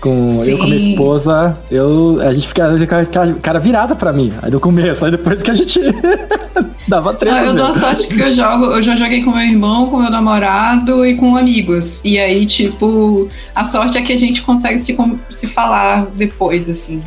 Com 0.00 0.28
eu 0.44 0.58
com 0.58 0.64
a 0.64 0.66
minha 0.66 0.76
esposa, 0.76 1.54
eu, 1.70 2.18
a 2.20 2.34
gente 2.34 2.48
fica 2.48 2.66
às 2.66 2.72
vezes 2.72 2.86
cara, 2.86 3.06
cara- 3.06 3.34
cara 3.40 3.58
virada 3.58 3.94
pra 3.96 4.12
mim. 4.12 4.32
Aí 4.42 4.50
no 4.50 4.60
começo, 4.60 5.04
aí 5.04 5.10
depois 5.10 5.40
que 5.42 5.50
a 5.50 5.54
gente 5.54 5.80
dava 6.88 7.14
treta. 7.14 7.36
Ah, 7.36 7.44
eu 7.44 7.54
dou 7.54 7.66
a 7.66 7.74
sorte 7.74 8.08
que 8.08 8.20
eu 8.20 8.32
jogo, 8.32 8.66
eu 8.66 8.82
já 8.82 8.96
joguei 8.96 9.22
com 9.22 9.30
meu 9.30 9.40
irmão, 9.40 9.88
com 9.88 9.98
meu 9.98 10.10
namorado 10.10 11.04
e 11.06 11.14
com 11.14 11.36
amigos. 11.36 12.04
E 12.04 12.18
aí, 12.18 12.44
tipo, 12.46 13.28
a 13.54 13.64
sorte 13.64 13.98
é 13.98 14.02
que 14.02 14.12
a 14.12 14.18
gente 14.18 14.42
consegue 14.42 14.78
se, 14.78 14.96
se 15.30 15.46
falar 15.46 16.06
depois, 16.06 16.68
assim. 16.68 17.02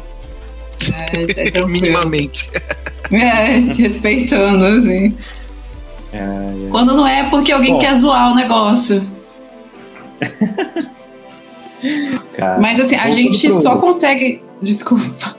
É, 0.93 1.57
é. 1.59 1.65
Minimamente. 1.67 2.49
É, 3.09 3.61
te 3.71 3.84
respeitando, 3.84 4.65
assim. 4.65 5.15
Quando 6.71 6.93
não 6.93 7.07
é 7.07 7.23
porque 7.30 7.53
alguém 7.53 7.75
Bom. 7.75 7.80
quer 7.80 7.95
zoar 7.95 8.34
o 8.34 8.36
negócio. 8.36 9.01
Cara, 12.34 12.59
Mas 12.59 12.80
assim, 12.80 12.95
a 12.95 13.09
gente 13.09 13.47
pro- 13.47 13.61
só 13.61 13.78
consegue. 13.78 14.41
Desculpa. 14.61 15.38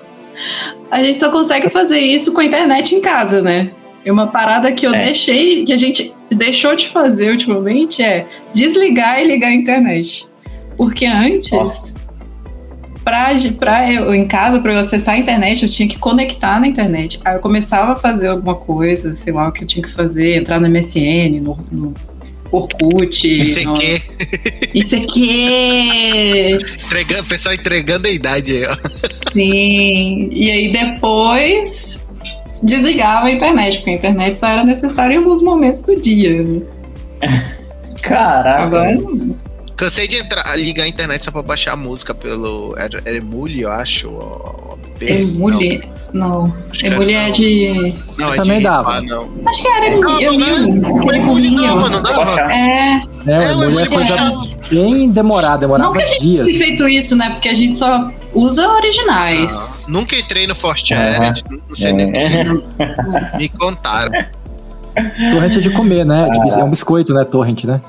A 0.91 1.03
gente 1.03 1.20
só 1.20 1.30
consegue 1.30 1.68
fazer 1.68 1.99
isso 1.99 2.32
com 2.32 2.41
a 2.41 2.45
internet 2.45 2.95
em 2.95 3.01
casa, 3.01 3.43
né? 3.43 3.70
E 4.09 4.11
uma 4.11 4.26
parada 4.28 4.72
que 4.72 4.86
eu 4.86 4.94
É. 4.94 5.04
deixei, 5.04 5.66
que 5.66 5.72
a 5.74 5.76
gente 5.76 6.14
deixou 6.30 6.74
de 6.74 6.88
fazer 6.88 7.30
ultimamente 7.30 8.02
é 8.02 8.24
desligar 8.54 9.20
e 9.22 9.26
ligar 9.26 9.48
a 9.48 9.54
internet. 9.54 10.26
Porque 10.78 11.04
antes, 11.04 11.50
Nossa. 11.52 11.94
pra, 13.04 13.28
pra 13.61 13.92
eu, 13.92 14.14
em 14.14 14.26
casa, 14.26 14.61
pra 14.61 14.72
eu 14.72 14.78
acessar 14.78 15.16
a 15.16 15.18
internet, 15.18 15.62
eu 15.62 15.68
tinha 15.68 15.86
que 15.86 15.98
conectar 15.98 16.59
na 16.59 16.66
internet. 16.66 17.20
Aí 17.22 17.34
eu 17.34 17.40
começava 17.40 17.92
a 17.92 17.96
fazer 17.96 18.28
alguma 18.28 18.54
coisa, 18.54 19.12
sei 19.12 19.30
lá 19.34 19.46
o 19.46 19.52
que 19.52 19.64
eu 19.64 19.66
tinha 19.66 19.82
que 19.82 19.92
fazer, 19.92 20.36
entrar 20.36 20.59
no 20.59 20.66
MSN, 20.70 21.38
no, 21.42 21.59
no 21.70 21.92
Orkut. 22.50 23.36
Não 23.36 23.44
sei 23.44 23.64
no- 23.66 23.72
o 23.72 23.74
quê. 23.74 24.00
Isso 24.74 24.96
aqui! 24.96 26.56
Entregando, 26.86 27.24
pessoal 27.24 27.54
entregando 27.54 28.09
a 28.09 28.11
idade 28.11 28.52
aí, 28.56 28.62
ó. 28.64 28.76
Sim. 29.32 30.30
E 30.32 30.50
aí 30.50 30.72
depois 30.72 32.02
desligava 32.64 33.26
a 33.26 33.30
internet, 33.30 33.78
porque 33.78 33.90
a 33.90 33.94
internet 33.94 34.38
só 34.38 34.48
era 34.48 34.64
necessária 34.64 35.14
em 35.14 35.18
alguns 35.18 35.42
momentos 35.42 35.80
do 35.82 35.94
dia. 36.00 36.42
né? 36.42 36.61
Caraca. 38.02 38.62
Agora 38.64 38.94
não. 38.94 39.36
Cansei 39.76 40.09
de 40.09 40.16
entrar, 40.16 40.56
ligar 40.59 40.84
a 40.84 40.88
internet 40.88 41.22
só 41.22 41.30
pra 41.30 41.40
baixar 41.42 41.72
a 41.72 41.76
música 41.76 42.12
pelo. 42.12 42.74
Era, 42.76 43.00
era 43.04 43.16
Emule, 43.16 43.61
eu 43.62 43.70
acho. 43.70 44.09
Emule. 45.00 45.82
Não. 46.12 46.52
acho 46.70 46.80
que 46.80 46.86
Emule 46.86 47.12
era- 47.12 47.28
é 47.28 47.30
de. 47.30 47.94
Não, 48.18 48.32
é 48.32 48.36
Também 48.36 48.59
de, 48.59 48.64
dava. 48.64 48.96
Ah, 48.96 49.02
não. 49.02 49.30
Acho 49.46 49.62
que 49.62 49.68
era 49.68 49.86
Emule. 49.86 50.14
Aquele 50.24 51.16
Emule 51.18 51.56
dava, 51.56 51.88
não 51.90 52.02
dava? 52.02 52.52
É, 52.52 53.00
É, 53.26 53.32
É, 53.32 53.82
é 53.82 53.86
coisa 53.86 54.32
bem 54.70 55.11
demorada, 55.11 55.59
demorava 55.59 55.90
Não 55.90 55.96
que 55.96 56.02
a 56.02 56.06
gente 56.06 56.20
dias. 56.22 56.46
tem 56.46 56.56
feito 56.59 56.88
isso, 56.88 57.14
né? 57.14 57.30
Porque 57.30 57.48
a 57.48 57.54
gente 57.54 57.78
só 57.78 58.11
usa 58.39 58.68
originais. 58.68 59.86
Ah, 59.89 59.93
nunca 59.93 60.16
entrei 60.16 60.47
no 60.47 60.55
Forte. 60.55 60.95
Aéreo, 60.95 61.43
não 61.68 61.74
sei 61.74 61.93
nem 61.93 62.12
É. 62.16 62.45
me 63.36 63.49
contaram. 63.49 64.12
Torrent 65.30 65.57
é 65.57 65.61
de 65.61 65.70
comer, 65.70 66.05
né? 66.05 66.30
Tipo, 66.32 66.61
é 66.61 66.64
um 66.64 66.70
biscoito, 66.70 67.14
né? 67.14 67.24
Torrent, 67.24 67.64
né? 67.64 67.80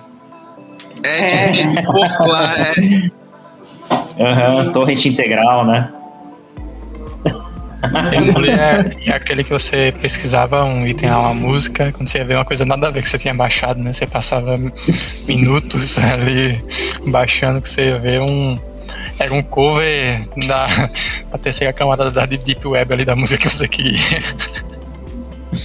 É, 1.03 1.65
um 1.65 1.75
pouco 1.83 2.23
lá, 2.25 2.53
é. 2.57 3.11
Aham, 4.21 4.71
Torrent 4.71 5.05
integral, 5.05 5.65
né? 5.65 5.89
É, 7.81 9.09
é 9.09 9.13
aquele 9.13 9.43
que 9.43 9.51
você 9.51 9.93
pesquisava 10.01 10.65
um 10.65 10.85
item 10.85 11.09
lá, 11.09 11.19
uma 11.19 11.33
música, 11.33 11.91
quando 11.93 12.09
você 12.09 12.17
ia 12.17 12.25
ver 12.25 12.35
uma 12.35 12.43
coisa 12.43 12.65
nada 12.65 12.87
a 12.87 12.91
ver 12.91 13.01
que 13.01 13.07
você 13.07 13.17
tinha 13.17 13.33
baixado, 13.33 13.79
né? 13.79 13.93
Você 13.93 14.05
passava 14.05 14.59
minutos 15.25 15.97
ali 16.03 16.61
baixando 17.07 17.61
que 17.61 17.69
você 17.69 17.89
ia 17.89 17.97
ver 17.97 18.21
um. 18.21 18.59
Era 19.19 19.33
um 19.33 19.43
cover 19.43 20.27
da, 20.47 20.65
da 21.31 21.37
terceira 21.37 21.73
camada 21.73 22.09
da 22.09 22.25
Deep 22.25 22.65
Web 22.65 22.93
ali 22.93 23.03
da 23.05 23.15
música 23.15 23.41
que 23.43 23.49
você 23.53 23.67
queria. 23.67 23.99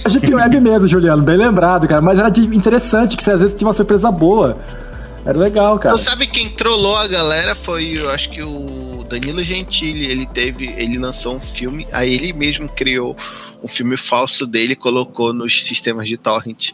A 0.03 0.09
Deep 0.09 0.33
Web 0.33 0.59
mesmo, 0.59 0.87
Juliano, 0.87 1.23
bem 1.23 1.37
lembrado, 1.37 1.87
cara. 1.87 2.01
Mas 2.01 2.19
era 2.19 2.29
de- 2.29 2.41
interessante, 2.55 3.15
que 3.15 3.23
você 3.23 3.31
às 3.31 3.39
vezes 3.41 3.55
tinha 3.55 3.67
uma 3.67 3.73
surpresa 3.73 4.11
boa. 4.11 4.57
Era 5.25 5.37
legal, 5.39 5.79
cara. 5.79 5.91
Não 5.93 5.97
sabe 5.97 6.27
quem 6.27 6.49
trollou 6.49 6.97
a 6.97 7.07
galera 7.07 7.55
foi, 7.55 7.97
eu 7.99 8.09
acho 8.11 8.29
que 8.29 8.43
o 8.43 8.84
Danilo 9.05 9.43
Gentili, 9.43 10.05
ele 10.09 10.25
teve, 10.25 10.67
ele 10.77 10.97
lançou 10.97 11.35
um 11.35 11.41
filme, 11.41 11.87
aí 11.91 12.13
ele 12.13 12.33
mesmo 12.33 12.67
criou 12.69 13.15
um 13.63 13.67
filme 13.67 13.97
falso 13.97 14.45
dele 14.45 14.73
e 14.73 14.75
colocou 14.75 15.33
nos 15.33 15.63
sistemas 15.65 16.07
de 16.07 16.17
torrent. 16.17 16.71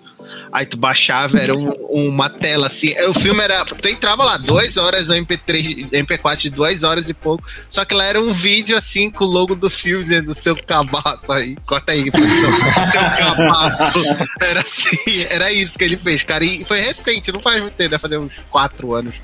Aí 0.51 0.65
tu 0.65 0.75
baixava, 0.77 1.37
era 1.39 1.55
um- 1.55 1.71
uma 1.89 2.29
tela 2.29 2.67
assim, 2.67 2.93
o 3.07 3.13
filme 3.13 3.39
era, 3.41 3.63
tu 3.63 3.87
entrava 3.87 4.23
lá 4.25 4.35
duas 4.37 4.75
horas 4.77 5.07
no 5.07 5.15
MP3, 5.15 5.87
MP4 5.91 6.35
de 6.37 6.49
duas 6.49 6.83
horas 6.83 7.07
e 7.07 7.13
pouco, 7.13 7.47
só 7.69 7.85
que 7.85 7.93
lá 7.95 8.03
era 8.05 8.19
um 8.19 8.33
vídeo 8.33 8.75
assim 8.77 9.09
com 9.09 9.23
o 9.23 9.27
logo 9.27 9.55
do 9.55 9.69
filme 9.69 10.03
dizendo 10.03 10.33
seu 10.33 10.55
cabaço 10.55 11.31
aí, 11.31 11.55
corta 11.65 11.93
aí, 11.93 12.11
teu 12.11 12.21
cabaço. 13.17 13.99
Era 14.41 14.59
assim, 14.61 14.97
era 15.29 15.51
isso 15.51 15.77
que 15.77 15.83
ele 15.85 15.95
fez, 15.97 16.23
cara, 16.23 16.43
e 16.43 16.65
foi 16.65 16.79
recente, 16.81 17.31
não 17.31 17.39
faz 17.39 17.61
muito 17.61 17.73
tempo, 17.75 17.89
deve 17.91 18.01
fazer 18.01 18.17
uns 18.17 18.39
quatro 18.49 18.93
anos. 18.93 19.15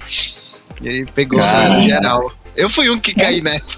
E 0.81 0.87
aí 0.89 1.05
pegou 1.07 1.39
Cara. 1.39 1.69
no 1.69 1.81
geral. 1.89 2.31
Eu 2.57 2.69
fui 2.69 2.89
um 2.89 2.97
que 2.97 3.13
caí 3.13 3.41
nessa. 3.41 3.77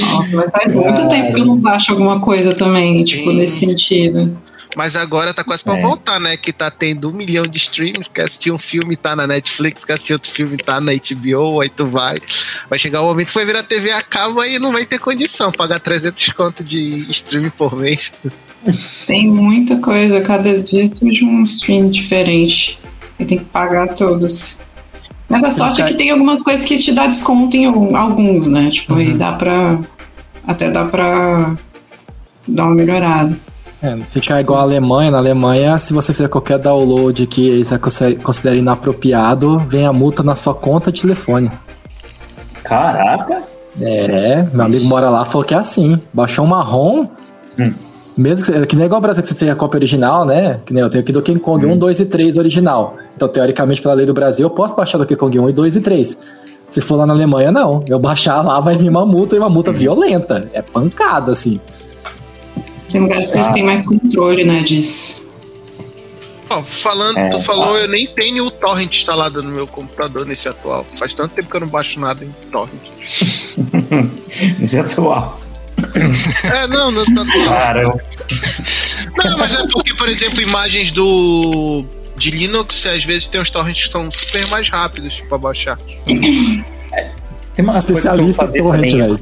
Nossa, 0.00 0.36
mas 0.36 0.52
faz 0.52 0.74
muito 0.74 1.08
tempo 1.08 1.34
que 1.34 1.40
eu 1.40 1.46
não 1.46 1.56
baixo 1.56 1.92
alguma 1.92 2.20
coisa 2.20 2.54
também, 2.54 2.96
Sim. 2.98 3.04
tipo, 3.04 3.32
nesse 3.32 3.58
sentido. 3.60 4.36
Mas 4.76 4.94
agora 4.94 5.34
tá 5.34 5.42
quase 5.42 5.64
pra 5.64 5.76
É. 5.76 5.82
voltar, 5.82 6.20
né? 6.20 6.36
Que 6.36 6.52
tá 6.52 6.70
tendo 6.70 7.08
um 7.10 7.12
milhão 7.12 7.42
de 7.44 7.56
streams. 7.56 8.08
Quer 8.08 8.22
assistir 8.24 8.52
um 8.52 8.58
filme, 8.58 8.96
tá 8.96 9.16
na 9.16 9.26
Netflix. 9.26 9.84
Quer 9.84 9.94
assistir 9.94 10.12
outro 10.12 10.30
filme, 10.30 10.56
tá 10.56 10.80
na 10.80 10.92
HBO. 10.92 11.60
Aí 11.60 11.68
tu 11.68 11.84
vai. 11.86 12.18
Vai 12.70 12.78
chegar 12.78 13.02
o 13.02 13.06
momento 13.06 13.28
que 13.28 13.34
vai 13.34 13.44
virar 13.44 13.62
TV 13.64 13.90
a 13.90 14.02
cabo 14.02 14.44
e 14.44 14.58
não 14.58 14.70
vai 14.72 14.84
ter 14.86 14.98
condição. 14.98 15.50
Pagar 15.50 15.80
300 15.80 16.28
conto 16.30 16.62
de 16.62 17.10
streaming 17.10 17.50
por 17.50 17.74
mês. 17.76 18.12
Tem 19.06 19.26
muita 19.26 19.78
coisa, 19.78 20.20
cada 20.20 20.60
dia 20.60 20.86
surge 20.88 21.24
um 21.24 21.42
stream 21.42 21.90
diferente. 21.90 22.78
E 23.18 23.24
tem 23.24 23.38
que 23.38 23.46
pagar 23.46 23.94
todos. 23.94 24.58
Mas 25.28 25.44
a 25.44 25.50
sorte 25.50 25.82
é 25.82 25.86
que 25.86 25.94
tem 25.94 26.10
algumas 26.10 26.42
coisas 26.42 26.64
que 26.64 26.78
te 26.78 26.92
dá 26.92 27.06
desconto 27.06 27.56
em 27.56 27.66
al- 27.66 27.94
alguns, 27.96 28.48
né? 28.48 28.70
Tipo, 28.70 28.94
aí 28.94 29.10
Uhum. 29.12 29.18
dá 29.18 29.32
pra. 29.32 29.78
Até 30.46 30.70
dá 30.70 30.84
pra 30.86 31.52
dar 32.46 32.64
uma 32.64 32.74
melhorada. 32.74 33.36
É, 33.82 33.96
fica 33.98 34.40
igual 34.40 34.60
a 34.60 34.62
Alemanha. 34.62 35.10
Na 35.10 35.18
Alemanha, 35.18 35.78
se 35.78 35.92
você 35.92 36.12
fizer 36.14 36.28
qualquer 36.28 36.58
download 36.58 37.26
que 37.26 37.46
eles 37.48 37.70
considerem 38.22 38.60
inapropriado, 38.60 39.58
vem 39.68 39.86
a 39.86 39.92
multa 39.92 40.22
na 40.22 40.34
sua 40.34 40.54
conta 40.54 40.90
de 40.90 41.02
telefone. 41.02 41.50
Caraca! 42.64 43.42
É, 43.80 44.42
meu 44.52 44.64
amigo 44.64 44.84
mora 44.86 45.08
lá 45.08 45.24
falou 45.24 45.44
que 45.46 45.54
é 45.54 45.58
assim. 45.58 46.00
Baixou 46.12 46.44
um 46.44 46.48
marrom. 46.48 47.06
Hum. 47.58 47.72
Mesmo 48.18 48.44
que, 48.44 48.66
que 48.66 48.76
nem 48.76 48.86
igual 48.86 48.98
o 48.98 49.02
Brasil 49.02 49.22
que 49.22 49.28
você 49.28 49.34
tem 49.34 49.48
a 49.48 49.54
cópia 49.54 49.78
original, 49.78 50.24
né? 50.24 50.60
Que 50.66 50.74
nem 50.74 50.82
eu 50.82 50.90
tenho 50.90 51.02
aqui 51.02 51.12
do 51.12 51.22
King 51.22 51.38
Kong 51.38 51.64
hum. 51.64 51.74
1, 51.74 51.78
2 51.78 52.00
e 52.00 52.06
3 52.06 52.36
original. 52.36 52.96
Então, 53.14 53.28
teoricamente, 53.28 53.80
pela 53.80 53.94
lei 53.94 54.04
do 54.04 54.12
Brasil, 54.12 54.46
eu 54.46 54.50
posso 54.50 54.74
baixar 54.74 54.98
do 54.98 55.06
King 55.06 55.18
Kong 55.18 55.38
1 55.38 55.50
e 55.50 55.52
2 55.52 55.76
e 55.76 55.80
3. 55.80 56.18
Se 56.68 56.80
for 56.80 56.96
lá 56.96 57.06
na 57.06 57.14
Alemanha, 57.14 57.52
não. 57.52 57.84
Eu 57.88 57.98
baixar 57.98 58.44
lá, 58.44 58.58
vai 58.58 58.76
vir 58.76 58.88
uma 58.88 59.06
multa 59.06 59.36
e 59.36 59.38
uma 59.38 59.48
multa 59.48 59.70
hum. 59.70 59.74
violenta. 59.74 60.48
É 60.52 60.60
pancada, 60.60 61.30
assim. 61.30 61.60
Tem 62.90 63.00
lugares 63.00 63.30
que 63.30 63.38
ah. 63.38 63.40
eles 63.42 63.52
têm 63.52 63.64
mais 63.64 63.86
controle, 63.86 64.44
né, 64.44 64.62
disso. 64.62 65.28
Oh, 66.50 66.62
falando, 66.62 67.18
é, 67.18 67.28
tu 67.28 67.40
falou, 67.40 67.74
tá. 67.74 67.80
eu 67.80 67.88
nem 67.88 68.06
tenho 68.06 68.46
o 68.46 68.50
torrent 68.50 68.94
instalado 68.94 69.42
no 69.42 69.50
meu 69.50 69.66
computador 69.66 70.24
nesse 70.24 70.48
atual. 70.48 70.84
Faz 70.84 71.12
tanto 71.12 71.34
tempo 71.34 71.50
que 71.50 71.56
eu 71.56 71.60
não 71.60 71.68
baixo 71.68 72.00
nada 72.00 72.24
em 72.24 72.34
torrent. 72.50 72.72
nesse 74.58 74.78
atual. 74.78 75.38
É, 76.44 76.66
não, 76.66 76.90
não 76.90 77.04
tá 77.04 77.20
atual. 77.28 77.48
Caramba. 77.48 78.02
Não, 79.24 79.38
mas 79.38 79.54
é 79.54 79.66
porque, 79.68 79.94
por 79.94 80.08
exemplo, 80.08 80.40
imagens 80.40 80.90
do 80.90 81.84
de 82.16 82.32
Linux, 82.32 82.84
às 82.86 83.04
vezes 83.04 83.28
tem 83.28 83.40
uns 83.40 83.48
torrents 83.48 83.84
que 83.84 83.92
são 83.92 84.10
super 84.10 84.46
mais 84.48 84.68
rápidos 84.68 85.20
para 85.28 85.38
baixar. 85.38 85.78
Tem 86.04 87.64
uma 87.64 87.78
especialista 87.78 88.44
em 88.44 88.62
torrent, 88.62 88.92
velho. 88.92 89.20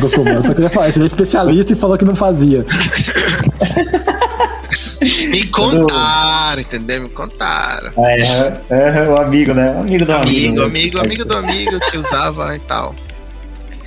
Desculpa, 0.00 0.30
eu 0.30 0.42
só 0.42 0.54
queria 0.54 0.70
falar, 0.70 0.92
você 0.92 1.02
é 1.02 1.04
especialista 1.04 1.72
e 1.72 1.76
falou 1.76 1.96
que 1.98 2.04
não 2.04 2.14
fazia. 2.14 2.64
Me 5.28 5.46
contaram, 5.48 6.60
entendeu? 6.60 7.02
Me 7.02 7.08
contaram. 7.08 7.92
É, 7.98 8.60
é, 8.70 9.08
o 9.08 9.20
amigo, 9.20 9.54
né? 9.54 9.76
O 9.76 9.80
amigo 9.80 10.04
do 10.04 10.12
amigo. 10.12 10.28
Amigo, 10.28 10.56
né? 10.56 10.64
amigo, 10.64 11.00
amigo 11.00 11.24
do 11.24 11.36
amigo 11.36 11.80
que 11.90 11.98
usava 11.98 12.56
e 12.56 12.60
tal. 12.60 12.94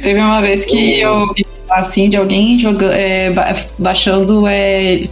Teve 0.02 0.20
uma 0.20 0.42
vez 0.42 0.66
que 0.66 1.00
eu 1.00 1.32
vi 1.34 1.46
assim 1.70 2.10
de 2.10 2.18
alguém 2.18 2.58
jogando, 2.58 2.94
é, 2.94 3.34
baixando 3.78 4.48
é, 4.48 5.08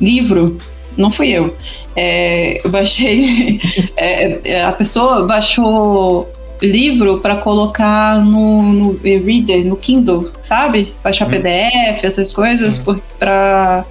livro. 0.00 0.58
Não 0.96 1.10
fui 1.10 1.28
eu. 1.28 1.54
É, 1.94 2.60
eu 2.64 2.70
baixei. 2.70 3.60
É, 3.96 4.52
é, 4.52 4.64
a 4.64 4.72
pessoa 4.72 5.26
baixou 5.26 6.30
livro 6.62 7.18
para 7.18 7.36
colocar 7.36 8.18
no, 8.24 8.62
no 8.62 9.00
e-reader, 9.04 9.64
no 9.66 9.76
Kindle, 9.76 10.30
sabe? 10.40 10.94
Baixar 11.02 11.28
hum. 11.28 11.30
PDF, 11.30 12.04
essas 12.04 12.32
coisas, 12.32 12.82
para 13.18 13.84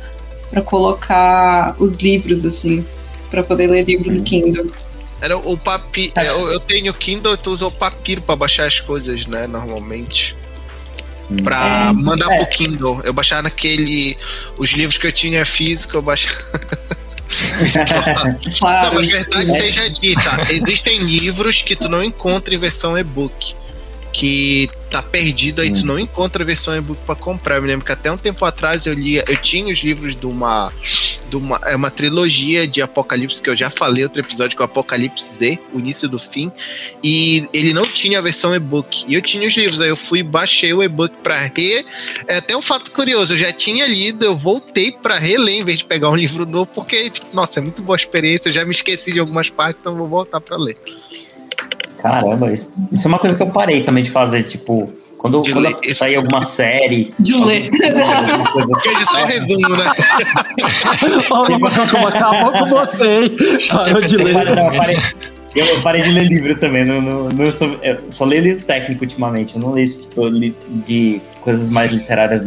colocar 0.66 1.76
os 1.78 1.98
livros, 1.98 2.44
assim, 2.44 2.84
para 3.30 3.44
poder 3.44 3.68
ler 3.68 3.86
livro 3.86 4.12
no 4.12 4.22
Kindle. 4.22 4.68
Era 5.22 5.38
o 5.38 5.58
papiro. 5.58 6.14
É. 6.16 6.30
Eu, 6.30 6.52
eu, 6.52 6.60
tenho 6.60 6.94
Kindle 6.94 7.34
e 7.34 7.38
tu 7.38 7.52
usa 7.52 7.68
o 7.68 7.72
papiro 7.72 8.22
para 8.22 8.36
baixar 8.36 8.66
as 8.66 8.80
coisas, 8.80 9.26
né? 9.26 9.48
Normalmente. 9.48 10.36
Pra 11.44 11.90
é, 11.90 11.94
mandar 11.94 12.32
é. 12.32 12.38
pro 12.38 12.48
Kindle. 12.48 13.02
Eu 13.04 13.14
baixava 13.14 13.44
naquele. 13.44 14.18
Os 14.58 14.70
livros 14.72 14.98
que 14.98 15.08
eu 15.08 15.12
tinha 15.12 15.46
físico, 15.46 15.98
eu 15.98 16.02
baixava. 16.02 16.36
claro. 18.60 18.88
Não, 18.88 18.94
mas 18.96 19.08
verdade 19.08 19.52
seja 19.52 19.90
dita, 19.90 20.52
existem 20.52 21.00
livros 21.00 21.62
que 21.62 21.76
tu 21.76 21.88
não 21.88 22.04
encontra 22.04 22.56
em 22.56 22.58
versão 22.58 22.98
e-book 22.98 23.56
que 24.12 24.70
tá 24.90 25.02
perdido 25.02 25.62
aí, 25.62 25.70
hum. 25.70 25.74
tu 25.74 25.86
não 25.86 26.00
encontra 26.00 26.44
a 26.44 26.46
versão 26.46 26.76
e-book 26.76 27.04
pra 27.06 27.16
comprar. 27.16 27.58
Eu 27.58 27.62
me 27.62 27.68
lembro 27.68 27.86
que 27.86 27.92
até 27.92 28.12
um 28.12 28.18
tempo 28.18 28.44
atrás 28.46 28.86
eu 28.86 28.94
lia, 28.94 29.24
eu 29.28 29.38
tinha 29.38 29.72
os 29.72 29.80
livros 29.80 30.16
de 30.16 30.26
uma, 30.26 30.74
de 31.30 31.36
uma, 31.36 31.60
é 31.66 31.76
uma 31.76 31.92
trilogia 31.92 32.68
de 32.68 32.82
Apocalipse, 32.82 33.42
que 33.42 33.50
eu 33.50 33.56
já 33.56 33.70
falei 33.70 34.04
outro 34.04 34.22
episódio 34.22 34.58
com 34.58 34.64
Apocalipse 34.64 35.38
Z, 35.38 35.60
o 35.74 35.80
início 35.80 36.10
do 36.10 36.18
fim, 36.18 36.52
e 37.04 37.48
ele 37.54 37.74
não 37.74 37.84
tinha 37.84 38.20
a 38.20 38.22
versão 38.22 38.54
e-book. 38.56 39.06
E 39.08 39.14
eu 39.14 39.22
tinha 39.22 39.48
os 39.48 39.56
livros, 39.56 39.80
aí 39.80 39.90
eu 39.90 39.96
fui 39.96 40.24
baixei 40.24 40.74
o 40.74 40.84
e-book 40.84 41.16
pra 41.24 41.38
re. 41.38 41.86
É 42.28 42.38
até 42.38 42.58
um 42.58 42.62
fato 42.62 42.92
curioso, 42.92 43.34
eu 43.34 43.38
já 43.38 43.52
tinha 43.52 43.86
lido, 43.88 44.26
eu 44.26 44.36
voltei 44.36 44.92
pra 44.92 45.18
reler 45.18 45.56
em 45.56 45.64
vez 45.64 45.80
de 45.80 45.86
pegar 45.86 46.10
um 46.10 46.16
livro 46.18 46.46
novo, 46.46 46.70
porque, 46.74 47.12
nossa, 47.34 47.60
é 47.60 47.64
muito 47.64 47.82
boa 47.82 47.96
experiência, 47.96 48.50
eu 48.50 48.54
já 48.54 48.66
me 48.66 48.72
esqueci 48.72 49.14
de 49.14 49.20
algumas 49.20 49.50
partes, 49.50 49.80
então 49.80 49.96
vou 49.96 50.08
voltar 50.08 50.42
pra 50.42 50.58
ler. 50.58 50.78
Caramba, 52.02 52.52
isso, 52.52 52.76
isso, 52.92 53.08
é 53.08 53.10
uma 53.10 53.20
coisa 53.20 53.36
que 53.36 53.44
eu 53.44 53.48
parei 53.48 53.84
também 53.84 54.04
de 54.04 54.10
fazer, 54.10 54.44
tipo, 54.44 54.92
quando, 55.18 55.42
de 55.42 55.52
quando 55.52 55.94
sair 55.94 56.16
alguma 56.16 56.44
série. 56.44 57.14
De 57.20 57.34
ler. 57.44 57.70
Que 57.70 57.84
é 57.84 59.06
só 59.06 59.26
resumo, 59.26 59.70
né? 59.70 59.86
Como 61.92 62.08
acabou 62.08 62.52
com 62.54 62.66
você, 62.70 63.24
hein? 63.24 63.36
Parou 63.70 64.02
de 64.02 64.18
ler. 64.18 64.36
Eu 64.36 64.78
parei, 64.78 64.98
eu 65.56 65.82
parei 65.82 66.02
de 66.02 66.12
ler 66.12 66.24
livro 66.26 66.58
também. 66.58 66.86
Não, 66.86 67.02
não, 67.02 67.28
não 67.28 67.52
sou, 67.52 67.78
só 68.08 68.24
leio 68.24 68.44
livro 68.44 68.64
técnico 68.64 69.04
ultimamente. 69.04 69.56
Eu 69.56 69.62
não 69.62 69.72
leio 69.72 69.88
tipo, 69.88 70.22
de 70.86 71.22
coisas 71.42 71.70
mais 71.70 71.92
literárias. 71.92 72.42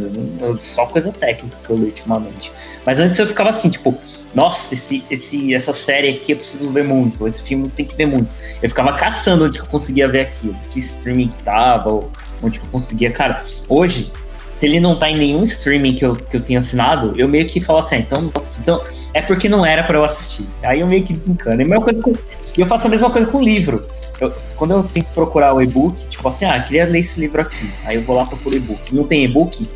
Só 0.60 0.86
coisa 0.86 1.12
técnica 1.12 1.56
que 1.62 1.70
eu 1.70 1.76
leio 1.76 1.88
ultimamente. 1.88 2.50
Mas 2.86 3.00
antes 3.00 3.18
eu 3.18 3.26
ficava 3.26 3.50
assim, 3.50 3.68
tipo, 3.68 3.96
nossa, 4.34 4.72
esse, 4.74 5.04
esse, 5.10 5.54
essa 5.54 5.72
série 5.72 6.08
aqui 6.08 6.32
eu 6.32 6.36
preciso 6.36 6.70
ver 6.70 6.84
muito, 6.84 7.26
esse 7.26 7.42
filme 7.42 7.68
tem 7.68 7.84
que 7.84 7.94
ver 7.94 8.06
muito. 8.06 8.28
Eu 8.62 8.68
ficava 8.68 8.94
caçando 8.94 9.44
onde 9.44 9.58
que 9.58 9.64
eu 9.64 9.68
conseguia 9.68 10.08
ver 10.08 10.20
aquilo, 10.20 10.56
que 10.70 10.78
streaming 10.78 11.28
que 11.28 11.42
tava, 11.42 12.02
onde 12.42 12.58
que 12.58 12.66
eu 12.66 12.70
conseguia. 12.70 13.10
Cara, 13.10 13.44
hoje, 13.68 14.10
se 14.54 14.66
ele 14.66 14.80
não 14.80 14.98
tá 14.98 15.10
em 15.10 15.18
nenhum 15.18 15.42
streaming 15.42 15.96
que 15.96 16.04
eu, 16.04 16.16
que 16.16 16.36
eu 16.36 16.40
tenho 16.40 16.58
assinado, 16.58 17.12
eu 17.16 17.28
meio 17.28 17.46
que 17.46 17.60
falo 17.60 17.80
assim, 17.80 17.96
ah, 17.96 17.98
então, 17.98 18.32
então 18.60 18.84
é 19.12 19.20
porque 19.20 19.48
não 19.48 19.66
era 19.66 19.82
para 19.82 19.98
eu 19.98 20.04
assistir. 20.04 20.48
Aí 20.62 20.80
eu 20.80 20.86
meio 20.86 21.02
que 21.02 21.12
desencano. 21.12 21.60
É 21.60 21.64
mesma 21.64 21.82
coisa 21.82 22.02
com, 22.02 22.14
eu 22.56 22.66
faço 22.66 22.86
a 22.86 22.90
mesma 22.90 23.10
coisa 23.10 23.26
com 23.26 23.42
livro. 23.42 23.86
Eu, 24.18 24.32
quando 24.56 24.70
eu 24.70 24.84
tenho 24.84 25.04
que 25.04 25.12
procurar 25.12 25.52
o 25.52 25.60
e-book, 25.60 26.08
tipo 26.08 26.26
assim, 26.26 26.44
ah, 26.44 26.58
queria 26.62 26.86
ler 26.86 27.00
esse 27.00 27.20
livro 27.20 27.42
aqui. 27.42 27.70
Aí 27.84 27.96
eu 27.96 28.02
vou 28.02 28.16
lá 28.16 28.24
procurar 28.24 28.54
o 28.54 28.56
e-book. 28.56 28.94
Não 28.94 29.04
tem 29.04 29.24
e-book? 29.24 29.68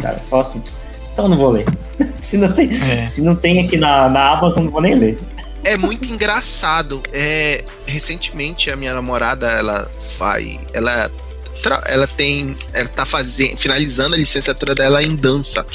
Cara, 0.00 0.16
eu 0.16 0.28
falo 0.28 0.42
assim, 0.42 0.62
então 1.16 1.28
não 1.28 1.36
vou 1.38 1.50
ler. 1.50 1.64
se, 2.20 2.36
não 2.36 2.52
tem, 2.52 2.70
é. 2.70 3.06
se 3.06 3.22
não 3.22 3.34
tem 3.34 3.64
aqui 3.64 3.78
na, 3.78 4.06
na 4.10 4.32
Amazon, 4.32 4.64
não 4.64 4.70
vou 4.70 4.82
nem 4.82 4.94
ler. 4.94 5.18
É 5.64 5.74
muito 5.74 6.12
engraçado. 6.12 7.02
É, 7.10 7.64
recentemente 7.86 8.70
a 8.70 8.76
minha 8.76 8.92
namorada, 8.92 9.48
ela 9.48 9.90
vai. 10.18 10.60
Ela 10.74 11.10
ela 11.86 12.06
tem. 12.06 12.56
Ela 12.72 12.88
tá 12.88 13.04
fazendo, 13.04 13.56
finalizando 13.56 14.14
a 14.14 14.18
licenciatura 14.18 14.74
dela 14.74 15.02
em 15.02 15.14
dança. 15.14 15.66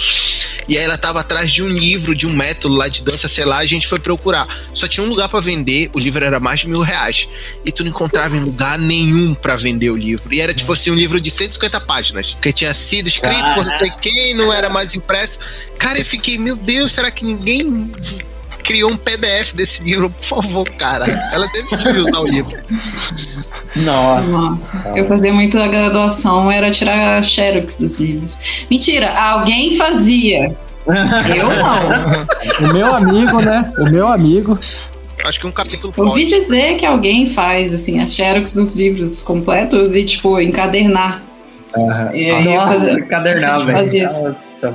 E 0.67 0.77
aí 0.77 0.83
ela 0.83 0.97
tava 0.97 1.19
atrás 1.19 1.51
de 1.51 1.63
um 1.63 1.67
livro, 1.67 2.15
de 2.15 2.27
um 2.27 2.33
método 2.33 2.75
lá 2.75 2.87
de 2.87 3.03
dança, 3.03 3.27
sei 3.27 3.45
lá, 3.45 3.57
a 3.57 3.65
gente 3.65 3.87
foi 3.87 3.99
procurar. 3.99 4.47
Só 4.73 4.87
tinha 4.87 5.05
um 5.05 5.09
lugar 5.09 5.27
para 5.27 5.39
vender, 5.39 5.89
o 5.93 5.99
livro 5.99 6.23
era 6.23 6.39
mais 6.39 6.61
de 6.61 6.69
mil 6.69 6.81
reais. 6.81 7.27
E 7.65 7.71
tu 7.71 7.83
não 7.83 7.89
encontrava 7.89 8.37
em 8.37 8.39
lugar 8.39 8.77
nenhum 8.77 9.33
para 9.33 9.55
vender 9.55 9.89
o 9.89 9.97
livro. 9.97 10.33
E 10.33 10.39
era 10.39 10.53
tipo 10.53 10.71
assim, 10.71 10.91
um 10.91 10.95
livro 10.95 11.19
de 11.19 11.31
150 11.31 11.81
páginas. 11.81 12.37
Que 12.41 12.53
tinha 12.53 12.73
sido 12.73 13.07
escrito 13.07 13.53
por 13.53 13.65
não 13.65 13.77
sei 13.77 13.91
quem, 14.01 14.33
não 14.33 14.53
era 14.53 14.69
mais 14.69 14.95
impresso. 14.95 15.39
Cara, 15.77 15.99
eu 15.99 16.05
fiquei, 16.05 16.37
meu 16.37 16.55
Deus, 16.55 16.91
será 16.91 17.09
que 17.11 17.25
ninguém 17.25 17.91
criou 18.61 18.91
um 18.91 18.97
PDF 18.97 19.53
desse 19.53 19.83
livro, 19.83 20.09
por 20.09 20.23
favor, 20.23 20.69
cara. 20.71 21.05
Ela 21.33 21.47
desistiu 21.47 21.93
de 21.93 21.99
usar 21.99 22.19
o 22.19 22.27
livro. 22.27 22.57
Nossa. 23.75 24.29
Nossa. 24.29 24.93
Eu 24.95 25.05
fazia 25.05 25.33
muito 25.33 25.57
a 25.59 25.67
graduação, 25.67 26.51
era 26.51 26.71
tirar 26.71 27.23
xerox 27.23 27.77
dos 27.77 27.99
livros. 27.99 28.37
Mentira, 28.69 29.11
alguém 29.11 29.75
fazia. 29.75 30.55
Eu 30.85 31.49
não. 32.63 32.69
o 32.69 32.73
meu 32.73 32.93
amigo, 32.93 33.41
né? 33.41 33.71
O 33.77 33.85
meu 33.85 34.07
amigo. 34.07 34.59
Acho 35.23 35.39
que 35.39 35.47
um 35.47 35.51
capítulo 35.51 35.93
pode. 35.93 36.09
Ouvi 36.09 36.25
dizer 36.25 36.77
que 36.77 36.85
alguém 36.85 37.29
faz, 37.29 37.73
assim, 37.73 37.99
as 37.99 38.13
xerox 38.15 38.53
dos 38.53 38.73
livros 38.73 39.21
completos 39.21 39.95
e, 39.95 40.03
tipo, 40.03 40.39
encadernar. 40.39 41.23
Uhum. 41.75 42.15
E, 42.15 42.41
Nossa, 42.43 42.91
encadernar, 42.93 43.63
velho. 43.63 44.09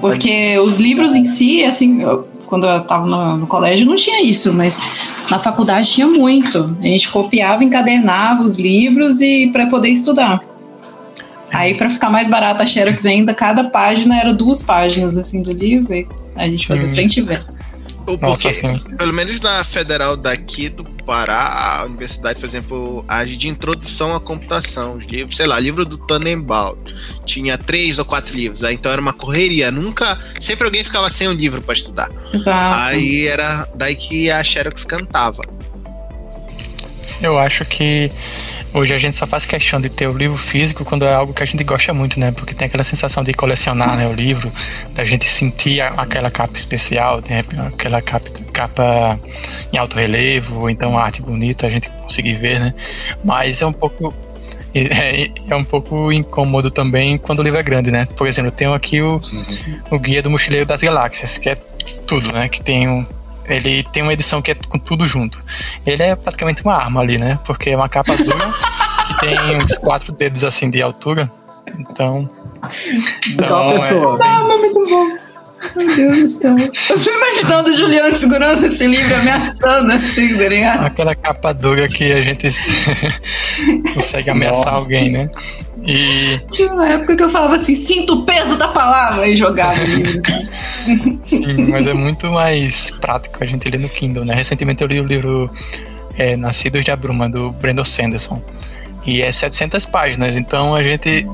Porque 0.00 0.58
os 0.58 0.76
livros 0.76 1.14
em 1.14 1.24
si, 1.24 1.64
assim, 1.64 2.00
quando 2.46 2.66
eu 2.66 2.80
estava 2.80 3.06
no, 3.06 3.36
no, 3.38 3.46
colégio 3.46 3.86
não 3.86 3.96
tinha 3.96 4.22
isso, 4.22 4.52
mas 4.52 4.80
na 5.30 5.38
faculdade 5.38 5.90
tinha 5.90 6.06
muito. 6.06 6.76
A 6.80 6.86
gente 6.86 7.08
copiava, 7.08 7.64
encadernava 7.64 8.42
os 8.42 8.56
livros 8.58 9.20
e 9.20 9.50
para 9.52 9.66
poder 9.66 9.88
estudar. 9.88 10.40
Aí 11.52 11.74
para 11.74 11.88
ficar 11.88 12.10
mais 12.10 12.28
barato 12.28 12.62
a 12.62 12.66
Xerox 12.66 13.06
ainda, 13.06 13.32
cada 13.32 13.64
página 13.64 14.18
era 14.18 14.34
duas 14.34 14.62
páginas 14.62 15.16
assim 15.16 15.42
do 15.42 15.50
livro, 15.50 15.94
e 15.94 16.06
a 16.34 16.48
gente 16.48 16.66
fazia 16.66 16.88
frente 16.90 17.20
e 17.20 17.22
ver. 17.22 17.44
Porque, 18.04 18.24
Nossa, 18.24 18.52
sim. 18.52 18.78
pelo 18.96 19.12
menos 19.12 19.40
na 19.40 19.64
federal 19.64 20.16
daqui 20.16 20.68
do 20.68 20.84
Pará, 21.06 21.78
a 21.80 21.84
universidade, 21.84 22.40
por 22.40 22.46
exemplo, 22.46 23.04
age 23.06 23.36
de 23.36 23.48
introdução 23.48 24.14
à 24.14 24.20
computação. 24.20 24.96
Os 24.96 25.06
livros, 25.06 25.36
sei 25.36 25.46
lá, 25.46 25.58
livro 25.58 25.84
do 25.84 25.96
Tannenbaum. 25.96 26.76
Tinha 27.24 27.56
três 27.56 28.00
ou 28.00 28.04
quatro 28.04 28.34
livros. 28.34 28.64
Aí, 28.64 28.74
então 28.74 28.90
era 28.90 29.00
uma 29.00 29.12
correria. 29.12 29.70
Nunca. 29.70 30.18
Sempre 30.40 30.64
alguém 30.64 30.82
ficava 30.82 31.08
sem 31.08 31.28
um 31.28 31.32
livro 31.32 31.62
para 31.62 31.74
estudar. 31.74 32.10
Exato. 32.34 32.80
Aí 32.80 33.28
era 33.28 33.68
daí 33.74 33.94
que 33.94 34.30
a 34.30 34.42
Xerox 34.42 34.84
cantava. 34.84 35.42
Eu 37.22 37.38
acho 37.38 37.64
que 37.64 38.10
hoje 38.76 38.92
a 38.92 38.98
gente 38.98 39.16
só 39.16 39.26
faz 39.26 39.46
questão 39.46 39.80
de 39.80 39.88
ter 39.88 40.06
o 40.06 40.12
livro 40.12 40.36
físico 40.36 40.84
quando 40.84 41.06
é 41.06 41.14
algo 41.14 41.32
que 41.32 41.42
a 41.42 41.46
gente 41.46 41.64
gosta 41.64 41.94
muito, 41.94 42.20
né? 42.20 42.30
Porque 42.30 42.54
tem 42.54 42.66
aquela 42.66 42.84
sensação 42.84 43.24
de 43.24 43.32
colecionar 43.32 43.96
né, 43.96 44.06
o 44.06 44.12
livro, 44.12 44.52
da 44.94 45.02
gente 45.02 45.24
sentir 45.24 45.80
aquela 45.80 46.30
capa 46.30 46.56
especial, 46.56 47.22
né? 47.28 47.42
aquela 47.66 48.00
capa, 48.02 48.30
capa 48.52 49.18
em 49.72 49.78
alto 49.78 49.96
relevo, 49.96 50.60
ou 50.60 50.70
então 50.70 50.98
arte 50.98 51.22
bonita, 51.22 51.66
a 51.66 51.70
gente 51.70 51.88
conseguir 51.90 52.34
ver, 52.34 52.60
né? 52.60 52.74
Mas 53.24 53.62
é 53.62 53.66
um 53.66 53.72
pouco 53.72 54.12
é, 54.74 55.30
é, 55.48 55.56
um 55.56 55.64
pouco 55.64 56.12
incômodo 56.12 56.70
também 56.70 57.16
quando 57.16 57.40
o 57.40 57.42
livro 57.42 57.58
é 57.58 57.62
grande, 57.62 57.90
né? 57.90 58.06
Por 58.14 58.26
exemplo, 58.26 58.48
eu 58.48 58.54
tenho 58.54 58.74
aqui 58.74 59.00
o, 59.00 59.18
o 59.90 59.98
Guia 59.98 60.22
do 60.22 60.30
Mochileiro 60.30 60.66
das 60.66 60.82
Galáxias, 60.82 61.38
que 61.38 61.48
é 61.48 61.56
tudo, 62.06 62.30
né? 62.30 62.46
Que 62.48 62.62
tem 62.62 62.86
um, 62.86 63.06
ele 63.48 63.82
tem 63.84 64.02
uma 64.02 64.12
edição 64.12 64.42
que 64.42 64.50
é 64.50 64.54
com 64.54 64.78
tudo 64.78 65.06
junto. 65.06 65.42
Ele 65.84 66.02
é 66.02 66.14
praticamente 66.16 66.62
uma 66.62 66.74
arma 66.74 67.00
ali, 67.00 67.18
né? 67.18 67.38
Porque 67.44 67.70
é 67.70 67.76
uma 67.76 67.88
capa 67.88 68.16
dura 68.16 68.52
que 69.06 69.20
tem 69.20 69.56
uns 69.56 69.78
quatro 69.78 70.12
dedos 70.12 70.44
assim 70.44 70.70
de 70.70 70.82
altura. 70.82 71.30
Então. 71.78 72.28
Então, 73.28 73.70
então 73.70 73.70
pessoa. 73.72 74.24
É, 74.24 74.28
não, 74.28 74.58
muito 74.58 74.86
bom. 74.86 75.26
Meu 75.74 75.96
Deus 75.96 76.18
do 76.18 76.28
céu. 76.28 76.54
Eu 76.56 77.02
tô 77.02 77.10
imaginando 77.10 77.70
o 77.70 77.72
Juliano 77.72 78.16
segurando 78.16 78.66
esse 78.66 78.86
livro, 78.86 79.16
ameaçando 79.16 79.92
assim, 79.92 80.36
tá 80.36 80.48
ligado? 80.48 80.86
Aquela 80.86 81.14
capa 81.14 81.52
dura 81.52 81.88
que 81.88 82.12
a 82.12 82.22
gente 82.22 82.48
consegue 83.94 84.30
ameaçar 84.30 84.72
Nossa. 84.72 84.76
alguém, 84.76 85.10
né? 85.10 85.28
E... 85.86 86.40
Tinha 86.50 86.72
uma 86.72 86.88
época 86.88 87.16
que 87.16 87.22
eu 87.22 87.30
falava 87.30 87.56
assim, 87.56 87.74
sinto 87.74 88.14
o 88.14 88.24
peso 88.24 88.56
da 88.56 88.68
palavra 88.68 89.28
e 89.28 89.36
jogava. 89.36 89.76
Sim, 91.24 91.68
mas 91.70 91.86
é 91.86 91.94
muito 91.94 92.30
mais 92.30 92.90
prático 92.90 93.42
a 93.42 93.46
gente 93.46 93.68
ler 93.70 93.78
no 93.78 93.88
Kindle, 93.88 94.24
né? 94.24 94.34
Recentemente 94.34 94.82
eu 94.82 94.88
li 94.88 95.00
o 95.00 95.04
livro 95.04 95.48
é, 96.18 96.36
Nascidos 96.36 96.84
de 96.84 96.90
Abruma, 96.90 97.28
do 97.28 97.52
Brandon 97.52 97.84
Sanderson. 97.84 98.42
E 99.06 99.22
é 99.22 99.30
700 99.30 99.86
páginas, 99.86 100.36
então 100.36 100.74
a 100.74 100.82
gente 100.82 101.24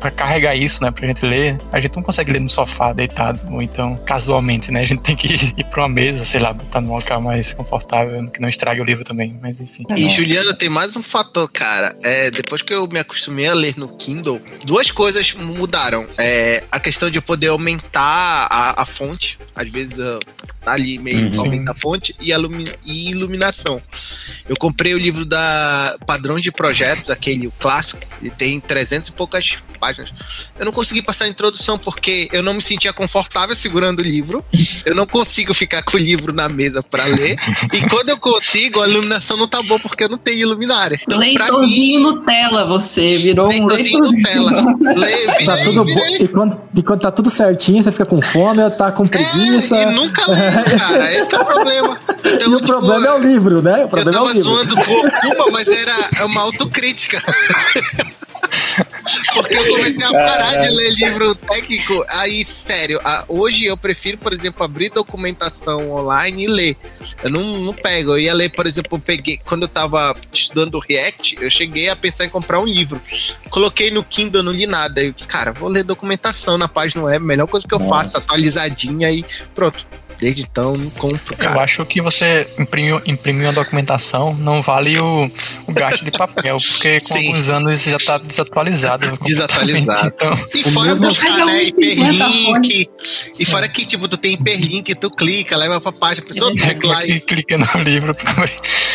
para 0.00 0.10
carregar 0.10 0.56
isso, 0.56 0.82
né, 0.82 0.90
pra 0.90 1.06
gente 1.06 1.24
ler, 1.24 1.60
a 1.70 1.78
gente 1.78 1.94
não 1.94 2.02
consegue 2.02 2.32
ler 2.32 2.40
no 2.40 2.48
sofá 2.48 2.92
deitado, 2.92 3.40
ou 3.52 3.60
então 3.60 3.96
casualmente, 4.06 4.72
né? 4.72 4.80
A 4.80 4.86
gente 4.86 5.02
tem 5.02 5.14
que 5.14 5.28
ir 5.56 5.64
pra 5.64 5.82
uma 5.82 5.88
mesa, 5.88 6.24
sei 6.24 6.40
lá, 6.40 6.52
botar 6.52 6.80
num 6.80 6.94
local 6.94 7.20
mais 7.20 7.52
confortável, 7.52 8.28
que 8.30 8.40
não 8.40 8.48
estrague 8.48 8.80
o 8.80 8.84
livro 8.84 9.04
também, 9.04 9.38
mas 9.40 9.60
enfim. 9.60 9.84
E 9.96 10.08
Juliana, 10.08 10.54
tem 10.54 10.68
mais 10.68 10.96
um 10.96 11.02
fator, 11.02 11.50
cara. 11.52 11.94
É, 12.02 12.30
depois 12.30 12.62
que 12.62 12.72
eu 12.72 12.88
me 12.88 12.98
acostumei 12.98 13.46
a 13.46 13.54
ler 13.54 13.76
no 13.76 13.88
Kindle, 13.96 14.40
duas 14.64 14.90
coisas 14.90 15.34
mudaram. 15.34 16.06
É, 16.18 16.64
a 16.72 16.80
questão 16.80 17.10
de 17.10 17.18
eu 17.18 17.22
poder 17.22 17.48
aumentar 17.48 18.48
a, 18.50 18.82
a 18.82 18.86
fonte, 18.86 19.38
às 19.54 19.70
vezes 19.70 19.98
uh, 19.98 20.18
tá 20.64 20.72
ali 20.72 20.98
meio 20.98 21.30
uhum. 21.30 21.40
aumenta 21.40 21.72
a 21.72 21.74
fonte, 21.74 22.16
e, 22.20 22.32
a 22.32 22.38
e 22.86 23.10
iluminação. 23.10 23.80
Eu 24.48 24.56
comprei 24.56 24.94
o 24.94 24.98
livro 24.98 25.26
da 25.26 25.96
Padrões 26.06 26.42
de 26.42 26.50
Projetos, 26.50 27.10
aquele 27.10 27.46
o 27.46 27.52
clássico, 27.52 28.06
ele 28.20 28.30
tem 28.30 28.58
300 28.58 29.10
e 29.10 29.12
poucas 29.12 29.58
páginas 29.78 29.89
páginas. 29.90 30.10
Eu 30.58 30.64
não 30.64 30.72
consegui 30.72 31.02
passar 31.02 31.24
a 31.24 31.28
introdução 31.28 31.78
porque 31.78 32.28
eu 32.32 32.42
não 32.42 32.54
me 32.54 32.62
sentia 32.62 32.92
confortável 32.92 33.54
segurando 33.54 33.98
o 33.98 34.02
livro. 34.02 34.44
Eu 34.84 34.94
não 34.94 35.06
consigo 35.06 35.52
ficar 35.52 35.82
com 35.82 35.96
o 35.96 36.00
livro 36.00 36.32
na 36.32 36.48
mesa 36.48 36.82
para 36.82 37.04
ler. 37.04 37.36
E 37.72 37.88
quando 37.88 38.10
eu 38.10 38.18
consigo, 38.18 38.80
a 38.80 38.88
iluminação 38.88 39.36
não 39.36 39.48
tá 39.48 39.62
boa 39.62 39.80
porque 39.80 40.04
eu 40.04 40.08
não 40.08 40.18
tenho 40.18 40.38
iluminária. 40.38 40.98
Então, 41.02 41.18
leitorzinho 41.18 41.68
mim, 41.68 41.98
Nutella, 41.98 42.64
você 42.66 43.18
virou 43.18 43.48
leitorzinho 43.48 43.98
um 43.98 44.02
leitorzinho 44.02 44.42
Nutella. 44.42 44.96
Lê, 44.96 45.44
tá 45.44 45.56
tudo 45.64 45.84
E, 46.20 46.28
quando, 46.28 46.60
e 46.76 46.82
quando 46.82 47.00
tá 47.00 47.10
tudo 47.10 47.30
certinho, 47.30 47.82
você 47.82 47.92
fica 47.92 48.06
com 48.06 48.20
fome, 48.20 48.68
tá 48.70 48.92
com 48.92 49.06
preguiça. 49.06 49.76
É, 49.76 49.90
e 49.90 49.94
nunca 49.94 50.30
lê, 50.30 50.38
cara. 50.78 51.12
Esse 51.12 51.34
é 51.34 51.40
o 51.40 51.44
problema. 51.44 51.98
Então, 52.24 52.52
e 52.52 52.54
o 52.54 52.56
tipo, 52.56 52.66
problema 52.66 53.06
é 53.06 53.12
o 53.12 53.18
livro, 53.18 53.62
né? 53.62 53.84
O 53.84 53.88
problema 53.88 54.10
eu 54.10 54.12
tava 54.12 54.26
é 54.26 54.30
o 54.30 54.34
livro. 54.34 54.50
zoando 54.50 54.76
com 54.76 54.92
uma, 54.92 55.50
mas 55.52 55.68
era 55.68 56.26
uma 56.26 56.42
autocrítica. 56.42 57.22
Porque 59.34 59.56
eu 59.56 59.66
comecei 59.66 60.06
a 60.06 60.10
parar 60.10 60.56
de 60.62 60.70
ler 60.70 60.92
livro 60.94 61.34
técnico. 61.34 62.04
Aí, 62.10 62.44
sério, 62.44 63.00
hoje 63.28 63.66
eu 63.66 63.76
prefiro, 63.76 64.18
por 64.18 64.32
exemplo, 64.32 64.64
abrir 64.64 64.90
documentação 64.90 65.90
online 65.92 66.44
e 66.44 66.46
ler. 66.48 66.76
Eu 67.22 67.30
não, 67.30 67.42
não 67.60 67.72
pego. 67.72 68.12
Eu 68.12 68.18
ia 68.18 68.34
ler, 68.34 68.50
por 68.50 68.66
exemplo, 68.66 68.98
peguei. 68.98 69.38
Quando 69.44 69.62
eu 69.62 69.68
tava 69.68 70.14
estudando 70.32 70.78
React, 70.78 71.38
eu 71.40 71.50
cheguei 71.50 71.88
a 71.88 71.96
pensar 71.96 72.24
em 72.24 72.28
comprar 72.28 72.60
um 72.60 72.66
livro. 72.66 73.00
Coloquei 73.50 73.90
no 73.90 74.02
Kindle, 74.02 74.42
não 74.42 74.52
li 74.52 74.66
nada. 74.66 75.02
Eu 75.02 75.12
disse, 75.12 75.28
cara, 75.28 75.52
vou 75.52 75.68
ler 75.68 75.84
documentação 75.84 76.58
na 76.58 76.68
página 76.68 77.04
web, 77.04 77.24
melhor 77.24 77.46
coisa 77.46 77.66
que 77.66 77.74
eu 77.74 77.78
Nossa. 77.78 77.90
faço, 77.90 78.16
atualizadinha 78.18 79.10
e 79.10 79.24
pronto. 79.54 79.86
Desde 80.20 80.42
então, 80.42 80.76
não 80.76 80.90
compro. 80.90 81.36
Cara. 81.36 81.54
Eu 81.54 81.60
acho 81.60 81.86
que 81.86 82.00
você 82.00 82.46
imprimir, 82.58 83.00
imprimir 83.06 83.46
uma 83.46 83.52
documentação 83.52 84.34
não 84.34 84.60
vale 84.60 84.98
o, 85.00 85.30
o 85.66 85.72
gasto 85.72 86.04
de 86.04 86.10
papel, 86.10 86.58
porque 86.58 86.98
com 87.00 87.06
Sim. 87.14 87.28
alguns 87.28 87.48
anos 87.48 87.82
já 87.82 87.96
está 87.96 88.18
desatualizado. 88.18 89.18
Desatualizado. 89.22 90.10
Então, 90.20 90.34
e 90.54 90.64
fora 90.64 90.94
buscar, 90.96 91.46
né? 91.46 91.62
Hiperlink. 91.64 92.88
E 93.38 93.44
fora 93.44 93.68
que, 93.68 93.86
tipo, 93.86 94.08
tu 94.08 94.16
tem 94.16 94.34
hiperlink, 94.34 94.94
tu 94.94 95.10
clica, 95.10 95.56
leva 95.56 95.80
pra 95.80 95.92
página, 95.92 96.26
a 96.26 96.28
pessoa 96.28 96.52
clica 96.54 96.86
lá 96.86 97.06
e. 97.06 97.20
Clica 97.20 97.56
no 97.56 97.82
livro 97.82 98.14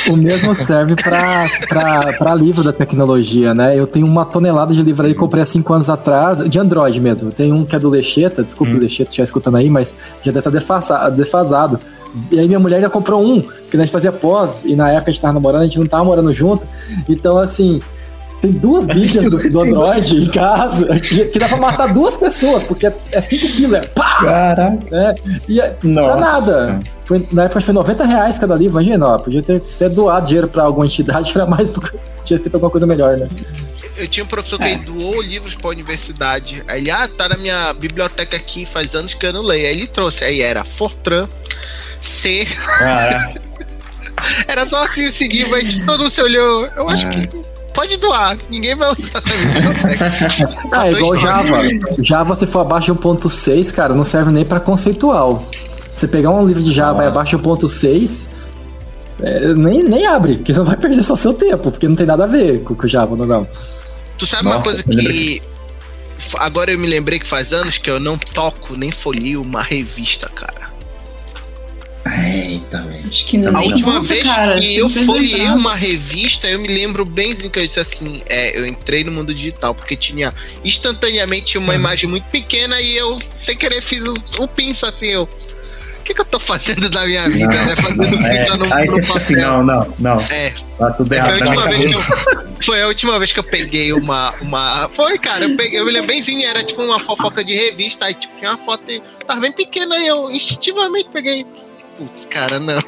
O 0.09 0.15
mesmo 0.15 0.53
serve 0.53 0.95
para 0.95 2.35
livro 2.35 2.63
da 2.63 2.71
tecnologia, 2.71 3.53
né? 3.53 3.77
Eu 3.77 3.87
tenho 3.87 4.05
uma 4.05 4.23
tonelada 4.25 4.73
de 4.73 4.81
livro 4.81 5.05
aí, 5.05 5.15
comprei 5.15 5.41
há 5.41 5.45
cinco 5.45 5.73
anos 5.73 5.89
atrás, 5.89 6.47
de 6.47 6.59
Android 6.59 6.99
mesmo. 7.01 7.31
Tem 7.31 7.51
um 7.51 7.65
que 7.65 7.75
é 7.75 7.79
do 7.79 7.89
Lecheta, 7.89 8.43
desculpa 8.43 8.73
hum. 8.73 8.77
o 8.77 8.79
Lecheta, 8.79 9.13
já 9.13 9.23
escutando 9.23 9.57
aí, 9.57 9.69
mas 9.69 9.95
já 10.23 10.31
deve 10.31 10.47
estar 10.47 11.09
defasado. 11.09 11.79
E 12.31 12.39
aí 12.39 12.47
minha 12.47 12.59
mulher 12.59 12.81
já 12.81 12.89
comprou 12.89 13.25
um, 13.25 13.41
que 13.41 13.75
a 13.75 13.79
gente 13.79 13.91
fazia 13.91 14.11
pós, 14.11 14.63
e 14.63 14.75
na 14.75 14.89
época 14.91 15.09
a 15.09 15.13
gente 15.13 15.21
tava 15.21 15.33
namorando, 15.33 15.61
a 15.61 15.65
gente 15.65 15.79
não 15.79 15.87
tava 15.87 16.03
morando 16.03 16.31
junto. 16.31 16.67
Então, 17.09 17.37
assim, 17.37 17.81
tem 18.45 18.51
duas 18.51 18.85
bíblias 18.85 19.25
do, 19.29 19.49
do 19.49 19.61
Android 19.61 20.15
em 20.15 20.29
casa 20.29 20.87
que, 20.99 21.25
que, 21.25 21.39
dá 21.39 21.47
pra 21.47 21.57
matar 21.57 21.93
duas 21.93 22.15
pessoas, 22.15 22.63
porque 22.63 22.91
é 23.11 23.21
5 23.21 23.47
quilos, 23.49 23.75
é 23.75 23.81
pá! 23.87 24.19
Caraca! 24.21 24.95
É, 24.95 25.15
e 25.47 25.59
é, 25.59 25.69
pra 25.69 26.15
nada. 26.15 26.79
Foi, 27.03 27.25
na 27.31 27.45
época 27.45 27.61
foi 27.61 27.73
90 27.73 28.05
reais 28.05 28.37
cada 28.37 28.55
livro, 28.55 28.79
imagina, 28.79 29.07
ó, 29.07 29.17
podia 29.17 29.41
ter, 29.41 29.59
ter 29.59 29.89
doado 29.89 30.27
dinheiro 30.27 30.47
pra 30.47 30.63
alguma 30.63 30.85
entidade, 30.85 31.31
era 31.33 31.45
mais 31.45 31.71
do 31.71 31.81
que 31.81 31.97
tinha 32.23 32.39
feito 32.39 32.55
alguma 32.55 32.71
coisa 32.71 32.87
melhor, 32.87 33.17
né? 33.17 33.29
Eu 33.97 34.07
tinha 34.07 34.23
um 34.23 34.27
professor 34.27 34.57
que 34.59 34.65
é. 34.65 34.75
doou 34.77 35.21
livros 35.21 35.55
pra 35.55 35.69
universidade. 35.69 36.63
Aí 36.67 36.81
ele, 36.81 36.91
ah, 36.91 37.07
tá 37.07 37.29
na 37.29 37.37
minha 37.37 37.71
biblioteca 37.73 38.35
aqui, 38.35 38.65
faz 38.65 38.95
anos 38.95 39.13
que 39.13 39.25
eu 39.25 39.31
não 39.31 39.41
leio. 39.41 39.67
Aí 39.67 39.73
ele 39.73 39.87
trouxe, 39.87 40.23
aí 40.23 40.41
era 40.41 40.65
Fortran, 40.65 41.29
C. 41.99 42.47
era 44.47 44.65
só 44.65 44.83
assim 44.83 45.05
esse 45.05 45.27
livro, 45.27 45.55
aí 45.55 45.65
tipo, 45.65 45.85
todo 45.85 45.99
mundo 45.99 46.09
se 46.09 46.21
olhou. 46.21 46.65
Eu 46.75 46.89
acho 46.89 47.07
que 47.09 47.44
pode 47.75 47.97
doar, 47.97 48.37
ninguém 48.49 48.73
vai 48.73 48.89
usar 48.89 49.21
também. 49.21 50.69
ah, 50.71 50.87
é 50.87 50.91
igual 50.91 51.19
Java. 51.19 51.61
Java, 51.99 52.33
se 52.33 52.47
for 52.47 52.61
abaixo 52.61 52.93
de 52.93 52.99
1.6, 52.99 53.73
cara, 53.73 53.93
não 53.93 54.05
serve 54.05 54.31
nem 54.31 54.45
para 54.45 54.59
conceitual. 54.59 55.45
Você 55.93 56.07
pegar 56.07 56.31
um 56.31 56.47
livro 56.47 56.63
de 56.63 56.71
Java 56.71 57.03
e 57.03 57.07
abaixo 57.07 57.37
de 57.37 57.43
1.6, 57.43 58.27
é, 59.21 59.53
nem, 59.53 59.83
nem 59.83 60.07
abre, 60.07 60.37
porque 60.37 60.53
você 60.53 60.59
não 60.59 60.65
vai 60.65 60.77
perder 60.77 61.03
só 61.03 61.15
seu 61.15 61.33
tempo, 61.33 61.69
porque 61.69 61.87
não 61.87 61.95
tem 61.95 62.05
nada 62.05 62.23
a 62.23 62.27
ver 62.27 62.63
com 62.63 62.73
o 62.73 62.87
Java, 62.87 63.15
não, 63.15 63.25
não. 63.25 63.47
Tu 64.17 64.25
sabe 64.25 64.45
Nossa, 64.45 64.57
uma 64.57 64.63
coisa 64.63 64.83
que. 64.83 65.41
Agora 66.37 66.71
eu 66.71 66.79
me 66.79 66.87
lembrei 66.87 67.19
que 67.19 67.27
faz 67.27 67.51
anos 67.51 67.77
que 67.77 67.89
eu 67.89 67.99
não 67.99 68.17
toco 68.17 68.75
nem 68.77 68.89
folio 68.89 69.41
uma 69.41 69.61
revista, 69.61 70.29
cara. 70.29 70.64
Eita, 72.05 72.81
velho. 72.81 73.07
Acho 73.07 73.25
que 73.25 73.37
não. 73.37 73.55
A 73.57 73.63
última 73.63 73.99
vez 73.99 74.23
cara, 74.23 74.59
que 74.59 74.77
eu 74.77 74.87
folhei 74.87 75.47
uma 75.47 75.73
revista, 75.73 76.47
eu 76.47 76.59
me 76.59 76.67
lembro 76.67 77.03
bemzinho 77.03 77.49
que 77.49 77.57
eu 77.57 77.63
disse 77.63 77.79
assim: 77.79 78.21
é, 78.27 78.57
eu 78.57 78.67
entrei 78.67 79.03
no 79.03 79.11
mundo 79.11 79.33
digital, 79.33 79.73
porque 79.73 79.95
tinha 79.95 80.31
instantaneamente 80.63 81.57
uma 81.57 81.73
uhum. 81.73 81.79
imagem 81.79 82.07
muito 82.07 82.25
pequena 82.25 82.79
e 82.79 82.95
eu, 82.95 83.19
sem 83.41 83.57
querer, 83.57 83.81
fiz 83.81 84.05
o, 84.05 84.13
o 84.39 84.47
pinça 84.47 84.87
assim, 84.87 85.07
eu. 85.07 85.23
O 85.23 86.03
que, 86.05 86.13
que 86.13 86.21
eu 86.21 86.25
tô 86.25 86.39
fazendo 86.39 86.87
da 86.87 87.03
minha 87.03 87.27
vida, 87.27 87.47
não, 87.47 87.65
né? 87.65 87.75
Fazendo 87.75 88.19
não, 88.19 88.27
é, 88.27 88.57
no, 88.57 88.73
aí 88.75 88.85
no 88.85 89.01
papel. 89.01 89.17
Assim, 89.17 89.35
não, 89.37 89.63
não, 89.63 89.93
não. 89.97 90.17
É. 90.29 90.53
Tá 90.77 90.91
tudo 90.91 91.11
errado. 91.11 91.39
Foi 91.39 91.41
a, 91.41 91.49
última 91.49 91.69
vez 91.69 91.85
que 91.85 91.93
eu, 91.93 92.47
foi 92.61 92.81
a 92.83 92.87
última 92.87 93.17
vez 93.17 93.31
que 93.31 93.39
eu 93.39 93.43
peguei 93.43 93.93
uma. 93.93 94.31
uma 94.41 94.89
foi, 94.93 95.17
cara, 95.17 95.45
eu, 95.45 95.55
peguei, 95.55 95.79
eu 95.79 95.85
me 95.85 95.91
lembro 95.91 96.09
bemzinho, 96.09 96.47
era 96.47 96.63
tipo 96.63 96.83
uma 96.83 96.99
fofoca 96.99 97.43
de 97.43 97.55
revista, 97.55 98.05
aí 98.05 98.13
tipo, 98.13 98.37
tinha 98.37 98.51
uma 98.51 98.57
foto, 98.57 98.83
tava 99.25 99.41
bem 99.41 99.51
pequena 99.51 99.97
e 99.97 100.05
eu 100.05 100.29
instintivamente 100.29 101.09
peguei 101.11 101.43
putz, 101.97 102.25
cara, 102.25 102.59
não. 102.59 102.79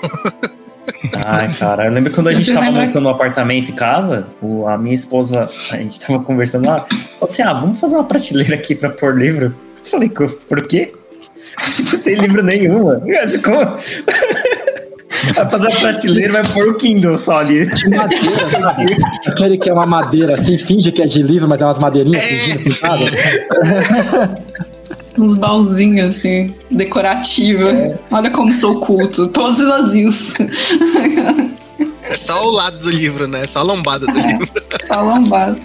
Ai, 1.26 1.54
cara, 1.54 1.86
eu 1.86 1.92
lembro 1.92 2.12
quando 2.12 2.28
a 2.28 2.34
gente 2.34 2.54
tava 2.54 2.72
montando 2.72 3.08
um 3.08 3.12
apartamento 3.12 3.72
em 3.72 3.76
casa, 3.76 4.28
o, 4.42 4.68
a 4.68 4.78
minha 4.78 4.96
esposa, 4.96 5.50
a 5.72 5.78
gente 5.78 6.00
tava 6.00 6.24
conversando 6.24 6.68
lá, 6.68 6.86
falou 6.86 7.24
assim: 7.24 7.42
ah, 7.42 7.54
vamos 7.54 7.80
fazer 7.80 7.96
uma 7.96 8.04
prateleira 8.04 8.56
aqui 8.56 8.76
pra 8.76 8.90
pôr 8.90 9.18
livro. 9.18 9.56
Eu 9.84 9.90
falei, 9.90 10.10
por 10.10 10.68
quê? 10.68 10.92
A 11.58 11.66
gente 11.66 11.96
não 11.96 12.04
tem 12.04 12.16
livro 12.16 12.44
nenhum, 12.44 12.84
Como? 13.44 13.78
Vai 15.34 15.50
fazer 15.50 15.72
a 15.72 15.80
prateleira 15.80 16.32
vai 16.32 16.54
pôr 16.54 16.70
o 16.70 16.76
Kindle 16.76 17.18
só 17.18 17.38
ali. 17.38 17.66
De 17.66 17.90
madeira, 17.90 18.52
sabe? 18.52 18.98
Aquele 19.26 19.58
que 19.58 19.70
é 19.70 19.74
uma 19.74 19.86
madeira, 19.86 20.36
assim, 20.36 20.58
finge 20.58 20.92
que 20.92 21.02
é 21.02 21.06
de 21.06 21.24
livro, 21.24 21.48
mas 21.48 21.60
é 21.62 21.66
umas 21.66 21.80
madeirinhas 21.80 22.24
é. 22.24 22.28
fingindo. 22.28 22.76
uns 25.18 25.36
baúzinhos 25.36 26.18
assim, 26.18 26.54
decorativa. 26.70 27.70
É. 27.70 27.98
Olha 28.12 28.30
como 28.30 28.54
sou 28.54 28.80
culto, 28.80 29.28
todos 29.28 29.60
vazios. 29.60 30.34
É 32.04 32.16
só 32.16 32.42
o 32.48 32.52
lado 32.52 32.80
do 32.80 32.90
livro, 32.90 33.28
né? 33.28 33.44
É 33.44 33.48
só 33.48 33.60
a 33.60 33.64
lombada 33.64 34.06
do 34.06 34.18
livro. 34.18 34.50
Só 34.88 35.02
lombado. 35.02 35.60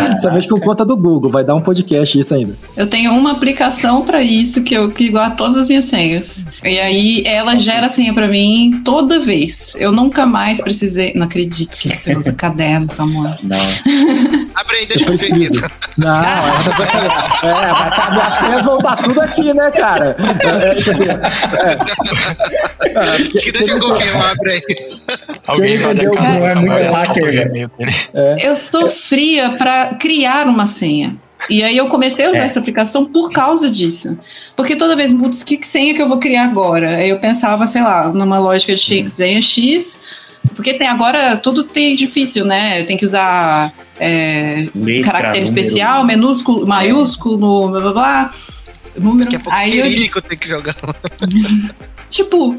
Principalmente 0.07 0.47
com 0.49 0.59
conta 0.59 0.85
do 0.85 0.95
Google, 0.95 1.31
vai 1.31 1.43
dar 1.43 1.55
um 1.55 1.61
podcast 1.61 1.76
isso 2.19 2.33
ainda. 2.33 2.55
Eu 2.75 2.87
tenho 2.87 3.11
uma 3.13 3.31
aplicação 3.31 4.03
para 4.03 4.21
isso 4.21 4.63
que 4.63 4.73
eu 4.75 4.89
que 4.89 5.09
guardo 5.09 5.35
todas 5.35 5.57
as 5.57 5.67
minhas 5.67 5.85
senhas. 5.85 6.45
E 6.63 6.79
aí 6.79 7.23
ela 7.25 7.57
gera 7.57 7.89
senha 7.89 8.13
para 8.13 8.27
mim 8.27 8.81
toda 8.83 9.19
vez. 9.19 9.75
Eu 9.79 9.91
nunca 9.91 10.25
mais 10.25 10.61
precisei. 10.61 11.13
Não 11.15 11.25
acredito 11.25 11.75
que 11.77 11.89
você 11.95 12.15
usa 12.15 12.31
caderno, 12.33 12.89
Samuel. 12.89 13.35
Não. 13.43 13.57
Abre 14.55 14.77
aí, 14.77 14.85
deixa 14.87 15.05
eu 15.05 15.15
ver 15.15 15.17
preciso. 15.17 15.61
Não, 15.97 16.15
é, 16.17 17.47
é, 17.47 17.71
mas 17.71 17.95
sabe, 17.95 18.19
as 18.19 18.33
senhas 18.39 18.65
vão 18.65 18.77
estar 18.77 18.95
tudo 18.95 19.21
aqui, 19.21 19.53
né, 19.53 19.71
cara? 19.71 20.15
É, 20.19 20.71
é, 20.71 20.75
quer 20.75 20.91
dizer, 20.93 21.09
é, 21.09 22.89
é, 22.89 23.17
porque- 23.23 23.39
Que 23.39 23.51
deixa 23.51 23.71
eu 23.71 23.79
confirmar, 23.79 24.31
abre 24.31 24.51
aí. 24.51 24.61
Alguém 25.47 25.77
vai 25.77 25.93
entendeu 25.93 26.11
dar 26.11 26.17
que 26.17 26.39
não 26.39 26.47
é 26.47 26.55
muito 26.55 26.91
hacker, 26.91 27.35
né? 27.35 27.69
Dele. 27.77 27.91
Eu 28.43 28.55
sofria 28.55 29.51
para 29.57 29.95
criar 29.95 30.47
uma 30.47 30.65
senha. 30.67 31.15
E 31.49 31.63
aí 31.63 31.77
eu 31.77 31.85
comecei 31.87 32.25
a 32.25 32.31
usar 32.31 32.41
É. 32.41 32.45
essa 32.45 32.59
aplicação 32.59 33.05
por 33.05 33.29
causa 33.29 33.69
disso. 33.69 34.19
Porque 34.55 34.75
toda 34.75 34.95
vez, 34.95 35.13
putz, 35.13 35.43
que 35.43 35.63
senha 35.65 35.93
que 35.93 36.01
eu 36.01 36.07
vou 36.07 36.17
criar 36.19 36.45
agora? 36.45 36.97
Aí 36.97 37.09
eu 37.09 37.19
pensava, 37.19 37.67
sei 37.67 37.81
lá, 37.83 38.07
numa 38.09 38.39
lógica 38.39 38.75
de 38.75 39.07
senha 39.09 39.41
X, 39.41 40.01
porque 40.55 40.73
tem 40.73 40.87
agora 40.87 41.37
tudo 41.37 41.63
tem 41.63 41.95
difícil, 41.95 42.43
né? 42.43 42.83
Tem 42.83 42.97
que 42.97 43.05
usar 43.05 43.71
é, 43.99 44.67
Letra, 44.75 45.11
caractere 45.11 45.45
número. 45.45 45.45
especial, 45.45 46.03
minúsculo, 46.05 46.65
maiúsculo, 46.67 47.69
blá 47.69 47.79
blá 47.81 47.91
blá. 47.93 48.33
Número. 48.97 49.25
Daqui 49.29 49.35
a 49.35 49.39
pouco 49.39 49.57
Aí 49.57 49.77
eu, 49.77 50.21
tem 50.23 50.37
que 50.37 50.47
jogar. 50.49 50.75
tipo, 52.09 52.57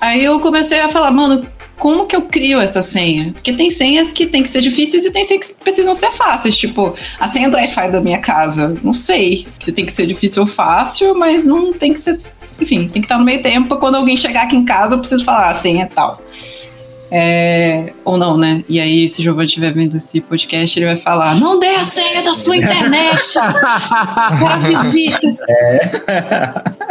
aí 0.00 0.22
eu 0.24 0.38
comecei 0.40 0.80
a 0.80 0.88
falar, 0.88 1.10
mano, 1.10 1.42
como 1.80 2.04
que 2.04 2.14
eu 2.14 2.22
crio 2.22 2.60
essa 2.60 2.82
senha? 2.82 3.32
Porque 3.32 3.54
tem 3.54 3.70
senhas 3.70 4.12
que 4.12 4.26
tem 4.26 4.42
que 4.42 4.50
ser 4.50 4.60
difíceis 4.60 5.06
e 5.06 5.10
tem 5.10 5.24
senhas 5.24 5.48
que 5.48 5.54
precisam 5.54 5.94
ser 5.94 6.12
fáceis. 6.12 6.54
Tipo, 6.54 6.94
a 7.18 7.26
senha 7.26 7.48
do 7.48 7.56
Wi-Fi 7.56 7.90
da 7.90 8.02
minha 8.02 8.18
casa, 8.18 8.76
não 8.82 8.92
sei 8.92 9.46
se 9.58 9.72
tem 9.72 9.86
que 9.86 9.92
ser 9.92 10.06
difícil 10.06 10.42
ou 10.42 10.48
fácil, 10.48 11.14
mas 11.18 11.46
não 11.46 11.72
tem 11.72 11.94
que 11.94 12.00
ser. 12.00 12.20
Enfim, 12.60 12.86
tem 12.86 13.00
que 13.00 13.06
estar 13.06 13.16
no 13.16 13.24
meio 13.24 13.40
tempo. 13.40 13.78
Quando 13.78 13.94
alguém 13.94 14.14
chegar 14.14 14.42
aqui 14.42 14.56
em 14.56 14.64
casa, 14.64 14.94
eu 14.94 14.98
preciso 14.98 15.24
falar 15.24 15.48
a 15.48 15.54
senha 15.54 15.84
é 15.84 15.86
tal. 15.86 16.22
É, 17.10 17.92
ou 18.04 18.16
não, 18.16 18.36
né? 18.36 18.64
E 18.68 18.78
aí, 18.78 19.08
se 19.08 19.20
o 19.20 19.24
Giovanni 19.24 19.46
estiver 19.46 19.72
vendo 19.72 19.96
esse 19.96 20.20
podcast, 20.20 20.78
ele 20.78 20.86
vai 20.86 20.96
falar: 20.96 21.34
não 21.34 21.58
dê 21.58 21.68
a 21.68 21.84
senha 21.84 22.22
da 22.22 22.34
sua 22.34 22.56
internet 22.56 23.34
para 23.34 24.56
visitas. 24.58 25.38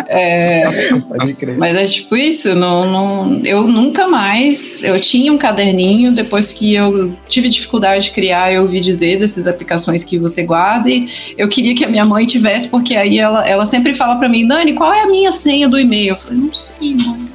É, 0.07 0.91
Pode 1.07 1.33
crer. 1.35 1.57
mas 1.57 1.75
é 1.77 1.85
tipo 1.85 2.15
isso, 2.17 2.55
não, 2.55 2.89
não, 2.89 3.45
eu 3.45 3.67
nunca 3.67 4.07
mais. 4.07 4.83
Eu 4.83 4.99
tinha 4.99 5.31
um 5.31 5.37
caderninho, 5.37 6.11
depois 6.11 6.51
que 6.51 6.73
eu 6.73 7.13
tive 7.27 7.47
dificuldade 7.47 8.05
de 8.05 8.11
criar, 8.11 8.51
eu 8.51 8.63
ouvi 8.63 8.81
dizer 8.81 9.19
dessas 9.19 9.47
aplicações 9.47 10.03
que 10.03 10.17
você 10.17 10.43
guarda. 10.43 10.89
E 10.89 11.09
eu 11.37 11.47
queria 11.47 11.75
que 11.75 11.85
a 11.85 11.87
minha 11.87 12.05
mãe 12.05 12.25
tivesse, 12.25 12.67
porque 12.67 12.95
aí 12.95 13.19
ela, 13.19 13.47
ela 13.47 13.65
sempre 13.65 13.93
fala 13.93 14.15
pra 14.17 14.27
mim, 14.27 14.47
Dani, 14.47 14.73
qual 14.73 14.93
é 14.93 15.03
a 15.03 15.07
minha 15.07 15.31
senha 15.31 15.69
do 15.69 15.79
e-mail? 15.79 16.09
Eu 16.09 16.17
falei, 16.17 16.37
não 16.39 16.53
sei, 16.53 16.95
mãe. 16.95 17.29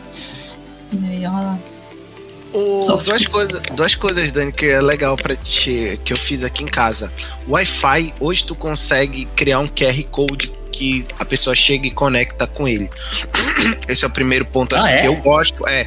E 0.92 1.06
aí 1.10 1.24
ela. 1.24 1.58
O- 2.54 2.80
duas, 3.04 3.20
isso. 3.22 3.30
coisas, 3.30 3.60
duas 3.74 3.94
coisas, 3.94 4.30
Dani, 4.30 4.52
que 4.52 4.66
é 4.66 4.80
legal 4.80 5.16
para 5.16 5.34
ti, 5.36 5.98
que 6.04 6.12
eu 6.12 6.16
fiz 6.16 6.44
aqui 6.44 6.62
em 6.62 6.68
casa. 6.68 7.12
Wi-Fi, 7.48 8.14
hoje 8.20 8.44
tu 8.44 8.54
consegue 8.54 9.24
criar 9.36 9.58
um 9.58 9.66
QR 9.66 10.02
Code 10.10 10.52
que 10.74 11.06
a 11.18 11.24
pessoa 11.24 11.54
chega 11.54 11.86
e 11.86 11.90
conecta 11.90 12.46
com 12.46 12.66
ele. 12.68 12.90
Esse 13.88 14.04
é 14.04 14.08
o 14.08 14.10
primeiro 14.10 14.44
ponto 14.44 14.74
assim, 14.74 14.88
Ah, 14.88 14.92
é? 14.92 15.00
que 15.02 15.06
eu 15.06 15.14
gosto. 15.16 15.66
É, 15.68 15.86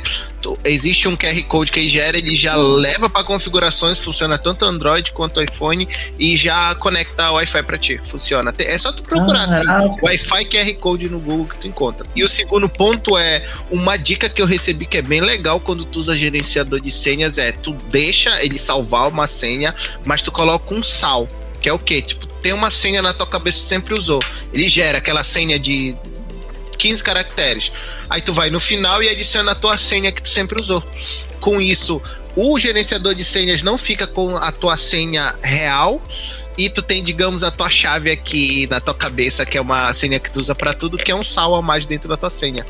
existe 0.65 1.07
um 1.07 1.15
QR 1.15 1.41
Code 1.43 1.71
que 1.71 1.79
ele 1.79 1.89
gera, 1.89 2.17
ele 2.17 2.35
já 2.35 2.55
leva 2.55 3.09
para 3.09 3.23
configurações, 3.23 3.99
funciona 3.99 4.37
tanto 4.37 4.65
Android 4.65 5.11
quanto 5.11 5.41
iPhone 5.41 5.87
e 6.17 6.37
já 6.37 6.73
conecta 6.75 7.31
Wi-Fi 7.31 7.63
para 7.63 7.77
ti. 7.77 7.99
Funciona. 8.03 8.53
É 8.59 8.77
só 8.77 8.91
tu 8.91 9.03
procurar 9.03 9.43
assim. 9.43 9.65
Caraca. 9.65 9.95
Wi-Fi 10.03 10.45
QR 10.45 10.73
Code 10.79 11.09
no 11.09 11.19
Google 11.19 11.45
que 11.47 11.57
tu 11.59 11.67
encontra. 11.67 12.05
E 12.15 12.23
o 12.23 12.27
segundo 12.27 12.69
ponto 12.69 13.17
é 13.17 13.43
uma 13.69 13.97
dica 13.97 14.29
que 14.29 14.41
eu 14.41 14.45
recebi 14.45 14.85
que 14.85 14.97
é 14.97 15.01
bem 15.01 15.21
legal 15.21 15.59
quando 15.59 15.83
tu 15.85 15.99
usa 15.99 16.17
gerenciador 16.17 16.79
de 16.79 16.91
senhas 16.91 17.37
é 17.37 17.51
tu 17.51 17.73
deixa 17.89 18.41
ele 18.43 18.57
salvar 18.57 19.09
uma 19.09 19.27
senha, 19.27 19.73
mas 20.05 20.21
tu 20.21 20.31
coloca 20.31 20.73
um 20.73 20.81
sal, 20.81 21.27
que 21.67 21.69
é 21.69 21.73
o 21.73 21.79
quê? 21.79 22.01
Tipo, 22.01 22.25
tem 22.41 22.53
uma 22.53 22.71
senha 22.71 23.01
na 23.01 23.13
tua 23.13 23.27
cabeça 23.27 23.57
que 23.57 23.65
tu 23.65 23.67
sempre 23.67 23.93
usou. 23.93 24.23
Ele 24.53 24.69
gera 24.69 24.99
aquela 24.99 25.21
senha 25.21 25.59
de 25.59 25.93
15 26.77 27.03
caracteres. 27.03 27.73
Aí 28.09 28.21
tu 28.21 28.31
vai 28.31 28.49
no 28.49 28.57
final 28.57 29.03
e 29.03 29.09
adiciona 29.09 29.51
a 29.51 29.55
tua 29.55 29.77
senha 29.77 30.09
que 30.09 30.21
tu 30.21 30.29
sempre 30.29 30.57
usou. 30.57 30.81
Com 31.41 31.59
isso, 31.59 32.01
o 32.37 32.57
gerenciador 32.57 33.13
de 33.13 33.23
senhas 33.25 33.63
não 33.63 33.77
fica 33.77 34.07
com 34.07 34.37
a 34.37 34.49
tua 34.49 34.77
senha 34.77 35.35
real 35.41 36.01
e 36.57 36.69
tu 36.69 36.81
tem, 36.81 37.03
digamos, 37.03 37.43
a 37.43 37.51
tua 37.51 37.69
chave 37.69 38.09
aqui 38.11 38.65
na 38.69 38.79
tua 38.81 38.93
cabeça, 38.93 39.45
que 39.45 39.57
é 39.57 39.61
uma 39.61 39.93
senha 39.93 40.19
que 40.19 40.31
tu 40.31 40.39
usa 40.39 40.55
pra 40.55 40.73
tudo, 40.73 40.97
que 40.97 41.11
é 41.11 41.15
um 41.15 41.23
sal 41.23 41.53
a 41.55 41.61
mais 41.61 41.85
dentro 41.85 42.09
da 42.09 42.17
tua 42.17 42.29
senha. 42.29 42.65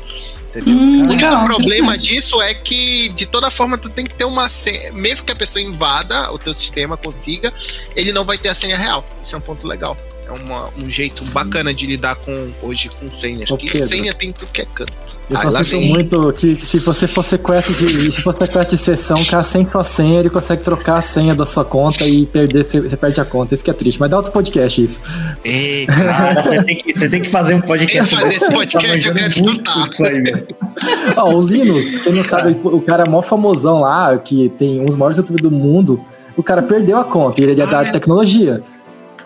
Entendeu? 0.50 0.74
Hum, 0.74 0.78
O 0.78 1.04
único 1.04 1.12
legal, 1.14 1.44
problema 1.44 1.96
disso 1.96 2.40
é 2.42 2.52
que, 2.54 3.08
de 3.10 3.26
toda 3.26 3.50
forma, 3.50 3.78
tu 3.78 3.88
tem 3.88 4.04
que 4.04 4.14
ter 4.14 4.24
uma 4.24 4.48
senha. 4.48 4.92
Mesmo 4.92 5.24
que 5.24 5.32
a 5.32 5.36
pessoa 5.36 5.62
invada 5.62 6.30
o 6.32 6.38
teu 6.38 6.52
sistema, 6.52 6.96
consiga, 6.96 7.52
ele 7.96 8.12
não 8.12 8.24
vai 8.24 8.36
ter 8.36 8.48
a 8.50 8.54
senha 8.54 8.76
real. 8.76 9.04
Isso 9.22 9.34
é 9.34 9.38
um 9.38 9.42
ponto 9.42 9.66
legal. 9.66 9.96
É 10.26 10.30
uma- 10.32 10.68
um 10.76 10.90
jeito 10.90 11.24
bacana 11.26 11.72
de 11.72 11.86
lidar 11.86 12.14
com 12.16 12.52
hoje 12.60 12.90
com 12.90 13.10
senhas. 13.10 13.50
Ô, 13.50 13.56
Que 13.56 13.70
Pedro. 13.70 13.88
senha 13.88 14.12
tem 14.12 14.30
tudo 14.32 14.50
que 14.52 14.60
é 14.60 14.66
canto. 14.66 14.92
Eu 15.30 15.36
Ai, 15.36 15.42
só 15.42 15.62
sinto 15.62 15.86
muito 15.88 16.32
que, 16.32 16.54
que 16.54 16.66
se 16.66 16.78
você 16.78 17.06
for 17.06 17.22
sequestro 17.22 17.74
de. 17.74 18.10
Se 18.12 18.22
for 18.22 18.32
sequestro 18.32 18.76
de 18.76 18.82
sessão, 18.82 19.18
o 19.20 19.26
cara 19.26 19.42
sem 19.42 19.62
sua 19.62 19.84
senha, 19.84 20.20
ele 20.20 20.30
consegue 20.30 20.62
trocar 20.62 20.98
a 20.98 21.00
senha 21.02 21.34
da 21.34 21.44
sua 21.44 21.66
conta 21.66 22.06
e 22.06 22.24
perder, 22.24 22.64
você, 22.64 22.80
você 22.80 22.96
perde 22.96 23.20
a 23.20 23.26
conta. 23.26 23.52
Isso 23.52 23.62
que 23.62 23.70
é 23.70 23.74
triste. 23.74 24.00
Mas 24.00 24.10
dá 24.10 24.16
outro 24.16 24.32
podcast 24.32 24.82
isso. 24.82 25.00
Eita, 25.44 25.92
Cara, 25.92 26.42
você, 26.44 26.64
tem 26.64 26.76
que, 26.76 26.98
você 26.98 27.08
tem 27.10 27.20
que 27.20 27.28
fazer 27.28 27.54
um 27.54 27.60
podcast. 27.60 28.16
Tem 28.16 28.18
que 28.18 28.38
fazer 28.38 28.46
esse 28.46 28.54
podcast, 28.56 29.02
Tá 29.02 29.08
eu 29.08 29.14
quero 29.14 29.28
escutar. 29.28 29.88
disso 29.88 30.04
aí, 30.04 30.22
velho. 30.22 30.46
Ó, 31.16 31.34
o 31.34 31.40
Linus, 31.40 31.98
quem 31.98 32.14
não 32.14 32.24
sabe, 32.24 32.58
o 32.64 32.80
cara 32.80 33.04
é 33.06 33.10
mó 33.10 33.20
famosão 33.20 33.80
lá, 33.80 34.16
que 34.16 34.48
tem 34.56 34.80
um 34.80 34.86
dos 34.86 34.96
maiores 34.96 35.18
youtubers 35.18 35.42
do 35.42 35.50
mundo. 35.50 36.02
O 36.38 36.42
cara 36.42 36.62
perdeu 36.62 36.96
a 36.96 37.04
conta, 37.04 37.40
e 37.40 37.44
ele 37.44 37.52
é 37.52 37.66
da 37.66 37.80
Ah, 37.80 37.84
é? 37.84 38.60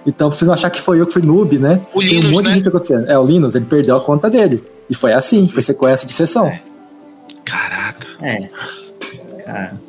Então, 0.06 0.28
pra 0.28 0.36
vocês 0.36 0.46
não 0.46 0.54
achar 0.54 0.70
que 0.70 0.80
foi 0.80 1.00
eu 1.00 1.06
que 1.06 1.12
fui 1.12 1.22
noob, 1.22 1.58
né? 1.58 1.80
O 1.94 2.00
tem 2.00 2.08
Linus, 2.10 2.30
um 2.30 2.32
monte 2.32 2.44
né? 2.44 2.50
de 2.50 2.56
gente 2.56 2.68
acontecendo. 2.68 3.08
É, 3.08 3.18
o 3.18 3.24
Linus, 3.24 3.54
ele 3.54 3.66
perdeu 3.66 3.96
a 3.96 4.00
conta 4.00 4.28
dele. 4.28 4.62
E 4.90 4.94
foi 4.94 5.12
assim, 5.12 5.46
foi 5.46 5.62
sequestro 5.62 6.06
de 6.06 6.12
sessão. 6.12 6.52
Caraca. 7.44 8.06
É. 8.20 8.48
Cara. 9.44 9.80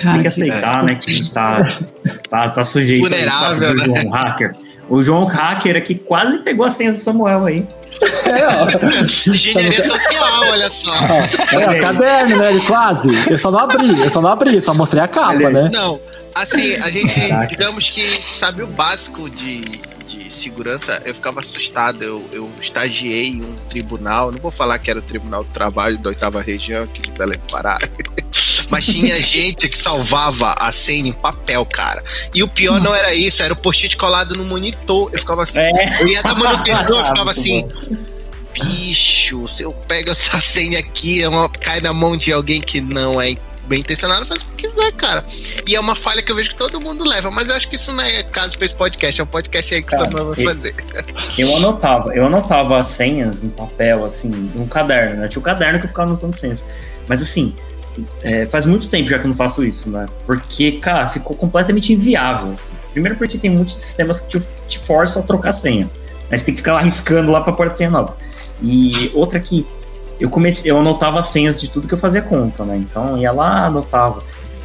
Cara, 0.00 0.14
tem 0.14 0.22
que 0.22 0.28
aceitar, 0.28 0.84
né, 0.84 0.94
que 0.96 1.10
a 1.10 1.14
gente 1.14 1.32
tá, 1.32 1.64
tá, 2.28 2.48
tá 2.48 2.64
sujeito 2.64 3.06
a 3.06 3.08
isso, 3.08 3.10
Vulnerável, 3.10 3.68
sabe, 3.68 3.78
né? 3.78 3.86
do 3.86 4.00
João 4.00 4.12
Hacker. 4.12 4.56
O 4.92 5.00
João 5.00 5.24
Hacker 5.24 5.74
aqui 5.74 5.94
quase 5.94 6.40
pegou 6.40 6.66
a 6.66 6.70
senha 6.70 6.92
do 6.92 6.98
Samuel 6.98 7.46
aí. 7.46 7.66
Engenharia 9.26 9.88
social, 9.88 10.40
olha 10.50 10.68
só. 10.68 10.92
É, 11.50 11.78
o 11.78 11.80
caderno, 11.80 12.36
né? 12.36 12.50
Ele 12.50 12.60
quase. 12.60 13.08
Eu 13.30 13.38
só 13.38 13.50
não 13.50 13.60
abri, 13.60 13.88
eu 13.98 14.10
só 14.10 14.20
não 14.20 14.28
abri, 14.28 14.60
só 14.60 14.74
mostrei 14.74 15.02
a 15.02 15.08
capa, 15.08 15.48
né? 15.48 15.70
Não, 15.72 15.98
assim, 16.34 16.74
a 16.76 16.90
gente, 16.90 17.26
Caraca. 17.26 17.46
digamos 17.48 17.88
que 17.88 18.06
sabe 18.06 18.64
o 18.64 18.66
básico 18.66 19.30
de, 19.30 19.62
de 20.06 20.30
segurança, 20.30 21.00
eu 21.06 21.14
ficava 21.14 21.40
assustado. 21.40 22.04
Eu, 22.04 22.22
eu 22.30 22.50
estagiei 22.60 23.28
em 23.28 23.42
um 23.42 23.56
tribunal, 23.70 24.30
não 24.30 24.38
vou 24.40 24.50
falar 24.50 24.78
que 24.78 24.90
era 24.90 24.98
o 24.98 25.02
Tribunal 25.02 25.42
do 25.42 25.50
Trabalho 25.52 25.96
da 25.96 26.10
oitava 26.10 26.42
região 26.42 26.84
aqui 26.84 27.00
de 27.00 27.10
Belém 27.12 27.38
do 27.38 27.50
Pará. 27.50 27.78
Mas 28.72 28.86
tinha 28.86 29.20
gente 29.20 29.68
que 29.68 29.76
salvava 29.76 30.54
a 30.58 30.72
senha 30.72 31.06
em 31.10 31.12
papel, 31.12 31.64
cara. 31.66 32.02
E 32.34 32.42
o 32.42 32.48
pior 32.48 32.80
não 32.80 32.94
era 32.94 33.12
isso, 33.14 33.42
era 33.42 33.52
o 33.52 33.56
post-it 33.56 33.98
colado 33.98 34.34
no 34.34 34.44
monitor. 34.46 35.10
Eu 35.12 35.18
ficava 35.18 35.42
assim, 35.42 35.60
É. 35.60 36.02
eu 36.02 36.08
ia 36.08 36.22
dar 36.22 36.34
manutenção, 36.34 36.98
eu 36.98 37.04
ficava 37.04 37.30
assim, 37.32 37.62
bom. 37.68 37.96
bicho, 38.54 39.46
se 39.46 39.62
eu 39.62 39.72
pego 39.72 40.10
essa 40.10 40.40
senha 40.40 40.78
aqui, 40.78 41.22
é 41.22 41.28
uma- 41.28 41.48
cai 41.50 41.80
na 41.80 41.92
mão 41.92 42.16
de 42.16 42.32
alguém 42.32 42.60
que 42.62 42.80
não 42.80 43.20
é 43.20 43.34
bem 43.66 43.80
intencionado, 43.80 44.24
faz 44.26 44.40
o 44.42 44.46
que 44.46 44.66
quiser, 44.68 44.90
cara. 44.92 45.24
E 45.66 45.74
é 45.76 45.80
uma 45.80 45.94
falha 45.94 46.22
que 46.22 46.32
eu 46.32 46.36
vejo 46.36 46.50
que 46.50 46.56
todo 46.56 46.80
mundo 46.80 47.04
leva, 47.04 47.30
mas 47.30 47.48
eu 47.48 47.54
acho 47.56 47.68
que 47.68 47.76
isso 47.76 47.92
não 47.92 48.02
é 48.02 48.22
caso 48.22 48.56
pra 48.56 48.66
esse 48.66 48.74
podcast, 48.74 49.20
é 49.20 49.24
um 49.24 49.26
podcast 49.26 49.74
aí 49.74 49.82
que 49.82 49.88
Cara, 49.88 50.04
Samuel 50.06 50.34
vai 50.34 50.44
fazer. 50.44 50.74
Eu 51.38 51.56
anotava, 51.56 52.14
eu 52.14 52.26
anotava 52.26 52.78
as 52.78 52.86
senhas 52.86 53.44
em 53.44 53.48
papel, 53.50 54.04
assim, 54.04 54.28
num 54.28 54.66
caderno, 54.66 55.20
né? 55.20 55.28
Tinha 55.28 55.40
o 55.40 55.42
caderno 55.44 55.78
que 55.78 55.84
eu 55.86 55.88
ficava 55.90 56.08
anotando 56.10 56.34
senhas. 56.34 56.64
Mas 57.08 57.22
assim, 57.22 57.54
é, 58.22 58.46
faz 58.46 58.66
muito 58.66 58.88
tempo 58.88 59.08
já 59.08 59.18
que 59.18 59.24
eu 59.24 59.28
não 59.28 59.36
faço 59.36 59.64
isso, 59.64 59.90
né? 59.90 60.06
Porque, 60.26 60.72
cara, 60.72 61.08
ficou 61.08 61.36
completamente 61.36 61.92
inviável, 61.92 62.52
assim. 62.52 62.74
Primeiro 62.92 63.16
porque 63.16 63.38
tem 63.38 63.50
muitos 63.50 63.74
sistemas 63.74 64.20
que 64.20 64.28
te, 64.28 64.48
te 64.68 64.78
forçam 64.78 65.22
a 65.22 65.26
trocar 65.26 65.52
senha. 65.52 65.88
Aí 66.30 66.38
você 66.38 66.46
tem 66.46 66.54
que 66.54 66.60
ficar 66.60 66.74
lá 66.74 66.80
riscando 66.80 67.30
lá 67.30 67.40
pra 67.40 67.52
pôr 67.52 67.66
a 67.66 67.70
senha 67.70 67.90
nova. 67.90 68.16
E 68.62 69.10
outra 69.14 69.38
que 69.38 69.66
eu 70.18 70.30
comecei, 70.30 70.70
eu 70.70 70.78
anotava 70.78 71.18
as 71.18 71.26
senhas 71.26 71.60
de 71.60 71.70
tudo 71.70 71.88
que 71.88 71.94
eu 71.94 71.98
fazia 71.98 72.22
conta, 72.22 72.64
né? 72.64 72.76
Então 72.76 73.18
ia 73.18 73.32
lá, 73.32 73.66
anotava. 73.66 74.22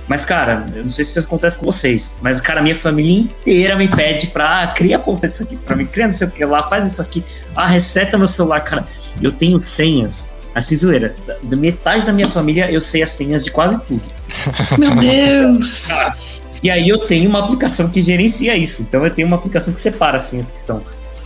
Mas, 0.08 0.24
cara, 0.24 0.66
eu 0.74 0.84
não 0.84 0.90
sei 0.90 1.04
se 1.04 1.12
isso 1.12 1.20
acontece 1.20 1.60
com 1.60 1.66
vocês, 1.66 2.16
mas, 2.22 2.40
cara, 2.40 2.62
minha 2.62 2.76
família 2.76 3.20
inteira 3.20 3.76
me 3.76 3.90
pede 3.90 4.28
pra 4.28 4.64
ah, 4.64 4.68
cria 4.68 4.98
conta 4.98 5.28
disso 5.28 5.44
aqui, 5.44 5.58
pra 5.58 5.76
mim, 5.76 5.86
cria 5.86 6.06
não 6.06 6.14
sei 6.14 6.28
o 6.28 6.32
que 6.32 6.46
lá, 6.46 6.64
faz 6.70 6.90
isso 6.90 7.02
aqui, 7.02 7.22
ah, 7.54 7.68
reseta 7.68 8.18
meu 8.18 8.28
celular, 8.28 8.62
cara. 8.62 8.88
Eu 9.22 9.34
tenho 9.34 9.60
senhas, 9.60 10.32
assim, 10.58 10.76
zoeira, 10.76 11.16
da, 11.44 11.56
metade 11.56 12.06
da 12.06 12.12
minha 12.14 12.28
família 12.28 12.72
eu 12.72 12.82
sei 12.82 13.02
as 13.04 13.10
senhas 13.12 13.44
de 13.44 13.52
quase 13.52 13.86
tudo. 13.86 14.02
Meu 14.78 14.96
Deus! 14.96 15.90
E 16.64 16.72
aí 16.72 16.90
eu 16.90 16.98
tenho 17.06 17.30
uma 17.30 17.46
aplicação 17.46 17.88
que 17.88 18.02
gerencia 18.02 18.58
isso. 18.58 18.82
Então 18.82 19.06
eu 19.06 19.14
tenho 19.14 19.28
uma 19.28 19.38
aplicação 19.38 19.72
que 19.72 19.80
separa 19.80 20.16
as 20.16 20.24
senhas 20.24 20.50
que 20.50 20.58
são 20.58 20.84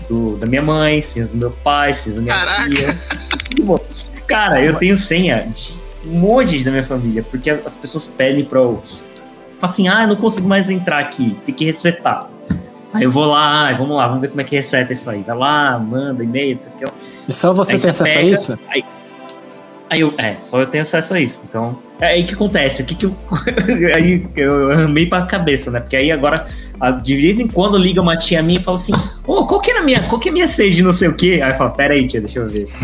do, 0.10 0.36
da 0.36 0.46
minha 0.46 0.62
mãe, 0.62 1.02
senhas 1.02 1.30
do 1.30 1.38
meu 1.38 1.52
pai, 1.52 1.94
senhas 1.94 2.18
da 2.18 2.22
minha 2.22 2.36
Caraca. 2.36 2.70
tia. 2.70 3.82
Cara, 4.28 4.62
eu 4.62 4.76
tenho 4.76 4.98
senha 4.98 5.48
de 5.54 5.74
um 6.06 6.20
monte 6.20 6.62
da 6.66 6.72
minha 6.72 6.84
família, 6.84 7.24
porque 7.32 7.50
as 7.50 7.78
pessoas 7.78 8.08
pedem 8.08 8.44
pra 8.44 8.60
eu. 8.60 8.84
Assim, 9.62 9.88
ah, 9.88 10.04
eu 10.04 10.10
não 10.10 10.16
consigo 10.18 10.50
mais 10.50 10.70
entrar 10.70 11.00
aqui, 11.00 11.38
tem 11.46 11.56
que 11.56 11.64
resetar. 11.64 12.30
Aí 12.94 13.04
eu 13.04 13.12
vou 13.12 13.26
lá, 13.26 13.68
"Ai, 13.68 13.76
vamos 13.76 13.96
lá, 13.96 14.08
vamos 14.08 14.22
ver 14.22 14.28
como 14.30 14.42
é 14.42 14.44
que 14.44 14.56
reseta 14.56 14.92
isso 14.92 15.10
aí. 15.10 15.22
Vai 15.26 15.38
lá, 15.38 15.80
manda 15.80 16.24
e-mail, 16.26 16.56
não 16.56 16.62
sei 16.62 16.72
o 16.74 16.76
que. 16.90 16.94
E 17.30 17.34
só 17.34 17.54
você 17.54 17.72
Aí 17.74 17.80
tem 17.80 17.84
você 17.86 17.90
acesso 17.90 18.04
a 18.04 18.22
pega- 18.22 18.34
isso? 18.34 18.60
Aí 18.68 18.84
eu, 20.00 20.14
é, 20.18 20.38
só 20.42 20.60
eu 20.60 20.66
tenho 20.68 20.82
acesso 20.84 21.14
a 21.14 21.20
isso. 21.20 21.44
Então, 21.50 21.78
é 22.00 22.08
aí 22.08 22.24
que 22.24 22.34
acontece. 22.34 22.82
O 22.82 22.86
que 22.86 22.96
que 22.96 23.06
eu. 23.06 23.16
aí 23.96 24.26
eu 24.36 24.72
amei 24.72 25.06
pra 25.06 25.24
cabeça, 25.26 25.70
né? 25.70 25.80
Porque 25.80 25.96
aí 25.98 26.12
agora, 26.12 26.46
a- 26.80 26.92
de 26.92 27.16
vez 27.16 27.40
em 27.40 27.48
quando, 27.48 27.78
liga 27.78 28.02
uma 28.02 28.16
tia 28.18 28.42
minha 28.42 28.60
e 28.60 28.64
fala 28.64 28.76
assim: 28.78 28.94
Ô, 29.28 29.46
qual 29.46 29.60
que 29.60 29.72
é 29.72 29.78
a 29.78 29.84
minha, 29.84 30.02
qual 30.04 30.20
que 30.20 30.30
é 30.30 30.32
a 30.32 30.34
minha 30.34 30.48
sede 30.48 30.78
de 30.78 30.84
não 30.84 30.94
sei 30.94 31.10
o 31.10 31.16
quê? 31.18 31.42
Aí 31.44 31.52
eu 31.52 31.58
falo: 31.58 31.72
Pera 31.72 31.94
aí, 31.94 32.08
tia, 32.08 32.22
deixa 32.22 32.40
eu 32.40 32.48
ver. 32.48 32.66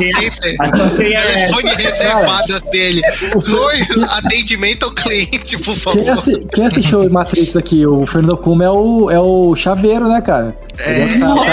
É. 0.00 0.64
A 0.64 0.68
sua 0.76 0.90
senha 0.90 1.18
é. 1.18 1.46
Telefone 1.46 1.74
reservado 1.76 2.54
assim, 2.54 2.78
ele. 2.78 3.02
Oi, 3.34 4.04
atendimento 4.10 4.84
ao 4.84 4.92
cliente, 4.92 5.56
por 5.58 5.74
Quem, 5.74 5.74
favor. 5.74 6.10
assi- 6.10 6.46
quem 6.52 6.66
assistiu 6.66 7.10
Matrix 7.10 7.56
aqui? 7.56 7.86
O 7.86 8.06
Fernando 8.06 8.36
Kuma 8.38 8.64
é 8.64 8.70
o, 8.70 9.10
é 9.10 9.18
o 9.20 9.54
chaveiro, 9.56 10.08
né, 10.08 10.20
cara? 10.20 10.56
Ele 10.84 11.00
é 11.00 11.04
É 11.04 11.08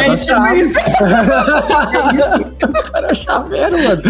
cada 0.06 0.56
isso 0.56 0.74
cara 2.92 3.08
é 3.10 3.16
chaveiro, 3.16 3.78
mano. 3.84 4.02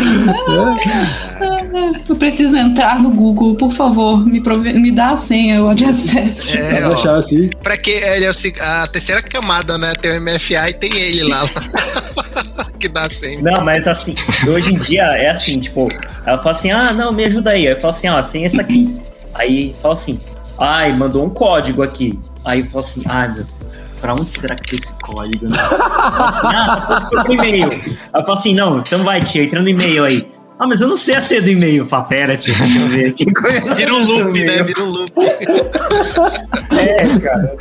É. 0.79 2.09
Eu 2.09 2.15
preciso 2.15 2.57
entrar 2.57 2.99
no 3.01 3.09
Google, 3.11 3.55
por 3.55 3.71
favor, 3.71 4.25
me, 4.25 4.41
prove- 4.41 4.73
me 4.73 4.91
dá 4.91 5.09
a 5.11 5.17
senha 5.17 5.73
de 5.73 5.85
acesso. 5.85 6.55
É, 6.57 6.73
Cada 6.81 6.91
ó, 6.91 6.95
chave 6.95 7.19
assim. 7.19 7.49
pra 7.61 7.77
que 7.77 7.91
ele 7.91 8.25
é 8.25 8.29
o 8.29 8.33
se- 8.33 8.53
a 8.59 8.87
terceira 8.87 9.21
camada, 9.21 9.77
né? 9.77 9.93
Tem 9.99 10.17
o 10.17 10.21
MFA 10.21 10.69
e 10.69 10.73
tem 10.73 10.95
ele 10.97 11.23
lá. 11.23 11.47
que 12.79 12.87
dá 12.87 13.07
senha. 13.09 13.41
Não, 13.41 13.63
mas 13.63 13.87
assim, 13.87 14.13
hoje 14.47 14.73
em 14.73 14.77
dia 14.77 15.03
é 15.03 15.29
assim, 15.29 15.59
tipo, 15.59 15.87
ela 16.25 16.37
fala 16.37 16.51
assim, 16.51 16.71
ah, 16.71 16.91
não, 16.91 17.11
me 17.13 17.23
ajuda 17.25 17.51
aí. 17.51 17.67
Aí 17.67 17.73
eu 17.73 17.77
falo 17.79 17.89
assim, 17.91 18.09
ó, 18.09 18.17
assim 18.17 18.45
essa 18.45 18.61
aqui. 18.61 18.93
Aí 19.35 19.73
fala 19.81 19.93
assim, 19.93 20.19
ai, 20.59 20.91
mandou 20.93 21.25
um 21.25 21.29
código 21.29 21.81
aqui. 21.81 22.19
Aí 22.45 22.59
eu 22.59 22.65
falo 22.65 22.79
assim, 22.79 23.03
ai 23.07 23.27
meu 23.33 23.43
Deus, 23.59 23.85
pra 24.01 24.13
onde 24.13 24.25
será 24.25 24.55
que 24.55 24.63
tem 24.71 24.79
esse 24.79 24.93
código? 24.99 25.45
Né? 25.45 25.51
Eu 25.55 26.11
falo 26.11 26.23
assim, 26.25 26.47
ah, 26.47 27.07
tá 27.11 27.23
pro 27.23 27.33
e-mail. 27.33 27.69
Aí 27.69 28.21
eu 28.21 28.21
falo 28.21 28.33
assim, 28.33 28.53
não, 28.53 28.79
então 28.79 29.03
vai, 29.03 29.21
tia, 29.23 29.43
entra 29.43 29.61
no 29.61 29.69
e-mail 29.69 30.03
aí. 30.03 30.27
Ah, 30.59 30.67
mas 30.67 30.81
eu 30.81 30.87
não 30.87 30.95
sei 30.95 31.15
a 31.15 31.21
senha 31.21 31.41
do 31.41 31.49
e-mail. 31.49 31.83
Eu 31.83 31.85
falo, 31.85 32.05
pera, 32.05 32.37
tia, 32.37 32.53
deixa 32.53 32.79
eu 32.79 32.87
ver 32.87 33.07
aqui. 33.07 33.25
Vira 33.75 33.93
um 33.93 34.05
loop, 34.05 34.43
né? 34.43 34.63
Vira 34.63 34.83
um 34.83 34.89
loop. 34.89 35.11
É, 36.71 37.19
cara. 37.19 37.57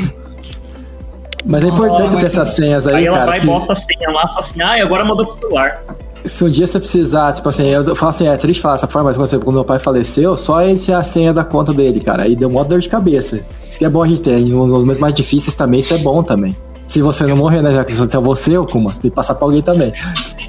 Mas 1.44 1.64
é 1.64 1.66
importante 1.66 2.00
Nossa, 2.02 2.20
ter 2.20 2.26
essas 2.26 2.50
senhas 2.50 2.86
aí, 2.86 2.94
Aí 2.96 3.06
ela 3.06 3.18
cara. 3.18 3.30
vai 3.30 3.38
e 3.38 3.40
que 3.40 3.46
bota 3.46 3.72
a 3.72 3.76
senha 3.76 4.10
lá, 4.10 4.28
fala 4.28 4.38
assim, 4.38 4.62
ah, 4.62 4.78
e 4.78 4.80
agora 4.80 5.04
mandou 5.04 5.26
pro 5.26 5.34
celular. 5.34 5.82
Se 6.24 6.44
um 6.44 6.48
dia 6.48 6.66
você 6.66 6.78
precisar, 6.78 7.32
tipo 7.32 7.48
assim, 7.48 7.66
eu 7.68 7.96
falo 7.96 8.10
assim, 8.10 8.28
é 8.28 8.36
triste 8.36 8.60
falar 8.60 8.74
dessa 8.74 8.86
forma, 8.86 9.08
mas 9.08 9.16
quando, 9.16 9.26
você- 9.26 9.38
quando 9.38 9.54
meu 9.56 9.64
pai 9.64 9.78
faleceu, 9.78 10.36
só 10.36 10.62
esse 10.62 10.92
é 10.92 10.94
a 10.94 11.02
senha 11.02 11.32
da 11.32 11.44
conta 11.44 11.72
dele, 11.72 12.00
cara. 12.00 12.22
Aí 12.22 12.36
deu 12.36 12.48
mó 12.50 12.62
dor 12.62 12.78
de 12.80 12.88
cabeça. 12.88 13.40
Isso 13.68 13.78
que 13.78 13.84
é 13.84 13.88
bom 13.88 14.02
a 14.02 14.06
gente 14.08 14.20
ter. 14.20 14.38
Nos 14.40 14.72
momentos 14.72 15.00
mais 15.00 15.14
difíceis 15.14 15.54
também, 15.56 15.80
isso 15.80 15.94
é 15.94 15.98
bom 15.98 16.22
também. 16.22 16.54
Se 16.86 17.00
você 17.00 17.24
não 17.26 17.36
morrer, 17.36 17.62
né? 17.62 17.72
Já 17.72 17.84
que 17.84 17.92
se 17.92 18.16
é 18.16 18.20
você, 18.20 18.56
ô 18.58 18.66
Kuma, 18.66 18.92
você 18.92 19.00
tem 19.00 19.10
que 19.10 19.14
passar 19.16 19.34
pra 19.34 19.46
alguém 19.46 19.62
também. 19.62 19.92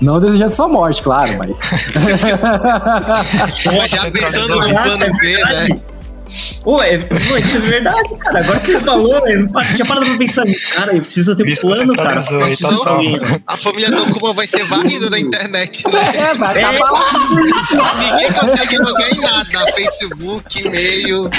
Não 0.02 0.20
desejando 0.20 0.52
sua 0.52 0.68
morte, 0.68 1.02
claro, 1.02 1.30
mas. 1.40 1.60
Mas 3.66 3.92
já 3.92 4.12
pensando 4.12 4.60
no 4.60 4.70
plano 4.70 5.18
B, 5.20 5.38
né? 5.46 5.68
É, 6.84 6.98
pô, 6.98 7.38
isso 7.38 7.58
é 7.58 7.62
verdade, 7.62 8.18
cara. 8.18 8.40
Agora 8.40 8.60
que 8.60 8.72
você 8.74 8.80
falou, 8.80 9.28
eu 9.28 9.48
tinha 9.48 9.86
parado 9.86 10.06
pra 10.06 10.18
pensar 10.18 10.46
nisso. 10.46 10.74
Cara, 10.76 10.94
eu 10.96 11.02
preciso 11.02 11.36
ter 11.36 11.44
um 11.44 11.56
plano, 11.70 11.94
cara. 11.96 12.22
pra 12.22 12.78
pra 12.82 12.92
alguém. 12.94 13.20
A 13.48 13.58
família 13.58 13.92
do 13.92 14.06
Kuma 14.14 14.34
vai 14.34 14.48
ser 14.48 14.64
varrida 14.66 15.10
da 15.10 15.20
internet, 15.20 15.84
né? 15.92 16.00
é, 16.18 16.34
vai 16.34 16.64
acabar 16.64 16.92
lá. 16.92 17.04
Ninguém 18.12 18.34
consegue 18.34 18.78
logar 18.80 19.12
em 19.14 19.22
nada. 19.22 19.44
Facebook, 19.74 20.68
e-mail. 20.68 21.30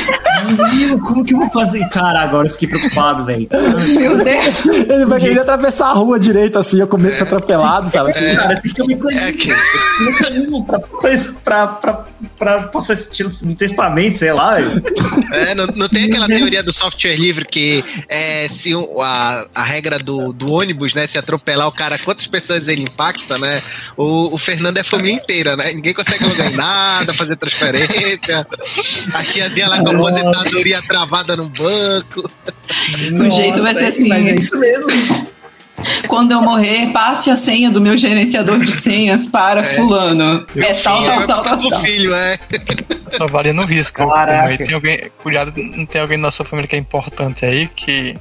Meu, 0.77 0.99
como 0.99 1.25
que 1.25 1.35
eu 1.35 1.39
vou 1.39 1.51
fazer? 1.51 1.89
Cara, 1.89 2.21
agora 2.23 2.47
eu 2.49 2.53
fiquei 2.53 2.69
preocupado, 2.69 3.25
velho. 3.25 3.49
Meu 3.51 4.17
Deus! 4.19 4.87
Ele 4.89 5.07
vai 5.07 5.21
querer 5.21 5.41
atravessar 5.41 5.89
a 5.89 5.93
rua 5.93 6.19
direito, 6.19 6.59
assim, 6.59 6.81
eu 6.81 6.87
começo 6.87 7.23
atropelado, 7.23 7.89
sabe? 7.91 8.11
Assim, 8.11 8.35
Cara, 8.35 8.61
tem 8.61 8.73
que 8.73 8.81
eu 8.81 8.87
me 8.87 8.95
É 8.95 8.97
conhecer. 8.99 9.33
que 9.33 9.53
um 9.53 10.05
mecanismo 10.07 10.65
pra 10.65 10.79
passar 10.81 11.13
isso, 11.13 11.35
pra, 11.45 11.67
pra, 11.67 12.05
pra 12.39 12.63
passar 12.65 12.93
esse 12.93 13.11
tiro 13.11 13.31
no 13.43 13.55
testamento, 13.55 14.19
sei 14.19 14.33
lá, 14.33 14.55
velho. 14.57 14.84
É, 15.33 15.55
não, 15.55 15.67
não 15.75 15.89
tem 15.89 16.05
aquela 16.05 16.27
teoria 16.27 16.63
do 16.63 16.73
software 16.73 17.17
livre 17.17 17.45
que 17.45 17.85
é, 18.09 18.47
se 18.49 18.73
a, 19.01 19.47
a 19.55 19.63
regra 19.63 19.99
do, 19.99 20.33
do 20.33 20.53
ônibus, 20.53 20.95
né? 20.95 21.07
Se 21.07 21.19
atropelar 21.19 21.69
o 21.69 21.73
cara, 21.73 21.99
quantas 21.99 22.27
pessoas 22.27 22.69
ele 22.69 22.83
impacta, 22.83 23.39
né? 23.39 23.61
O, 23.97 24.35
o 24.35 24.39
Fernando 24.39 24.77
é 24.77 24.81
a 24.81 24.85
família 24.85 25.15
inteira, 25.15 25.57
né? 25.57 25.73
Ninguém 25.73 25.95
consegue 25.95 26.25
alugar 26.25 26.53
em 26.53 26.57
nada, 26.57 27.13
fazer 27.13 27.37
transferência. 27.37 28.47
A 29.15 29.23
tiazinha 29.25 29.69
lá 29.69 29.81
com 29.81 29.89
a 29.89 29.93
aposentadoria 29.93 30.83
travada 30.83 31.37
no 31.37 31.49
banco. 31.49 32.23
O 33.27 33.31
jeito 33.31 33.63
vai 33.63 33.75
ser 33.75 33.87
assim. 33.87 34.09
Mas 34.09 34.27
é 34.27 34.35
isso 34.35 34.59
mesmo. 34.59 35.35
Quando 36.07 36.33
eu 36.33 36.41
morrer, 36.41 36.93
passe 36.93 37.31
a 37.31 37.37
senha 37.37 37.71
do 37.71 37.81
meu 37.81 37.97
gerenciador 37.97 38.59
de 38.59 38.73
senhas 38.73 39.27
para 39.27 39.63
fulano. 39.63 40.47
É 40.57 40.75
tal, 40.75 41.03
Filho, 41.03 41.13
tal, 41.13 41.27
tal, 41.27 41.43
tal, 41.43 41.59
pro 41.59 41.69
tal. 41.69 41.81
filho, 41.81 42.15
é. 42.15 42.39
Só 43.17 43.27
valia 43.27 43.53
no 43.53 43.65
risco. 43.65 44.09
Caraca. 44.09 44.65
Tem 44.65 44.75
alguém, 44.75 45.11
cuidado, 45.23 45.53
não 45.57 45.87
tem 45.87 46.01
alguém 46.01 46.19
na 46.19 46.31
sua 46.31 46.45
família 46.45 46.69
que 46.69 46.77
é 46.77 46.79
importante 46.79 47.45
aí 47.45 47.69
que 47.69 48.17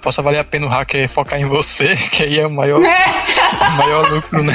possa 0.00 0.20
valer 0.20 0.40
a 0.40 0.44
pena 0.44 0.66
o 0.66 0.68
hacker 0.68 1.08
focar 1.08 1.40
em 1.40 1.44
você, 1.44 1.96
que 2.12 2.24
aí 2.24 2.38
é 2.38 2.46
o 2.46 2.50
maior, 2.50 2.80
o 2.82 3.72
maior 3.76 4.10
lucro, 4.10 4.42
né? 4.42 4.54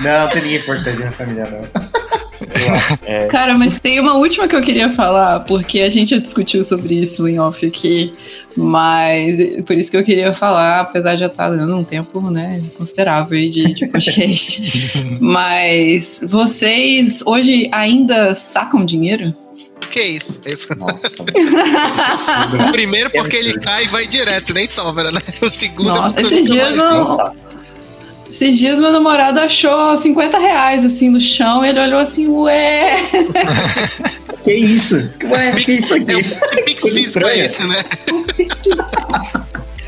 Não, 0.00 0.20
não 0.20 0.28
tem 0.30 0.42
ninguém 0.42 0.58
importante 0.58 0.98
na 0.98 1.12
família, 1.12 1.44
não. 1.44 2.25
É, 3.04 3.26
Cara, 3.26 3.56
mas 3.56 3.78
tem 3.78 3.98
uma 4.00 4.14
última 4.14 4.46
que 4.48 4.56
eu 4.56 4.62
queria 4.62 4.90
falar, 4.92 5.40
porque 5.40 5.80
a 5.80 5.90
gente 5.90 6.10
já 6.10 6.18
discutiu 6.18 6.62
sobre 6.64 6.94
isso 6.94 7.26
em 7.28 7.38
off 7.38 7.64
aqui, 7.64 8.12
mas 8.56 9.38
por 9.64 9.76
isso 9.76 9.90
que 9.90 9.96
eu 9.96 10.04
queria 10.04 10.32
falar, 10.32 10.80
apesar 10.80 11.14
de 11.14 11.20
já 11.20 11.26
estar 11.26 11.50
dando 11.50 11.76
um 11.76 11.84
tempo 11.84 12.20
né, 12.30 12.62
considerável 12.76 13.36
aí 13.38 13.50
de, 13.50 13.74
de 13.74 13.86
podcast. 13.88 15.18
mas 15.20 16.24
vocês 16.28 17.22
hoje 17.26 17.68
ainda 17.72 18.34
sacam 18.34 18.84
dinheiro? 18.84 19.34
Que 19.90 20.00
isso? 20.02 20.40
Esse- 20.44 20.74
nossa, 20.76 21.08
Primeiro 22.72 23.10
porque 23.10 23.36
ele 23.36 23.54
cai 23.60 23.84
e 23.84 23.88
vai 23.88 24.06
direto, 24.06 24.52
nem 24.54 24.66
sobra, 24.66 25.10
né? 25.10 25.20
O 25.42 25.48
segundo 25.48 25.88
Nossa, 25.94 26.18
é 26.18 26.22
porque 26.22 26.34
esses 26.36 26.50
dias 26.50 26.74
não-. 26.76 27.45
Esses 28.28 28.58
dias 28.58 28.80
meu 28.80 28.90
namorado 28.92 29.38
achou 29.40 29.96
50 29.96 30.38
reais 30.38 30.84
assim 30.84 31.08
no 31.08 31.20
chão, 31.20 31.64
ele 31.64 31.78
olhou 31.80 31.98
assim, 32.00 32.26
ué. 32.28 32.96
Que 34.44 34.54
isso? 34.54 34.96
Ué, 35.24 35.52
que 35.56 35.72
isso 35.72 35.92
aqui? 35.94 36.12
É, 36.12 36.22
que 36.22 36.62
pix 36.62 36.92
físico 36.92 37.26
é 37.26 37.38
esse, 37.38 37.66
né? 37.66 37.82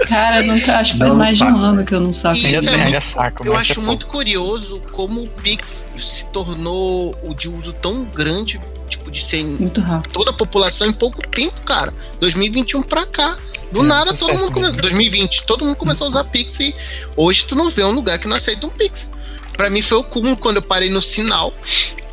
Cara, 0.09 0.43
nunca, 0.43 0.79
acho 0.79 0.93
que 0.95 0.99
faz 0.99 1.11
Não 1.11 1.19
mais 1.19 1.37
de 1.37 1.43
um 1.45 1.47
saco, 1.47 1.59
ano 1.59 1.77
né? 1.79 1.85
que 1.85 1.95
eu 1.95 2.01
não 2.01 2.13
saco. 2.13 2.37
Ainda 2.37 2.59
Isso 2.59 2.69
é 2.69 2.77
muito- 2.77 3.01
saco. 3.05 3.47
Eu 3.47 3.57
acho 3.57 3.79
é 3.79 3.83
muito 3.83 4.07
curioso 4.07 4.83
como 4.93 5.23
o 5.23 5.29
Pix 5.29 5.87
se 5.97 6.27
tornou 6.27 7.15
o 7.23 7.35
de 7.35 7.49
uso 7.49 7.73
tão 7.73 8.05
grande, 8.05 8.61
tipo, 8.89 9.11
de 9.11 9.23
ser 9.23 9.39
em 9.39 9.57
Muito 9.59 9.81
rápido. 9.81 10.13
toda 10.13 10.31
a 10.31 10.35
população 10.35 10.89
em 10.89 10.93
pouco 10.93 11.21
tempo, 11.29 11.61
cara. 11.63 11.93
2021 12.21 12.83
pra 12.83 13.05
cá. 13.07 13.37
Do 13.71 13.83
É, 13.83 13.87
nada, 13.87 14.15
todo 14.15 14.31
mundo 14.31 14.53
começou. 14.53 14.63
mesmo. 14.63 14.81
2020, 14.83 15.45
todo 15.45 15.65
mundo 15.65 15.77
começou 15.77 16.07
a 16.07 16.11
usar 16.11 16.25
Pix 16.25 16.61
e 16.61 16.75
hoje 17.17 17.45
tu 17.45 17.55
não 17.55 17.69
vê 17.69 17.85
um 17.85 17.93
lugar 17.93 18.19
que 18.19 18.27
não 18.27 18.37
aceita 18.37 18.67
um 18.67 18.71
Pix. 18.71 19.13
Pra 19.57 19.69
mim 19.69 19.83
foi 19.83 19.99
o 19.99 20.05
cúmulo 20.05 20.37
quando 20.37 20.57
eu 20.57 20.63
parei 20.63 20.89
no 20.89 21.03
sinal. 21.03 21.53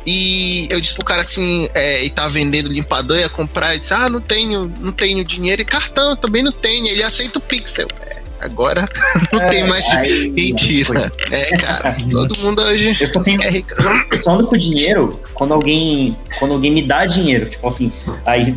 E 0.06 0.68
eu 0.70 0.80
disse 0.80 0.94
pro 0.94 1.04
cara 1.04 1.22
assim, 1.22 1.68
é, 1.74 2.04
e 2.04 2.10
tava 2.10 2.30
vendendo 2.30 2.68
limpador, 2.68 3.18
ia 3.18 3.28
comprar, 3.28 3.74
e 3.74 3.80
disse, 3.80 3.92
ah, 3.92 4.08
não 4.08 4.20
tenho, 4.20 4.72
não 4.80 4.92
tenho 4.92 5.24
dinheiro, 5.24 5.62
e 5.62 5.64
cartão 5.64 6.10
eu 6.10 6.16
também 6.16 6.44
não 6.44 6.52
tenho. 6.52 6.86
Ele 6.86 7.02
aceita 7.02 7.40
o 7.40 7.42
Pix. 7.42 7.78
Eu, 7.78 7.88
é, 8.02 8.22
agora 8.46 8.88
não 9.32 9.46
tem 9.48 9.66
mais 9.68 9.86
Aí, 9.90 10.30
mentira. 10.30 11.12
É, 11.30 11.56
cara, 11.56 11.94
todo 12.10 12.36
mundo 12.38 12.62
hoje 12.62 12.96
Eu 13.00 13.06
só 13.06 13.22
tenho. 13.22 13.42
é 13.42 13.50
rico. 13.50 13.74
Eu 14.10 14.18
só 14.18 14.32
ando 14.34 14.46
com 14.46 14.56
dinheiro 14.56 15.20
quando 15.34 15.52
alguém. 15.54 16.16
Quando 16.38 16.54
alguém 16.54 16.70
me 16.70 16.82
dá 16.82 17.04
dinheiro. 17.06 17.48
Tipo 17.48 17.68
assim, 17.68 17.92
aí 18.24 18.42
as 18.42 18.48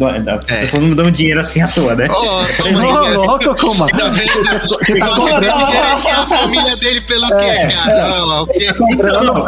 É. 0.50 0.60
pessoas 0.62 0.82
não 0.82 0.90
me 0.90 0.96
dão 0.96 1.12
dinheiro 1.12 1.40
assim 1.40 1.62
à 1.62 1.68
toa, 1.68 1.96
né? 1.96 2.08
Ô, 2.10 2.14
toma 2.58 3.04
aí, 3.04 3.10
né? 3.12 3.18
louco, 3.18 3.56
como? 3.56 3.88
Tá 3.90 4.08
vendo? 4.10 4.44
Você 4.68 5.00
tá 5.00 5.08
comprando, 5.10 5.72
gerenciar 5.72 6.20
a 6.22 6.28
família 6.28 6.78
dele 6.78 7.02
pelo 7.02 7.28
quê, 7.28 7.34
É, 7.46 7.68
cara? 7.68 8.24
Ó, 8.24 8.44
o 8.44 8.48
quê? 8.48 8.74
comprando 8.74 9.46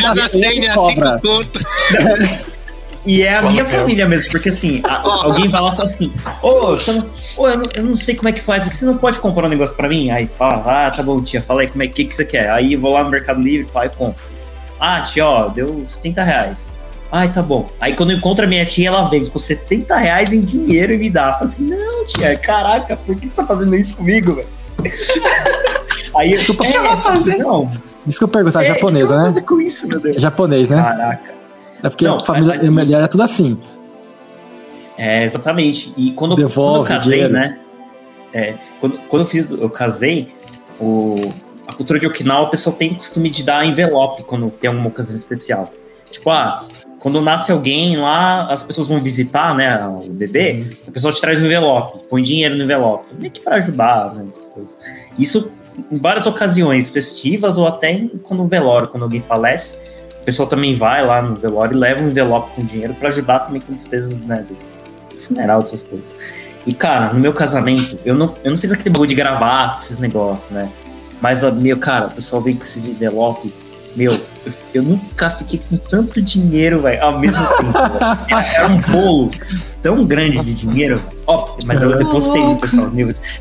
cada 0.00 0.28
senha, 0.28 0.70
é 0.70 0.74
cinco 0.74 1.20
conto. 1.22 1.60
E 3.08 3.22
é 3.22 3.36
a 3.36 3.40
minha 3.42 3.64
família 3.64 4.06
mesmo, 4.06 4.30
porque 4.30 4.50
assim, 4.50 4.82
a- 4.84 5.00
alguém 5.24 5.48
vai 5.48 5.62
lá 5.62 5.72
e 5.72 5.76
fala 5.76 5.84
assim: 5.86 6.12
Ô, 6.42 6.74
não, 6.86 7.10
ô, 7.38 7.48
eu, 7.48 7.56
não, 7.56 7.64
eu 7.74 7.82
não 7.84 7.96
sei 7.96 8.14
como 8.14 8.28
é 8.28 8.32
que 8.32 8.40
faz 8.40 8.66
aqui, 8.66 8.76
você 8.76 8.84
não 8.84 8.98
pode 8.98 9.18
comprar 9.18 9.46
um 9.46 9.48
negócio 9.48 9.74
pra 9.74 9.88
mim? 9.88 10.10
Aí 10.10 10.26
fala, 10.26 10.86
ah, 10.86 10.90
tá 10.90 11.02
bom, 11.02 11.22
tia, 11.22 11.40
fala 11.40 11.62
aí 11.62 11.68
como 11.70 11.82
é 11.82 11.88
que, 11.88 12.04
que 12.04 12.14
você 12.14 12.26
quer. 12.26 12.50
Aí 12.50 12.74
eu 12.74 12.80
vou 12.80 12.92
lá 12.92 13.02
no 13.02 13.08
Mercado 13.08 13.40
Livre 13.40 13.66
falo, 13.72 13.86
e 13.86 13.88
compro. 13.88 14.22
Ah, 14.78 15.00
tia, 15.00 15.26
ó, 15.26 15.48
deu 15.48 15.82
70 15.86 16.22
reais. 16.22 16.70
Ai, 17.10 17.32
tá 17.32 17.40
bom. 17.40 17.66
Aí 17.80 17.96
quando 17.96 18.10
eu 18.10 18.18
encontro 18.18 18.44
a 18.44 18.48
minha 18.48 18.66
tia, 18.66 18.88
ela 18.88 19.08
vem 19.08 19.24
com 19.24 19.38
70 19.38 19.96
reais 19.96 20.30
em 20.30 20.42
dinheiro 20.42 20.92
e 20.92 20.98
me 20.98 21.08
dá. 21.08 21.32
Fala 21.32 21.44
assim, 21.46 21.64
não, 21.66 22.04
tia, 22.04 22.36
caraca, 22.36 22.94
por 22.94 23.16
que 23.16 23.30
você 23.30 23.36
tá 23.36 23.46
fazendo 23.46 23.74
isso 23.74 23.96
comigo, 23.96 24.34
velho? 24.34 24.48
Aí 26.14 26.34
eu, 26.34 26.44
que 26.44 26.50
eu 26.50 26.82
vou 26.84 26.96
fazer? 26.98 27.38
Não, 27.38 27.70
Isso 28.06 28.18
que 28.18 28.24
eu 28.24 28.28
perguntar, 28.28 28.64
é, 28.64 28.66
japonesa, 28.66 29.06
o 29.06 29.08
que 29.08 29.14
eu 29.14 29.16
vou 29.16 29.26
né? 29.28 29.34
fazer 29.34 29.46
com 29.46 29.60
isso, 29.62 29.88
meu 29.88 30.00
Deus? 30.00 30.16
Japonês, 30.16 30.68
né? 30.68 30.82
Caraca. 30.82 31.37
É 31.82 31.88
porque 31.88 32.04
Não, 32.06 32.16
a 32.16 32.24
família 32.24 32.56
mas- 32.60 32.70
mulher 32.70 33.02
é 33.02 33.06
tudo 33.06 33.22
assim. 33.22 33.58
É, 34.96 35.24
exatamente. 35.24 35.92
E 35.96 36.10
quando, 36.12 36.30
quando 36.32 36.42
eu 36.42 36.48
Devolve 36.48 36.88
casei, 36.88 37.12
dinheiro. 37.12 37.32
né? 37.32 37.58
É, 38.32 38.54
quando, 38.80 38.98
quando 39.08 39.22
eu 39.22 39.26
fiz, 39.26 39.50
eu 39.52 39.70
casei, 39.70 40.28
o, 40.80 41.32
a 41.66 41.72
cultura 41.72 41.98
de 42.00 42.06
Okinawa, 42.06 42.46
o 42.48 42.50
pessoal 42.50 42.74
tem 42.76 42.92
costume 42.94 43.30
de 43.30 43.42
dar 43.44 43.64
envelope 43.64 44.22
quando 44.24 44.50
tem 44.50 44.68
alguma 44.68 44.88
ocasião 44.88 45.16
especial. 45.16 45.72
Tipo, 46.10 46.30
ah, 46.30 46.64
quando 46.98 47.20
nasce 47.20 47.52
alguém 47.52 47.96
lá, 47.96 48.46
as 48.52 48.62
pessoas 48.64 48.88
vão 48.88 48.98
visitar, 49.00 49.54
né, 49.54 49.86
o 49.86 50.10
bebê, 50.10 50.66
o 50.86 50.90
pessoal 50.90 51.14
te 51.14 51.20
traz 51.20 51.40
um 51.40 51.44
envelope, 51.46 52.08
põe 52.08 52.22
dinheiro 52.22 52.56
no 52.56 52.64
envelope, 52.64 53.06
meio 53.18 53.30
que 53.30 53.40
pra 53.40 53.56
ajudar, 53.56 54.14
né, 54.14 54.24
coisas. 54.52 54.78
Isso 55.16 55.52
em 55.92 55.96
várias 55.96 56.26
ocasiões 56.26 56.90
festivas 56.90 57.56
ou 57.56 57.68
até 57.68 57.92
em, 57.92 58.08
quando 58.08 58.42
um 58.42 58.48
velório, 58.48 58.88
quando 58.88 59.04
alguém 59.04 59.20
falece, 59.20 59.78
o 59.97 59.97
pessoal 60.28 60.46
também 60.46 60.74
vai 60.74 61.06
lá 61.06 61.22
no 61.22 61.34
velório 61.34 61.74
e 61.74 61.78
leva 61.78 62.02
um 62.02 62.08
envelope 62.08 62.54
com 62.54 62.62
dinheiro 62.62 62.92
pra 62.92 63.08
ajudar 63.08 63.38
também 63.40 63.62
com 63.62 63.72
despesas, 63.72 64.20
né, 64.20 64.44
do 64.46 65.20
funeral, 65.22 65.62
dessas 65.62 65.84
coisas. 65.84 66.14
E, 66.66 66.74
cara, 66.74 67.14
no 67.14 67.18
meu 67.18 67.32
casamento, 67.32 67.98
eu 68.04 68.14
não, 68.14 68.34
eu 68.44 68.50
não 68.50 68.58
fiz 68.58 68.70
aquele 68.70 68.90
bagulho 68.90 69.08
de 69.08 69.14
gravata, 69.14 69.80
esses 69.80 69.98
negócios, 69.98 70.50
né? 70.50 70.70
Mas, 71.18 71.42
meu, 71.54 71.78
cara, 71.78 72.08
o 72.08 72.10
pessoal 72.10 72.42
veio 72.42 72.58
com 72.58 72.62
esses 72.62 72.86
envelope. 72.86 73.50
Meu, 73.96 74.12
eu, 74.74 74.82
nunca 74.82 75.30
fiquei 75.30 75.60
com 75.68 75.76
tanto 75.76 76.20
dinheiro, 76.20 76.80
velho, 76.82 77.02
ao 77.02 77.18
mesmo 77.18 77.44
tempo. 77.56 77.72
Era, 78.56 78.68
um 78.68 78.80
bolo 78.80 79.30
tão 79.82 80.04
grande 80.04 80.40
de 80.44 80.54
dinheiro. 80.54 81.00
Ó, 81.26 81.56
mas 81.64 81.82
eu 81.82 81.96
depositei 81.96 82.42
no 82.42 82.58
pessoal. 82.58 82.90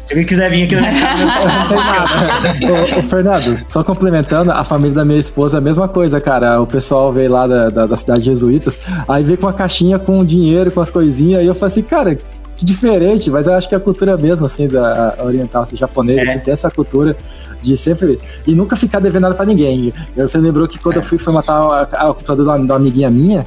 Se 0.06 0.14
alguém 0.14 0.26
quiser 0.26 0.50
vir 0.50 0.64
aqui 0.64 0.76
na 0.76 0.82
minha 0.82 1.02
casa, 1.02 1.26
Não 1.60 1.68
tem 1.68 1.78
nada. 1.78 3.00
ô, 3.00 3.04
Fernando, 3.04 3.60
só 3.66 3.84
complementando, 3.84 4.52
a 4.52 4.64
família 4.64 4.96
da 4.96 5.06
minha 5.06 5.20
esposa 5.20 5.58
é 5.58 5.60
a 5.60 5.62
mesma 5.62 5.88
coisa, 5.88 6.20
cara. 6.22 6.62
O 6.62 6.68
pessoal 6.68 7.12
veio 7.12 7.32
lá 7.32 7.48
da, 7.48 7.70
da, 7.70 7.86
da 7.88 7.96
cidade 7.96 8.20
de 8.20 8.26
Jesuítas, 8.28 8.78
aí 9.08 9.24
veio 9.24 9.38
com 9.38 9.48
uma 9.48 9.54
caixinha 9.54 9.98
com 9.98 10.24
dinheiro, 10.24 10.72
com 10.72 10.82
as 10.82 10.92
coisinhas, 10.92 11.42
aí 11.42 11.48
eu 11.48 11.56
falei 11.56 11.72
assim, 11.72 11.82
cara, 11.82 12.18
que 12.58 12.66
diferente, 12.66 13.30
mas 13.30 13.46
eu 13.48 13.54
acho 13.54 13.70
que 13.70 13.76
é 13.76 13.78
a 13.78 13.82
cultura 13.82 14.18
mesmo, 14.18 14.46
assim, 14.48 14.68
da 14.68 15.16
oriental, 15.24 15.62
assim, 15.62 15.78
japonesa, 15.78 16.22
É. 16.22 16.24
assim, 16.32 16.40
tem 16.40 16.52
essa 16.52 16.72
cultura 16.72 17.16
de 17.62 17.78
sempre. 17.78 18.20
E 18.46 18.56
nunca 18.56 18.76
ficar 18.76 19.00
devendo 19.00 19.24
nada 19.24 19.36
pra 19.36 19.46
ninguém. 19.46 19.94
Você 20.16 20.38
lembrou 20.40 20.68
que 20.68 20.80
quando 20.80 20.98
eu 20.98 21.04
fui 21.04 21.18
formatar 21.18 21.56
a, 21.56 21.82
a 21.84 22.08
computador 22.14 22.44
de 22.44 22.50
uma, 22.50 22.58
de 22.58 22.66
uma 22.66 22.76
amiguinha 22.76 23.10
minha, 23.12 23.46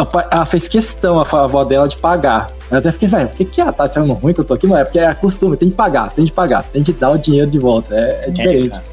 o 0.00 0.18
ela 0.30 0.44
fez 0.46 0.66
questão, 0.68 1.18
a 1.20 1.22
avó 1.44 1.62
dela, 1.64 1.86
de 1.86 1.96
pagar. 1.98 2.50
Eu 2.70 2.78
até 2.78 2.90
fiquei, 2.92 3.08
velho, 3.08 3.28
por 3.28 3.36
que, 3.36 3.44
que 3.44 3.60
ela 3.60 3.72
tá 3.72 3.84
achando 3.84 4.12
ruim 4.14 4.32
que 4.32 4.40
eu 4.40 4.44
tô 4.44 4.54
aqui? 4.54 4.66
Não 4.66 4.76
é, 4.78 4.84
porque 4.84 4.98
é 4.98 5.12
costume, 5.14 5.56
tem 5.56 5.68
que 5.70 5.76
pagar, 5.76 6.12
tem 6.12 6.24
que 6.24 6.32
pagar, 6.32 6.62
tem 6.64 6.82
que 6.82 6.92
dar 6.92 7.10
o 7.10 7.18
dinheiro 7.18 7.50
de 7.50 7.58
volta. 7.58 7.94
É, 7.94 8.24
é 8.28 8.30
diferente. 8.30 8.70
cara. 8.70 8.84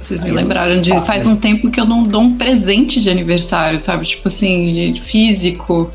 Vocês 0.00 0.24
me 0.24 0.30
lembraram 0.32 0.80
de 0.80 1.00
faz 1.02 1.26
um 1.26 1.36
tempo 1.36 1.70
que 1.70 1.80
eu 1.80 1.84
não 1.84 2.02
dou 2.02 2.22
um 2.22 2.36
presente 2.36 3.00
de 3.00 3.08
aniversário, 3.08 3.78
sabe? 3.78 4.04
Tipo 4.04 4.28
assim, 4.28 4.92
de 4.92 5.00
físico. 5.00 5.90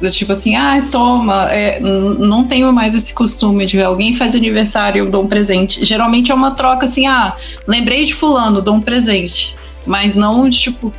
Do 0.00 0.10
Tipo 0.10 0.32
assim, 0.32 0.54
ah, 0.56 0.86
toma. 0.90 1.50
É, 1.52 1.80
não 1.80 2.44
tenho 2.44 2.72
mais 2.72 2.94
esse 2.94 3.14
costume 3.14 3.64
de 3.64 3.80
alguém 3.82 4.14
faz 4.14 4.34
aniversário, 4.34 5.04
eu 5.04 5.10
dou 5.10 5.22
um 5.22 5.26
presente. 5.26 5.84
Geralmente 5.84 6.30
é 6.30 6.34
uma 6.34 6.50
troca 6.50 6.84
assim, 6.86 7.06
ah, 7.06 7.36
lembrei 7.66 8.04
de 8.04 8.14
fulano, 8.14 8.60
dou 8.60 8.74
um 8.74 8.80
presente. 8.80 9.54
Mas 9.86 10.14
não 10.14 10.48
de 10.48 10.58
tipo 10.58 10.92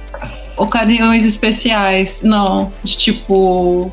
ocasiões 0.58 1.26
especiais. 1.26 2.22
Não, 2.24 2.72
de 2.84 2.96
tipo. 2.96 3.92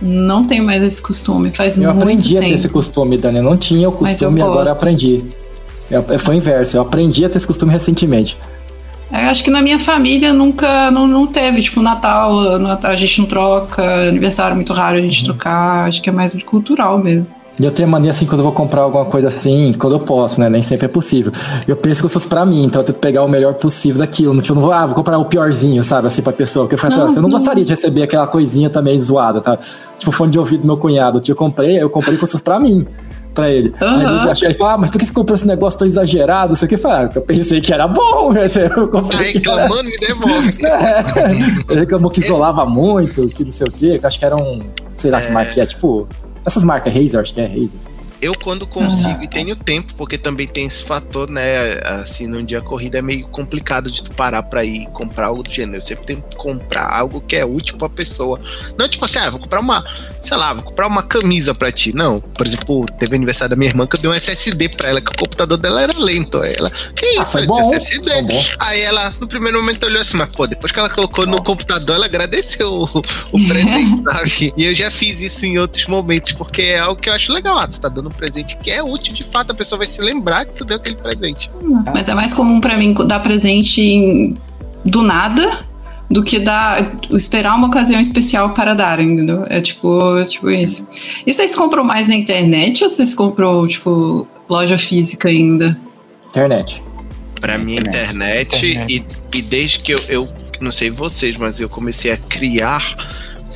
Não 0.00 0.44
tenho 0.44 0.62
mais 0.64 0.82
esse 0.82 1.00
costume. 1.00 1.50
Faz 1.50 1.76
Eu 1.76 1.84
muito 1.84 2.02
aprendi 2.02 2.28
tempo. 2.34 2.42
a 2.44 2.48
ter 2.48 2.54
esse 2.54 2.68
costume, 2.68 3.16
Dani. 3.16 3.38
Eu 3.38 3.44
não 3.44 3.56
tinha 3.56 3.88
o 3.88 3.92
eu 3.92 3.96
costume 3.96 4.40
e 4.40 4.42
agora 4.42 4.68
eu 4.68 4.74
aprendi. 4.74 5.24
Eu- 5.90 6.18
foi 6.18 6.34
o 6.34 6.38
inverso, 6.38 6.76
eu 6.76 6.82
aprendi 6.82 7.24
a 7.24 7.28
ter 7.30 7.38
esse 7.38 7.46
costume 7.46 7.72
recentemente. 7.72 8.36
Eu 9.10 9.28
acho 9.30 9.44
que 9.44 9.50
na 9.50 9.62
minha 9.62 9.78
família 9.78 10.32
nunca 10.32 10.90
não, 10.90 11.06
não 11.06 11.26
teve, 11.26 11.62
tipo, 11.62 11.80
Natal, 11.80 12.58
Natal 12.58 12.90
a 12.90 12.96
gente 12.96 13.20
não 13.20 13.26
troca, 13.26 14.08
aniversário 14.08 14.56
muito 14.56 14.72
raro 14.72 14.96
a 14.98 15.00
gente 15.00 15.24
trocar, 15.24 15.86
acho 15.86 16.02
que 16.02 16.10
é 16.10 16.12
mais 16.12 16.40
cultural 16.42 16.98
mesmo. 16.98 17.36
E 17.58 17.64
eu 17.64 17.70
tenho 17.70 17.88
mania 17.88 18.10
assim, 18.10 18.26
quando 18.26 18.40
eu 18.40 18.44
vou 18.44 18.52
comprar 18.52 18.82
alguma 18.82 19.06
coisa 19.06 19.28
assim, 19.28 19.72
quando 19.78 19.94
eu 19.94 20.00
posso, 20.00 20.40
né? 20.40 20.50
Nem 20.50 20.60
sempre 20.60 20.84
é 20.84 20.88
possível. 20.88 21.32
Eu 21.66 21.74
penso 21.74 22.02
que 22.02 22.04
eu 22.04 22.08
sou 22.10 22.20
pra 22.28 22.44
mim, 22.44 22.64
então 22.64 22.82
eu 22.82 22.86
tento 22.86 22.98
pegar 22.98 23.24
o 23.24 23.28
melhor 23.28 23.54
possível 23.54 24.00
daquilo. 24.00 24.36
Tipo, 24.42 24.52
eu 24.52 24.56
não 24.56 24.62
vou, 24.62 24.72
ah, 24.72 24.84
vou 24.84 24.94
comprar 24.94 25.16
o 25.16 25.24
piorzinho, 25.24 25.82
sabe? 25.82 26.06
Assim, 26.06 26.20
pra 26.20 26.34
pessoa. 26.34 26.66
Porque 26.66 26.74
eu 26.74 26.78
falo 26.78 26.92
assim, 26.92 27.00
Não, 27.00 27.06
ah, 27.06 27.10
você 27.10 27.20
não 27.20 27.28
não. 27.30 27.38
gostaria 27.38 27.64
de 27.64 27.70
receber 27.70 28.02
aquela 28.02 28.26
coisinha 28.26 28.68
também 28.68 28.98
zoada, 29.00 29.40
tá? 29.40 29.58
Tipo, 29.98 30.12
fone 30.12 30.32
de 30.32 30.38
ouvido 30.38 30.60
do 30.60 30.66
meu 30.66 30.76
cunhado. 30.76 31.22
Eu 31.26 31.34
comprei, 31.34 31.82
eu 31.82 31.88
comprei 31.88 32.18
com 32.18 32.26
pra 32.44 32.60
mim. 32.60 32.86
Pra 33.36 33.50
ele. 33.50 33.72
Aí 33.78 33.86
Aham. 33.86 34.22
ele 34.22 34.30
achou- 34.30 34.48
aí 34.48 34.54
fala, 34.54 34.72
ah, 34.72 34.78
mas 34.78 34.90
por 34.90 34.98
que 34.98 35.04
você 35.04 35.12
comprou 35.12 35.34
esse 35.36 35.46
negócio 35.46 35.78
tão 35.78 35.86
exagerado? 35.86 36.54
Isso 36.54 36.64
aqui, 36.64 36.76
Fala, 36.76 37.00
ah, 37.02 37.10
eu 37.14 37.20
pensei 37.22 37.60
que 37.60 37.72
era 37.72 37.86
bom, 37.86 38.32
né? 38.34 38.46
Eu 38.46 38.70
Tá 38.70 38.86
comprei. 38.88 39.20
era- 39.20 39.32
reclamando, 39.32 39.84
me 39.84 39.98
devolve. 39.98 40.56
É, 40.66 41.72
ele 41.72 41.80
reclamou 41.80 42.10
que 42.10 42.18
isolava 42.20 42.64
muito, 42.66 43.26
que 43.28 43.44
não 43.44 43.52
sei 43.52 43.66
o 43.66 43.70
quê, 43.70 43.98
que 43.98 44.04
eu 44.04 44.08
acho 44.08 44.18
que 44.18 44.24
era 44.24 44.34
um. 44.36 44.60
Sei 44.96 45.10
lá 45.10 45.20
que 45.20 45.26
É. 45.28 45.30
marca 45.30 45.52
que 45.52 45.60
é, 45.60 45.66
tipo. 45.66 46.08
Essas 46.46 46.64
marcas 46.64 46.94
Razer, 46.94 47.20
acho 47.20 47.34
que 47.34 47.40
é 47.40 47.46
Razer. 47.46 47.78
Eu, 48.20 48.34
quando 48.34 48.66
consigo 48.66 49.22
e 49.22 49.28
tenho 49.28 49.54
tempo, 49.54 49.94
porque 49.94 50.16
também 50.16 50.46
tem 50.46 50.64
esse 50.66 50.82
fator, 50.82 51.28
né? 51.28 51.80
Assim, 51.84 52.26
num 52.26 52.44
dia 52.44 52.60
corrida 52.60 52.98
é 52.98 53.02
meio 53.02 53.28
complicado 53.28 53.90
de 53.90 54.02
tu 54.02 54.10
parar 54.12 54.42
pra 54.42 54.64
ir 54.64 54.86
comprar 54.86 55.26
algo 55.26 55.42
do 55.42 55.50
gênero. 55.50 55.76
Eu 55.76 55.80
sempre 55.82 56.06
tenho 56.06 56.22
que 56.22 56.36
comprar 56.36 56.88
algo 56.90 57.20
que 57.20 57.36
é 57.36 57.44
útil 57.44 57.76
pra 57.76 57.88
pessoa. 57.88 58.40
Não 58.78 58.88
tipo 58.88 59.04
assim, 59.04 59.18
ah, 59.18 59.28
vou 59.30 59.38
comprar 59.40 59.60
uma, 59.60 59.84
sei 60.22 60.36
lá, 60.36 60.54
vou 60.54 60.62
comprar 60.62 60.86
uma 60.86 61.02
camisa 61.02 61.54
pra 61.54 61.70
ti. 61.70 61.94
Não, 61.94 62.18
por 62.20 62.46
exemplo, 62.46 62.86
teve 62.98 63.14
aniversário 63.14 63.50
da 63.50 63.56
minha 63.56 63.70
irmã 63.70 63.86
que 63.86 63.96
eu 63.96 64.00
dei 64.00 64.10
um 64.10 64.14
SSD 64.14 64.70
pra 64.70 64.88
ela, 64.88 65.00
que 65.00 65.12
o 65.12 65.16
computador 65.16 65.58
dela 65.58 65.82
era 65.82 65.92
lento. 65.98 66.40
Aí 66.40 66.54
ela, 66.56 66.70
que 66.70 67.04
Ah, 67.18 67.22
isso? 67.22 67.38
eu 67.38 67.46
bom, 67.46 67.60
SSD. 67.74 68.10
Aí 68.58 68.80
ela, 68.80 69.14
no 69.20 69.28
primeiro 69.28 69.58
momento, 69.60 69.84
olhou 69.84 70.00
assim, 70.00 70.16
mas 70.16 70.32
pô, 70.32 70.46
depois 70.46 70.72
que 70.72 70.78
ela 70.78 70.88
colocou 70.88 71.26
no 71.26 71.42
computador, 71.42 71.96
ela 71.96 72.06
agradeceu 72.06 72.72
o, 72.72 72.84
o 73.32 73.44
presente, 73.46 74.02
sabe? 74.02 74.54
E 74.56 74.64
eu 74.64 74.74
já 74.74 74.90
fiz 74.90 75.20
isso 75.20 75.44
em 75.44 75.58
outros 75.58 75.86
momentos, 75.86 76.32
porque 76.32 76.62
é 76.62 76.78
algo 76.78 77.00
que 77.00 77.08
eu 77.10 77.12
acho 77.12 77.30
legal. 77.32 77.58
Ah, 77.58 77.68
tu 77.68 77.78
tá 77.80 77.88
dando 77.88 78.05
um 78.08 78.12
presente 78.12 78.56
que 78.56 78.70
é 78.70 78.82
útil, 78.82 79.12
de 79.14 79.24
fato, 79.24 79.52
a 79.52 79.54
pessoa 79.54 79.78
vai 79.78 79.86
se 79.88 80.00
lembrar 80.00 80.44
que 80.46 80.54
tu 80.54 80.64
deu 80.64 80.76
aquele 80.76 80.96
presente. 80.96 81.50
Mas 81.92 82.08
é 82.08 82.14
mais 82.14 82.32
comum 82.32 82.60
pra 82.60 82.76
mim 82.76 82.94
dar 83.06 83.20
presente 83.20 83.80
em- 83.82 84.34
do 84.84 85.02
nada 85.02 85.64
do 86.08 86.22
que 86.22 86.38
dar 86.38 86.96
esperar 87.10 87.54
uma 87.56 87.66
ocasião 87.66 88.00
especial 88.00 88.50
para 88.50 88.74
dar, 88.74 89.00
entendeu? 89.00 89.44
É 89.48 89.60
tipo, 89.60 90.16
é 90.18 90.24
tipo 90.24 90.48
isso. 90.50 90.88
E 91.26 91.32
vocês 91.34 91.54
compram 91.54 91.82
mais 91.82 92.08
na 92.08 92.14
internet 92.14 92.84
ou 92.84 92.90
vocês 92.90 93.14
compram, 93.14 93.66
tipo, 93.66 94.26
loja 94.48 94.78
física 94.78 95.28
ainda? 95.28 95.76
Internet. 96.28 96.82
Pra 97.40 97.58
mim, 97.58 97.74
internet, 97.74 98.54
Internet. 98.56 99.04
E, 99.34 99.38
e 99.38 99.42
desde 99.42 99.80
que 99.80 99.92
eu, 99.92 99.98
eu, 100.08 100.28
não 100.60 100.70
sei 100.70 100.90
vocês, 100.90 101.36
mas 101.36 101.60
eu 101.60 101.68
comecei 101.68 102.12
a 102.12 102.16
criar 102.16 102.82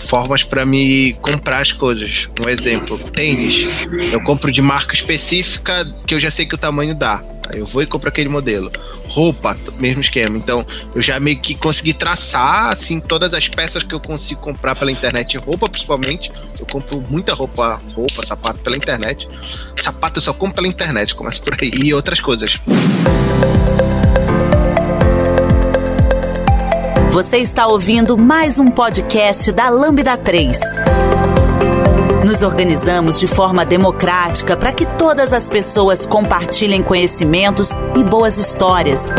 formas 0.01 0.43
pra 0.43 0.64
me 0.64 1.12
comprar 1.20 1.60
as 1.60 1.72
coisas. 1.72 2.28
Um 2.44 2.48
exemplo, 2.48 2.98
tênis. 2.98 3.66
Eu 4.12 4.22
compro 4.22 4.51
de 4.51 4.62
marca 4.62 4.94
específica 4.94 5.85
que 6.06 6.14
eu 6.14 6.20
já 6.20 6.31
sei 6.31 6.47
que 6.47 6.55
o 6.55 6.59
tamanho 6.59 6.94
dá. 6.94 7.22
Aí 7.48 7.59
eu 7.59 7.66
vou 7.66 7.82
e 7.82 7.86
compro 7.86 8.09
aquele 8.09 8.28
modelo. 8.28 8.70
Roupa, 9.09 9.56
mesmo 9.78 10.01
esquema. 10.01 10.36
Então, 10.36 10.64
eu 10.94 11.02
já 11.02 11.18
meio 11.18 11.36
que 11.39 11.55
consegui 11.56 11.93
traçar, 11.93 12.68
assim, 12.68 13.01
todas 13.01 13.35
as 13.35 13.48
peças 13.48 13.82
que 13.82 13.93
eu 13.93 13.98
consigo 13.98 14.40
comprar 14.40 14.77
pela 14.77 14.93
internet. 14.93 15.36
Roupa, 15.36 15.68
principalmente. 15.68 16.31
Eu 16.59 16.66
compro 16.66 17.05
muita 17.09 17.35
roupa, 17.35 17.82
roupa, 17.93 18.24
sapato 18.24 18.60
pela 18.60 18.77
internet. 18.77 19.28
Sapato 19.77 20.18
eu 20.18 20.22
só 20.22 20.32
compro 20.32 20.56
pela 20.56 20.68
internet, 20.68 21.14
começa 21.14 21.43
por 21.43 21.56
aí. 21.60 21.70
E 21.74 21.93
outras 21.93 22.20
coisas. 22.20 22.60
Você 27.11 27.39
está 27.39 27.66
ouvindo 27.66 28.16
mais 28.16 28.61
um 28.61 28.70
podcast 28.70 29.51
da 29.51 29.69
Lambda 29.69 30.16
3. 30.16 30.57
Nos 32.24 32.41
organizamos 32.41 33.19
de 33.19 33.27
forma 33.27 33.66
democrática 33.66 34.57
para 34.57 34.73
que 34.73 34.87
todas 34.87 35.32
as 35.32 35.49
pessoas 35.49 36.07
compartilhem 36.07 36.85
conhecimentos 36.85 37.73
e 37.97 38.05
boas 38.05 38.39
histórias. 38.39 39.11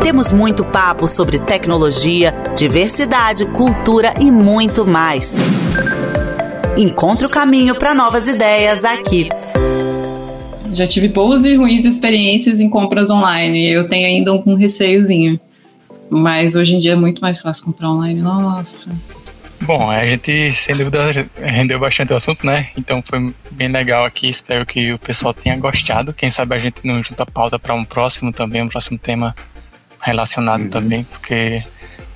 Temos 0.00 0.30
muito 0.30 0.64
papo 0.64 1.08
sobre 1.08 1.40
tecnologia, 1.40 2.32
diversidade, 2.56 3.46
cultura 3.46 4.14
e 4.20 4.30
muito 4.30 4.86
mais. 4.86 5.38
Encontre 6.76 7.26
o 7.26 7.30
caminho 7.30 7.74
para 7.74 7.92
novas 7.94 8.28
ideias 8.28 8.84
aqui. 8.84 9.28
Já 10.76 10.86
tive 10.86 11.08
boas 11.08 11.46
e 11.46 11.54
ruins 11.54 11.86
experiências 11.86 12.60
em 12.60 12.68
compras 12.68 13.08
online. 13.08 13.66
Eu 13.66 13.88
tenho 13.88 14.06
ainda 14.06 14.34
um 14.34 14.54
receiozinho. 14.54 15.40
Mas 16.10 16.54
hoje 16.54 16.76
em 16.76 16.78
dia 16.78 16.92
é 16.92 16.96
muito 16.96 17.20
mais 17.22 17.40
fácil 17.40 17.64
comprar 17.64 17.90
online. 17.90 18.20
Nossa. 18.20 18.94
Bom, 19.62 19.90
a 19.90 20.04
gente, 20.04 20.52
sem 20.52 20.76
dúvida, 20.76 20.98
rendeu 21.42 21.80
bastante 21.80 22.12
o 22.12 22.16
assunto, 22.16 22.44
né? 22.44 22.68
Então 22.76 23.00
foi 23.00 23.34
bem 23.52 23.68
legal 23.68 24.04
aqui. 24.04 24.28
Espero 24.28 24.66
que 24.66 24.92
o 24.92 24.98
pessoal 24.98 25.32
tenha 25.32 25.56
gostado. 25.56 26.12
Quem 26.12 26.30
sabe 26.30 26.54
a 26.54 26.58
gente 26.58 26.86
não 26.86 27.02
junta 27.02 27.24
pauta 27.24 27.58
para 27.58 27.74
um 27.74 27.82
próximo 27.82 28.30
também, 28.30 28.60
um 28.60 28.68
próximo 28.68 28.98
tema 28.98 29.34
relacionado 30.02 30.68
também, 30.68 31.04
porque 31.04 31.64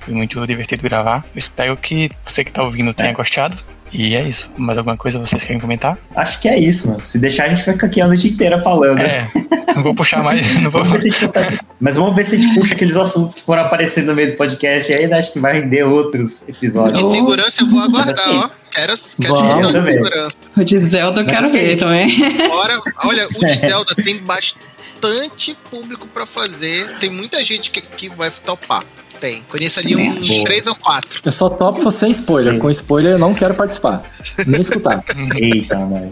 foi 0.01 0.13
muito 0.13 0.45
divertido 0.45 0.83
gravar. 0.83 1.25
Espero 1.35 1.75
que 1.75 2.11
você 2.23 2.43
que 2.43 2.51
tá 2.51 2.61
ouvindo 2.61 2.93
tenha 2.93 3.11
gostado. 3.11 3.57
E 3.93 4.15
é 4.15 4.27
isso. 4.27 4.49
Mais 4.57 4.77
alguma 4.77 4.95
coisa 4.95 5.19
vocês 5.19 5.43
querem 5.43 5.59
comentar? 5.59 5.97
Acho 6.15 6.39
que 6.39 6.47
é 6.47 6.57
isso, 6.57 6.87
mano. 6.87 7.03
Se 7.03 7.19
deixar, 7.19 7.45
a 7.45 7.49
gente 7.49 7.63
fica 7.63 7.85
aqui 7.85 7.99
a 7.99 8.07
noite 8.07 8.27
inteira 8.27 8.61
falando. 8.63 8.99
É, 8.99 9.29
não 9.75 9.83
vou 9.83 9.93
puxar 9.93 10.23
mais, 10.23 10.59
não 10.59 10.71
vou. 10.71 10.83
Vamos 10.83 10.93
ver 10.93 10.99
se 11.01 11.07
a 11.09 11.11
gente 11.11 11.25
consegue. 11.25 11.59
Mas 11.79 11.95
vamos 11.95 12.15
ver 12.15 12.23
se 12.23 12.35
a 12.35 12.39
gente 12.39 12.53
puxa 12.55 12.73
aqueles 12.73 12.95
assuntos 12.95 13.35
que 13.35 13.43
foram 13.43 13.63
aparecendo 13.63 14.07
no 14.07 14.15
meio 14.15 14.31
do 14.31 14.37
podcast 14.37 14.91
e 14.91 14.95
aí 14.95 15.13
acho 15.13 15.33
que 15.33 15.39
vai 15.39 15.59
render 15.59 15.83
outros 15.83 16.47
episódios. 16.47 17.05
De 17.05 17.11
segurança 17.11 17.63
eu 17.63 17.69
vou 17.69 17.81
aguardar, 17.81 18.29
ó. 18.29 18.45
Isso. 18.45 18.61
Quero, 18.71 18.93
quero 18.93 18.93
escutar 18.93 19.81
de 19.81 19.85
segurança. 19.85 20.37
O 20.55 20.63
de 20.63 20.79
Zelda 20.79 21.21
eu 21.21 21.25
quero 21.25 21.41
Mas 21.41 21.51
que 21.51 21.59
ver 21.59 21.77
também. 21.77 22.09
Fora, 22.49 22.81
olha, 23.03 23.27
o 23.27 23.45
de 23.45 23.55
Zelda 23.59 23.95
tem 23.95 24.17
bastante 24.19 25.57
público 25.69 26.07
pra 26.07 26.25
fazer. 26.25 26.87
Tem 26.99 27.09
muita 27.09 27.43
gente 27.43 27.71
que, 27.71 27.81
que 27.81 28.09
vai 28.09 28.31
topar. 28.31 28.83
Tem. 29.21 29.43
Conheço 29.47 29.79
ali 29.79 29.95
uns 29.95 30.29
acho. 30.29 30.43
três 30.43 30.65
ou 30.67 30.73
quatro. 30.75 31.21
Eu 31.23 31.31
só 31.31 31.47
topo 31.47 31.79
só 31.79 31.91
sem 31.91 32.09
spoiler. 32.11 32.57
Com 32.57 32.69
spoiler 32.71 33.13
eu 33.13 33.19
não 33.19 33.33
quero 33.35 33.53
participar. 33.53 34.01
Nem 34.47 34.59
escutar. 34.59 34.99
Eita, 35.35 35.77
mas. 35.77 36.09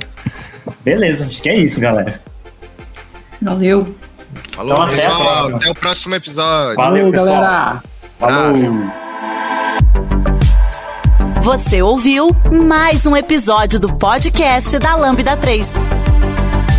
Beleza, 0.85 1.25
acho 1.25 1.41
que 1.41 1.49
é 1.49 1.55
isso, 1.55 1.81
galera. 1.81 2.21
Valeu. 3.41 3.95
Falou, 4.51 4.73
Então, 4.73 4.83
até 4.83 4.95
pessoal. 4.95 5.17
próxima. 5.23 5.57
Até 5.57 5.69
o 5.71 5.73
próximo 5.75 6.15
episódio. 6.15 6.75
Valeu, 6.75 7.11
pessoal. 7.11 7.27
galera! 7.41 7.83
Falou! 8.19 8.53
Você 11.41 11.81
ouviu 11.81 12.27
mais 12.63 13.05
um 13.07 13.15
episódio 13.17 13.79
do 13.79 13.91
podcast 13.93 14.77
da 14.77 14.95
Lambda 14.95 15.35
3. 15.35 15.73